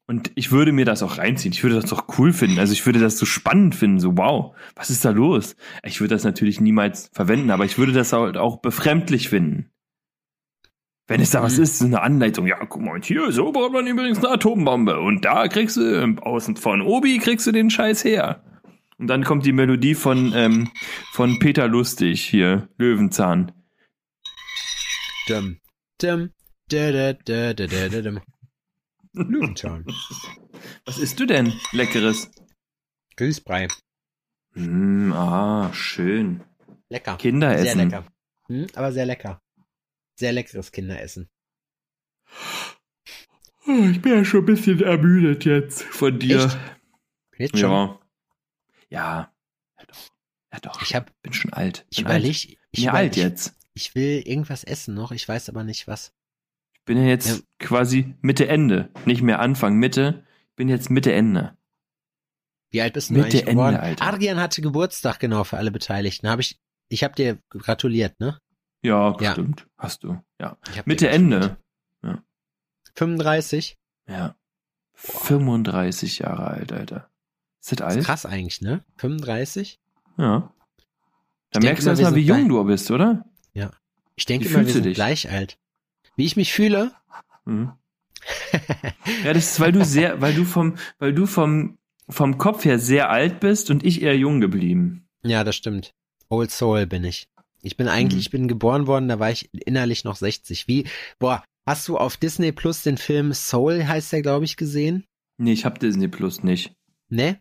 Und 0.07 0.33
ich 0.35 0.53
würde 0.53 0.73
mir 0.73 0.85
das 0.85 1.03
auch 1.03 1.17
reinziehen. 1.17 1.55
Ich 1.55 1.63
würde 1.63 1.77
das 1.77 1.89
doch 1.89 2.19
cool 2.19 2.35
finden. 2.35 2.59
Also 2.59 2.75
ich 2.75 2.85
würde 2.85 3.01
das 3.01 3.17
so 3.17 3.25
spannend 3.25 3.75
finden. 3.75 4.01
So, 4.01 4.19
wow, 4.19 4.55
was 4.77 4.91
ist 4.91 5.03
da 5.03 5.11
los? 5.11 5.57
Ich 5.83 6.03
würde 6.03 6.15
das 6.15 6.25
natürlich 6.25 6.61
niemals 6.61 7.09
verwenden, 7.15 7.51
aber 7.51 7.65
ich 7.65 7.79
würde 7.79 7.93
das 7.93 8.13
halt 8.13 8.37
auch 8.37 8.59
befremdlich 8.59 9.31
finden. 9.31 9.71
Wenn 11.07 11.23
es 11.23 11.31
da 11.31 11.43
was 11.43 11.57
ist, 11.57 11.79
so 11.79 11.87
eine 11.87 12.03
Anleitung. 12.03 12.47
Ja, 12.47 12.63
guck 12.67 12.83
mal, 12.83 12.93
und 12.93 13.07
hier, 13.07 13.33
so 13.33 13.51
baut 13.51 13.73
man 13.73 13.87
übrigens 13.87 14.19
eine 14.19 14.29
Atombombe. 14.35 15.01
Und 15.01 15.25
da 15.25 15.49
kriegst 15.49 15.79
du, 15.79 16.17
außen 16.21 16.57
von 16.57 16.83
Obi 16.83 17.17
kriegst 17.17 17.47
du 17.47 17.53
den 17.53 17.71
Scheiß 17.71 18.05
her. 18.05 18.43
Und 18.99 19.09
dann 19.09 19.25
kommt 19.25 19.45
die 19.45 19.53
Melodie 19.53 19.95
von, 19.95 20.33
ähm, 20.35 20.71
von 21.13 21.39
Peter 21.39 21.69
Lustig 21.69 22.23
hier, 22.23 22.69
Löwenzahn. 22.79 23.53
Dum, 25.27 25.59
dum, 26.01 26.31
da, 26.69 26.93
da, 26.93 27.13
da, 27.13 27.55
da, 27.55 27.67
da, 27.67 27.89
da, 27.89 28.03
dum. 28.03 28.21
Löwenzahn. 29.13 29.85
Was 30.85 30.99
isst 30.99 31.19
du 31.19 31.27
denn? 31.27 31.53
Leckeres. 31.73 32.31
Grüßbrei. 33.17 33.69
Mm, 34.55 35.13
ah, 35.13 35.73
schön. 35.73 36.43
Lecker. 36.89 37.17
Kinderessen. 37.17 37.65
Sehr 37.65 37.77
lecker. 37.77 38.07
Hm, 38.49 38.67
aber 38.75 38.93
sehr 38.93 39.07
lecker. 39.07 39.41
Sehr 40.17 40.33
leckeres 40.33 40.71
Kinderessen. 40.71 41.29
Ich 43.67 44.03
bin 44.03 44.13
ja 44.13 44.25
schon 44.25 44.41
ein 44.41 44.47
bisschen 44.47 44.81
ermüdet 44.81 45.45
jetzt 45.45 45.83
von 45.83 46.19
dir. 46.19 46.45
Echt? 46.45 46.59
Jetzt 47.39 47.59
schon? 47.59 47.71
Ja. 47.71 48.01
Ja. 48.95 49.33
Ja 49.79 49.85
doch. 49.87 50.11
Ja 50.53 50.61
doch. 50.61 50.83
Ich 50.83 50.95
hab, 50.95 51.11
bin 51.23 51.33
schon 51.33 51.53
alt. 51.53 51.85
ich 51.91 51.99
bin 51.99 52.07
alt. 52.07 52.19
überleg, 52.23 52.35
ich, 52.45 52.59
bin 52.73 52.85
ja 52.85 52.91
überleg- 52.93 52.95
alt 52.97 53.17
jetzt. 53.17 53.57
ich 53.75 53.95
will 53.95 54.23
irgendwas 54.27 54.65
essen 54.65 54.95
noch, 54.95 55.11
ich 55.13 55.29
weiß 55.29 55.49
aber 55.49 55.65
nicht 55.65 55.87
was. 55.89 56.13
Ich 56.75 56.85
bin 56.85 56.99
ja 56.99 57.05
jetzt 57.05 57.29
Ja. 57.29 57.37
quasi 57.67 58.15
Mitte 58.21 58.47
Ende. 58.49 58.91
Nicht 59.07 59.23
mehr 59.23 59.41
Anfang, 59.41 59.77
Mitte. 59.77 60.25
Ich 60.51 60.55
bin 60.57 60.69
jetzt 60.69 60.91
Mitte 60.91 61.13
Ende. 61.13 61.57
Wie 62.71 62.83
alt 62.83 62.93
bist 62.93 63.11
du 63.11 63.15
Mitte, 63.15 63.27
eigentlich 63.27 63.41
Ende, 63.43 63.53
geworden? 63.53 63.77
Alter. 63.77 64.05
Adrian 64.05 64.39
hatte 64.41 64.61
Geburtstag, 64.63 65.19
genau, 65.19 65.45
für 65.45 65.57
alle 65.59 65.71
Beteiligten. 65.71 66.29
Hab 66.29 66.41
ich, 66.41 66.59
ich 66.89 67.03
habe 67.05 67.15
dir 67.15 67.39
gratuliert, 67.51 68.19
ne? 68.21 68.39
Ja, 68.83 69.17
Ja. 69.21 69.33
stimmt. 69.33 69.67
Hast 69.79 70.05
du. 70.05 70.21
Ja. 70.41 70.57
Mitte 70.85 71.09
Ende. 71.09 71.57
35. 72.97 73.77
Ja. 74.09 74.37
35 74.95 76.19
Jahre 76.21 76.47
alt, 76.49 76.73
Alter. 76.73 77.11
Ist 77.65 77.81
das 77.81 77.93
Ist 77.93 77.97
alt? 77.97 78.05
krass 78.05 78.27
eigentlich, 78.27 78.61
ne? 78.61 78.85
35? 78.99 79.79
Ja. 80.19 80.53
Da 81.51 81.61
merkst 81.61 81.85
du 81.85 81.89
mal, 81.89 81.93
erst 81.93 82.03
wir 82.03 82.11
mal, 82.11 82.17
wie 82.17 82.21
jung 82.21 82.49
du 82.49 82.63
bist, 82.65 82.91
oder? 82.91 83.25
Ich 84.17 84.27
denke 84.27 84.49
Wie 84.49 84.55
immer, 84.55 84.65
wir 84.65 84.73
sind 84.73 84.85
dich? 84.85 84.95
gleich 84.95 85.29
alt. 85.29 85.59
Wie 86.15 86.25
ich 86.25 86.37
mich 86.37 86.53
fühle? 86.53 86.93
Mhm. 87.47 87.73
ja, 89.25 89.33
das 89.33 89.53
ist, 89.53 89.61
weil 89.61 89.73
du 89.73 89.85
sehr, 89.85 90.21
weil 90.21 90.35
du 90.35 90.45
vom, 90.45 90.77
weil 91.01 91.13
du 91.13 91.27
vom, 91.27 91.79
vom 92.09 92.39
Kopf 92.39 92.65
her 92.65 92.79
sehr 92.79 93.11
alt 93.11 93.41
bist 93.41 93.71
und 93.71 93.85
ich 93.85 94.03
eher 94.03 94.17
jung 94.17 94.41
geblieben. 94.41 95.09
Ja, 95.25 95.43
das 95.43 95.57
stimmt. 95.57 95.93
Old 96.29 96.53
Soul 96.53 96.87
bin 96.87 97.03
ich. 97.03 97.27
Ich 97.63 97.77
bin 97.77 97.89
eigentlich, 97.89 98.15
Mhm. 98.15 98.21
ich 98.21 98.31
bin 98.31 98.47
geboren 98.47 98.87
worden, 98.87 99.09
da 99.09 99.19
war 99.19 99.33
ich 99.33 99.49
innerlich 99.53 100.05
noch 100.05 100.15
60. 100.17 100.69
Wie, 100.69 100.87
boah, 101.19 101.43
hast 101.67 101.89
du 101.89 101.97
auf 101.99 102.17
Disney 102.17 102.53
Plus 102.53 102.83
den 102.83 102.99
Film 102.99 103.33
Soul, 103.33 103.85
heißt 103.85 104.13
der, 104.13 104.23
glaube 104.23 104.45
ich, 104.45 104.57
gesehen? 104.57 105.05
Nee, 105.39 105.55
ich 105.55 105.65
hab 105.65 105.81
Disney 105.81 106.07
Plus 106.07 106.45
nicht. 106.45 106.73
Ne? 107.09 107.41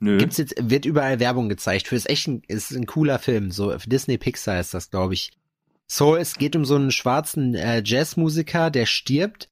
Nö. 0.00 0.18
Gibt's 0.18 0.38
jetzt, 0.38 0.54
wird 0.58 0.84
überall 0.84 1.20
Werbung 1.20 1.48
gezeigt. 1.48 1.88
Für 1.88 1.96
ist 1.96 2.08
echt 2.08 2.26
ein, 2.28 2.42
ist 2.48 2.70
ein 2.72 2.86
cooler 2.86 3.18
Film. 3.18 3.50
So, 3.50 3.78
für 3.78 3.88
Disney 3.88 4.18
Pixar 4.18 4.60
ist 4.60 4.74
das, 4.74 4.90
glaube 4.90 5.14
ich. 5.14 5.32
Soul, 5.88 6.18
es 6.18 6.34
geht 6.34 6.56
um 6.56 6.64
so 6.64 6.76
einen 6.76 6.90
schwarzen 6.90 7.54
äh, 7.54 7.82
Jazzmusiker, 7.84 8.70
der 8.70 8.86
stirbt. 8.86 9.50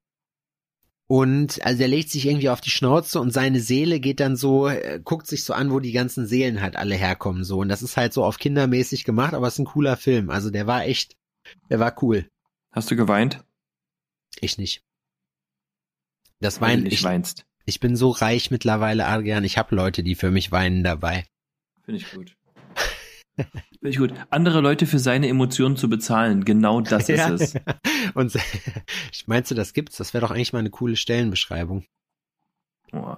Und 1.06 1.64
also 1.64 1.78
der 1.78 1.88
legt 1.88 2.10
sich 2.10 2.26
irgendwie 2.26 2.48
auf 2.48 2.62
die 2.62 2.70
Schnauze 2.70 3.20
und 3.20 3.32
seine 3.32 3.60
Seele 3.60 4.00
geht 4.00 4.18
dann 4.18 4.34
so, 4.34 4.68
äh, 4.68 4.98
guckt 5.04 5.26
sich 5.26 5.44
so 5.44 5.52
an, 5.52 5.70
wo 5.70 5.78
die 5.78 5.92
ganzen 5.92 6.26
Seelen 6.26 6.62
halt 6.62 6.76
alle 6.76 6.94
herkommen. 6.94 7.44
So. 7.44 7.58
Und 7.58 7.68
das 7.68 7.82
ist 7.82 7.98
halt 7.98 8.14
so 8.14 8.24
auf 8.24 8.38
kindermäßig 8.38 9.04
gemacht, 9.04 9.34
aber 9.34 9.46
es 9.46 9.54
ist 9.54 9.58
ein 9.60 9.66
cooler 9.66 9.98
Film. 9.98 10.30
Also 10.30 10.50
der 10.50 10.66
war 10.66 10.86
echt, 10.86 11.16
der 11.68 11.80
war 11.80 12.02
cool. 12.02 12.26
Hast 12.70 12.90
du 12.90 12.96
geweint? 12.96 13.44
Ich 14.40 14.56
nicht. 14.56 14.82
Das 16.40 16.60
nicht 16.60 16.92
ich, 16.92 17.04
weinst. 17.04 17.44
Ich 17.64 17.80
bin 17.80 17.96
so 17.96 18.10
reich 18.10 18.50
mittlerweile, 18.50 19.06
Adrian. 19.06 19.44
Ich 19.44 19.58
habe 19.58 19.74
Leute, 19.74 20.02
die 20.02 20.14
für 20.14 20.30
mich 20.30 20.52
weinen 20.52 20.82
dabei. 20.84 21.24
Finde 21.84 22.00
ich 22.00 22.10
gut. 22.12 22.36
Finde 23.36 23.88
ich 23.88 23.96
gut. 23.98 24.12
Andere 24.30 24.60
Leute 24.60 24.86
für 24.86 24.98
seine 24.98 25.28
Emotionen 25.28 25.76
zu 25.76 25.88
bezahlen, 25.88 26.44
genau 26.44 26.80
das 26.80 27.08
ist 27.08 27.18
Ja. 27.18 27.30
es. 27.32 27.54
Und 28.14 28.38
meinst 29.26 29.50
du, 29.50 29.54
das 29.54 29.72
gibt's? 29.72 29.96
Das 29.96 30.12
wäre 30.14 30.22
doch 30.22 30.30
eigentlich 30.30 30.52
mal 30.52 30.58
eine 30.60 30.70
coole 30.70 30.96
Stellenbeschreibung. 30.96 31.84
Oh, 32.92 33.16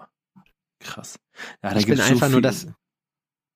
krass. 0.79 1.19
Ja, 1.63 1.71
da 1.75 1.77
ich 1.81 1.87
bin 1.87 2.01
einfach 2.01 2.27
so 2.27 2.33
nur 2.33 2.43
das. 2.43 2.69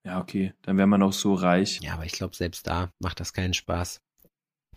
Ja, 0.05 0.21
okay. 0.21 0.53
Dann 0.63 0.77
wäre 0.79 0.87
man 0.89 1.03
auch 1.03 1.13
so 1.13 1.35
reich. 1.35 1.81
Ja, 1.83 1.95
aber 1.95 2.07
ich 2.07 2.13
glaube, 2.13 2.35
selbst 2.35 2.67
da 2.67 2.91
macht 2.99 3.21
das 3.21 3.33
keinen 3.33 3.55
Spaß. 3.55 4.01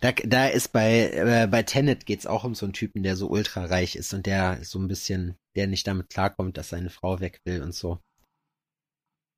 Da, 0.00 0.12
da 0.12 0.46
ist 0.46 0.72
bei, 0.72 1.10
äh, 1.10 1.48
bei 1.50 1.62
Tenet 1.62 2.06
geht's 2.06 2.26
auch 2.26 2.44
um 2.44 2.54
so 2.54 2.66
einen 2.66 2.72
Typen, 2.72 3.02
der 3.02 3.16
so 3.16 3.28
ultra 3.28 3.64
reich 3.64 3.96
ist 3.96 4.12
und 4.14 4.26
der 4.26 4.62
so 4.64 4.78
ein 4.78 4.88
bisschen, 4.88 5.36
der 5.56 5.66
nicht 5.66 5.86
damit 5.86 6.10
klarkommt, 6.10 6.56
dass 6.56 6.68
seine 6.68 6.90
Frau 6.90 7.20
weg 7.20 7.40
will 7.44 7.62
und 7.62 7.74
so. 7.74 8.00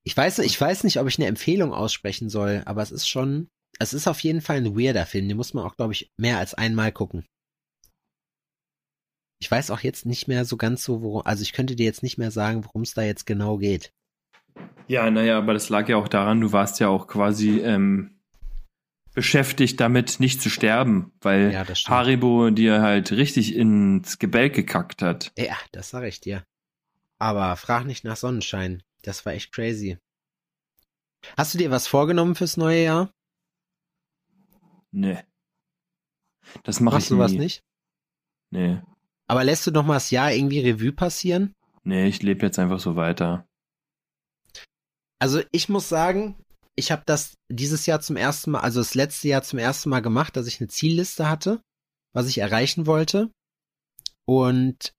Ich 0.06 0.16
weiß, 0.16 0.40
ich 0.40 0.60
weiß 0.60 0.84
nicht, 0.84 0.98
ob 0.98 1.08
ich 1.08 1.18
eine 1.18 1.28
Empfehlung 1.28 1.72
aussprechen 1.72 2.28
soll, 2.28 2.62
aber 2.66 2.82
es 2.82 2.90
ist 2.90 3.08
schon, 3.08 3.48
es 3.78 3.94
ist 3.94 4.06
auf 4.06 4.20
jeden 4.20 4.42
Fall 4.42 4.58
ein 4.58 4.78
weirder 4.78 5.06
Film. 5.06 5.28
Den 5.28 5.36
muss 5.36 5.54
man 5.54 5.64
auch, 5.64 5.76
glaube 5.76 5.94
ich, 5.94 6.10
mehr 6.18 6.38
als 6.38 6.54
einmal 6.54 6.92
gucken. 6.92 7.26
Ich 9.40 9.50
weiß 9.50 9.70
auch 9.70 9.80
jetzt 9.80 10.06
nicht 10.06 10.28
mehr 10.28 10.44
so 10.44 10.56
ganz 10.56 10.84
so, 10.84 11.02
worum, 11.02 11.22
also 11.26 11.42
ich 11.42 11.52
könnte 11.52 11.76
dir 11.76 11.84
jetzt 11.84 12.02
nicht 12.02 12.18
mehr 12.18 12.30
sagen, 12.30 12.64
worum 12.64 12.82
es 12.82 12.94
da 12.94 13.02
jetzt 13.02 13.26
genau 13.26 13.58
geht. 13.58 13.92
Ja, 14.86 15.10
naja, 15.10 15.38
aber 15.38 15.54
das 15.54 15.70
lag 15.70 15.88
ja 15.88 15.96
auch 15.96 16.08
daran, 16.08 16.40
du 16.40 16.52
warst 16.52 16.80
ja 16.80 16.88
auch 16.88 17.06
quasi 17.06 17.60
ähm, 17.60 18.13
beschäftigt 19.14 19.80
damit, 19.80 20.20
nicht 20.20 20.42
zu 20.42 20.50
sterben, 20.50 21.12
weil 21.20 21.52
Ja. 21.52 21.64
Haribo 21.66 22.50
dir 22.50 22.82
halt 22.82 23.12
richtig 23.12 23.54
ins 23.54 24.18
Gebälk 24.18 24.54
gekackt 24.54 25.02
hat. 25.02 25.32
Ja, 25.38 25.56
das 25.72 25.90
sag 25.90 26.04
ich 26.04 26.20
dir. 26.20 26.44
Aber 27.18 27.56
frag 27.56 27.84
nicht 27.86 28.04
nach 28.04 28.16
Sonnenschein. 28.16 28.82
Das 29.02 29.24
war 29.24 29.32
echt 29.34 29.52
crazy. 29.52 29.98
Hast 31.36 31.54
du 31.54 31.58
dir 31.58 31.70
was 31.70 31.86
vorgenommen 31.86 32.34
fürs 32.34 32.56
neue 32.56 32.82
Jahr? 32.84 33.10
Nee. 34.90 35.18
Das 36.64 36.80
mache 36.80 36.96
ich 36.98 37.00
Machst 37.04 37.10
du 37.10 37.18
was 37.18 37.32
nie. 37.32 37.38
nicht? 37.38 37.64
Nee. 38.50 38.80
Aber 39.26 39.42
lässt 39.44 39.66
du 39.66 39.70
noch 39.70 39.84
mal 39.84 39.94
das 39.94 40.10
Jahr 40.10 40.32
irgendwie 40.32 40.60
Revue 40.60 40.92
passieren? 40.92 41.54
Nee, 41.82 42.06
ich 42.06 42.22
lebe 42.22 42.44
jetzt 42.44 42.58
einfach 42.58 42.78
so 42.78 42.94
weiter. 42.96 43.46
Also 45.18 45.42
ich 45.52 45.68
muss 45.68 45.88
sagen, 45.88 46.36
ich 46.76 46.90
habe 46.90 47.02
das 47.06 47.34
dieses 47.48 47.86
Jahr 47.86 48.00
zum 48.00 48.16
ersten 48.16 48.52
Mal, 48.52 48.60
also 48.60 48.80
das 48.80 48.94
letzte 48.94 49.28
Jahr 49.28 49.42
zum 49.42 49.58
ersten 49.58 49.90
Mal 49.90 50.00
gemacht, 50.00 50.36
dass 50.36 50.46
ich 50.46 50.60
eine 50.60 50.68
Zielliste 50.68 51.28
hatte, 51.28 51.62
was 52.12 52.28
ich 52.28 52.38
erreichen 52.38 52.86
wollte. 52.86 53.30
Und 54.26 54.94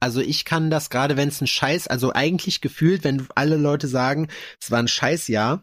also 0.00 0.20
ich 0.20 0.44
kann 0.44 0.70
das 0.70 0.90
gerade, 0.90 1.16
wenn 1.16 1.28
es 1.28 1.40
ein 1.40 1.46
Scheiß, 1.46 1.88
also 1.88 2.12
eigentlich 2.12 2.60
gefühlt, 2.60 3.04
wenn 3.04 3.26
alle 3.34 3.56
Leute 3.56 3.88
sagen, 3.88 4.28
es 4.60 4.70
war 4.70 4.80
ein 4.80 4.88
Scheißjahr, 4.88 5.62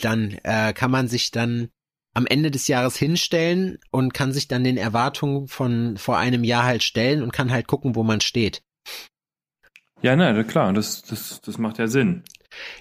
dann 0.00 0.38
äh, 0.42 0.72
kann 0.72 0.90
man 0.90 1.08
sich 1.08 1.30
dann 1.30 1.70
am 2.14 2.26
Ende 2.26 2.50
des 2.50 2.68
Jahres 2.68 2.96
hinstellen 2.96 3.78
und 3.90 4.12
kann 4.12 4.32
sich 4.32 4.48
dann 4.48 4.64
den 4.64 4.76
Erwartungen 4.76 5.48
von 5.48 5.96
vor 5.96 6.18
einem 6.18 6.44
Jahr 6.44 6.64
halt 6.64 6.82
stellen 6.82 7.22
und 7.22 7.32
kann 7.32 7.50
halt 7.50 7.66
gucken, 7.66 7.94
wo 7.94 8.02
man 8.02 8.20
steht. 8.20 8.62
Ja, 10.02 10.16
na, 10.16 10.42
klar, 10.42 10.72
das, 10.72 11.02
das, 11.02 11.40
das 11.40 11.58
macht 11.58 11.78
ja 11.78 11.86
Sinn. 11.86 12.24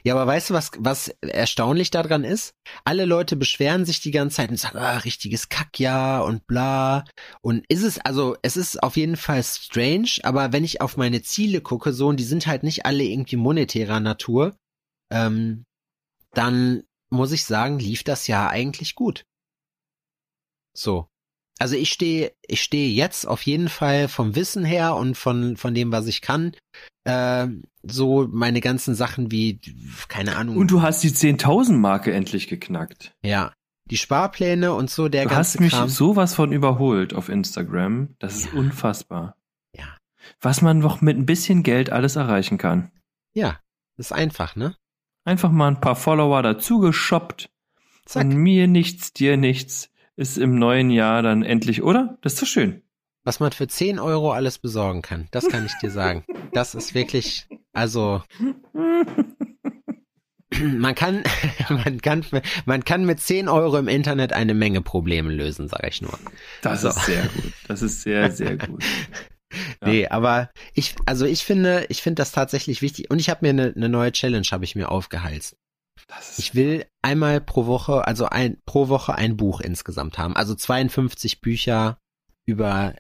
Ja, 0.04 0.16
aber 0.16 0.28
weißt 0.28 0.50
du, 0.50 0.54
was, 0.54 0.72
was 0.78 1.10
erstaunlich 1.22 1.92
daran 1.92 2.24
ist? 2.24 2.54
Alle 2.84 3.06
Leute 3.06 3.36
beschweren 3.36 3.86
sich 3.86 4.02
die 4.02 4.12
ganze 4.12 4.38
Zeit 4.38 4.50
und 4.50 4.58
sagen, 4.58 4.78
ah, 4.78 4.98
richtiges 4.98 5.50
Kackjahr 5.50 6.26
und 6.26 6.48
bla. 6.48 7.06
Und 7.42 7.66
ist 7.70 7.84
es, 7.84 8.00
also, 8.00 8.36
es 8.42 8.58
ist 8.58 8.82
auf 8.82 8.98
jeden 8.98 9.18
Fall 9.18 9.44
strange, 9.44 10.20
aber 10.24 10.54
wenn 10.54 10.64
ich 10.64 10.82
auf 10.82 10.98
meine 10.98 11.22
Ziele 11.22 11.62
gucke, 11.62 11.94
so, 11.94 12.08
und 12.08 12.18
die 12.18 12.24
sind 12.24 12.48
halt 12.48 12.64
nicht 12.64 12.86
alle 12.86 13.04
irgendwie 13.04 13.38
monetärer 13.38 14.00
Natur, 14.00 14.56
ähm, 15.12 15.66
dann 16.34 16.84
muss 17.10 17.32
ich 17.32 17.46
sagen, 17.46 17.80
lief 17.80 18.04
das 18.04 18.28
Jahr 18.28 18.50
eigentlich 18.50 18.96
gut. 18.96 19.26
So. 20.74 21.11
Also 21.62 21.76
ich 21.76 21.92
stehe, 21.92 22.32
ich 22.48 22.62
stehe 22.64 22.90
jetzt 22.92 23.28
auf 23.28 23.44
jeden 23.44 23.70
Fall 23.70 24.08
vom 24.08 24.36
Wissen 24.36 24.66
her 24.66 24.96
und 24.96 25.16
von, 25.16 25.58
von 25.58 25.74
dem, 25.76 25.92
was 25.92 26.08
ich 26.08 26.22
kann, 26.22 26.54
äh, 27.04 27.48
so 27.84 28.28
meine 28.32 28.62
ganzen 28.62 28.96
Sachen 28.96 29.32
wie, 29.32 29.60
keine 30.08 30.36
Ahnung. 30.38 30.58
Und 30.58 30.72
du 30.72 30.82
hast 30.82 31.04
die 31.04 31.12
10.000 31.12 31.74
Marke 31.74 32.12
endlich 32.14 32.48
geknackt. 32.48 33.14
ja, 33.24 33.54
die 33.90 33.98
Sparpläne 33.98 34.74
und 34.74 34.90
so, 34.90 35.08
der 35.10 35.24
Du 35.24 35.30
ganze 35.30 35.40
hast 35.40 35.60
mich 35.60 35.74
Kram. 35.74 35.90
sowas 35.90 36.34
von 36.34 36.52
überholt 36.52 37.14
auf 37.14 37.30
Instagram. 37.30 38.16
Das 38.20 38.36
ist 38.38 38.46
Ja. 38.54 38.60
unfassbar. 38.60 39.36
Ja. 39.78 39.98
Was 40.40 40.62
man 40.62 40.80
noch 40.80 41.02
mit 41.02 41.18
ein 41.18 41.26
bisschen 41.26 41.62
Geld 41.64 41.92
alles 41.92 42.16
erreichen 42.16 42.58
kann. 42.58 42.92
Ja, 43.34 43.60
ist 43.98 44.14
einfach, 44.14 44.56
ne? 44.56 44.76
Einfach 45.26 45.52
mal 45.52 45.68
ein 45.68 45.82
paar 45.82 45.96
Follower 45.96 46.42
dazu 46.42 46.80
geshoppt. 46.80 47.50
Zack. 48.06 48.24
Und 48.26 48.36
mir 48.36 48.68
nichts, 48.68 49.14
dir 49.14 49.38
nichts. 49.38 49.90
Ist 50.18 50.38
im 50.38 50.60
neuen 50.60 50.90
Jahr 50.92 51.22
dann 51.22 51.44
endlich, 51.44 51.84
oder? 51.84 52.18
Das 52.22 52.34
ist 52.34 52.42
doch 52.42 52.48
schön. 52.48 52.82
Was 53.24 53.40
man 53.40 53.52
für 53.52 53.68
10 53.68 54.00
Euro 54.00 54.32
alles 54.32 54.58
besorgen 54.58 55.02
kann, 55.02 55.28
das 55.32 55.48
kann 55.48 55.66
ich 55.66 55.74
dir 55.82 55.92
sagen. 55.92 56.26
Das 56.54 56.74
ist 56.76 56.94
wirklich, 56.96 57.48
also, 57.72 58.24
man 60.60 60.96
kann, 60.96 61.24
man 61.70 62.02
kann, 62.02 62.26
man 62.66 62.84
kann 62.84 63.06
mit 63.06 63.20
10 63.20 63.48
Euro 63.48 63.78
im 63.78 63.88
Internet 63.88 64.34
eine 64.34 64.54
Menge 64.54 64.82
Probleme 64.82 65.32
lösen, 65.32 65.68
sage 65.68 65.88
ich 65.90 66.02
nur. 66.02 66.18
Das 66.62 66.82
So. 66.82 66.90
ist 66.90 67.06
sehr 67.06 67.24
gut. 67.24 67.54
Das 67.68 67.82
ist 67.82 68.02
sehr, 68.02 68.32
sehr 68.32 68.58
gut. 68.58 68.84
Ja. 68.84 68.90
Nee, 69.84 70.08
aber 70.08 70.50
ich, 70.74 70.96
also 71.06 71.26
ich 71.26 71.44
finde, 71.44 71.86
ich 71.90 72.02
finde 72.02 72.22
das 72.22 72.32
tatsächlich 72.32 72.82
wichtig 72.82 73.12
und 73.12 73.20
ich 73.20 73.30
habe 73.30 73.40
mir 73.46 73.50
eine, 73.50 73.74
eine 73.76 73.90
neue 73.90 74.14
Challenge, 74.14 74.48
habe 74.50 74.64
ich 74.64 74.76
mir 74.76 74.88
aufgehalst. 74.90 75.58
Ich 76.38 76.56
will 76.56 76.86
einmal 77.02 77.42
pro 77.42 77.66
Woche, 77.66 78.06
also 78.06 78.26
ein, 78.26 78.58
pro 78.66 78.90
Woche 78.90 79.16
ein 79.16 79.38
Buch 79.38 79.62
insgesamt 79.62 80.18
haben, 80.18 80.36
also 80.36 80.56
52 80.56 81.42
Bücher 81.42 82.00
über 82.46 82.96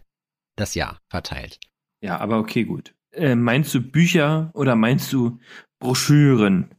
das 0.55 0.75
Jahr 0.75 0.99
verteilt. 1.09 1.59
ja, 2.01 2.19
aber 2.19 2.37
okay, 2.39 2.63
gut. 2.63 2.93
Äh, 3.11 3.35
meinst 3.35 3.73
du 3.73 3.81
Bücher 3.81 4.51
oder 4.53 4.75
meinst 4.75 5.11
du 5.11 5.39
Broschüren? 5.79 6.73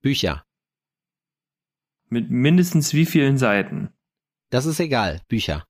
Bücher. 0.00 0.44
Mit 2.08 2.30
mindestens 2.30 2.94
wie 2.94 3.04
vielen 3.04 3.36
Seiten? 3.36 3.90
Das 4.50 4.64
ist 4.64 4.80
egal, 4.80 5.20
Bücher. 5.28 5.66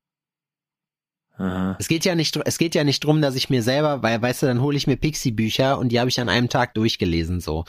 Aha. 1.38 1.76
Es 1.78 1.88
geht 1.88 2.04
ja 2.04 2.14
nicht, 2.14 2.38
es 2.44 2.58
geht 2.58 2.74
ja 2.74 2.84
nicht 2.84 3.04
drum, 3.04 3.20
dass 3.20 3.34
ich 3.34 3.50
mir 3.50 3.62
selber, 3.62 4.02
weil, 4.02 4.20
weißt 4.20 4.42
du, 4.42 4.46
dann 4.46 4.62
hole 4.62 4.76
ich 4.76 4.86
mir 4.86 4.96
Pixie-Bücher 4.96 5.78
und 5.78 5.90
die 5.90 6.00
habe 6.00 6.08
ich 6.08 6.20
an 6.20 6.28
einem 6.28 6.48
Tag 6.48 6.74
durchgelesen, 6.74 7.40
so. 7.40 7.64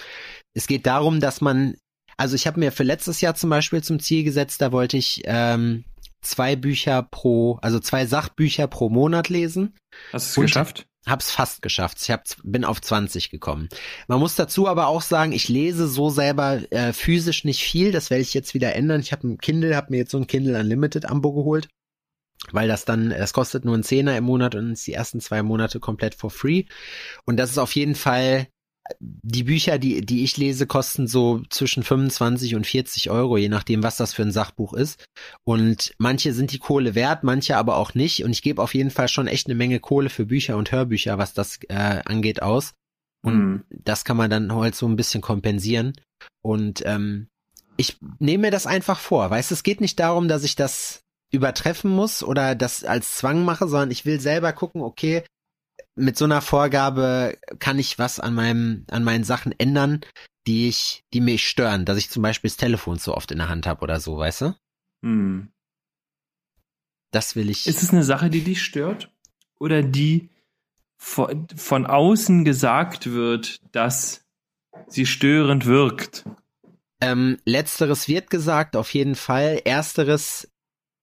Es 0.53 0.67
geht 0.67 0.85
darum, 0.85 1.19
dass 1.19 1.41
man, 1.41 1.75
also 2.17 2.35
ich 2.35 2.47
habe 2.47 2.59
mir 2.59 2.71
für 2.71 2.83
letztes 2.83 3.21
Jahr 3.21 3.35
zum 3.35 3.49
Beispiel 3.51 3.83
zum 3.83 3.99
Ziel 3.99 4.23
gesetzt, 4.23 4.61
da 4.61 4.71
wollte 4.71 4.97
ich 4.97 5.21
ähm, 5.25 5.85
zwei 6.21 6.55
Bücher 6.55 7.03
pro, 7.03 7.59
also 7.61 7.79
zwei 7.79 8.05
Sachbücher 8.05 8.67
pro 8.67 8.89
Monat 8.89 9.29
lesen. 9.29 9.75
Hast 10.11 10.35
du 10.35 10.41
es 10.41 10.47
geschafft? 10.47 10.87
Hab's 11.05 11.31
fast 11.31 11.61
geschafft. 11.61 11.99
Ich 12.01 12.11
hab, 12.11 12.23
bin 12.43 12.65
auf 12.65 12.81
20 12.81 13.29
gekommen. 13.29 13.69
Man 14.07 14.19
muss 14.19 14.35
dazu 14.35 14.67
aber 14.67 14.87
auch 14.87 15.01
sagen, 15.01 15.31
ich 15.31 15.47
lese 15.47 15.87
so 15.87 16.09
selber 16.09 16.61
äh, 16.71 16.91
physisch 16.91 17.45
nicht 17.45 17.63
viel. 17.63 17.93
Das 17.93 18.09
werde 18.09 18.23
ich 18.23 18.33
jetzt 18.33 18.53
wieder 18.53 18.75
ändern. 18.75 18.99
Ich 18.99 19.13
habe 19.13 19.25
ein 19.25 19.37
Kindle, 19.37 19.75
habe 19.75 19.91
mir 19.91 19.97
jetzt 19.97 20.11
so 20.11 20.17
ein 20.17 20.27
Kindle 20.27 20.59
Unlimited 20.59 21.05
Ambo 21.05 21.31
geholt, 21.31 21.69
weil 22.51 22.67
das 22.67 22.83
dann, 22.83 23.11
das 23.11 23.31
kostet 23.31 23.63
nur 23.63 23.75
einen 23.75 23.83
Zehner 23.83 24.17
im 24.17 24.25
Monat 24.25 24.55
und 24.55 24.73
ist 24.73 24.85
die 24.85 24.93
ersten 24.93 25.21
zwei 25.21 25.43
Monate 25.43 25.79
komplett 25.79 26.13
for 26.13 26.29
free. 26.29 26.65
Und 27.23 27.37
das 27.37 27.51
ist 27.51 27.57
auf 27.57 27.73
jeden 27.75 27.95
Fall 27.95 28.47
die 28.99 29.43
Bücher, 29.43 29.77
die, 29.77 30.05
die 30.05 30.23
ich 30.23 30.37
lese, 30.37 30.67
kosten 30.67 31.07
so 31.07 31.41
zwischen 31.49 31.83
25 31.83 32.55
und 32.55 32.65
40 32.65 33.09
Euro, 33.09 33.37
je 33.37 33.49
nachdem, 33.49 33.83
was 33.83 33.97
das 33.97 34.13
für 34.13 34.23
ein 34.23 34.31
Sachbuch 34.31 34.73
ist. 34.73 35.03
Und 35.43 35.93
manche 35.97 36.33
sind 36.33 36.51
die 36.51 36.59
Kohle 36.59 36.95
wert, 36.95 37.23
manche 37.23 37.57
aber 37.57 37.77
auch 37.77 37.93
nicht. 37.93 38.23
Und 38.23 38.31
ich 38.31 38.41
gebe 38.41 38.61
auf 38.61 38.73
jeden 38.73 38.91
Fall 38.91 39.07
schon 39.07 39.27
echt 39.27 39.47
eine 39.47 39.55
Menge 39.55 39.79
Kohle 39.79 40.09
für 40.09 40.25
Bücher 40.25 40.57
und 40.57 40.71
Hörbücher, 40.71 41.17
was 41.17 41.33
das 41.33 41.59
äh, 41.69 42.01
angeht, 42.05 42.41
aus. 42.41 42.73
Und 43.21 43.33
Hm. 43.33 43.63
das 43.69 44.05
kann 44.05 44.17
man 44.17 44.29
dann 44.29 44.53
halt 44.53 44.75
so 44.75 44.87
ein 44.87 44.95
bisschen 44.95 45.21
kompensieren. 45.21 45.93
Und 46.41 46.83
ähm, 46.85 47.27
ich 47.77 47.97
nehme 48.19 48.43
mir 48.43 48.51
das 48.51 48.67
einfach 48.67 48.99
vor. 48.99 49.29
Weißt 49.29 49.51
du, 49.51 49.55
es 49.55 49.63
geht 49.63 49.81
nicht 49.81 49.99
darum, 49.99 50.27
dass 50.27 50.43
ich 50.43 50.55
das 50.55 51.01
übertreffen 51.31 51.91
muss 51.91 52.23
oder 52.23 52.55
das 52.55 52.83
als 52.83 53.17
Zwang 53.17 53.43
mache, 53.43 53.67
sondern 53.67 53.91
ich 53.91 54.05
will 54.05 54.19
selber 54.19 54.53
gucken, 54.53 54.81
okay, 54.81 55.23
mit 55.97 56.17
so 56.17 56.25
einer 56.25 56.41
Vorgabe 56.41 57.37
kann 57.59 57.79
ich 57.79 57.99
was 57.99 58.19
an 58.19 58.33
meinem, 58.33 58.85
an 58.89 59.03
meinen 59.03 59.23
Sachen 59.23 59.53
ändern, 59.57 60.01
die 60.45 60.67
ich, 60.67 61.03
die 61.13 61.21
mich 61.21 61.47
stören, 61.47 61.85
dass 61.85 61.97
ich 61.97 62.09
zum 62.09 62.23
Beispiel 62.23 62.49
das 62.49 62.57
Telefon 62.57 62.97
so 62.97 63.15
oft 63.15 63.31
in 63.31 63.39
der 63.39 63.49
Hand 63.49 63.67
habe 63.67 63.81
oder 63.81 63.99
so, 63.99 64.17
weißt 64.17 64.41
du? 64.41 64.55
Hm. 65.03 65.49
Das 67.11 67.35
will 67.35 67.49
ich. 67.49 67.67
Ist 67.67 67.83
es 67.83 67.91
eine 67.91 68.03
Sache, 68.03 68.29
die 68.29 68.41
dich 68.41 68.61
stört? 68.61 69.11
Oder 69.59 69.81
die 69.81 70.29
von, 70.97 71.47
von 71.55 71.85
außen 71.85 72.45
gesagt 72.45 73.11
wird, 73.11 73.59
dass 73.71 74.25
sie 74.87 75.05
störend 75.05 75.65
wirkt? 75.65 76.25
Ähm, 77.01 77.37
letzteres 77.45 78.07
wird 78.07 78.29
gesagt, 78.29 78.75
auf 78.75 78.93
jeden 78.93 79.15
Fall. 79.15 79.61
Ersteres, 79.65 80.51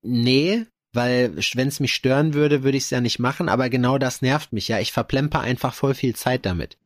nee, 0.02 0.66
weil 0.94 1.34
wenn 1.54 1.68
es 1.68 1.80
mich 1.80 1.94
stören 1.94 2.34
würde, 2.34 2.62
würde 2.62 2.76
ich 2.76 2.84
es 2.84 2.90
ja 2.90 3.00
nicht 3.00 3.18
machen, 3.18 3.48
aber 3.48 3.68
genau 3.68 3.98
das 3.98 4.22
nervt 4.22 4.52
mich 4.52 4.68
ja. 4.68 4.78
Ich 4.78 4.92
verplemper 4.92 5.40
einfach 5.40 5.74
voll 5.74 5.94
viel 5.94 6.14
Zeit 6.14 6.46
damit. 6.46 6.76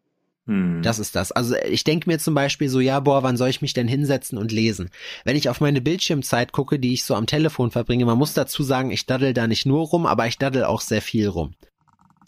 Hm. 0.47 0.81
Das 0.83 0.99
ist 0.99 1.15
das. 1.15 1.31
Also 1.31 1.55
ich 1.57 1.85
denke 1.85 2.09
mir 2.09 2.19
zum 2.19 2.35
Beispiel 2.35 2.71
so, 2.71 2.81
ja, 2.81 3.01
boah, 3.01 3.23
wann 3.23 3.37
soll 3.37 3.51
ich 3.51 3.61
mich 3.61 3.75
denn 3.75 3.87
hinsetzen 3.87 4.39
und 4.39 4.51
lesen? 4.51 4.89
Wenn 5.25 5.37
ich 5.37 5.51
auf 5.51 5.61
meine 5.61 5.83
Bildschirmzeit 5.83 6.53
gucke, 6.53 6.79
die 6.79 6.95
ich 6.95 7.05
so 7.05 7.15
am 7.15 7.27
Telefon 7.27 7.71
verbringe, 7.71 8.07
man 8.07 8.19
muss 8.19 8.33
dazu 8.33 8.63
sagen, 8.63 8.91
ich 8.91 9.05
daddel 9.05 9.35
da 9.35 9.47
nicht 9.47 9.67
nur 9.67 9.87
rum, 9.87 10.07
aber 10.07 10.27
ich 10.27 10.39
daddel 10.39 10.65
auch 10.65 10.81
sehr 10.81 11.03
viel 11.03 11.29
rum. 11.29 11.55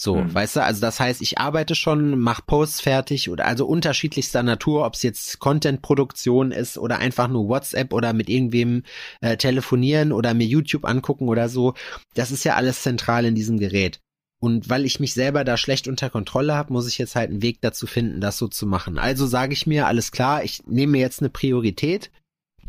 So, 0.03 0.17
Hm. 0.17 0.33
weißt 0.33 0.57
du, 0.57 0.63
also 0.63 0.81
das 0.81 0.99
heißt, 0.99 1.21
ich 1.21 1.37
arbeite 1.37 1.75
schon, 1.75 2.19
mach 2.19 2.47
Posts 2.47 2.81
fertig 2.81 3.29
oder 3.29 3.45
also 3.45 3.67
unterschiedlichster 3.67 4.43
Natur, 4.43 4.87
ob 4.87 4.95
es 4.95 5.03
jetzt 5.03 5.41
Content-Produktion 5.41 6.53
ist 6.53 6.79
oder 6.79 6.97
einfach 7.01 7.29
nur 7.29 7.49
WhatsApp 7.49 7.93
oder 7.93 8.15
mit 8.15 8.31
irgendwem 8.31 8.85
äh, 9.21 9.37
telefonieren 9.37 10.13
oder 10.13 10.33
mir 10.33 10.47
YouTube 10.47 10.87
angucken 10.87 11.29
oder 11.29 11.51
so. 11.51 11.75
Das 12.15 12.31
ist 12.31 12.45
ja 12.45 12.55
alles 12.55 12.81
zentral 12.81 13.27
in 13.27 13.35
diesem 13.35 13.59
Gerät. 13.59 14.01
Und 14.41 14.71
weil 14.71 14.87
ich 14.87 15.01
mich 15.01 15.13
selber 15.13 15.45
da 15.45 15.59
schlecht 15.59 15.87
unter 15.87 16.09
Kontrolle 16.09 16.55
habe, 16.55 16.73
muss 16.73 16.89
ich 16.89 16.97
jetzt 16.97 17.15
halt 17.15 17.29
einen 17.29 17.43
Weg 17.43 17.59
dazu 17.61 17.87
finden, 17.87 18.23
das 18.23 18.39
so 18.39 18.49
zu 18.49 18.67
machen. 18.67 18.99
Also 18.99 19.27
sage 19.27 19.53
ich 19.53 19.67
mir, 19.67 19.87
alles 19.87 20.13
klar, 20.13 20.43
ich 20.45 20.63
nehme 20.67 20.93
mir 20.93 21.01
jetzt 21.03 21.21
eine 21.21 21.29
Priorität, 21.29 22.11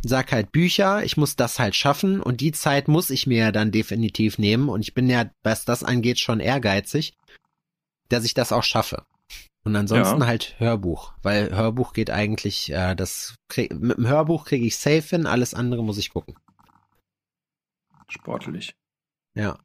sag 0.04 0.32
halt 0.32 0.52
Bücher, 0.52 1.04
ich 1.04 1.18
muss 1.18 1.36
das 1.36 1.60
halt 1.60 1.76
schaffen 1.76 2.22
und 2.22 2.42
die 2.42 2.52
Zeit 2.52 2.88
muss 2.88 3.10
ich 3.10 3.28
mir 3.28 3.38
ja 3.38 3.52
dann 3.52 3.72
definitiv 3.72 4.38
nehmen 4.38 4.70
und 4.70 4.82
ich 4.82 4.94
bin 4.94 5.10
ja, 5.10 5.30
was 5.44 5.66
das 5.66 5.84
angeht, 5.84 6.20
schon 6.20 6.40
ehrgeizig, 6.40 7.14
dass 8.10 8.26
ich 8.26 8.34
das 8.34 8.52
auch 8.52 8.64
schaffe. 8.64 9.06
Und 9.64 9.76
ansonsten 9.76 10.22
Ja. 10.22 10.26
halt 10.28 10.56
Hörbuch, 10.60 11.14
weil 11.22 11.56
Hörbuch 11.56 11.94
geht 11.94 12.10
eigentlich, 12.10 12.72
äh, 12.72 12.96
das 12.96 13.36
krieg, 13.48 13.72
mit 13.80 13.98
dem 13.98 14.08
Hörbuch 14.08 14.46
kriege 14.46 14.66
ich 14.66 14.78
safe 14.78 15.02
hin, 15.02 15.28
alles 15.28 15.54
andere 15.54 15.84
muss 15.84 15.98
ich 16.00 16.10
gucken. 16.10 16.36
sportlich. 18.08 18.74
Ja. 19.36 19.58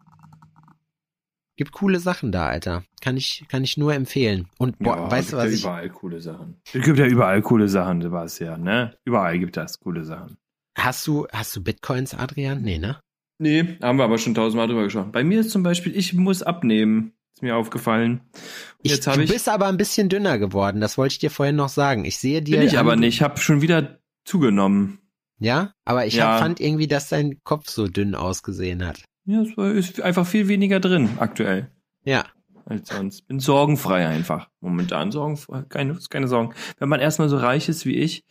Gibt 1.56 1.72
coole 1.72 2.00
Sachen 2.00 2.32
da, 2.32 2.46
Alter. 2.48 2.84
Kann 3.00 3.16
ich, 3.16 3.44
kann 3.48 3.64
ich 3.64 3.76
nur 3.78 3.94
empfehlen. 3.94 4.48
Und 4.58 4.78
boah, 4.78 4.96
Ja, 4.96 5.10
weißt 5.10 5.32
du, 5.32 5.36
gibt 5.36 5.42
was 5.44 5.50
ja 5.50 5.54
ich. 5.54 5.62
überall 5.62 5.88
coole 5.90 6.20
Sachen. 6.20 6.56
Es 6.72 6.84
gibt 6.84 6.98
ja 6.98 7.06
überall 7.06 7.40
coole 7.42 7.68
Sachen, 7.68 8.02
Sebastian, 8.02 8.62
ne? 8.62 8.94
Überall 9.04 9.38
gibt 9.38 9.56
es 9.56 9.80
coole 9.80 10.04
Sachen. 10.04 10.36
Hast 10.76 11.06
du, 11.06 11.26
hast 11.32 11.56
du 11.56 11.62
Bitcoins, 11.64 12.12
Adrian? 12.14 12.60
Nee, 12.62 12.78
ne? 12.78 13.00
Nee, 13.38 13.78
haben 13.82 13.98
wir 13.98 14.04
aber 14.04 14.18
schon 14.18 14.34
tausendmal 14.34 14.66
drüber 14.66 14.84
gesprochen. 14.84 15.12
Bei 15.12 15.24
mir 15.24 15.40
ist 15.40 15.50
zum 15.50 15.62
Beispiel, 15.62 15.96
ich 15.96 16.12
muss 16.14 16.42
abnehmen. 16.42 17.12
Ist 17.34 17.42
mir 17.42 17.56
aufgefallen. 17.56 18.20
Und 18.32 18.40
Ich, 18.82 18.92
jetzt 18.92 19.06
habe 19.06 19.18
du 19.18 19.24
ich. 19.24 19.30
bist 19.30 19.48
aber 19.48 19.66
ein 19.66 19.76
bisschen 19.76 20.08
dünner 20.08 20.38
geworden. 20.38 20.80
Das 20.80 20.96
wollte 20.96 21.12
ich 21.12 21.18
dir 21.18 21.30
vorhin 21.30 21.56
noch 21.56 21.68
sagen. 21.68 22.04
Ich 22.06 22.16
sehe 22.18 22.40
dir. 22.42 22.58
Bin 22.58 22.66
ich 22.66 22.78
an- 22.78 22.86
aber 22.86 22.96
nicht. 22.96 23.16
Ich 23.16 23.22
habe 23.22 23.38
schon 23.38 23.60
wieder 23.62 23.98
zugenommen. 24.24 24.98
Ja, 25.38 25.72
aber 25.84 26.06
ich 26.06 26.14
Ja. 26.14 26.32
hab, 26.32 26.40
fand 26.40 26.60
irgendwie, 26.60 26.86
dass 26.86 27.08
dein 27.10 27.38
Kopf 27.44 27.68
so 27.68 27.88
dünn 27.88 28.14
ausgesehen 28.14 28.86
hat. 28.86 29.02
Ja, 29.26 29.42
es 29.42 29.90
ist 29.90 30.00
einfach 30.00 30.26
viel 30.26 30.48
weniger 30.48 30.80
drin 30.80 31.10
aktuell 31.18 31.70
Ja. 32.04 32.24
als 32.64 32.88
sonst. 32.88 33.26
Bin 33.26 33.40
sorgenfrei 33.40 34.06
einfach. 34.06 34.48
Momentan 34.60 35.10
sorgenfrei. 35.12 35.62
Keine, 35.68 35.98
keine 36.10 36.28
Sorgen. 36.28 36.54
Wenn 36.78 36.88
man 36.88 37.00
erstmal 37.00 37.28
so 37.28 37.36
reich 37.36 37.68
ist 37.68 37.86
wie 37.86 37.96
ich, 37.96 38.24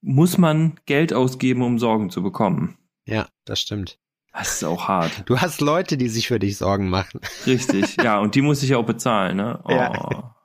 muss 0.00 0.38
man 0.38 0.78
Geld 0.86 1.12
ausgeben, 1.12 1.62
um 1.62 1.78
Sorgen 1.78 2.10
zu 2.10 2.22
bekommen. 2.22 2.78
Ja, 3.06 3.26
das 3.44 3.60
stimmt. 3.60 3.98
Das 4.32 4.56
ist 4.56 4.64
auch 4.64 4.86
hart. 4.88 5.22
Du 5.26 5.40
hast 5.40 5.60
Leute, 5.60 5.96
die 5.96 6.08
sich 6.08 6.28
für 6.28 6.38
dich 6.38 6.56
Sorgen 6.58 6.88
machen. 6.90 7.20
Richtig. 7.46 7.96
Ja, 8.02 8.18
und 8.18 8.34
die 8.34 8.42
muss 8.42 8.62
ich 8.62 8.74
auch 8.74 8.84
bezahlen, 8.84 9.36
ne? 9.38 9.60
Oh. 9.64 9.70
Ja. 9.72 10.36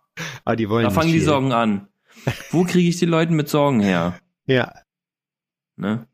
Aber 0.46 0.56
die 0.56 0.70
wollen 0.70 0.84
Da 0.84 0.90
fangen 0.92 1.08
die 1.08 1.20
viel. 1.20 1.24
Sorgen 1.26 1.52
an. 1.52 1.88
Wo 2.52 2.64
kriege 2.64 2.88
ich 2.90 2.98
die 3.00 3.06
Leute 3.06 3.32
mit 3.34 3.48
Sorgen 3.50 3.80
her? 3.82 4.20
Ja. 4.48 4.74
Ne? 5.78 6.08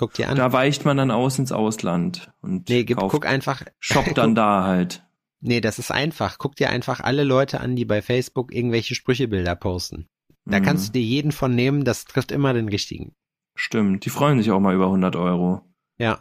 Guck 0.00 0.14
dir 0.14 0.30
an. 0.30 0.36
Da 0.38 0.50
weicht 0.50 0.86
man 0.86 0.96
dann 0.96 1.10
aus 1.10 1.38
ins 1.38 1.52
Ausland 1.52 2.32
und 2.40 2.70
nee, 2.70 2.84
gib, 2.84 2.96
kauft, 2.96 3.12
guck 3.12 3.26
einfach. 3.26 3.62
shoppt 3.80 4.16
dann 4.16 4.34
da 4.34 4.64
halt. 4.64 5.04
Nee, 5.42 5.60
das 5.60 5.78
ist 5.78 5.90
einfach. 5.90 6.38
Guck 6.38 6.56
dir 6.56 6.70
einfach 6.70 7.00
alle 7.00 7.22
Leute 7.22 7.60
an, 7.60 7.76
die 7.76 7.84
bei 7.84 8.00
Facebook 8.00 8.50
irgendwelche 8.54 8.94
Sprüchebilder 8.94 9.54
posten. 9.56 10.06
Da 10.46 10.58
Mhm. 10.60 10.64
kannst 10.64 10.88
du 10.88 10.92
dir 10.92 11.02
jeden 11.02 11.32
von 11.32 11.54
nehmen, 11.54 11.84
das 11.84 12.06
trifft 12.06 12.32
immer 12.32 12.54
den 12.54 12.70
richtigen. 12.70 13.12
Stimmt, 13.54 14.06
die 14.06 14.10
freuen 14.10 14.38
sich 14.38 14.50
auch 14.50 14.58
mal 14.60 14.74
über 14.74 14.86
100 14.86 15.16
Euro. 15.16 15.60
Ja. 15.98 16.18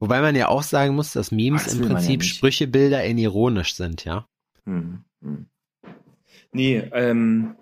Wobei 0.00 0.20
man 0.20 0.36
ja 0.36 0.48
auch 0.48 0.62
sagen 0.62 0.94
muss, 0.94 1.14
dass 1.14 1.30
Memes 1.30 1.62
Ach, 1.62 1.64
das 1.68 1.74
im 1.76 1.84
ja 1.84 1.88
Prinzip 1.94 2.20
nicht. 2.20 2.34
Sprüchebilder 2.34 3.02
in 3.04 3.16
ironisch 3.16 3.74
sind, 3.74 4.04
ja. 4.04 4.26
Hm. 4.66 5.02
Hm. 5.22 5.46
Nee, 6.52 6.76
ähm, 6.92 7.56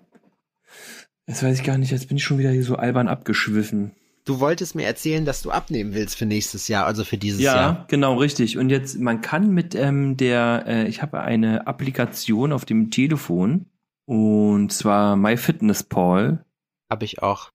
jetzt 1.25 1.41
weiß 1.41 1.57
ich 1.59 1.63
gar 1.65 1.77
nicht, 1.77 1.91
jetzt 1.91 2.09
bin 2.09 2.17
ich 2.17 2.23
schon 2.25 2.37
wieder 2.37 2.51
hier 2.51 2.65
so 2.65 2.75
albern 2.75 3.07
abgeschwiffen. 3.07 3.93
Du 4.27 4.41
wolltest 4.41 4.75
mir 4.75 4.85
erzählen, 4.85 5.23
dass 5.23 5.41
du 5.41 5.51
abnehmen 5.51 5.93
willst 5.93 6.17
für 6.17 6.25
nächstes 6.25 6.67
Jahr, 6.67 6.85
also 6.85 7.05
für 7.05 7.17
dieses 7.17 7.41
Ja, 7.41 7.55
Jahr. 7.55 7.85
genau, 7.87 8.15
richtig. 8.15 8.57
Und 8.57 8.69
jetzt, 8.69 8.99
man 8.99 9.21
kann 9.21 9.53
mit 9.53 9.73
ähm, 9.73 10.17
der, 10.17 10.65
äh, 10.67 10.87
ich 10.89 11.01
habe 11.01 11.21
eine 11.21 11.65
Applikation 11.65 12.51
auf 12.51 12.65
dem 12.65 12.91
Telefon 12.91 13.67
und 14.05 14.73
zwar 14.73 15.15
MyFitnessPal. 15.15 16.43
Habe 16.89 17.05
ich 17.05 17.23
auch. 17.23 17.51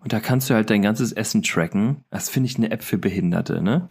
Und 0.00 0.14
da 0.14 0.20
kannst 0.20 0.48
du 0.48 0.54
halt 0.54 0.70
dein 0.70 0.80
ganzes 0.80 1.12
Essen 1.12 1.42
tracken. 1.42 2.04
Das 2.08 2.30
finde 2.30 2.48
ich 2.48 2.56
eine 2.56 2.70
App 2.70 2.82
für 2.82 2.96
Behinderte, 2.96 3.60
ne? 3.60 3.90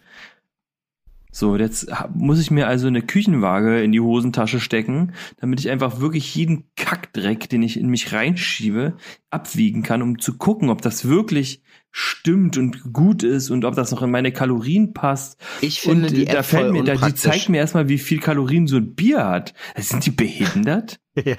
So, 1.32 1.56
jetzt 1.56 1.88
muss 2.16 2.40
ich 2.40 2.50
mir 2.50 2.66
also 2.68 2.88
eine 2.88 3.04
Küchenwaage 3.04 3.84
in 3.84 3.92
die 3.92 4.00
Hosentasche 4.00 4.60
stecken, 4.60 5.14
damit 5.40 5.60
ich 5.60 5.70
einfach 5.70 6.00
wirklich 6.00 6.34
jeden 6.34 6.64
Kackdreck, 6.76 7.48
den 7.48 7.62
ich 7.62 7.78
in 7.80 7.90
mich 7.90 8.12
reinschiebe, 8.12 8.98
abwiegen 9.30 9.84
kann, 9.84 10.02
um 10.02 10.18
zu 10.18 10.38
gucken, 10.40 10.72
ob 10.72 10.82
das 10.82 11.08
wirklich 11.08 11.62
stimmt 11.92 12.58
und 12.58 12.94
gut 12.94 13.24
ist 13.24 13.50
und 13.50 13.66
ob 13.66 13.76
das 13.76 13.92
noch 13.92 14.02
in 14.02 14.12
meine 14.12 14.32
Kalorien 14.32 14.94
passt. 14.94 15.40
Ich 15.62 15.82
finde 15.82 16.08
und 16.08 16.16
die 16.16 16.28
äh, 16.28 16.32
da 16.32 16.44
fällt 16.44 16.72
mir, 16.72 16.84
da, 16.84 16.96
die 16.96 17.16
zeigt 17.16 17.50
mir 17.50 17.58
erstmal, 17.58 17.90
wie 17.90 17.98
viel 17.98 18.20
Kalorien 18.20 18.68
so 18.68 18.78
ein 18.78 18.94
Bier 18.96 19.26
hat. 19.26 19.54
Sind 19.78 20.06
die 20.06 20.12
behindert? 20.12 21.00
Ja, 21.26 21.38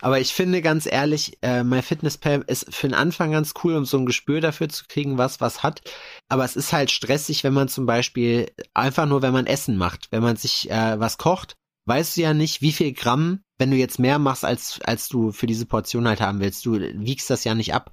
aber 0.00 0.18
ich 0.18 0.32
finde 0.32 0.62
ganz 0.62 0.86
ehrlich, 0.90 1.36
äh, 1.42 1.62
MyFitnessPal 1.62 2.42
ist 2.46 2.74
für 2.74 2.88
den 2.88 2.94
Anfang 2.94 3.32
ganz 3.32 3.52
cool, 3.62 3.76
um 3.76 3.84
so 3.84 3.98
ein 3.98 4.06
Gespür 4.06 4.40
dafür 4.40 4.70
zu 4.70 4.84
kriegen, 4.88 5.18
was 5.18 5.42
was 5.42 5.62
hat. 5.62 5.82
Aber 6.30 6.42
es 6.42 6.56
ist 6.56 6.72
halt 6.72 6.90
stressig, 6.90 7.44
wenn 7.44 7.52
man 7.52 7.68
zum 7.68 7.84
Beispiel 7.84 8.50
einfach 8.72 9.04
nur, 9.04 9.20
wenn 9.20 9.34
man 9.34 9.44
Essen 9.44 9.76
macht, 9.76 10.08
wenn 10.10 10.22
man 10.22 10.36
sich 10.36 10.70
äh, 10.70 10.98
was 10.98 11.18
kocht, 11.18 11.56
weißt 11.84 12.16
du 12.16 12.22
ja 12.22 12.32
nicht, 12.32 12.62
wie 12.62 12.72
viel 12.72 12.94
Gramm, 12.94 13.40
wenn 13.58 13.70
du 13.70 13.76
jetzt 13.76 13.98
mehr 13.98 14.18
machst, 14.18 14.46
als 14.46 14.80
als 14.84 15.10
du 15.10 15.32
für 15.32 15.46
diese 15.46 15.66
Portion 15.66 16.08
halt 16.08 16.22
haben 16.22 16.40
willst. 16.40 16.64
Du 16.64 16.80
wiegst 16.80 17.28
das 17.28 17.44
ja 17.44 17.54
nicht 17.54 17.74
ab. 17.74 17.92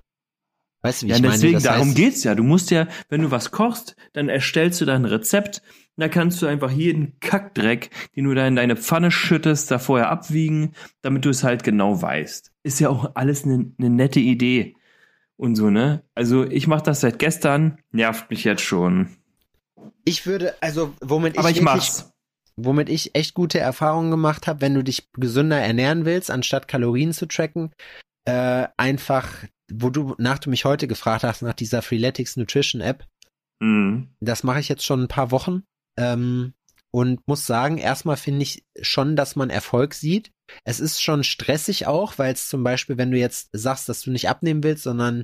Weißt 0.82 1.01
du, 1.03 1.07
wie 1.07 1.11
Ja, 1.11 1.15
ich 1.15 1.21
meine? 1.21 1.34
deswegen, 1.34 1.53
Das 1.53 1.63
darum 1.63 1.89
heißt, 1.89 1.97
geht's 1.97 2.23
ja. 2.23 2.36
Du 2.36 2.43
musst 2.43 2.71
ja, 2.71 2.88
wenn 3.09 3.21
du 3.21 3.32
was 3.32 3.51
kochst, 3.51 3.95
dann 4.13 4.30
erstellst 4.30 4.80
du 4.82 4.86
da 4.86 4.95
ein 4.95 5.05
Rezept. 5.05 5.61
Da 5.97 6.07
kannst 6.09 6.41
du 6.41 6.45
einfach 6.47 6.71
jeden 6.71 7.19
Kackdreck, 7.19 7.89
den 8.15 8.25
du 8.25 8.36
da 8.36 8.47
in 8.47 8.55
deine 8.55 8.75
Pfanne 8.75 9.09
schüttest, 9.11 9.71
da 9.71 9.80
vorher 9.80 10.09
abwiegen, 10.09 10.73
damit 11.01 11.25
du 11.25 11.30
es 11.30 11.43
halt 11.43 11.63
genau 11.63 11.99
weißt. 12.01 12.51
Ist 12.63 12.80
ja 12.80 12.89
auch 12.89 13.11
alles 13.15 13.45
eine 13.45 13.71
ne 13.78 13.89
nette 13.89 14.19
Idee. 14.19 14.75
Und 15.38 15.55
so, 15.55 15.69
ne? 15.71 16.03
Also 16.15 16.45
ich 16.45 16.67
mache 16.67 16.84
das 16.84 17.01
seit 17.01 17.19
gestern, 17.19 17.80
nervt 17.91 18.30
mich 18.30 18.43
jetzt 18.43 18.61
schon. 18.63 19.09
ich 20.05 20.25
würde, 20.25 20.55
also 20.61 20.93
womit 21.01 21.38
Aber 21.38 21.49
ich 21.49 21.57
ich 21.57 21.61
wirklich 21.61 21.63
mach's. 21.63 22.11
womit 22.55 22.89
ich 22.89 23.15
echt 23.15 23.34
gute 23.34 23.59
Erfahrungen 23.59 24.11
gemacht 24.11 24.47
habe, 24.47 24.61
wenn 24.61 24.73
du 24.73 24.84
dich 24.84 25.09
gesünder 25.13 25.57
ernähren 25.59 26.05
willst, 26.05 26.32
anstatt 26.32 26.67
Kalorien 26.67 27.13
zu 27.13 27.28
tracken, 27.28 27.71
äh, 28.25 28.67
einfach, 28.78 29.30
wo 29.72 29.89
du, 29.89 30.15
nach 30.18 30.39
du 30.39 30.49
mich 30.49 30.65
heute 30.65 30.88
gefragt 30.88 31.24
hast, 31.24 31.41
nach 31.41 31.53
dieser 31.53 31.82
Freeletics 31.82 32.38
Nutrition 32.38 32.82
App, 32.82 33.05
Mhm. 33.59 34.09
das 34.20 34.43
mache 34.43 34.59
ich 34.59 34.70
jetzt 34.70 34.86
schon 34.86 35.03
ein 35.03 35.07
paar 35.07 35.32
Wochen 35.32 35.63
ähm, 35.97 36.53
und 36.91 37.28
muss 37.28 37.45
sagen, 37.47 37.80
erstmal 37.80 38.18
finde 38.18 38.43
ich 38.43 38.63
schon, 38.82 39.15
dass 39.15 39.36
man 39.36 39.49
Erfolg 39.49 39.93
sieht. 39.93 40.32
Es 40.63 40.80
ist 40.80 41.01
schon 41.01 41.24
stressig 41.24 41.88
auch, 41.88 42.18
weil 42.18 42.34
es 42.34 42.47
zum 42.47 42.63
Beispiel, 42.63 42.97
wenn 42.97 43.11
du 43.11 43.18
jetzt 43.18 43.49
sagst, 43.51 43.89
dass 43.89 44.01
du 44.01 44.11
nicht 44.11 44.30
abnehmen 44.30 44.63
willst, 44.63 44.84
sondern 44.84 45.24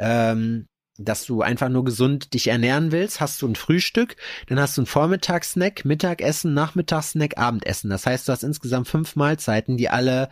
ähm, 0.00 0.66
dass 0.98 1.24
du 1.24 1.42
einfach 1.42 1.68
nur 1.68 1.84
gesund 1.84 2.34
dich 2.34 2.48
ernähren 2.48 2.92
willst, 2.92 3.20
hast 3.20 3.40
du 3.42 3.48
ein 3.48 3.56
Frühstück, 3.56 4.16
dann 4.46 4.60
hast 4.60 4.76
du 4.76 4.82
einen 4.82 4.86
Vormittagssnack, 4.86 5.84
Mittagessen, 5.84 6.54
Nachmittagssnack, 6.54 7.38
Abendessen. 7.38 7.90
Das 7.90 8.06
heißt, 8.06 8.28
du 8.28 8.32
hast 8.32 8.42
insgesamt 8.42 8.88
fünf 8.88 9.16
Mahlzeiten, 9.16 9.76
die 9.76 9.88
alle 9.88 10.30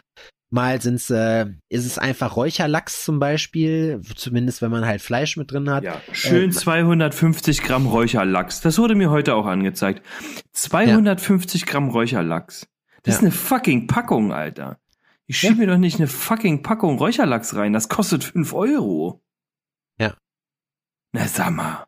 mal 0.50 0.80
sind's, 0.82 1.08
äh, 1.10 1.46
ist 1.68 1.86
es 1.86 1.98
einfach 1.98 2.36
Räucherlachs 2.36 3.04
zum 3.04 3.18
Beispiel, 3.20 4.00
zumindest 4.16 4.62
wenn 4.62 4.70
man 4.70 4.84
halt 4.84 5.00
Fleisch 5.00 5.36
mit 5.36 5.52
drin 5.52 5.70
hat. 5.70 5.84
Ja, 5.84 6.00
schön 6.12 6.50
Äh, 6.50 6.52
250 6.52 7.62
Gramm 7.62 7.86
Räucherlachs. 7.86 8.60
Das 8.60 8.78
wurde 8.78 8.94
mir 8.96 9.10
heute 9.10 9.34
auch 9.34 9.46
angezeigt. 9.46 10.02
250 10.52 11.66
Gramm 11.66 11.88
Räucherlachs. 11.90 12.66
Das 13.02 13.14
ist 13.14 13.20
Ja. 13.20 13.26
eine 13.28 13.32
fucking 13.32 13.86
Packung, 13.86 14.32
Alter. 14.32 14.78
Ich 15.26 15.38
schieb 15.38 15.50
Ja. 15.50 15.56
mir 15.56 15.66
doch 15.68 15.78
nicht 15.78 15.96
eine 15.98 16.08
fucking 16.08 16.62
Packung 16.62 16.98
Räucherlachs 16.98 17.54
rein. 17.54 17.72
Das 17.72 17.88
kostet 17.88 18.24
5 18.24 18.52
Euro. 18.52 19.22
Ja. 19.98 20.14
Na, 21.12 21.26
sag 21.28 21.50
mal. 21.50 21.86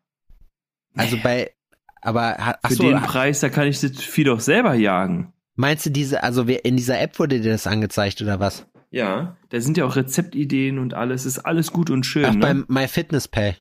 Also 0.95 1.17
bei, 1.23 1.53
aber 2.01 2.37
ach 2.39 2.69
Für 2.69 2.75
so, 2.75 2.83
den 2.85 3.01
Preis, 3.03 3.41
da 3.41 3.49
kann 3.49 3.67
ich 3.67 3.81
das 3.81 3.93
Vieh 3.97 4.25
doch 4.25 4.41
selber 4.41 4.75
jagen. 4.75 5.33
Meinst 5.55 5.87
du 5.87 5.91
diese, 5.91 6.23
also 6.23 6.43
in 6.43 6.77
dieser 6.77 7.01
App 7.01 7.19
wurde 7.19 7.41
dir 7.41 7.53
das 7.53 7.67
angezeigt 7.67 8.21
oder 8.23 8.41
was? 8.41 8.67
Ja, 8.91 9.37
da 9.49 9.61
sind 9.61 9.77
ja 9.79 9.87
auch 9.87 9.97
Rezeptideen 9.97 10.79
und 10.79 10.95
alles. 10.95 11.25
Ist 11.25 11.39
alles 11.41 11.73
gut 11.73 11.89
und 11.91 12.05
schön, 12.05 12.27
Ach, 12.27 12.35
ne? 12.35 12.41
beim 12.41 12.65
MyFitnessPal. 12.69 13.57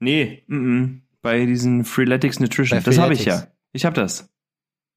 Nee, 0.00 0.44
mm 0.46 0.54
-mm. 0.56 1.00
bei 1.22 1.46
diesen 1.46 1.84
Freeletics 1.84 2.38
Nutrition. 2.40 2.78
Bei 2.80 2.84
das 2.84 2.98
habe 2.98 3.14
ich 3.14 3.24
ja. 3.24 3.46
Ich 3.72 3.84
habe 3.86 3.96
das. 3.96 4.28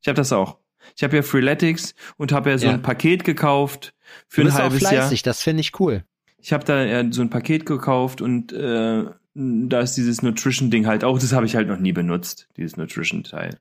Ich 0.02 0.08
habe 0.08 0.18
das 0.18 0.34
auch. 0.34 0.58
Ich 0.96 1.04
habe 1.04 1.16
ja 1.16 1.22
Freeletics 1.22 1.96
und 2.18 2.32
habe 2.32 2.50
ja 2.50 2.58
so 2.58 2.68
Ja. 2.68 2.74
ein 2.74 2.82
Paket 2.82 3.24
gekauft 3.24 3.94
für 4.28 4.42
Du 4.42 4.48
ein 4.48 4.48
bist 4.48 4.58
auch 4.58 4.64
halbes 4.64 4.82
Jahr. 4.82 4.92
fleißig, 4.92 5.24
das 5.24 5.42
finde 5.42 5.62
ich 5.62 5.80
cool. 5.80 6.04
Ich 6.40 6.54
habe 6.54 6.64
da 6.66 6.84
ja 6.84 7.12
so 7.12 7.22
ein 7.22 7.30
Paket 7.30 7.66
gekauft 7.66 8.22
und 8.22 8.54
äh, 8.54 9.06
da 9.34 9.80
ist 9.82 9.96
dieses 9.96 10.22
Nutrition-Ding 10.22 10.86
halt 10.88 11.04
auch. 11.04 11.20
Das 11.20 11.34
habe 11.34 11.46
ich 11.46 11.56
halt 11.56 11.68
noch 11.68 11.80
nie 11.80 11.94
benutzt, 11.94 12.48
dieses 12.58 12.78
Nutrition-Teil. 12.78 13.58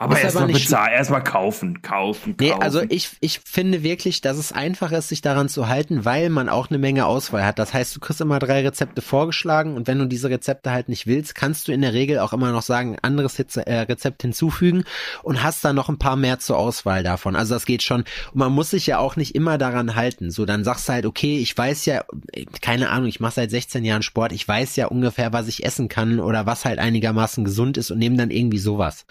Aber 0.00 0.18
erstmal 0.18 0.46
nicht 0.46 0.64
bezahlen, 0.64 0.94
erstmal 0.94 1.22
kaufen, 1.22 1.82
kaufen, 1.82 2.34
kaufen. 2.34 2.36
Nee, 2.40 2.52
also 2.52 2.80
ich, 2.88 3.10
ich 3.20 3.40
finde 3.44 3.82
wirklich, 3.82 4.22
dass 4.22 4.38
es 4.38 4.50
einfach 4.50 4.92
ist, 4.92 5.08
sich 5.08 5.20
daran 5.20 5.50
zu 5.50 5.68
halten, 5.68 6.06
weil 6.06 6.30
man 6.30 6.48
auch 6.48 6.70
eine 6.70 6.78
Menge 6.78 7.04
Auswahl 7.04 7.44
hat. 7.44 7.58
Das 7.58 7.74
heißt, 7.74 7.94
du 7.94 8.00
kriegst 8.00 8.22
immer 8.22 8.38
drei 8.38 8.62
Rezepte 8.62 9.02
vorgeschlagen 9.02 9.76
und 9.76 9.86
wenn 9.88 9.98
du 9.98 10.06
diese 10.06 10.30
Rezepte 10.30 10.70
halt 10.70 10.88
nicht 10.88 11.06
willst, 11.06 11.34
kannst 11.34 11.68
du 11.68 11.72
in 11.72 11.82
der 11.82 11.92
Regel 11.92 12.18
auch 12.20 12.32
immer 12.32 12.50
noch 12.50 12.62
sagen, 12.62 12.96
anderes 13.02 13.38
äh, 13.38 13.74
Rezept 13.80 14.22
hinzufügen 14.22 14.84
und 15.22 15.42
hast 15.42 15.62
dann 15.66 15.76
noch 15.76 15.90
ein 15.90 15.98
paar 15.98 16.16
mehr 16.16 16.38
zur 16.38 16.56
Auswahl 16.56 17.02
davon. 17.02 17.36
Also 17.36 17.52
das 17.52 17.66
geht 17.66 17.82
schon. 17.82 18.04
Und 18.32 18.36
man 18.36 18.52
muss 18.52 18.70
sich 18.70 18.86
ja 18.86 18.96
auch 18.96 19.16
nicht 19.16 19.34
immer 19.34 19.58
daran 19.58 19.96
halten. 19.96 20.30
So, 20.30 20.46
dann 20.46 20.64
sagst 20.64 20.88
du 20.88 20.94
halt, 20.94 21.04
okay, 21.04 21.36
ich 21.40 21.56
weiß 21.56 21.84
ja, 21.84 22.04
äh, 22.32 22.46
keine 22.62 22.88
Ahnung, 22.88 23.08
ich 23.08 23.20
mache 23.20 23.34
seit 23.34 23.50
16 23.50 23.84
Jahren 23.84 24.02
Sport, 24.02 24.32
ich 24.32 24.48
weiß 24.48 24.76
ja 24.76 24.86
ungefähr, 24.86 25.34
was 25.34 25.46
ich 25.46 25.62
essen 25.62 25.88
kann 25.88 26.20
oder 26.20 26.46
was 26.46 26.64
halt 26.64 26.78
einigermaßen 26.78 27.44
gesund 27.44 27.76
ist 27.76 27.90
und 27.90 27.98
nehme 27.98 28.16
dann 28.16 28.30
irgendwie 28.30 28.56
sowas. 28.56 29.04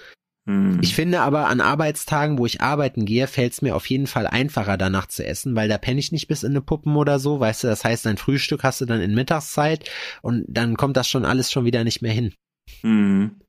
Hm. 0.49 0.79
Ich 0.81 0.95
finde 0.95 1.21
aber 1.21 1.47
an 1.47 1.61
Arbeitstagen, 1.61 2.39
wo 2.39 2.45
ich 2.47 2.59
arbeiten 2.61 3.05
gehe, 3.05 3.27
fällt 3.27 3.53
es 3.53 3.61
mir 3.61 3.75
auf 3.75 3.85
jeden 3.87 4.07
Fall 4.07 4.25
einfacher 4.25 4.77
danach 4.77 5.05
zu 5.05 5.23
essen, 5.25 5.55
weil 5.55 5.69
da 5.69 5.77
penne 5.77 5.99
ich 5.99 6.11
nicht 6.11 6.27
bis 6.27 6.41
in 6.41 6.51
eine 6.53 6.61
Puppen 6.61 6.95
oder 6.95 7.19
so, 7.19 7.39
weißt 7.39 7.63
du, 7.63 7.67
das 7.67 7.83
heißt, 7.83 8.05
dein 8.07 8.17
Frühstück 8.17 8.63
hast 8.63 8.81
du 8.81 8.85
dann 8.85 8.99
in 9.01 9.13
Mittagszeit 9.13 9.87
und 10.23 10.45
dann 10.47 10.75
kommt 10.75 10.97
das 10.97 11.07
schon 11.07 11.23
alles 11.23 11.51
schon 11.51 11.65
wieder 11.65 11.83
nicht 11.83 12.01
mehr 12.01 12.13
hin. 12.13 12.33
Hm. 12.81 13.39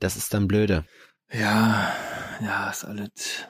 Das 0.00 0.16
ist 0.16 0.34
dann 0.34 0.48
blöde. 0.48 0.84
Ja, 1.32 1.92
ja, 2.42 2.68
ist 2.70 2.84
alles. 2.84 3.44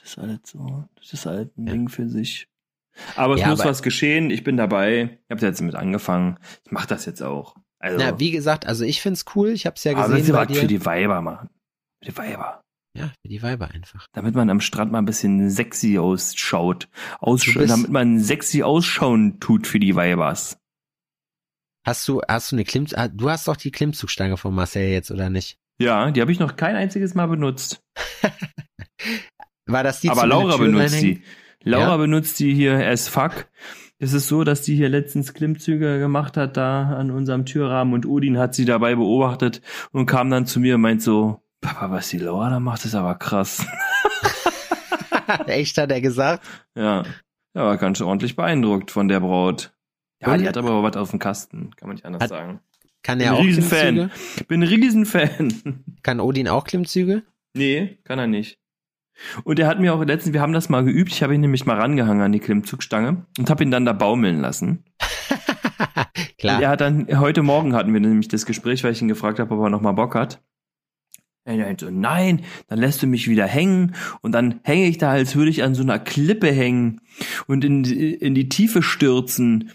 Das 0.00 0.10
ist 0.10 0.18
alles 0.18 0.40
so. 0.44 0.84
Das 0.96 1.12
ist 1.12 1.26
halt 1.26 1.56
ein 1.58 1.66
Ja. 1.66 1.72
Ding 1.72 1.88
für 1.88 2.08
sich. 2.08 2.48
Aber 3.16 3.34
es 3.34 3.40
Ja, 3.40 3.48
muss 3.48 3.60
aber- 3.60 3.70
was 3.70 3.82
geschehen. 3.82 4.30
Ich 4.30 4.44
bin 4.44 4.56
dabei. 4.56 5.18
Ich 5.24 5.30
habe 5.30 5.44
jetzt 5.46 5.60
damit 5.60 5.74
angefangen. 5.74 6.38
Ich 6.64 6.70
mache 6.72 6.86
das 6.88 7.06
jetzt 7.06 7.22
auch. 7.22 7.56
Also, 7.80 7.98
Na, 7.98 8.18
wie 8.18 8.30
gesagt, 8.30 8.66
also 8.66 8.84
ich 8.84 9.00
find's 9.00 9.24
cool. 9.34 9.50
Ich 9.50 9.66
hab's 9.66 9.84
ja 9.84 9.92
aber 9.92 10.08
gesehen 10.08 10.18
das 10.26 10.32
bei 10.32 10.40
was 10.40 10.48
dir. 10.48 10.60
für 10.62 10.66
die 10.66 10.84
Weiber 10.84 11.20
machen. 11.22 11.48
Für 12.02 12.10
die 12.10 12.16
Weiber. 12.18 12.60
ja, 12.96 13.06
für 13.22 13.28
die 13.28 13.42
Weiber 13.42 13.68
einfach. 13.70 14.06
Damit 14.12 14.34
man 14.34 14.50
am 14.50 14.60
Strand 14.60 14.90
mal 14.92 14.98
ein 14.98 15.04
bisschen 15.04 15.48
sexy 15.50 15.98
ausschaut. 15.98 16.88
Aussch 17.20 17.54
damit 17.54 17.90
man 17.90 18.18
sexy 18.20 18.62
ausschauen 18.62 19.38
tut 19.40 19.66
für 19.66 19.78
die 19.78 19.94
Weibers. 19.94 20.58
Hast 21.86 22.06
du, 22.08 22.20
hast 22.28 22.52
du 22.52 22.56
eine 22.56 22.64
Klimm, 22.64 22.86
ah, 22.94 23.08
du 23.08 23.30
hast 23.30 23.48
doch 23.48 23.56
die 23.56 23.70
Klimmzugstange 23.70 24.36
von 24.36 24.54
Marcel 24.54 24.88
jetzt, 24.90 25.10
oder 25.10 25.30
nicht? 25.30 25.56
Ja, 25.80 26.10
die 26.10 26.20
habe 26.20 26.32
ich 26.32 26.40
noch 26.40 26.56
kein 26.56 26.74
einziges 26.76 27.14
Mal 27.14 27.26
benutzt. 27.26 27.80
War 29.66 29.84
das 29.84 30.00
die 30.00 30.10
Aber 30.10 30.26
Laura 30.26 30.56
benutzt 30.56 31.00
die. 31.00 31.22
Laura 31.62 31.90
Ja? 31.90 31.96
benutzt 31.96 32.38
die 32.40 32.54
hier 32.54 32.86
as 32.86 33.08
fuck. 33.08 33.46
Es 34.00 34.12
ist 34.12 34.28
so, 34.28 34.44
dass 34.44 34.62
die 34.62 34.76
hier 34.76 34.88
letztens 34.88 35.34
Klimmzüge 35.34 35.98
gemacht 35.98 36.36
hat 36.36 36.56
da 36.56 36.84
an 36.96 37.10
unserem 37.10 37.44
Türrahmen 37.44 37.94
und 37.94 38.06
Udin 38.06 38.38
hat 38.38 38.54
sie 38.54 38.64
dabei 38.64 38.94
beobachtet 38.94 39.60
und 39.90 40.06
kam 40.06 40.30
dann 40.30 40.46
zu 40.46 40.60
mir 40.60 40.76
und 40.76 40.82
meint 40.82 41.02
so, 41.02 41.42
Papa, 41.60 41.90
was 41.90 42.08
die 42.08 42.18
Laura 42.18 42.48
da 42.50 42.60
macht, 42.60 42.84
ist 42.84 42.94
aber 42.94 43.16
krass. 43.16 43.66
Echt, 45.46 45.76
hat 45.78 45.90
er 45.90 46.00
gesagt? 46.00 46.46
ja. 46.76 47.04
Ja, 47.54 47.64
war 47.64 47.76
ganz 47.78 47.98
schön 47.98 48.06
ordentlich 48.06 48.36
beeindruckt 48.36 48.90
von 48.92 49.08
der 49.08 49.18
Braut. 49.20 49.72
Ja, 50.20 50.32
Und? 50.32 50.40
die 50.42 50.46
hat 50.48 50.56
aber 50.56 50.82
was 50.82 50.96
auf 50.96 51.10
dem 51.10 51.18
Kasten, 51.18 51.74
kann 51.74 51.88
man 51.88 51.96
nicht 51.96 52.04
anders 52.04 52.22
Hat- 52.22 52.28
sagen. 52.28 52.60
Kann 53.02 53.18
Bin 53.18 53.26
er 53.26 53.32
ein 53.32 53.38
auch 53.38 53.42
Riesenfan. 53.42 53.78
Klimmzüge? 53.94 54.10
Ich 54.36 54.46
bin 54.46 54.62
ein 54.62 54.68
Riesenfan. 54.68 55.84
Kann 56.02 56.20
Odin 56.20 56.46
auch 56.46 56.64
Klimmzüge? 56.64 57.22
Nee, 57.54 57.98
kann 58.04 58.18
er 58.18 58.26
nicht. 58.26 58.58
Und 59.44 59.58
er 59.58 59.66
hat 59.66 59.80
mir 59.80 59.94
auch 59.94 60.04
letztens, 60.04 60.32
wir 60.32 60.40
haben 60.40 60.52
das 60.52 60.68
mal 60.68 60.84
geübt, 60.84 61.12
ich 61.12 61.22
habe 61.22 61.34
ihn 61.34 61.40
nämlich 61.40 61.66
mal 61.66 61.78
rangehangen 61.78 62.22
an 62.22 62.32
die 62.32 62.40
Klimmzugstange 62.40 63.26
und 63.38 63.50
habe 63.50 63.64
ihn 63.64 63.70
dann 63.70 63.84
da 63.84 63.92
baumeln 63.92 64.40
lassen. 64.40 64.84
Und 66.18 66.38
Klar. 66.38 66.62
er 66.62 66.68
hat 66.70 66.80
dann, 66.80 67.06
heute 67.18 67.42
Morgen 67.42 67.74
hatten 67.74 67.92
wir 67.92 68.00
nämlich 68.00 68.28
das 68.28 68.46
Gespräch, 68.46 68.84
weil 68.84 68.92
ich 68.92 69.02
ihn 69.02 69.08
gefragt 69.08 69.40
habe, 69.40 69.52
ob 69.54 69.60
er 69.60 69.70
nochmal 69.70 69.94
Bock 69.94 70.14
hat. 70.14 70.40
Er 71.48 71.64
meinte 71.66 71.86
so, 71.86 71.90
nein, 71.90 72.42
dann 72.68 72.78
lässt 72.78 73.02
du 73.02 73.06
mich 73.06 73.28
wieder 73.28 73.46
hängen 73.46 73.94
und 74.20 74.32
dann 74.32 74.60
hänge 74.62 74.86
ich 74.86 74.98
da, 74.98 75.10
als 75.10 75.34
würde 75.36 75.50
ich 75.50 75.62
an 75.62 75.74
so 75.74 75.82
einer 75.82 75.98
Klippe 75.98 76.50
hängen 76.52 77.00
und 77.46 77.64
in, 77.64 77.82
die- 77.82 78.14
in 78.14 78.34
die 78.34 78.48
Tiefe 78.48 78.82
stürzen. 78.82 79.70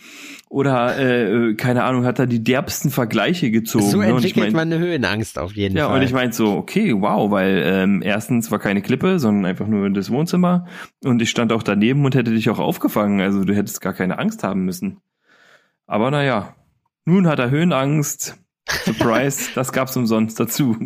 Oder, 0.50 1.00
äh, 1.00 1.56
keine 1.56 1.84
Ahnung, 1.84 2.06
hat 2.06 2.20
er 2.20 2.28
die 2.28 2.44
derbsten 2.44 2.92
Vergleiche 2.92 3.50
gezogen. 3.50 3.86
so 3.90 3.98
ne? 3.98 4.14
Und 4.14 4.20
ich 4.20 4.26
entwickelt 4.28 4.54
mein- 4.54 4.70
man 4.70 4.78
eine 4.78 4.86
Höhenangst 4.86 5.40
auf 5.40 5.54
jeden 5.54 5.76
ja, 5.76 5.88
Fall. 5.88 5.98
und 5.98 6.04
ich 6.04 6.14
meinte 6.14 6.36
so, 6.36 6.54
okay, 6.56 6.94
wow, 6.96 7.32
weil 7.32 7.64
ähm, 7.66 8.04
erstens 8.06 8.52
war 8.52 8.60
keine 8.60 8.84
Klippe, 8.84 9.18
sondern 9.18 9.46
einfach 9.46 9.66
nur 9.66 9.90
das 9.90 10.12
Wohnzimmer. 10.12 10.68
Und 11.04 11.24
ich 11.24 11.32
stand 11.32 11.52
auch 11.52 11.64
daneben 11.64 12.06
und 12.06 12.14
hätte 12.14 12.30
dich 12.32 12.52
auch 12.52 12.60
aufgefangen. 12.60 13.20
Also 13.20 13.44
du 13.46 13.56
hättest 13.56 13.82
gar 13.82 13.94
keine 13.94 14.20
Angst 14.20 14.44
haben 14.44 14.64
müssen. 14.64 15.00
Aber 15.88 16.12
naja, 16.12 16.56
nun 17.06 17.26
hat 17.28 17.40
er 17.40 17.50
Höhenangst. 17.50 18.38
Surprise, 18.86 19.50
das 19.56 19.72
gab's 19.72 19.98
umsonst 19.98 20.40
dazu. 20.40 20.78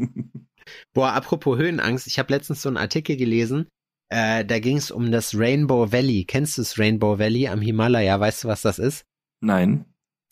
Boah, 0.97 1.13
apropos 1.13 1.59
Höhenangst, 1.59 2.07
ich 2.07 2.17
habe 2.17 2.33
letztens 2.33 2.63
so 2.63 2.69
einen 2.69 2.77
Artikel 2.77 3.17
gelesen, 3.17 3.67
äh, 4.09 4.43
da 4.43 4.57
ging 4.57 4.77
es 4.77 4.89
um 4.89 5.11
das 5.11 5.37
Rainbow 5.37 5.91
Valley. 5.91 6.25
Kennst 6.25 6.57
du 6.57 6.63
das 6.63 6.79
Rainbow 6.79 7.19
Valley 7.19 7.47
am 7.49 7.61
Himalaya? 7.61 8.19
Weißt 8.19 8.43
du, 8.43 8.47
was 8.47 8.63
das 8.63 8.79
ist? 8.79 9.05
Nein. 9.39 9.85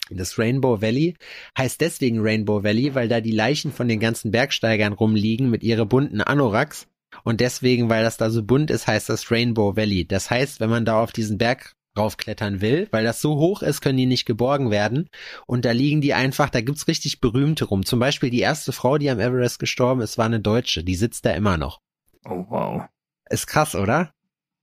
Das 0.10 0.40
Rainbow 0.40 0.82
Valley 0.82 1.14
heißt 1.56 1.80
deswegen 1.82 2.20
Rainbow 2.20 2.64
Valley, 2.64 2.96
weil 2.96 3.08
da 3.08 3.22
die 3.22 3.30
Leichen 3.30 3.72
von 3.72 3.88
den 3.88 4.00
ganzen 4.00 4.32
Bergsteigern 4.32 4.94
rumliegen 4.94 5.52
mit 5.52 5.62
ihre 5.62 5.86
bunten 5.86 6.20
Anoraks. 6.20 6.88
Und 7.24 7.42
deswegen, 7.42 7.88
weil 7.92 8.04
das 8.04 8.18
da 8.18 8.32
so 8.32 8.42
bunt 8.42 8.72
ist, 8.72 8.88
heißt 8.88 9.10
das 9.10 9.30
Rainbow 9.30 9.76
Valley. 9.76 10.08
Das 10.08 10.32
heißt, 10.32 10.60
wenn 10.62 10.72
man 10.72 10.84
da 10.84 11.00
auf 11.00 11.12
diesen 11.12 11.38
Berg 11.38 11.75
raufklettern 11.98 12.62
will, 12.62 12.88
weil 12.92 13.04
das 13.04 13.22
so 13.22 13.36
hoch 13.38 13.62
ist, 13.62 13.82
können 13.82 13.98
die 13.98 14.06
nicht 14.06 14.26
geborgen 14.26 14.72
werden. 14.72 15.10
Und 15.48 15.66
da 15.66 15.72
liegen 15.72 16.02
die 16.02 16.14
einfach, 16.14 16.50
da 16.50 16.62
gibt's 16.62 16.88
richtig 16.88 17.22
berühmte 17.22 17.66
rum. 17.66 17.86
Zum 17.86 18.00
Beispiel 18.00 18.30
die 18.30 18.40
erste 18.42 18.72
Frau, 18.72 18.98
die 18.98 19.10
am 19.10 19.20
Everest 19.20 19.60
gestorben 19.60 20.02
ist, 20.02 20.18
war 20.18 20.26
eine 20.26 20.40
Deutsche. 20.40 20.84
Die 20.84 20.96
sitzt 20.96 21.26
da 21.26 21.32
immer 21.32 21.58
noch. 21.58 21.80
Oh 22.28 22.46
wow. 22.50 22.84
Ist 23.30 23.48
krass, 23.48 23.76
oder? 23.76 24.12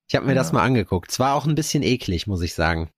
Ich 0.09 0.15
habe 0.15 0.27
mir 0.27 0.33
Ja. 0.33 0.39
das 0.39 0.53
mal 0.53 0.63
angeguckt. 0.63 1.11
Es 1.11 1.19
war 1.19 1.35
auch 1.35 1.47
ein 1.47 1.55
bisschen 1.55 1.83
eklig, 1.83 2.27
muss 2.27 2.43
ich 2.43 2.55
sagen. 2.55 2.91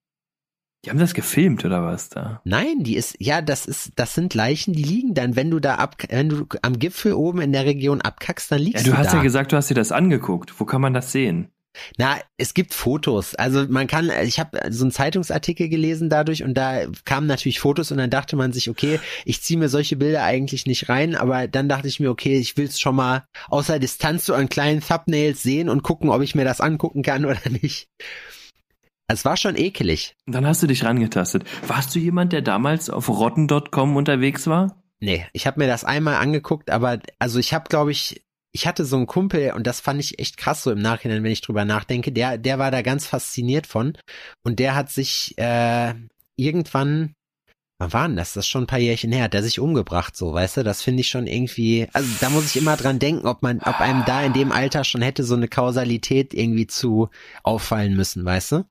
Die 0.85 0.91
haben 0.91 0.99
das 0.99 1.14
gefilmt 1.14 1.64
oder 1.64 1.82
was 1.82 2.11
da? 2.11 2.43
Nein, 2.45 2.82
die 2.85 2.97
ist, 2.97 3.16
ja, 3.18 3.41
das 3.41 3.64
ist, 3.64 3.93
das 3.97 4.14
sind 4.14 4.35
Leichen, 4.35 4.74
die 4.74 4.82
liegen 4.82 5.14
dann, 5.14 5.35
wenn 5.35 5.51
du 5.51 5.59
da 5.59 5.76
ab, 5.76 5.97
wenn 6.11 6.28
du 6.28 6.47
am 6.61 6.78
Gipfel 6.78 7.14
oben 7.14 7.41
in 7.41 7.53
der 7.53 7.64
Region 7.64 8.03
abkackst, 8.03 8.53
dann 8.53 8.59
Ja, 8.59 8.64
liegst 8.66 8.87
du 8.87 8.91
du 8.91 8.99
hast 8.99 9.12
da. 9.12 9.16
ja 9.16 9.22
gesagt, 9.22 9.53
du 9.53 9.57
hast 9.57 9.70
dir 9.70 9.74
das 9.74 9.93
angeguckt. 9.93 10.61
Wo 10.61 10.66
kann 10.66 10.82
man 10.82 10.93
das 10.93 11.11
sehen? 11.11 11.49
Na, 11.98 12.18
es 12.36 12.54
gibt 12.54 12.74
Fotos. 12.74 13.34
Also 13.34 13.66
man 13.68 13.86
kann, 13.86 14.10
ich 14.22 14.38
habe 14.38 14.58
so 14.70 14.84
einen 14.84 14.92
Zeitungsartikel 14.92 15.68
gelesen 15.68 16.08
dadurch 16.08 16.42
und 16.42 16.54
da 16.54 16.86
kamen 17.04 17.26
natürlich 17.26 17.60
Fotos 17.60 17.90
und 17.92 17.98
dann 17.98 18.10
dachte 18.10 18.36
man 18.36 18.52
sich, 18.52 18.70
okay, 18.70 19.00
ich 19.24 19.42
ziehe 19.42 19.58
mir 19.58 19.68
solche 19.68 19.96
Bilder 19.96 20.22
eigentlich 20.22 20.66
nicht 20.66 20.88
rein, 20.88 21.14
aber 21.14 21.48
dann 21.48 21.68
dachte 21.68 21.88
ich 21.88 22.00
mir, 22.00 22.10
okay, 22.10 22.38
ich 22.38 22.56
will 22.56 22.66
es 22.66 22.80
schon 22.80 22.96
mal 22.96 23.24
außer 23.48 23.78
Distanz 23.78 24.26
so 24.26 24.34
an 24.34 24.48
kleinen 24.48 24.80
Thumbnails 24.80 25.42
sehen 25.42 25.68
und 25.68 25.82
gucken, 25.82 26.10
ob 26.10 26.22
ich 26.22 26.34
mir 26.34 26.44
das 26.44 26.60
angucken 26.60 27.02
kann 27.02 27.24
oder 27.24 27.50
nicht. 27.50 27.88
Es 29.06 29.24
war 29.24 29.36
schon 29.36 29.56
ekelig. 29.56 30.16
Dann 30.26 30.46
hast 30.46 30.62
du 30.62 30.66
dich 30.66 30.82
rangetastet. 30.82 31.44
Warst 31.66 31.94
du 31.94 31.98
jemand, 31.98 32.32
der 32.32 32.40
damals 32.40 32.88
auf 32.88 33.08
rotten.com 33.08 33.96
unterwegs 33.96 34.46
war? 34.46 34.82
Nee, 35.00 35.26
ich 35.34 35.46
habe 35.46 35.60
mir 35.60 35.66
das 35.66 35.84
einmal 35.84 36.16
angeguckt, 36.16 36.70
aber 36.70 36.98
also 37.18 37.38
ich 37.38 37.52
habe, 37.52 37.68
glaube 37.68 37.90
ich, 37.90 38.24
ich 38.55 38.68
hatte 38.68 38.84
so 38.84 38.96
einen 38.96 39.07
Kumpel 39.07 39.52
und 39.52 39.66
das 39.66 39.80
fand 39.80 40.00
ich 40.00 40.20
echt 40.20 40.36
krass 40.36 40.62
so 40.62 40.70
im 40.70 40.80
Nachhinein, 40.80 41.24
wenn 41.24 41.32
ich 41.32 41.40
drüber 41.40 41.64
nachdenke. 41.64 42.12
Der, 42.12 42.38
der 42.38 42.59
war 42.61 42.70
da 42.70 42.82
ganz 42.82 43.05
fasziniert 43.07 43.66
von 43.66 43.98
und 44.44 44.61
der 44.61 44.76
hat 44.76 44.90
sich 44.90 45.36
äh, 45.38 45.92
irgendwann, 46.36 47.14
wann 47.80 47.92
war 47.92 48.07
denn 48.07 48.16
das? 48.16 48.34
Das 48.34 48.44
ist 48.44 48.48
schon 48.48 48.62
ein 48.62 48.68
paar 48.68 48.78
Jährchen 48.78 49.11
her, 49.11 49.24
hat 49.24 49.34
der 49.34 49.42
sich 49.42 49.59
umgebracht, 49.59 50.16
so, 50.16 50.32
weißt 50.32 50.59
du? 50.59 50.62
Das 50.62 50.82
finde 50.82 51.00
ich 51.00 51.09
schon 51.09 51.26
irgendwie, 51.26 51.88
also 51.92 52.09
da 52.20 52.30
muss 52.30 52.46
ich 52.46 52.57
immer 52.57 52.76
dran 52.76 53.00
denken, 53.00 53.26
ob 53.26 53.42
man, 53.42 53.59
ob 53.59 53.80
einem 53.80 54.05
da 54.07 54.22
in 54.22 54.32
dem 54.32 54.52
Alter 54.52 54.84
schon 54.84 55.02
hätte 55.02 55.24
so 55.24 55.34
eine 55.34 55.48
Kausalität 55.48 56.32
irgendwie 56.32 56.68
zu 56.68 57.11
auffallen 57.42 57.96
müssen, 57.96 58.24
weißt 58.24 58.52
du? 58.52 58.64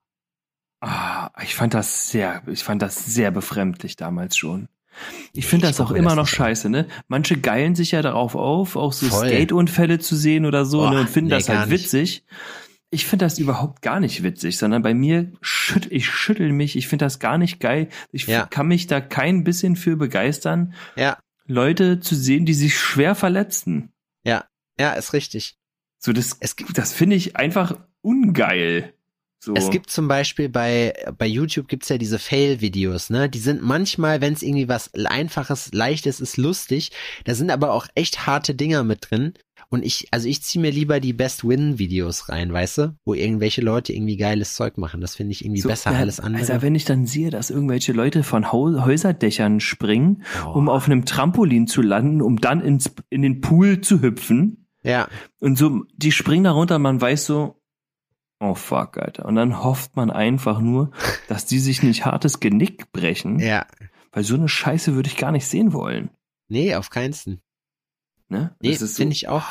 Ah, 0.79 1.29
ich 1.41 1.55
fand 1.55 1.73
das 1.73 2.09
sehr, 2.09 2.41
ich 2.47 2.63
fand 2.63 2.81
das 2.81 3.05
sehr 3.05 3.31
befremdlich 3.31 3.97
damals 3.97 4.37
schon. 4.37 4.69
Ich 5.33 5.45
finde 5.47 5.67
das 5.67 5.79
auch 5.81 5.91
immer 5.91 6.15
noch 6.15 6.27
scheiße, 6.27 6.69
ne? 6.69 6.87
Manche 7.07 7.37
geilen 7.39 7.75
sich 7.75 7.91
ja 7.91 8.01
darauf 8.01 8.35
auf, 8.35 8.75
auch 8.75 8.93
so. 8.93 9.07
Skate-Unfälle 9.09 9.99
zu 9.99 10.15
sehen 10.15 10.45
oder 10.45 10.65
so, 10.65 10.79
Boah, 10.79 10.91
ne? 10.91 10.99
Und 11.01 11.09
finden 11.09 11.29
nee, 11.31 11.37
das 11.37 11.49
halt 11.49 11.69
nicht. 11.69 11.83
witzig. 11.83 12.23
Ich 12.91 13.07
finde 13.07 13.25
das 13.25 13.39
überhaupt 13.39 13.81
gar 13.81 13.99
nicht 13.99 14.21
witzig, 14.21 14.57
sondern 14.59 14.83
bei 14.83 14.93
mir 14.93 15.31
schütt, 15.41 15.87
ich 15.91 16.05
schüttel 16.05 16.51
mich, 16.53 16.75
ich 16.75 16.87
finde 16.87 17.05
das 17.05 17.17
gar 17.19 17.39
nicht 17.39 17.59
geil. 17.59 17.89
Ich 18.11 18.27
Ja. 18.27 18.45
kann 18.45 18.67
mich 18.67 18.85
da 18.85 19.01
kein 19.01 19.43
bisschen 19.43 19.75
für 19.75 19.95
begeistern, 19.97 20.73
Ja, 20.95 21.17
Leute 21.47 21.99
zu 21.99 22.13
sehen, 22.15 22.45
die 22.45 22.53
sich 22.53 22.77
schwer 22.77 23.15
verletzen. 23.15 23.91
ja, 24.23 24.45
ja, 24.79 24.93
ist 24.93 25.13
richtig. 25.13 25.55
So, 25.97 26.13
das, 26.13 26.37
Es 26.39 26.55
das 26.73 26.93
finde 26.93 27.15
ich 27.15 27.35
einfach 27.35 27.77
ungeil. 28.01 28.93
So. 29.43 29.53
Es 29.55 29.69
gibt 29.69 29.89
zum 29.89 30.07
Beispiel 30.07 30.47
bei, 30.47 30.93
bei 31.17 31.27
YouTube 31.27 31.67
gibt's 31.67 31.89
ja 31.89 31.97
diese 31.97 32.17
Fail-Videos, 32.19 33.09
ne? 33.09 33.27
Die 33.29 33.39
sind 33.39 33.61
manchmal, 33.61 34.21
wenn 34.21 34.33
es 34.33 34.41
irgendwie 34.41 34.69
was 34.69 34.93
Einfaches, 34.93 35.71
Leichtes 35.73 36.21
ist, 36.21 36.37
lustig. 36.37 36.91
Da 37.25 37.35
sind 37.35 37.51
aber 37.51 37.73
auch 37.73 37.87
echt 37.95 38.25
harte 38.25 38.55
Dinger 38.55 38.83
mit 38.83 39.09
drin. 39.11 39.33
Und 39.69 39.83
ich, 39.83 40.07
also 40.11 40.27
ich 40.29 40.43
ziehe 40.43 40.61
mir 40.61 40.71
lieber 40.71 40.99
die 40.99 41.13
Best-Win-Videos 41.13 42.29
rein, 42.29 42.53
weißt 42.53 42.77
du? 42.77 42.95
Wo 43.05 43.13
irgendwelche 43.15 43.61
Leute 43.61 43.91
irgendwie 43.91 44.17
geiles 44.17 44.55
Zeug 44.55 44.77
machen. 44.77 45.01
Das 45.01 45.15
finde 45.15 45.31
ich 45.31 45.43
irgendwie 45.43 45.61
So, 45.61 45.69
besser 45.69 45.91
ja, 45.91 45.97
alles 45.99 46.19
andere. 46.19 46.41
Also 46.41 46.61
wenn 46.61 46.75
ich 46.75 46.85
dann 46.85 47.05
sehe, 47.05 47.29
dass 47.29 47.49
irgendwelche 47.49 47.91
Leute 47.91 48.23
von 48.23 48.51
Hau 48.51 48.85
Häuserdächern 48.85 49.59
springen, 49.59 50.23
Oh. 50.45 50.51
um 50.51 50.69
auf 50.69 50.85
einem 50.85 51.05
Trampolin 51.05 51.67
zu 51.67 51.81
landen, 51.81 52.21
um 52.21 52.37
dann 52.39 52.61
ins, 52.61 52.91
in 53.09 53.21
den 53.23 53.41
Pool 53.41 53.81
zu 53.81 54.01
hüpfen. 54.01 54.67
ja, 54.83 55.07
Und 55.39 55.57
so, 55.57 55.81
die 55.97 56.11
springen 56.11 56.43
da 56.43 56.51
runter, 56.51 56.77
man 56.79 57.01
weiß 57.01 57.25
so, 57.25 57.59
oh 58.43 58.55
fuck, 58.55 58.97
Alter. 58.97 59.25
Und 59.25 59.35
dann 59.35 59.63
hofft 59.63 59.95
man 59.95 60.11
einfach 60.11 60.59
nur, 60.59 60.91
dass 61.27 61.45
die 61.45 61.59
sich 61.59 61.81
nicht 61.83 62.05
hartes 62.05 62.39
Genick 62.39 62.91
brechen. 62.91 63.39
ja. 63.39 63.65
Weil 64.15 64.23
so 64.23 64.35
eine 64.35 64.47
Scheiße 64.47 64.93
würde 64.93 65.09
ich 65.09 65.17
gar 65.17 65.31
nicht 65.31 65.47
sehen 65.47 65.73
wollen. 65.73 66.11
Nee, 66.47 66.75
auf 66.75 66.91
keinsten. 66.91 67.41
Ne? 68.29 68.55
Nee, 68.61 68.73
Das 68.73 68.83
ist 68.83 68.95
so, 68.95 69.01
finde 69.01 69.13
ich 69.15 69.27
auch. 69.27 69.43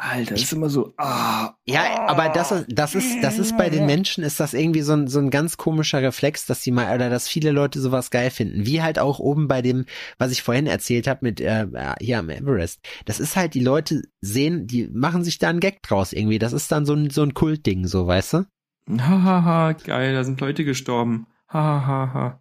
Alter, 0.00 0.30
das 0.30 0.38
Ich- 0.38 0.44
ist 0.44 0.52
immer 0.52 0.70
so, 0.70 0.94
ah. 0.96 1.54
Ja, 1.66 2.06
aber 2.08 2.28
das 2.28 2.52
ist, 2.52 2.66
das 2.68 2.94
ist, 2.94 3.20
das 3.20 3.38
ist 3.40 3.56
bei 3.58 3.68
den 3.68 3.84
Menschen 3.86 4.22
ist 4.22 4.38
das 4.38 4.54
irgendwie 4.54 4.82
so 4.82 4.92
ein, 4.92 5.08
so 5.08 5.18
ein 5.18 5.28
ganz 5.30 5.56
komischer 5.56 6.00
Reflex, 6.00 6.46
dass 6.46 6.62
sie 6.62 6.70
mal, 6.70 6.94
oder 6.94 7.10
dass 7.10 7.26
viele 7.26 7.50
Leute 7.50 7.80
sowas 7.80 8.10
geil 8.10 8.30
finden. 8.30 8.64
Wie 8.64 8.80
halt 8.80 9.00
auch 9.00 9.18
oben 9.18 9.48
bei 9.48 9.60
dem, 9.60 9.86
was 10.16 10.30
ich 10.30 10.42
vorhin 10.44 10.68
erzählt 10.68 11.08
habe 11.08 11.18
mit, 11.22 11.40
äh, 11.40 11.66
hier 12.00 12.20
am 12.20 12.30
Everest. 12.30 12.80
Das 13.06 13.18
ist 13.18 13.34
halt, 13.34 13.54
die 13.54 13.60
Leute 13.64 14.02
sehen, 14.20 14.68
die 14.68 14.86
machen 14.86 15.24
sich 15.24 15.38
da 15.38 15.48
einen 15.48 15.58
Gag 15.60 15.82
draus 15.82 16.12
irgendwie. 16.12 16.38
Das 16.38 16.52
ist 16.52 16.70
dann 16.70 16.86
so 16.86 16.94
ein, 16.94 17.10
so 17.10 17.22
ein 17.24 17.34
Kultding, 17.34 17.86
so, 17.88 18.06
weißt 18.06 18.34
du? 18.34 18.44
Hahaha, 18.88 19.72
geil, 19.72 20.14
da 20.14 20.22
sind 20.22 20.40
Leute 20.40 20.64
gestorben. 20.64 21.26
Hahaha. 21.48 22.40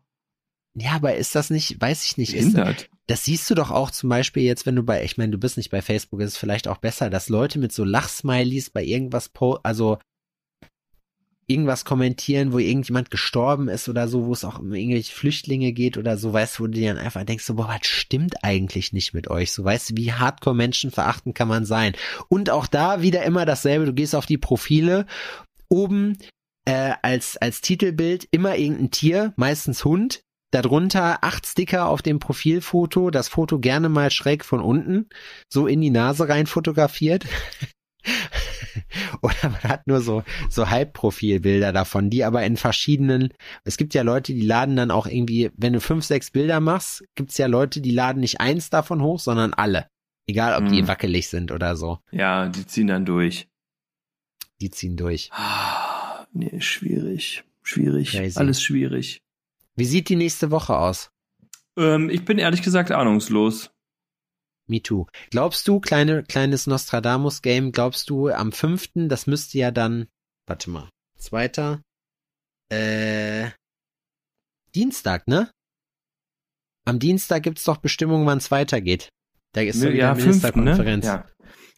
Ja, 0.76 0.92
aber 0.92 1.16
ist 1.16 1.34
das 1.34 1.50
nicht, 1.50 1.82
weiß 1.82 2.04
ich 2.06 2.18
nicht, 2.18 2.36
ist, 2.36 2.54
Behindert. 2.54 2.90
Das 3.08 3.24
siehst 3.24 3.50
du 3.50 3.56
doch 3.56 3.72
auch 3.72 3.90
zum 3.90 4.10
Beispiel 4.10 4.44
jetzt, 4.44 4.66
wenn 4.66 4.76
du 4.76 4.84
bei, 4.84 5.04
ich 5.04 5.18
meine, 5.18 5.32
du 5.32 5.38
bist 5.38 5.58
nicht 5.58 5.72
bei 5.72 5.82
Facebook, 5.82 6.22
ist 6.22 6.34
es 6.34 6.38
vielleicht 6.38 6.68
auch 6.68 6.78
besser, 6.78 7.10
dass 7.10 7.30
Leute 7.30 7.58
mit 7.58 7.72
so 7.72 7.84
Lachsmileys 7.84 8.70
bei 8.70 8.84
irgendwas, 8.84 9.32
also 9.64 9.98
irgendwas 11.48 11.86
kommentieren, 11.86 12.52
wo 12.52 12.60
irgendjemand 12.60 13.10
gestorben 13.10 13.70
ist 13.70 13.88
oder 13.88 14.10
so, 14.10 14.26
wo 14.26 14.34
es 14.34 14.44
auch 14.44 14.60
um 14.60 14.74
irgendwelche 14.74 15.14
Flüchtlinge 15.14 15.72
geht 15.72 15.98
oder 15.98 16.18
so, 16.18 16.34
weißt 16.34 16.60
du, 16.60 16.64
wo 16.64 16.68
du 16.68 16.74
dir 16.74 16.94
dann 16.94 17.04
einfach 17.04 17.24
denkst, 17.24 17.46
so, 17.46 17.56
boah, 17.56 17.70
was 17.70 17.88
stimmt 17.88 18.44
eigentlich 18.44 18.92
nicht 18.92 19.14
mit 19.14 19.30
euch? 19.30 19.54
So, 19.54 19.64
weißt 19.64 19.92
du, 19.92 19.98
wie 19.98 20.12
hardcore 20.12 20.56
Menschen 20.56 20.92
verachten 20.92 21.34
kann 21.34 21.48
man 21.48 21.66
sein? 21.66 21.94
Und 22.28 22.50
auch 22.50 22.68
da 22.68 23.02
wieder 23.02 23.24
immer 23.24 23.46
dasselbe, 23.46 23.86
du 23.86 23.94
gehst 23.94 24.14
auf 24.14 24.26
die 24.26 24.38
Profile, 24.38 25.06
oben 25.70 26.18
äh, 26.66 26.94
als, 27.02 27.38
als 27.38 27.62
Titelbild 27.62 28.28
immer 28.32 28.58
irgendein 28.58 28.92
Tier, 28.92 29.34
meistens 29.38 29.86
Hund, 29.86 30.22
darunter 30.52 31.24
acht 31.24 31.46
Sticker 31.46 31.88
auf 31.90 32.02
dem 32.02 32.20
Profilfoto, 32.20 33.10
das 33.10 33.28
Foto 33.28 33.60
gerne 33.60 33.90
mal 33.90 34.12
schräg 34.12 34.46
von 34.46 34.62
unten, 34.62 35.10
so 35.50 35.68
in 35.68 35.82
die 35.82 35.90
Nase 35.90 36.30
rein 36.30 36.48
fotografiert. 36.48 37.26
Oder 39.22 39.36
man 39.50 39.64
hat 39.64 39.88
nur 39.88 40.02
so, 40.02 40.24
so 40.50 40.70
Halbprofilbilder 40.70 41.74
davon, 41.74 42.10
die 42.10 42.24
aber 42.24 42.44
in 42.44 42.56
verschiedenen, 42.58 43.34
es 43.64 43.78
gibt 43.78 43.94
ja 43.94 44.04
Leute, 44.04 44.34
die 44.34 44.46
laden 44.46 44.76
dann 44.76 44.92
auch 44.92 45.08
irgendwie, 45.08 45.50
wenn 45.58 45.74
du 45.74 45.82
fünf, 45.82 46.06
sechs 46.06 46.32
Bilder 46.32 46.60
machst, 46.60 47.04
gibt's 47.16 47.38
ja 47.38 47.48
Leute, 47.48 47.82
die 47.82 47.92
laden 47.92 48.20
nicht 48.20 48.40
eins 48.40 48.70
davon 48.70 49.02
hoch, 49.02 49.20
sondern 49.20 49.54
alle. 49.54 49.88
Egal, 50.28 50.62
ob 50.62 50.70
die 50.70 50.82
Mhm. 50.84 50.88
wackelig 50.88 51.28
sind 51.30 51.52
oder 51.52 51.76
so. 51.76 52.00
Ja, 52.12 52.48
die 52.50 52.66
ziehen 52.66 52.88
dann 52.88 53.06
durch. 53.06 53.48
Die 54.62 54.70
ziehen 54.70 54.98
durch. 54.98 55.30
Ah, 55.34 56.26
nee, 56.34 56.60
schwierig. 56.62 57.44
Schwierig. 57.64 58.12
Crazy. 58.12 58.38
Alles 58.40 58.62
schwierig. 58.62 59.22
Wie 59.78 59.86
sieht 59.86 60.10
die 60.10 60.16
nächste 60.16 60.52
Woche 60.52 60.76
aus? 60.76 61.12
Ähm, 61.78 62.10
ich 62.10 62.26
bin 62.26 62.40
ehrlich 62.40 62.64
gesagt 62.64 62.92
ahnungslos. 62.92 63.72
Me 64.68 64.82
too. 64.82 65.06
Glaubst 65.30 65.68
du, 65.68 65.80
kleine, 65.80 66.24
kleines 66.24 66.68
Nostradamus-Game, 66.68 67.72
glaubst 67.72 68.10
du, 68.10 68.30
am 68.30 68.52
fünften, 68.52 69.08
das 69.08 69.28
müsste 69.28 69.58
ja 69.60 69.72
dann, 69.72 70.08
warte 70.46 70.70
mal, 70.70 70.90
zweiter, 71.18 71.82
äh, 72.70 73.52
Dienstag, 74.76 75.28
ne? 75.28 75.50
Am 76.86 77.00
Dienstag 77.00 77.44
gibt's 77.44 77.64
doch 77.64 77.78
Bestimmungen, 77.78 78.26
wann 78.26 78.40
es 78.40 78.52
weitergeht. 78.52 79.10
Da 79.54 79.62
ist 79.62 79.80
so 79.80 79.88
ja, 79.88 79.94
wieder 79.94 80.16
ne? 80.16 80.22
Ministerkonferenz. 80.22 81.06
Ja. 81.06 81.26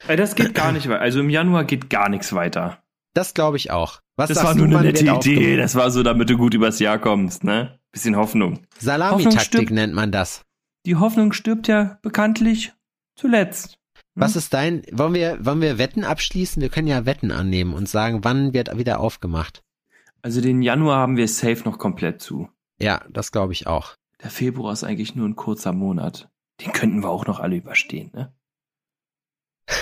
Äh, 0.08 0.16
Das 0.16 0.36
geht 0.36 0.54
gar 0.56 0.72
nicht 0.72 0.88
weiter. 0.88 1.02
Also 1.02 1.20
im 1.20 1.30
Januar 1.30 1.66
geht 1.66 1.90
gar 1.90 2.10
nichts 2.10 2.34
weiter. 2.34 2.82
Das 3.14 3.34
glaube 3.34 3.58
ich 3.58 3.72
auch. 3.72 4.02
Was 4.16 4.30
Das 4.30 4.44
war 4.44 4.56
nur 4.56 4.68
eine 4.68 4.82
nette 4.82 5.06
Idee. 5.06 5.58
Das 5.58 5.76
war 5.76 5.92
so, 5.92 6.04
damit 6.04 6.30
du 6.30 6.38
gut 6.38 6.54
übers 6.54 6.80
Jahr 6.80 7.00
kommst, 7.00 7.44
ne? 7.44 7.79
Bisschen 8.00 8.16
Hoffnung. 8.16 8.62
Salamitaktik 8.80 9.72
nennt 9.72 9.94
man 9.94 10.14
das. 10.14 10.46
Die 10.86 10.96
Hoffnung 10.96 11.34
stirbt 11.34 11.68
ja 11.68 12.00
bekanntlich 12.02 12.72
zuletzt. 13.16 13.74
Hm? 13.74 14.00
Was 14.16 14.38
ist 14.38 14.54
dein, 14.54 14.84
wollen 14.94 15.14
wir, 15.14 15.46
wollen 15.46 15.60
wir 15.60 15.78
Wetten 15.78 16.06
abschließen? 16.06 16.62
Wir 16.62 16.70
können 16.70 16.88
ja 16.88 17.06
Wetten 17.06 17.30
annehmen 17.30 17.74
und 17.74 17.90
sagen, 17.90 18.24
wann 18.24 18.54
wird 18.54 18.78
wieder 18.78 19.02
aufgemacht. 19.02 19.66
Also 20.22 20.40
den 20.40 20.62
Januar 20.62 21.00
haben 21.00 21.18
wir 21.18 21.28
safe 21.28 21.64
noch 21.66 21.78
komplett 21.78 22.22
zu. 22.22 22.48
Ja, 22.80 23.04
das 23.10 23.34
glaube 23.34 23.52
ich 23.52 23.68
auch. 23.68 23.98
Der 24.24 24.30
Februar 24.30 24.72
ist 24.72 24.86
eigentlich 24.86 25.16
nur 25.16 25.28
ein 25.28 25.36
kurzer 25.36 25.74
Monat. 25.74 26.30
Den 26.62 26.72
könnten 26.72 27.04
wir 27.04 27.10
auch 27.10 27.28
noch 27.28 27.42
alle 27.42 27.58
überstehen, 27.58 28.12
ne? 28.14 28.34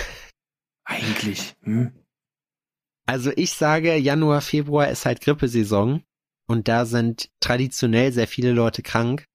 Eigentlich. 0.84 1.54
Hm? 1.62 1.92
Also 3.06 3.30
ich 3.36 3.52
sage, 3.52 3.94
Januar, 3.94 4.40
Februar 4.40 4.88
ist 4.88 5.06
halt 5.06 5.20
Grippesaison 5.20 6.02
und 6.48 6.66
da 6.66 6.86
sind 6.86 7.30
traditionell 7.40 8.12
sehr 8.12 8.26
viele 8.26 8.52
Leute 8.52 8.82
krank. 8.82 9.26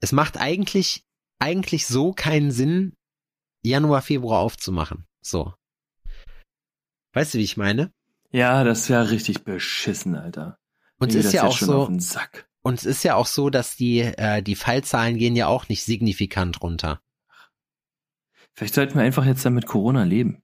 Es 0.00 0.12
macht 0.12 0.36
eigentlich, 0.36 1.02
eigentlich 1.40 1.86
so 1.86 2.12
keinen 2.12 2.52
Sinn, 2.52 2.94
Januar, 3.62 4.02
Februar 4.02 4.40
aufzumachen. 4.40 5.06
So. 5.20 5.54
Weißt 7.14 7.34
du, 7.34 7.38
wie 7.38 7.44
ich 7.44 7.56
meine? 7.56 7.90
Ja, 8.30 8.62
das 8.62 8.88
wäre 8.88 9.10
richtig 9.10 9.42
beschissen, 9.42 10.14
Alter. 10.14 10.58
Und 10.98 11.14
es 11.14 11.26
ist 11.26 11.32
ja 11.32 11.44
auch 11.44 11.56
so, 11.58 11.84
und 12.62 12.74
es 12.78 12.84
ist 12.84 13.02
ja 13.02 13.14
auch 13.14 13.26
so, 13.26 13.50
dass 13.50 13.76
die, 13.76 14.00
äh, 14.00 14.42
die 14.42 14.56
Fallzahlen 14.56 15.16
gehen 15.16 15.34
ja 15.34 15.46
auch 15.46 15.68
nicht 15.68 15.84
signifikant 15.84 16.60
runter. 16.62 17.00
Vielleicht 18.54 18.74
sollten 18.74 18.96
wir 18.96 19.02
einfach 19.02 19.24
jetzt 19.24 19.44
damit 19.44 19.66
Corona 19.66 20.02
leben. 20.02 20.42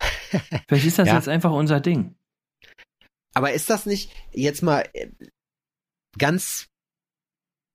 Vielleicht 0.68 0.86
ist 0.86 0.98
das 0.98 1.08
Ja. 1.08 1.14
jetzt 1.14 1.28
einfach 1.28 1.52
unser 1.52 1.80
Ding. 1.80 2.16
Aber 3.34 3.52
ist 3.52 3.70
das 3.70 3.86
nicht 3.86 4.12
jetzt 4.32 4.62
mal 4.62 4.88
äh, 4.92 5.08
ganz 6.18 6.68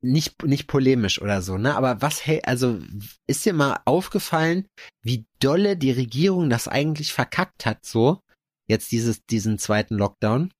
nicht 0.02 0.44
nicht 0.44 0.68
polemisch 0.68 1.20
oder 1.22 1.42
so, 1.42 1.58
ne? 1.58 1.76
Aber 1.76 2.02
was 2.02 2.26
hey, 2.26 2.42
also 2.46 2.80
ist 3.26 3.46
dir 3.46 3.54
mal 3.54 3.80
aufgefallen, 3.86 4.68
wie 5.04 5.26
dolle 5.40 5.76
die 5.76 5.92
Regierung 5.92 6.50
das 6.50 6.68
eigentlich 6.68 7.14
verkackt 7.14 7.66
hat 7.66 7.84
so 7.86 8.22
jetzt 8.68 8.92
dieses 8.92 9.26
diesen 9.26 9.58
zweiten 9.58 9.96
Lockdown? 9.96 10.52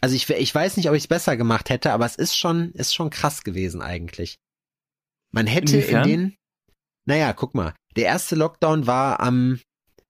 Also 0.00 0.16
ich 0.16 0.28
ich 0.28 0.54
weiß 0.54 0.76
nicht, 0.76 0.88
ob 0.88 0.96
ich 0.96 1.04
es 1.04 1.08
besser 1.08 1.36
gemacht 1.36 1.70
hätte, 1.70 1.92
aber 1.92 2.04
es 2.04 2.16
ist 2.16 2.36
schon 2.36 2.72
ist 2.72 2.92
schon 2.94 3.10
krass 3.10 3.44
gewesen 3.44 3.80
eigentlich. 3.80 4.36
Man 5.32 5.46
hätte 5.46 5.76
Inwiefern? 5.76 6.04
in 6.04 6.10
den 6.10 6.36
Naja, 7.06 7.32
guck 7.32 7.54
mal, 7.54 7.74
der 7.96 8.06
erste 8.06 8.34
Lockdown 8.34 8.86
war 8.88 9.20
am 9.20 9.60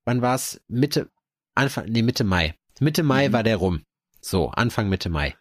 wann 0.06 0.22
war 0.22 0.34
es 0.36 0.60
Mitte 0.68 1.10
Anfang 1.54 1.86
nee 1.90 2.02
Mitte 2.02 2.24
Mai. 2.24 2.54
Mitte 2.80 3.02
Mai 3.02 3.28
Mhm. 3.28 3.32
war 3.34 3.42
der 3.42 3.56
rum. 3.58 3.82
So, 4.24 4.48
Anfang 4.50 4.88
Mitte 4.88 5.10
Mai 5.10 5.36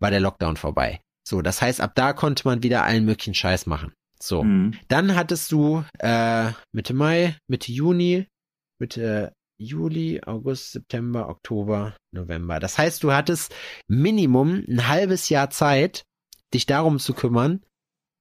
war 0.00 0.10
der 0.10 0.20
Lockdown 0.20 0.56
vorbei. 0.56 1.00
So, 1.26 1.42
das 1.42 1.60
heißt, 1.60 1.80
ab 1.80 1.92
da 1.94 2.12
konnte 2.14 2.48
man 2.48 2.62
wieder 2.62 2.84
allen 2.84 3.04
möglichen 3.04 3.34
Scheiß 3.34 3.66
machen. 3.66 3.92
So, 4.20 4.42
Hm. 4.42 4.74
dann 4.88 5.14
hattest 5.14 5.52
du 5.52 5.84
äh, 5.98 6.50
Mitte 6.72 6.94
Mai, 6.94 7.36
Mitte 7.48 7.70
Juni, 7.72 8.26
Mitte 8.78 9.32
Juli, 9.58 10.22
August, 10.24 10.72
September, 10.72 11.28
Oktober, 11.28 11.96
November. 12.12 12.60
Das 12.60 12.78
heißt, 12.78 13.02
du 13.02 13.12
hattest 13.12 13.54
Minimum 13.88 14.64
ein 14.68 14.88
halbes 14.88 15.28
Jahr 15.28 15.50
Zeit, 15.50 16.02
dich 16.52 16.66
darum 16.66 16.98
zu 16.98 17.12
kümmern, 17.12 17.62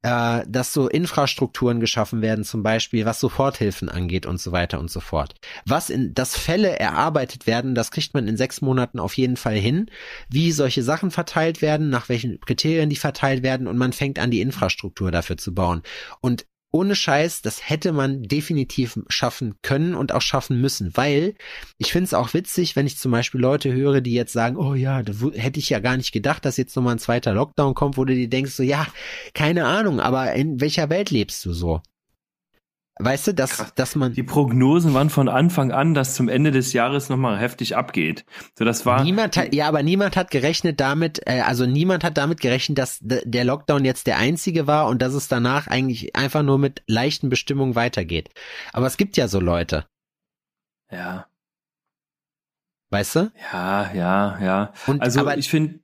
äh, 0.04 0.44
dass 0.48 0.74
so 0.74 0.88
Infrastrukturen 0.88 1.80
geschaffen 1.80 2.22
werden, 2.22 2.44
zum 2.44 2.62
Beispiel 2.62 3.06
was 3.06 3.20
Soforthilfen 3.20 3.90
angeht 3.90 4.26
und 4.26 4.40
so 4.40 4.52
weiter 4.52 4.80
und 4.80 4.92
so 4.92 5.00
fort. 5.00 5.36
Was 5.66 5.90
in, 5.90 6.14
dass 6.14 6.38
Fälle 6.38 6.78
erarbeitet 6.78 7.48
werden, 7.48 7.74
das 7.74 7.90
kriegt 7.90 8.14
man 8.14 8.28
in 8.28 8.38
sechs 8.38 8.62
Monaten 8.62 9.00
auf 9.00 9.16
jeden 9.16 9.38
Fall 9.38 9.56
hin, 9.56 9.90
wie 10.30 10.52
solche 10.52 10.84
Sachen 10.84 11.10
verteilt 11.10 11.62
werden, 11.62 11.90
nach 11.90 12.10
welchen 12.10 12.40
Kriterien 12.42 12.90
die 12.90 12.96
verteilt 12.98 13.44
werden 13.44 13.66
und 13.66 13.78
man 13.78 13.94
fängt 13.94 14.20
an, 14.20 14.30
die 14.30 14.42
Infrastruktur 14.42 15.10
dafür 15.10 15.38
zu 15.38 15.54
bauen. 15.54 15.82
Und 16.20 16.46
ohne 16.74 16.96
Scheiß, 16.96 17.44
das 17.44 17.70
hätte 17.70 17.94
man 17.94 18.24
definitiv 18.24 19.00
schaffen 19.08 19.56
können 19.62 19.94
und 19.94 20.12
auch 20.12 20.22
schaffen 20.22 20.60
müssen, 20.60 20.98
weil 20.98 21.36
ich 21.78 21.92
finde 21.92 22.06
es 22.06 22.14
auch 22.16 22.34
witzig, 22.34 22.76
wenn 22.76 22.88
ich 22.88 22.98
zum 22.98 23.12
Beispiel 23.12 23.40
Leute 23.40 23.72
höre, 23.72 24.02
die 24.02 24.14
jetzt 24.14 24.34
sagen, 24.34 24.58
oh 24.58 24.74
ja, 24.74 25.04
da 25.04 25.14
hätte 25.34 25.60
ich 25.60 25.70
ja 25.70 25.80
gar 25.80 25.98
nicht 25.98 26.12
gedacht, 26.12 26.44
dass 26.46 26.58
jetzt 26.58 26.76
nochmal 26.76 26.96
ein 26.96 27.00
zweiter 27.00 27.34
Lockdown 27.34 27.76
kommt, 27.76 27.96
wo 27.96 28.06
du 28.06 28.16
dir 28.16 28.28
denkst, 28.28 28.54
so 28.54 28.64
ja, 28.64 28.88
keine 29.36 29.66
Ahnung, 29.66 30.00
aber 30.00 30.34
in 30.34 30.60
welcher 30.60 30.90
Welt 30.90 31.12
lebst 31.12 31.46
du 31.46 31.54
so? 31.54 31.82
Weißt 33.00 33.26
du, 33.28 33.34
dass, 33.34 33.52
Krass. 33.58 33.74
dass 33.74 33.96
man 33.96 34.14
Die 34.14 34.22
Prognosen 34.22 34.94
waren 34.94 35.10
von 35.10 35.28
Anfang 35.28 35.72
an, 35.72 35.96
dass 35.96 36.14
zum 36.14 36.30
Ende 36.30 36.52
des 36.52 36.74
Jahres 36.74 37.10
nochmal 37.10 37.40
heftig 37.40 37.76
abgeht. 37.76 38.24
So, 38.58 38.66
das 38.66 38.86
war. 38.86 39.04
Niemand 39.04 39.36
hat, 39.36 39.54
ja, 39.56 39.68
aber 39.68 39.82
niemand 39.82 40.16
hat 40.16 40.30
gerechnet 40.30 40.80
damit, 40.80 41.20
äh, 41.26 41.42
also 41.42 41.66
niemand 41.66 42.04
hat 42.04 42.18
damit 42.18 42.40
gerechnet, 42.40 42.78
dass 42.78 43.00
der 43.02 43.46
Lockdown 43.46 43.84
jetzt 43.84 44.06
der 44.06 44.18
einzige 44.20 44.68
war 44.68 44.88
und 44.88 45.02
dass 45.02 45.14
es 45.16 45.28
danach 45.28 45.66
eigentlich 45.66 46.16
einfach 46.16 46.44
nur 46.44 46.60
mit 46.60 46.84
leichten 46.86 47.30
Bestimmungen 47.30 47.74
weitergeht. 47.76 48.30
Aber 48.74 48.86
es 48.86 48.98
gibt 48.98 49.18
ja 49.18 49.28
so 49.28 49.40
Leute, 49.40 49.88
Ja, 50.92 51.26
weißt 52.92 53.16
du? 53.16 53.32
ja, 53.52 53.92
ja, 53.94 54.40
ja. 54.40 54.74
Und 54.86 55.02
Also 55.02 55.20
aber 55.20 55.36
ich 55.40 55.50
finde, 55.50 55.80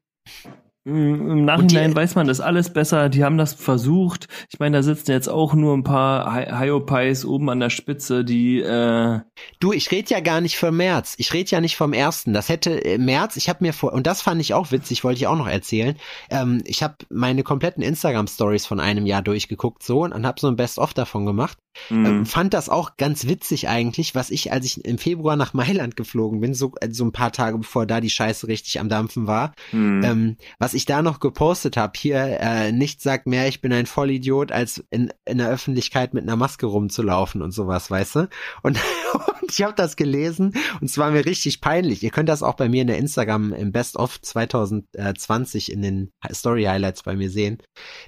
im 0.85 1.45
Nachhinein 1.45 1.91
die- 1.91 1.95
weiß 1.95 2.15
man 2.15 2.27
das 2.27 2.39
alles 2.39 2.71
besser. 2.71 3.09
Die 3.09 3.23
haben 3.23 3.37
das 3.37 3.53
versucht. 3.53 4.27
Ich 4.51 4.59
meine, 4.59 4.77
da 4.77 4.83
sitzen 4.83 5.11
jetzt 5.11 5.27
auch 5.27 5.53
nur 5.53 5.75
ein 5.75 5.83
paar 5.83 6.33
Hyopies 6.59 7.25
oben 7.25 7.49
an 7.49 7.59
der 7.59 7.69
Spitze, 7.69 8.23
die 8.23 8.59
äh, 8.59 9.19
du, 9.59 9.73
ich 9.73 9.91
rede 9.91 10.09
ja 10.09 10.19
gar 10.21 10.41
nicht 10.41 10.57
vom 10.57 10.77
März. 10.77 11.15
Ich 11.17 11.33
rede 11.33 11.49
ja 11.51 11.61
nicht 11.61 11.75
vom 11.75 11.93
ersten. 11.93 12.33
Das 12.33 12.49
hätte 12.49 12.83
äh, 12.83 12.97
März. 12.97 13.35
Ich 13.35 13.49
habe 13.49 13.63
mir 13.63 13.73
vor 13.73 13.93
und 13.93 14.07
das 14.07 14.21
fand 14.21 14.41
ich 14.41 14.53
auch 14.53 14.71
witzig, 14.71 15.03
wollte 15.03 15.17
ich 15.19 15.27
auch 15.27 15.37
noch 15.37 15.47
erzählen. 15.47 15.95
Ähm, 16.29 16.61
ich 16.65 16.81
habe 16.81 16.95
meine 17.09 17.43
kompletten 17.43 17.83
Instagram 17.83 18.27
Stories 18.27 18.65
von 18.65 18.79
einem 18.79 19.05
Jahr 19.05 19.21
durchgeguckt 19.21 19.83
so 19.83 20.03
und 20.03 20.25
habe 20.25 20.39
so 20.39 20.47
ein 20.47 20.55
Best 20.55 20.79
of 20.79 20.93
davon 20.93 21.25
gemacht. 21.25 21.57
mh, 21.89 22.09
Ähm, 22.09 22.25
fand 22.25 22.53
das 22.53 22.69
auch 22.69 22.97
ganz 22.97 23.27
witzig 23.27 23.67
eigentlich, 23.69 24.15
was 24.15 24.29
ich, 24.31 24.51
als 24.51 24.65
ich 24.65 24.83
im 24.85 24.97
Februar 24.97 25.35
nach 25.35 25.53
Mailand 25.53 25.95
geflogen 25.95 26.39
bin, 26.41 26.53
so, 26.53 26.71
äh, 26.81 26.89
so 26.91 27.03
ein 27.05 27.11
paar 27.11 27.31
Tage 27.31 27.57
bevor 27.57 27.85
da 27.85 28.01
die 28.01 28.09
Scheiße 28.09 28.47
richtig 28.47 28.79
am 28.79 28.89
Dampfen 28.89 29.27
war, 29.27 29.53
mh. 29.71 30.07
ähm, 30.07 30.37
was 30.57 30.68
was 30.69 30.75
ich 30.75 30.85
da 30.85 31.01
noch 31.01 31.19
gepostet 31.19 31.77
habe, 31.77 31.93
hier, 31.95 32.39
äh, 32.39 32.71
nichts 32.71 33.01
sagt 33.01 33.25
mehr, 33.25 33.47
ich 33.47 33.59
bin 33.59 33.73
ein 33.73 33.87
Vollidiot, 33.87 34.51
als 34.51 34.83
in, 34.91 35.11
in 35.25 35.39
der 35.39 35.49
Öffentlichkeit 35.49 36.13
mit 36.13 36.21
einer 36.21 36.35
Maske 36.35 36.67
rumzulaufen 36.67 37.41
und 37.41 37.49
sowas, 37.49 37.89
weißt 37.89 38.15
du? 38.17 38.29
Und, 38.61 38.77
und 39.13 39.49
ich 39.49 39.63
habe 39.63 39.73
das 39.73 39.95
gelesen 39.95 40.53
und 40.79 40.87
es 40.87 40.99
war 40.99 41.09
mir 41.09 41.25
richtig 41.25 41.59
peinlich. 41.59 42.03
Ihr 42.03 42.11
könnt 42.11 42.29
das 42.29 42.43
auch 42.43 42.53
bei 42.53 42.69
mir 42.69 42.83
in 42.83 42.87
der 42.87 42.99
Instagram 42.99 43.51
im 43.51 43.71
Best 43.71 43.95
of 43.95 44.21
2020 44.21 45.71
in 45.71 45.81
den 45.81 46.11
Story 46.31 46.65
Highlights 46.65 47.01
bei 47.01 47.15
mir 47.15 47.31
sehen. 47.31 47.57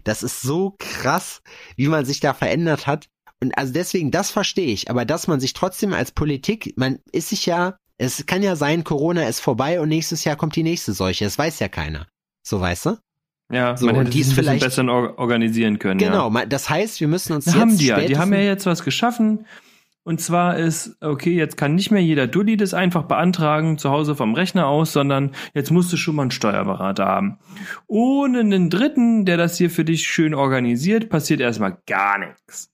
Das 0.04 0.22
ist 0.22 0.42
so 0.42 0.76
krass, 0.78 1.42
wie 1.78 1.88
man 1.88 2.06
sich 2.06 2.20
da 2.20 2.36
verändert 2.36 2.86
hat. 2.86 3.08
Und 3.42 3.58
also 3.58 3.74
deswegen, 3.74 4.12
das 4.12 4.30
verstehe 4.30 4.72
ich, 4.72 4.92
aber 4.92 5.04
dass 5.04 5.28
man 5.28 5.40
sich 5.40 5.54
trotzdem 5.54 5.94
als 5.94 6.12
Politik, 6.12 6.76
man 6.76 7.00
ist 7.12 7.30
sich 7.30 7.48
ja 7.48 7.80
es 7.98 8.26
kann 8.26 8.42
ja 8.42 8.56
sein, 8.56 8.84
Corona 8.84 9.28
ist 9.28 9.40
vorbei 9.42 9.80
und 9.80 9.90
nächstes 9.90 10.24
Jahr 10.24 10.36
kommt 10.36 10.56
die 10.56 10.64
nächste 10.64 10.92
Seuche. 10.92 11.24
Das 11.24 11.38
weiß 11.38 11.60
ja 11.60 11.68
keiner. 11.68 12.08
So, 12.44 12.60
weißt 12.60 12.86
du? 12.88 12.98
Ja, 13.52 13.76
So, 13.76 13.86
man 13.86 13.96
und 13.96 14.02
hätte 14.02 14.12
die 14.12 14.22
es 14.22 14.34
vielleicht- 14.34 14.64
besser 14.64 14.86
or 14.86 15.18
organisieren 15.20 15.78
können. 15.80 16.00
Genau, 16.00 16.32
Ja. 16.34 16.46
das 16.46 16.70
heißt, 16.70 17.00
wir 17.02 17.08
müssen 17.08 17.34
uns 17.34 17.46
Das 17.46 17.54
jetzt 17.54 17.62
haben 17.62 17.78
die 17.78 17.86
ja. 17.88 18.00
Die 18.00 18.18
haben 18.18 18.32
ja 18.34 18.40
jetzt 18.40 18.66
was 18.66 18.84
geschaffen. 18.84 19.46
Und 20.04 20.20
zwar 20.20 20.58
ist, 20.58 20.98
okay, 21.02 21.36
jetzt 21.36 21.58
kann 21.58 21.76
nicht 21.76 21.92
mehr 21.92 22.02
jeder 22.02 22.26
Dulli 22.26 22.58
das 22.58 22.74
einfach 22.74 23.04
beantragen, 23.04 23.78
zu 23.78 23.92
Hause 23.92 24.16
vom 24.16 24.34
Rechner 24.34 24.66
aus, 24.66 24.94
sondern 24.94 25.36
jetzt 25.54 25.70
musst 25.70 25.94
du 25.94 25.98
schon 25.98 26.16
mal 26.16 26.24
einen 26.24 26.32
Steuerberater 26.32 27.06
haben. 27.06 27.38
Ohne 27.86 28.40
einen 28.40 28.72
Dritten, 28.72 29.26
der 29.26 29.38
das 29.38 29.58
hier 29.58 29.70
für 29.70 29.86
dich 29.86 30.08
schön 30.08 30.34
organisiert, 30.34 31.10
passiert 31.10 31.40
erstmal 31.40 31.78
gar 31.86 32.18
nichts. 32.18 32.72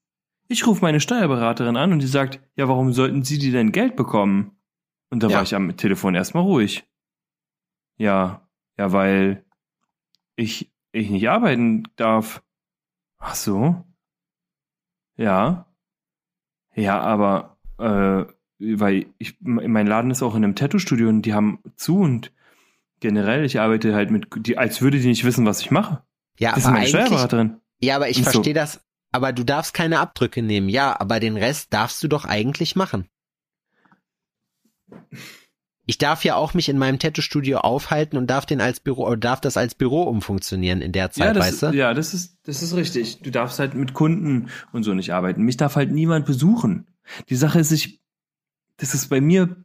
Ich 0.48 0.66
rufe 0.66 0.80
meine 0.80 1.00
Steuerberaterin 1.00 1.76
an 1.76 1.92
und 1.92 1.98
die 1.98 2.06
sagt, 2.06 2.40
ja, 2.56 2.66
warum 2.68 2.94
sollten 2.94 3.22
Sie 3.24 3.38
die 3.38 3.50
denn 3.50 3.72
Geld 3.72 3.94
bekommen? 3.94 4.52
Und 5.10 5.22
da 5.22 5.28
Ja. 5.28 5.36
war 5.36 5.42
ich 5.42 5.54
am 5.54 5.76
Telefon 5.76 6.14
erstmal 6.14 6.44
ruhig. 6.44 6.86
Ja, 7.98 8.48
ja, 8.78 8.92
weil 8.92 9.44
ich, 10.38 10.70
ich 10.92 11.10
nicht 11.10 11.28
arbeiten 11.28 11.84
darf. 11.96 12.42
Ach 13.18 13.34
so. 13.34 13.84
Ja. 15.16 15.66
Ja, 16.74 17.00
aber 17.00 17.58
äh, 17.78 18.24
weil 18.60 19.06
ich 19.18 19.36
mein 19.40 19.86
Laden 19.86 20.10
ist 20.10 20.22
auch 20.22 20.34
in 20.34 20.44
einem 20.44 20.54
Tattoo-Studio 20.54 21.08
und 21.08 21.22
die 21.22 21.34
haben 21.34 21.60
zu 21.76 21.98
und 21.98 22.32
generell, 23.00 23.44
ich 23.44 23.60
arbeite 23.60 23.94
halt 23.94 24.10
mit, 24.10 24.28
die, 24.46 24.58
als 24.58 24.80
würde 24.80 25.00
die 25.00 25.08
nicht 25.08 25.24
wissen, 25.24 25.44
was 25.44 25.60
ich 25.60 25.70
mache. 25.70 26.02
Ja, 26.38 26.50
Das 26.50 26.60
ist 26.60 26.64
aber 26.66 26.78
meine 26.78 26.86
eigentlich, 26.86 27.52
ja, 27.80 27.96
aber 27.96 28.08
ich 28.08 28.18
Ist 28.18 28.26
so. 28.26 28.30
verstehe 28.32 28.54
das. 28.54 28.84
Aber 29.10 29.32
du 29.32 29.44
darfst 29.44 29.72
keine 29.74 30.00
Abdrücke 30.00 30.42
nehmen. 30.42 30.68
Ja, 30.68 31.00
aber 31.00 31.18
den 31.20 31.36
Rest 31.36 31.72
darfst 31.72 32.02
du 32.02 32.08
doch 32.08 32.24
eigentlich 32.24 32.76
machen. 32.76 33.08
Ich 35.88 35.96
darf 35.96 36.22
ja 36.22 36.36
auch 36.36 36.52
mich 36.52 36.68
in 36.68 36.76
meinem 36.76 36.98
Tattoo-Studio 36.98 37.60
aufhalten 37.60 38.18
und 38.18 38.26
darf 38.26 38.44
den 38.44 38.60
als 38.60 38.78
Büro, 38.78 39.06
oder 39.06 39.16
darf 39.16 39.40
das 39.40 39.56
als 39.56 39.74
Büro 39.74 40.02
umfunktionieren 40.02 40.82
in 40.82 40.92
der 40.92 41.10
Zeit, 41.10 41.28
ja, 41.28 41.32
das, 41.32 41.46
weißt 41.46 41.62
du? 41.62 41.66
ja, 41.78 41.94
das 41.94 42.12
ist, 42.12 42.36
das 42.42 42.62
ist 42.62 42.76
richtig. 42.76 43.22
Du 43.22 43.30
darfst 43.30 43.58
halt 43.58 43.72
mit 43.72 43.94
Kunden 43.94 44.50
und 44.70 44.82
so 44.82 44.92
nicht 44.92 45.14
arbeiten. 45.14 45.44
Mich 45.44 45.56
darf 45.56 45.76
halt 45.76 45.90
niemand 45.90 46.26
besuchen. 46.26 46.86
Die 47.30 47.36
Sache 47.36 47.58
ist, 47.58 47.72
ich, 47.72 48.02
das 48.76 48.92
ist 48.92 49.08
bei 49.08 49.22
mir, 49.22 49.64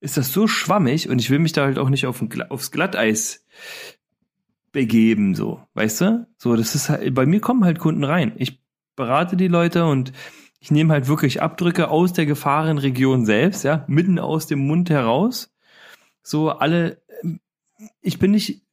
ist 0.00 0.18
das 0.18 0.30
so 0.30 0.46
schwammig 0.46 1.08
und 1.08 1.20
ich 1.20 1.30
will 1.30 1.38
mich 1.38 1.52
da 1.52 1.64
halt 1.64 1.78
auch 1.78 1.88
nicht 1.88 2.04
auf 2.04 2.20
ein, 2.20 2.30
aufs 2.50 2.70
Glatteis 2.70 3.46
begeben, 4.72 5.34
so, 5.34 5.62
weißt 5.72 6.02
du? 6.02 6.26
So, 6.36 6.54
das 6.54 6.74
ist 6.74 6.90
halt, 6.90 7.14
bei 7.14 7.24
mir 7.24 7.40
kommen 7.40 7.64
halt 7.64 7.78
Kunden 7.78 8.04
rein. 8.04 8.34
Ich 8.36 8.60
berate 8.94 9.38
die 9.38 9.48
Leute 9.48 9.86
und 9.86 10.12
ich 10.66 10.72
nehme 10.72 10.94
halt 10.94 11.06
wirklich 11.06 11.42
Abdrücke 11.42 11.90
aus 11.90 12.12
der 12.12 12.26
Gefahrenregion 12.26 13.24
selbst, 13.24 13.62
ja, 13.62 13.84
mitten 13.86 14.18
aus 14.18 14.48
dem 14.48 14.66
Mund 14.66 14.90
heraus. 14.90 15.54
So, 16.24 16.50
alle, 16.50 17.00
ich 18.00 18.18
bin 18.18 18.32
nicht, 18.32 18.64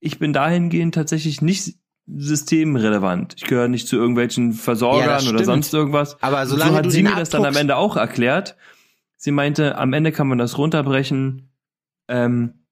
ich 0.00 0.18
bin 0.18 0.32
dahingehend 0.32 0.94
tatsächlich 0.94 1.42
nicht 1.42 1.74
systemrelevant. 2.06 3.34
Ich 3.36 3.44
gehöre 3.44 3.68
nicht 3.68 3.86
zu 3.88 3.96
irgendwelchen 3.96 4.52
Ja, 4.52 4.56
Versorgern 4.56 5.08
das 5.08 5.28
oder 5.28 5.44
sonst 5.44 5.74
irgendwas. 5.74 6.16
Aber 6.22 6.46
solange 6.46 6.70
so 6.70 6.76
hat 6.78 6.86
du 6.86 6.90
sie 6.90 7.02
mir 7.02 7.14
das 7.14 7.28
dann 7.28 7.44
am 7.44 7.56
Ende 7.56 7.76
auch 7.76 7.98
erklärt. 7.98 8.56
Sie 9.18 9.30
meinte, 9.30 9.76
am 9.76 9.92
Ende 9.92 10.12
kann 10.12 10.28
man 10.28 10.38
das 10.38 10.56
runterbrechen. 10.56 11.50
Ähm, 12.08 12.63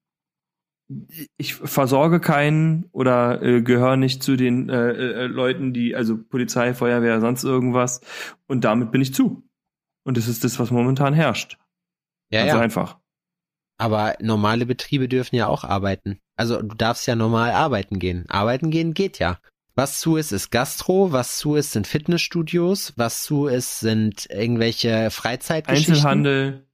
ich 1.37 1.55
versorge 1.55 2.19
keinen 2.19 2.89
oder 2.91 3.41
äh, 3.41 3.61
gehöre 3.61 3.97
nicht 3.97 4.21
zu 4.21 4.35
den 4.35 4.69
äh, 4.69 4.91
äh, 4.91 5.25
Leuten, 5.27 5.73
die, 5.73 5.95
also 5.95 6.17
Polizei, 6.17 6.73
Feuerwehr, 6.73 7.21
sonst 7.21 7.43
irgendwas. 7.43 8.01
Und 8.47 8.63
damit 8.63 8.91
bin 8.91 9.01
ich 9.01 9.13
zu. 9.13 9.43
Und 10.03 10.17
das 10.17 10.27
ist 10.27 10.43
das, 10.43 10.59
was 10.59 10.71
momentan 10.71 11.13
herrscht. 11.13 11.57
Ja, 12.29 12.41
also 12.41 12.57
ja. 12.57 12.61
einfach. 12.61 12.99
Aber 13.77 14.15
normale 14.21 14.65
Betriebe 14.65 15.07
dürfen 15.07 15.35
ja 15.35 15.47
auch 15.47 15.63
arbeiten. 15.63 16.19
Also 16.35 16.61
du 16.61 16.75
darfst 16.75 17.07
ja 17.07 17.15
normal 17.15 17.51
arbeiten 17.51 17.99
gehen. 17.99 18.25
Arbeiten 18.29 18.71
gehen 18.71 18.93
geht 18.93 19.19
ja. 19.19 19.39
Was 19.75 19.99
zu 19.99 20.17
ist, 20.17 20.31
ist 20.31 20.51
Gastro, 20.51 21.11
was 21.11 21.37
zu 21.37 21.55
ist, 21.55 21.71
sind 21.71 21.87
Fitnessstudios, 21.87 22.93
was 22.95 23.23
zu 23.23 23.47
ist, 23.47 23.79
sind 23.79 24.27
irgendwelche 24.29 25.09
Freizeitgeschichten. 25.09 25.95
Einzelhandel. 25.95 26.67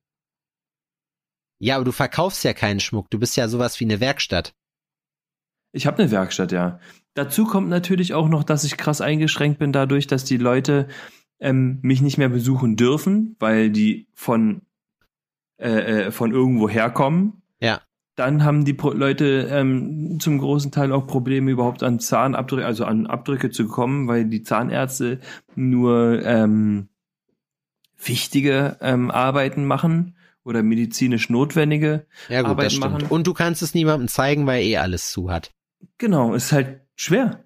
Ja, 1.59 1.75
aber 1.75 1.85
du 1.85 1.91
verkaufst 1.91 2.43
ja 2.43 2.53
keinen 2.53 2.79
Schmuck. 2.79 3.09
Du 3.09 3.19
bist 3.19 3.35
ja 3.35 3.47
sowas 3.47 3.79
wie 3.79 3.85
eine 3.85 3.99
Werkstatt. 3.99 4.53
Ich 5.71 5.85
habe 5.85 6.01
eine 6.01 6.11
Werkstatt, 6.11 6.51
ja. 6.51 6.79
Dazu 7.13 7.45
kommt 7.45 7.69
natürlich 7.69 8.13
auch 8.13 8.29
noch, 8.29 8.43
dass 8.43 8.63
ich 8.63 8.77
krass 8.77 9.01
eingeschränkt 9.01 9.59
bin 9.59 9.73
dadurch, 9.73 10.07
dass 10.07 10.23
die 10.23 10.37
Leute 10.37 10.87
ähm, 11.39 11.79
mich 11.81 12.01
nicht 12.01 12.17
mehr 12.17 12.29
besuchen 12.29 12.75
dürfen, 12.75 13.35
weil 13.39 13.69
die 13.69 14.07
von 14.13 14.61
äh, 15.59 16.05
äh, 16.07 16.11
von 16.11 16.31
irgendwo 16.31 16.69
herkommen. 16.69 17.41
Ja. 17.59 17.81
Dann 18.15 18.43
haben 18.43 18.63
die 18.63 18.73
Pro 18.73 18.91
Leute 18.91 19.49
ähm, 19.51 20.17
zum 20.19 20.37
großen 20.37 20.71
Teil 20.71 20.91
auch 20.93 21.07
Probleme, 21.07 21.51
überhaupt 21.51 21.83
an 21.83 21.99
Zahnabdrücke, 21.99 22.65
also 22.65 22.85
an 22.85 23.07
Abdrücke 23.07 23.49
zu 23.49 23.67
kommen, 23.67 24.07
weil 24.07 24.25
die 24.25 24.43
Zahnärzte 24.43 25.19
nur 25.55 26.21
ähm, 26.23 26.87
wichtige 27.97 28.77
ähm, 28.81 29.11
Arbeiten 29.11 29.65
machen 29.65 30.15
oder 30.49 30.63
medizinisch 30.63 31.29
notwendige. 31.29 32.05
Ja 32.27 32.41
gut, 32.41 32.49
Arbeit 32.51 32.65
das 32.65 32.73
stimmt. 32.73 32.93
machen. 32.93 33.05
Und 33.07 33.27
du 33.27 33.33
kannst 33.33 33.61
es 33.61 33.73
niemandem 33.73 34.07
zeigen, 34.07 34.45
weil 34.47 34.63
eh 34.63 34.77
alles 34.77 35.11
zu 35.11 35.31
hat. 35.31 35.51
Genau, 35.97 36.33
ist 36.33 36.51
halt 36.51 36.81
schwer. 36.95 37.45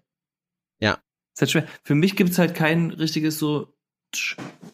Ja. 0.79 0.97
Ist 1.35 1.41
halt 1.41 1.51
schwer. 1.51 1.67
Für 1.83 1.95
mich 1.95 2.15
gibt's 2.15 2.39
halt 2.39 2.55
kein 2.55 2.89
richtiges 2.91 3.37
so. 3.37 3.73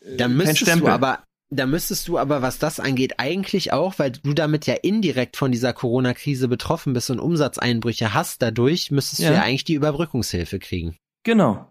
äh, 0.05 0.15
Da 0.17 0.27
müsstest 0.27 0.79
du 0.79 0.87
aber, 0.87 1.23
da 1.49 1.65
müsstest 1.65 2.07
du 2.07 2.17
aber, 2.19 2.41
was 2.43 2.59
das 2.59 2.79
angeht, 2.79 3.15
eigentlich 3.19 3.73
auch, 3.73 3.97
weil 3.97 4.11
du 4.11 4.33
damit 4.33 4.67
ja 4.67 4.75
indirekt 4.75 5.35
von 5.35 5.51
dieser 5.51 5.73
Corona-Krise 5.73 6.47
betroffen 6.47 6.93
bist 6.93 7.09
und 7.09 7.19
Umsatzeinbrüche 7.19 8.13
hast 8.13 8.41
dadurch, 8.43 8.91
müsstest 8.91 9.21
Ja. 9.21 9.29
du 9.29 9.35
ja 9.35 9.41
eigentlich 9.41 9.63
die 9.65 9.73
Überbrückungshilfe 9.73 10.59
kriegen. 10.59 10.95
Genau. 11.23 11.65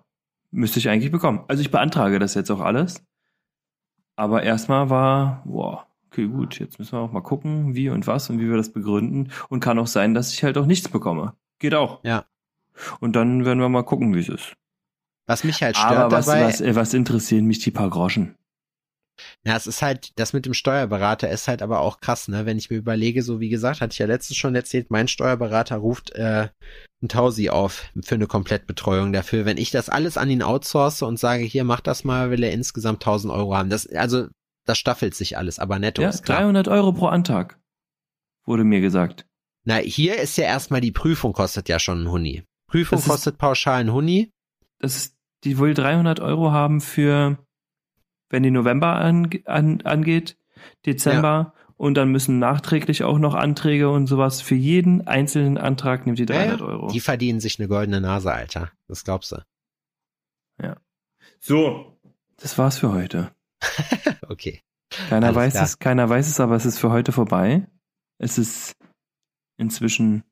Müsste 0.50 0.80
ich 0.80 0.88
eigentlich 0.88 1.12
bekommen. 1.12 1.44
Also 1.46 1.60
ich 1.62 1.70
beantrage 1.70 2.18
das 2.18 2.34
jetzt 2.34 2.50
auch 2.50 2.60
alles. 2.60 3.02
Aber 4.16 4.42
erstmal 4.42 4.90
war, 4.90 5.42
boah, 5.46 5.86
okay, 6.10 6.26
gut, 6.26 6.58
jetzt 6.58 6.78
müssen 6.78 6.92
wir 6.92 7.00
auch 7.00 7.12
mal 7.12 7.20
gucken, 7.20 7.74
wie 7.74 7.90
und 7.90 8.06
was 8.06 8.28
und 8.30 8.40
wie 8.40 8.48
wir 8.48 8.56
das 8.56 8.72
begründen. 8.72 9.30
Und 9.48 9.60
kann 9.60 9.78
auch 9.78 9.86
sein, 9.86 10.14
dass 10.14 10.32
ich 10.32 10.42
halt 10.44 10.58
auch 10.58 10.66
nichts 10.66 10.88
bekomme. 10.88 11.34
Geht 11.58 11.74
auch. 11.74 12.02
Ja. 12.04 12.24
Und 13.00 13.16
dann 13.16 13.44
werden 13.44 13.60
wir 13.60 13.68
mal 13.68 13.82
gucken, 13.82 14.14
wie 14.14 14.20
es 14.20 14.28
ist. 14.28 14.54
Was 15.26 15.44
mich 15.44 15.62
halt 15.62 15.76
stört 15.76 15.92
Aber 15.92 16.16
was, 16.16 16.26
dabei, 16.26 16.44
was, 16.44 16.60
äh, 16.60 16.74
was 16.74 16.94
interessieren 16.94 17.46
mich 17.46 17.58
die 17.58 17.70
paar 17.70 17.90
Groschen? 17.90 18.38
ja, 19.44 19.56
es 19.56 19.66
ist 19.66 19.82
halt, 19.82 20.18
das 20.18 20.32
mit 20.32 20.46
dem 20.46 20.54
Steuerberater 20.54 21.30
ist 21.30 21.48
halt 21.48 21.62
aber 21.62 21.80
auch 21.80 22.00
krass, 22.00 22.28
ne? 22.28 22.46
Wenn 22.46 22.58
ich 22.58 22.70
mir 22.70 22.76
überlege, 22.76 23.22
so 23.22 23.40
wie 23.40 23.48
gesagt, 23.48 23.80
hatte 23.80 23.92
ich 23.92 23.98
ja 23.98 24.06
letztens 24.06 24.36
schon 24.36 24.54
erzählt, 24.54 24.90
mein 24.90 25.08
Steuerberater 25.08 25.76
ruft 25.76 26.10
äh, 26.10 26.48
ein 27.02 27.08
Tausi 27.08 27.50
auf 27.50 27.84
für 28.02 28.14
eine 28.14 28.26
Komplettbetreuung 28.26 29.12
dafür. 29.12 29.44
Wenn 29.44 29.56
ich 29.56 29.70
das 29.70 29.88
alles 29.88 30.16
an 30.16 30.30
ihn 30.30 30.42
outsource 30.42 31.02
und 31.02 31.18
sage, 31.18 31.44
hier, 31.44 31.64
mach 31.64 31.80
das 31.80 32.04
mal, 32.04 32.30
will 32.30 32.42
er 32.42 32.52
insgesamt 32.52 33.02
1000 33.02 33.32
Euro 33.32 33.56
haben. 33.56 33.70
Das, 33.70 33.86
also, 33.88 34.28
das 34.68 34.78
staffelt 34.78 35.14
sich 35.14 35.36
alles, 35.38 35.58
aber 35.58 35.78
netto 35.78 36.02
Ja, 36.02 36.08
ist 36.10 36.24
klar. 36.24 36.40
300 36.40 36.68
Euro 36.68 36.92
pro 36.92 37.06
Antrag. 37.06 37.58
Wurde 38.44 38.64
mir 38.64 38.80
gesagt. 38.80 39.26
Na, 39.64 39.76
hier 39.76 40.16
ist 40.16 40.36
ja 40.36 40.44
erstmal 40.44 40.80
die 40.80 40.92
Prüfung 40.92 41.32
kostet 41.32 41.68
ja 41.68 41.78
schon 41.78 42.02
ein 42.04 42.10
Huni. 42.10 42.44
Prüfung 42.68 42.96
Das 42.96 43.04
ist- 43.06 43.10
kostet 43.10 43.38
pauschal 43.38 43.80
ein 43.80 43.92
Huni. 43.92 44.30
Das 44.78 44.96
ist, 44.96 45.16
die 45.44 45.58
wohl 45.58 45.74
300 45.74 46.20
Euro 46.20 46.52
haben 46.52 46.80
für, 46.80 47.38
wenn 48.30 48.42
die 48.42 48.50
November 48.50 48.94
an, 48.96 49.28
an, 49.46 49.80
angeht, 49.82 50.36
Dezember. 50.86 51.54
Und 51.76 51.94
dann 51.94 52.10
müssen 52.10 52.38
nachträglich 52.40 53.04
auch 53.04 53.18
noch 53.18 53.34
Anträge 53.34 53.88
und 53.90 54.06
sowas. 54.08 54.40
Für 54.42 54.56
jeden 54.56 55.06
einzelnen 55.06 55.58
Antrag 55.58 56.06
nimmt 56.06 56.18
die 56.18 56.26
300 56.26 56.58
Ja, 56.60 56.66
ja. 56.66 56.72
Euro. 56.72 56.88
Die 56.90 56.98
verdienen 57.00 57.38
sich 57.40 57.58
eine 57.60 57.68
goldene 57.68 58.00
Nase, 58.00 58.32
Alter. 58.32 58.72
Das 58.88 59.04
glaubst 59.04 59.30
du. 59.32 59.36
So. 61.40 61.96
Das 62.40 62.58
war's 62.58 62.78
für 62.78 62.92
heute. 62.92 63.30
Okay. 64.28 64.62
Keiner 64.90 65.28
Alles 65.28 65.36
weiß 65.36 65.52
klar. 65.54 65.64
es, 65.64 65.78
keiner 65.78 66.08
weiß 66.08 66.28
es, 66.28 66.40
aber 66.40 66.54
es 66.56 66.66
ist 66.66 66.78
für 66.78 66.90
heute 66.90 67.12
vorbei. 67.12 67.66
Es 68.18 68.38
ist 68.38 68.76
inzwischen 69.56 70.24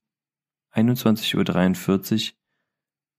21.43 0.75 2.31
Uhr 2.31 2.37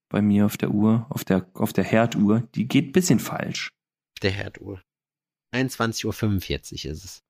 bei 0.09 0.21
mir 0.21 0.45
auf 0.45 0.57
der 0.57 0.71
Uhr, 0.71 1.05
auf 1.09 1.25
der, 1.25 1.49
auf 1.53 1.73
der 1.73 1.83
Herduhr. 1.83 2.41
Die 2.55 2.67
geht 2.67 2.93
bisschen 2.93 3.19
falsch. 3.19 3.71
Der 4.21 4.31
Herduhr. 4.31 4.81
21.45 5.53 6.05
Uhr 6.05 6.91
ist 6.91 7.03
es. 7.03 7.23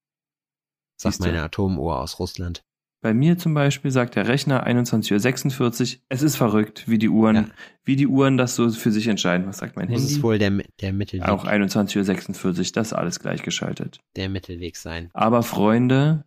Sagt 1.00 1.20
meine 1.20 1.44
Atomuhr 1.44 2.00
aus 2.00 2.20
Russland. 2.20 2.66
Bei 3.08 3.14
mir 3.14 3.38
zum 3.38 3.54
Beispiel 3.54 3.90
sagt 3.90 4.16
der 4.18 4.28
Rechner 4.28 4.68
21.46 4.68 5.62
Uhr. 5.96 6.02
Es 6.10 6.22
ist 6.22 6.36
verrückt, 6.36 6.90
wie 6.90 6.98
die 6.98 7.08
Uhren, 7.08 7.36
Ja. 7.38 7.46
wie 7.86 7.96
die 7.96 8.06
Uhren 8.06 8.36
das 8.36 8.54
so 8.54 8.70
für 8.70 8.92
sich 8.92 9.08
entscheiden. 9.08 9.48
Was 9.48 9.60
sagt 9.60 9.78
mein 9.78 9.88
Handy? 9.88 10.04
es 10.04 10.22
wohl 10.22 10.38
der, 10.38 10.52
der, 10.82 10.92
Mittelweg, 10.92 11.30
Auch 11.30 11.46
21.46 11.46 12.46
Uhr, 12.46 12.52
das 12.74 12.88
ist 12.88 12.94
alles 12.94 13.22
gleichgeschaltet. 13.22 14.02
der 14.18 14.28
Mittelweg 14.28 14.76
sein. 14.76 15.10
Aber 15.14 15.42
Freunde, 15.44 16.26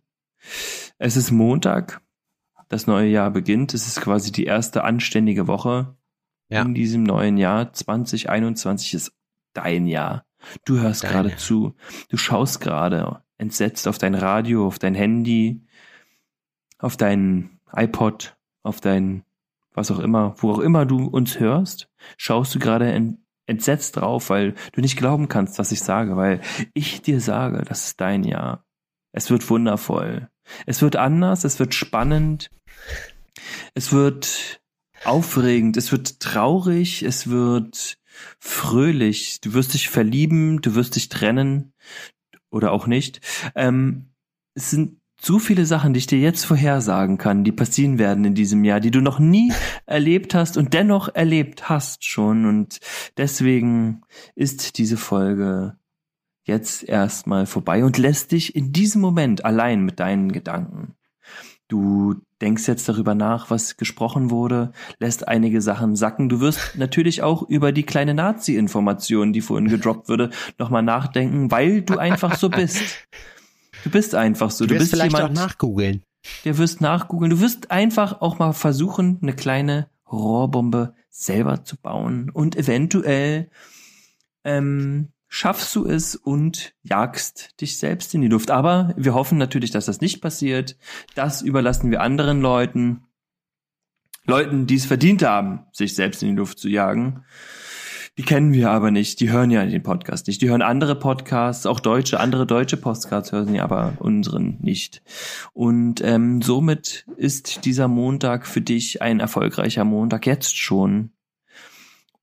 es 0.97 1.17
ist 1.17 1.29
Montag, 1.29 2.01
das 2.67 2.87
neue 2.87 3.09
Jahr 3.09 3.29
beginnt. 3.29 3.75
Es 3.75 3.85
ist 3.85 4.01
quasi 4.01 4.31
die 4.31 4.45
erste 4.45 4.83
anständige 4.83 5.45
Woche 5.45 5.95
Ja. 6.49 6.63
in 6.63 6.73
diesem 6.73 7.03
neuen 7.03 7.37
Jahr. 7.37 7.71
2021 7.73 8.95
ist 8.95 9.13
dein 9.53 9.85
Jahr. 9.85 10.25
Du 10.65 10.79
hörst 10.79 11.03
gerade 11.03 11.35
zu. 11.35 11.75
Du 12.09 12.17
schaust 12.17 12.59
gerade 12.59 13.21
entsetzt 13.37 13.87
auf 13.87 13.97
dein 13.99 14.13
Radio, 14.15 14.65
auf 14.67 14.77
dein 14.79 14.93
Handy, 14.95 15.61
auf 16.81 16.97
dein 16.97 17.59
iPod, 17.73 18.35
auf 18.63 18.81
dein 18.81 19.23
was 19.73 19.89
auch 19.91 19.99
immer, 19.99 20.35
wo 20.39 20.51
auch 20.51 20.59
immer 20.59 20.85
du 20.85 21.05
uns 21.05 21.39
hörst, 21.39 21.87
schaust 22.17 22.53
du 22.53 22.59
gerade 22.59 22.91
en- 22.91 23.25
entsetzt 23.45 23.95
drauf, 23.97 24.29
weil 24.29 24.55
du 24.73 24.81
nicht 24.81 24.97
glauben 24.97 25.29
kannst, 25.29 25.59
was 25.59 25.71
ich 25.71 25.81
sage, 25.81 26.17
weil 26.17 26.41
ich 26.73 27.01
dir 27.01 27.21
sage, 27.21 27.63
das 27.65 27.87
ist 27.87 28.01
dein 28.01 28.23
Jahr. 28.23 28.65
Es 29.13 29.29
wird 29.29 29.49
wundervoll. 29.49 30.29
Es 30.65 30.81
wird 30.81 30.95
anders, 30.97 31.43
es 31.43 31.59
wird 31.59 31.73
spannend, 31.73 32.49
es 33.73 33.93
wird 33.93 34.61
aufregend, 35.05 35.77
es 35.77 35.91
wird 35.91 36.19
traurig, 36.19 37.03
es 37.03 37.29
wird 37.29 37.97
fröhlich. 38.39 39.39
Du 39.41 39.53
wirst 39.53 39.73
dich 39.73 39.89
verlieben, 39.89 40.61
du 40.61 40.75
wirst 40.75 40.95
dich 40.95 41.09
trennen 41.09 41.73
oder 42.49 42.71
auch 42.71 42.87
nicht. 42.87 43.21
Ähm, 43.55 44.11
es 44.53 44.69
sind 44.71 45.00
so 45.23 45.37
viele 45.37 45.65
Sachen, 45.65 45.93
die 45.93 45.99
ich 45.99 46.07
dir 46.07 46.19
jetzt 46.19 46.45
vorhersagen 46.45 47.19
kann, 47.19 47.43
die 47.43 47.51
passieren 47.51 47.99
werden 47.99 48.25
in 48.25 48.33
diesem 48.33 48.63
Jahr, 48.63 48.79
die 48.79 48.89
du 48.89 49.01
noch 49.01 49.19
nie 49.19 49.53
erlebt 49.85 50.33
hast 50.33 50.57
und 50.57 50.73
dennoch 50.73 51.13
erlebt 51.13 51.69
hast 51.69 52.05
schon. 52.05 52.45
Und 52.45 52.79
deswegen 53.17 54.01
ist 54.35 54.79
diese 54.79 54.97
Folge 54.97 55.77
jetzt 56.43 56.83
erstmal 56.83 57.45
vorbei 57.45 57.85
und 57.85 57.99
lässt 57.99 58.31
dich 58.31 58.55
in 58.55 58.73
diesem 58.73 58.99
Moment 58.99 59.45
allein 59.45 59.85
mit 59.85 59.99
deinen 59.99 60.31
Gedanken. 60.31 60.95
Du 61.67 62.15
denkst 62.41 62.67
jetzt 62.67 62.89
darüber 62.89 63.13
nach, 63.13 63.49
was 63.51 63.77
gesprochen 63.77 64.31
wurde, 64.31 64.71
lässt 64.99 65.27
einige 65.27 65.61
Sachen 65.61 65.95
sacken. 65.95 66.29
Du 66.29 66.39
wirst 66.39 66.75
natürlich 66.77 67.21
auch 67.21 67.47
über 67.47 67.71
die 67.71 67.83
kleine 67.83 68.15
Nazi-Information, 68.15 69.33
die 69.33 69.41
vorhin 69.41 69.69
gedroppt 69.69 70.09
wurde, 70.09 70.31
nochmal 70.57 70.83
nachdenken, 70.83 71.51
weil 71.51 71.83
du 71.83 71.99
einfach 71.99 72.35
so 72.35 72.49
bist. 72.49 73.07
Du 73.83 73.89
bist 73.89 74.15
einfach 74.15 74.51
so. 74.51 74.65
Du 74.65 74.69
Du, 74.69 74.75
wirst 74.75 74.91
bist 74.91 74.93
vielleicht 74.93 75.17
jemand, 75.17 75.37
auch 75.37 75.43
nachgoogeln. 75.43 76.03
der 76.45 76.57
wirst 76.57 76.81
nachgoogeln. 76.81 77.31
Du 77.31 77.39
wirst 77.39 77.71
einfach 77.71 78.21
auch 78.21 78.39
mal 78.39 78.53
versuchen, 78.53 79.19
eine 79.21 79.33
kleine 79.33 79.89
Rohrbombe 80.11 80.93
selber 81.09 81.63
zu 81.63 81.77
bauen. 81.77 82.29
Und 82.29 82.55
eventuell 82.55 83.49
ähm, 84.43 85.09
schaffst 85.27 85.75
du 85.75 85.85
es 85.85 86.15
und 86.15 86.73
jagst 86.83 87.59
dich 87.61 87.79
selbst 87.79 88.13
in 88.13 88.21
die 88.21 88.27
Luft. 88.27 88.51
Aber 88.51 88.93
wir 88.97 89.13
hoffen 89.13 89.37
natürlich, 89.37 89.71
dass 89.71 89.85
das 89.85 90.01
nicht 90.01 90.21
passiert. 90.21 90.77
Das 91.15 91.41
überlassen 91.41 91.91
wir 91.91 92.01
anderen 92.01 92.41
Leuten. 92.41 93.03
Leuten, 94.25 94.67
die 94.67 94.75
es 94.75 94.85
verdient 94.85 95.23
haben, 95.23 95.65
sich 95.71 95.95
selbst 95.95 96.21
in 96.21 96.29
die 96.29 96.35
Luft 96.35 96.59
zu 96.59 96.69
jagen. 96.69 97.23
Die 98.17 98.23
kennen 98.23 98.51
wir 98.51 98.71
aber 98.71 98.91
nicht. 98.91 99.21
Die 99.21 99.31
hören 99.31 99.51
ja 99.51 99.65
den 99.65 99.83
Podcast 99.83 100.27
nicht. 100.27 100.41
Die 100.41 100.49
hören 100.49 100.61
andere 100.61 100.95
Podcasts, 100.95 101.65
auch 101.65 101.79
deutsche, 101.79 102.19
andere 102.19 102.45
deutsche 102.45 102.75
Podcasts 102.75 103.31
hören 103.31 103.55
ja 103.55 103.63
aber 103.63 103.93
unseren 103.99 104.57
nicht. 104.59 105.01
Und 105.53 106.01
ähm, 106.03 106.41
somit 106.41 107.05
ist 107.15 107.63
dieser 107.63 107.87
Montag 107.87 108.45
für 108.47 108.61
dich 108.61 109.01
ein 109.01 109.21
erfolgreicher 109.21 109.85
Montag 109.85 110.25
jetzt 110.25 110.57
schon. 110.57 111.11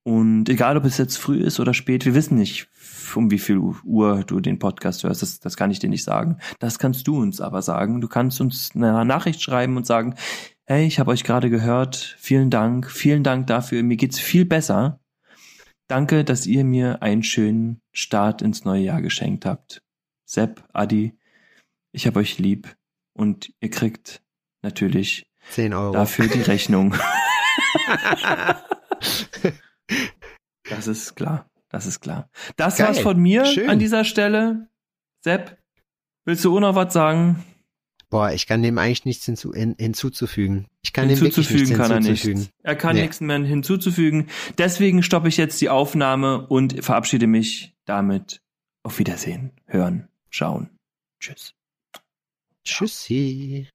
Und 0.03 0.47
egal, 0.47 0.77
ob 0.77 0.85
es 0.85 0.97
jetzt 0.97 1.17
früh 1.17 1.39
ist 1.39 1.59
oder 1.59 1.73
spät, 1.73 2.05
wir 2.05 2.13
wissen 2.13 2.37
nicht, 2.37 2.67
um 3.15 3.31
wie 3.31 3.39
viel 3.39 3.57
Uhr 3.57 4.23
du 4.25 4.39
den 4.39 4.59
Podcast 4.59 5.03
hörst. 5.03 5.23
Das, 5.23 5.39
das 5.39 5.57
kann 5.57 5.71
ich 5.71 5.79
dir 5.79 5.89
nicht 5.89 6.03
sagen. 6.03 6.37
Das 6.59 6.77
kannst 6.77 7.07
du 7.07 7.19
uns 7.19 7.41
aber 7.41 7.63
sagen. 7.63 7.99
Du 7.99 8.07
kannst 8.07 8.39
uns 8.41 8.71
eine 8.75 9.03
Nachricht 9.05 9.41
schreiben 9.41 9.75
und 9.75 9.87
sagen, 9.87 10.15
hey, 10.65 10.85
ich 10.85 10.99
habe 10.99 11.11
euch 11.11 11.23
gerade 11.23 11.49
gehört. 11.49 12.15
Vielen 12.19 12.51
Dank. 12.51 12.89
Vielen 12.89 13.23
Dank 13.23 13.47
dafür. 13.47 13.81
Mir 13.81 13.97
geht's 13.97 14.19
viel 14.19 14.45
besser. 14.45 14.99
Danke, 15.89 16.23
dass 16.23 16.45
ihr 16.45 16.63
mir 16.63 17.01
einen 17.01 17.23
schönen 17.23 17.81
Start 17.91 18.43
ins 18.43 18.63
neue 18.63 18.83
Jahr 18.83 19.01
geschenkt 19.01 19.43
habt. 19.47 19.81
Sepp, 20.23 20.63
Adi, 20.71 21.17
ich 21.91 22.05
hab 22.05 22.15
euch 22.15 22.37
lieb 22.37 22.77
und 23.13 23.51
ihr 23.59 23.71
kriegt 23.71 24.21
natürlich 24.61 25.27
10 25.49 25.73
Euro. 25.73 25.93
dafür 25.93 26.27
die 26.27 26.41
Rechnung. 26.41 26.93
das 30.69 30.85
ist 30.85 31.15
klar. 31.15 31.49
Das 31.69 31.87
ist 31.87 32.01
klar. 32.01 32.29
Das 32.55 32.77
Geil. 32.77 32.87
war's 32.87 32.99
von 32.99 33.17
mir 33.19 33.45
Schön. 33.45 33.67
an 33.67 33.79
dieser 33.79 34.03
Stelle. 34.03 34.69
Sepp, 35.23 35.57
willst 36.23 36.45
du 36.45 36.55
auch 36.55 36.59
noch 36.59 36.75
was 36.75 36.93
sagen? 36.93 37.43
Boah, 38.11 38.31
ich 38.31 38.47
kann 38.47 38.63
dem 38.63 38.77
eigentlich 38.79 39.05
nichts 39.05 39.25
hinzu, 39.25 39.53
hin, 39.53 39.75
hinzuzufügen. 39.77 40.65
Ich 40.81 40.93
kann 40.93 41.07
dem 41.07 41.19
wirklich 41.19 41.35
hinzuzufügen 41.35 41.67
nichts 41.69 41.77
kann 41.77 41.91
er 41.91 41.97
hinzuzufügen. 41.97 42.39
nicht. 42.39 42.51
Er 42.63 42.75
kann 42.75 42.95
Nee. 42.95 43.01
nichts 43.03 43.21
mehr 43.21 43.37
hinzuzufügen. 43.39 44.27
Deswegen 44.57 45.03
stoppe 45.03 45.27
ich 45.27 45.37
jetzt 45.37 45.61
die 45.61 45.69
Aufnahme 45.69 46.47
und 46.47 46.83
verabschiede 46.83 47.27
mich 47.27 47.73
damit. 47.85 48.41
Auf 48.81 48.97
Wiedersehen, 48.97 49.51
hören, 49.67 50.07
schauen. 50.29 50.69
Tschüss. 51.19 51.53
Tschüssi. 52.63 53.67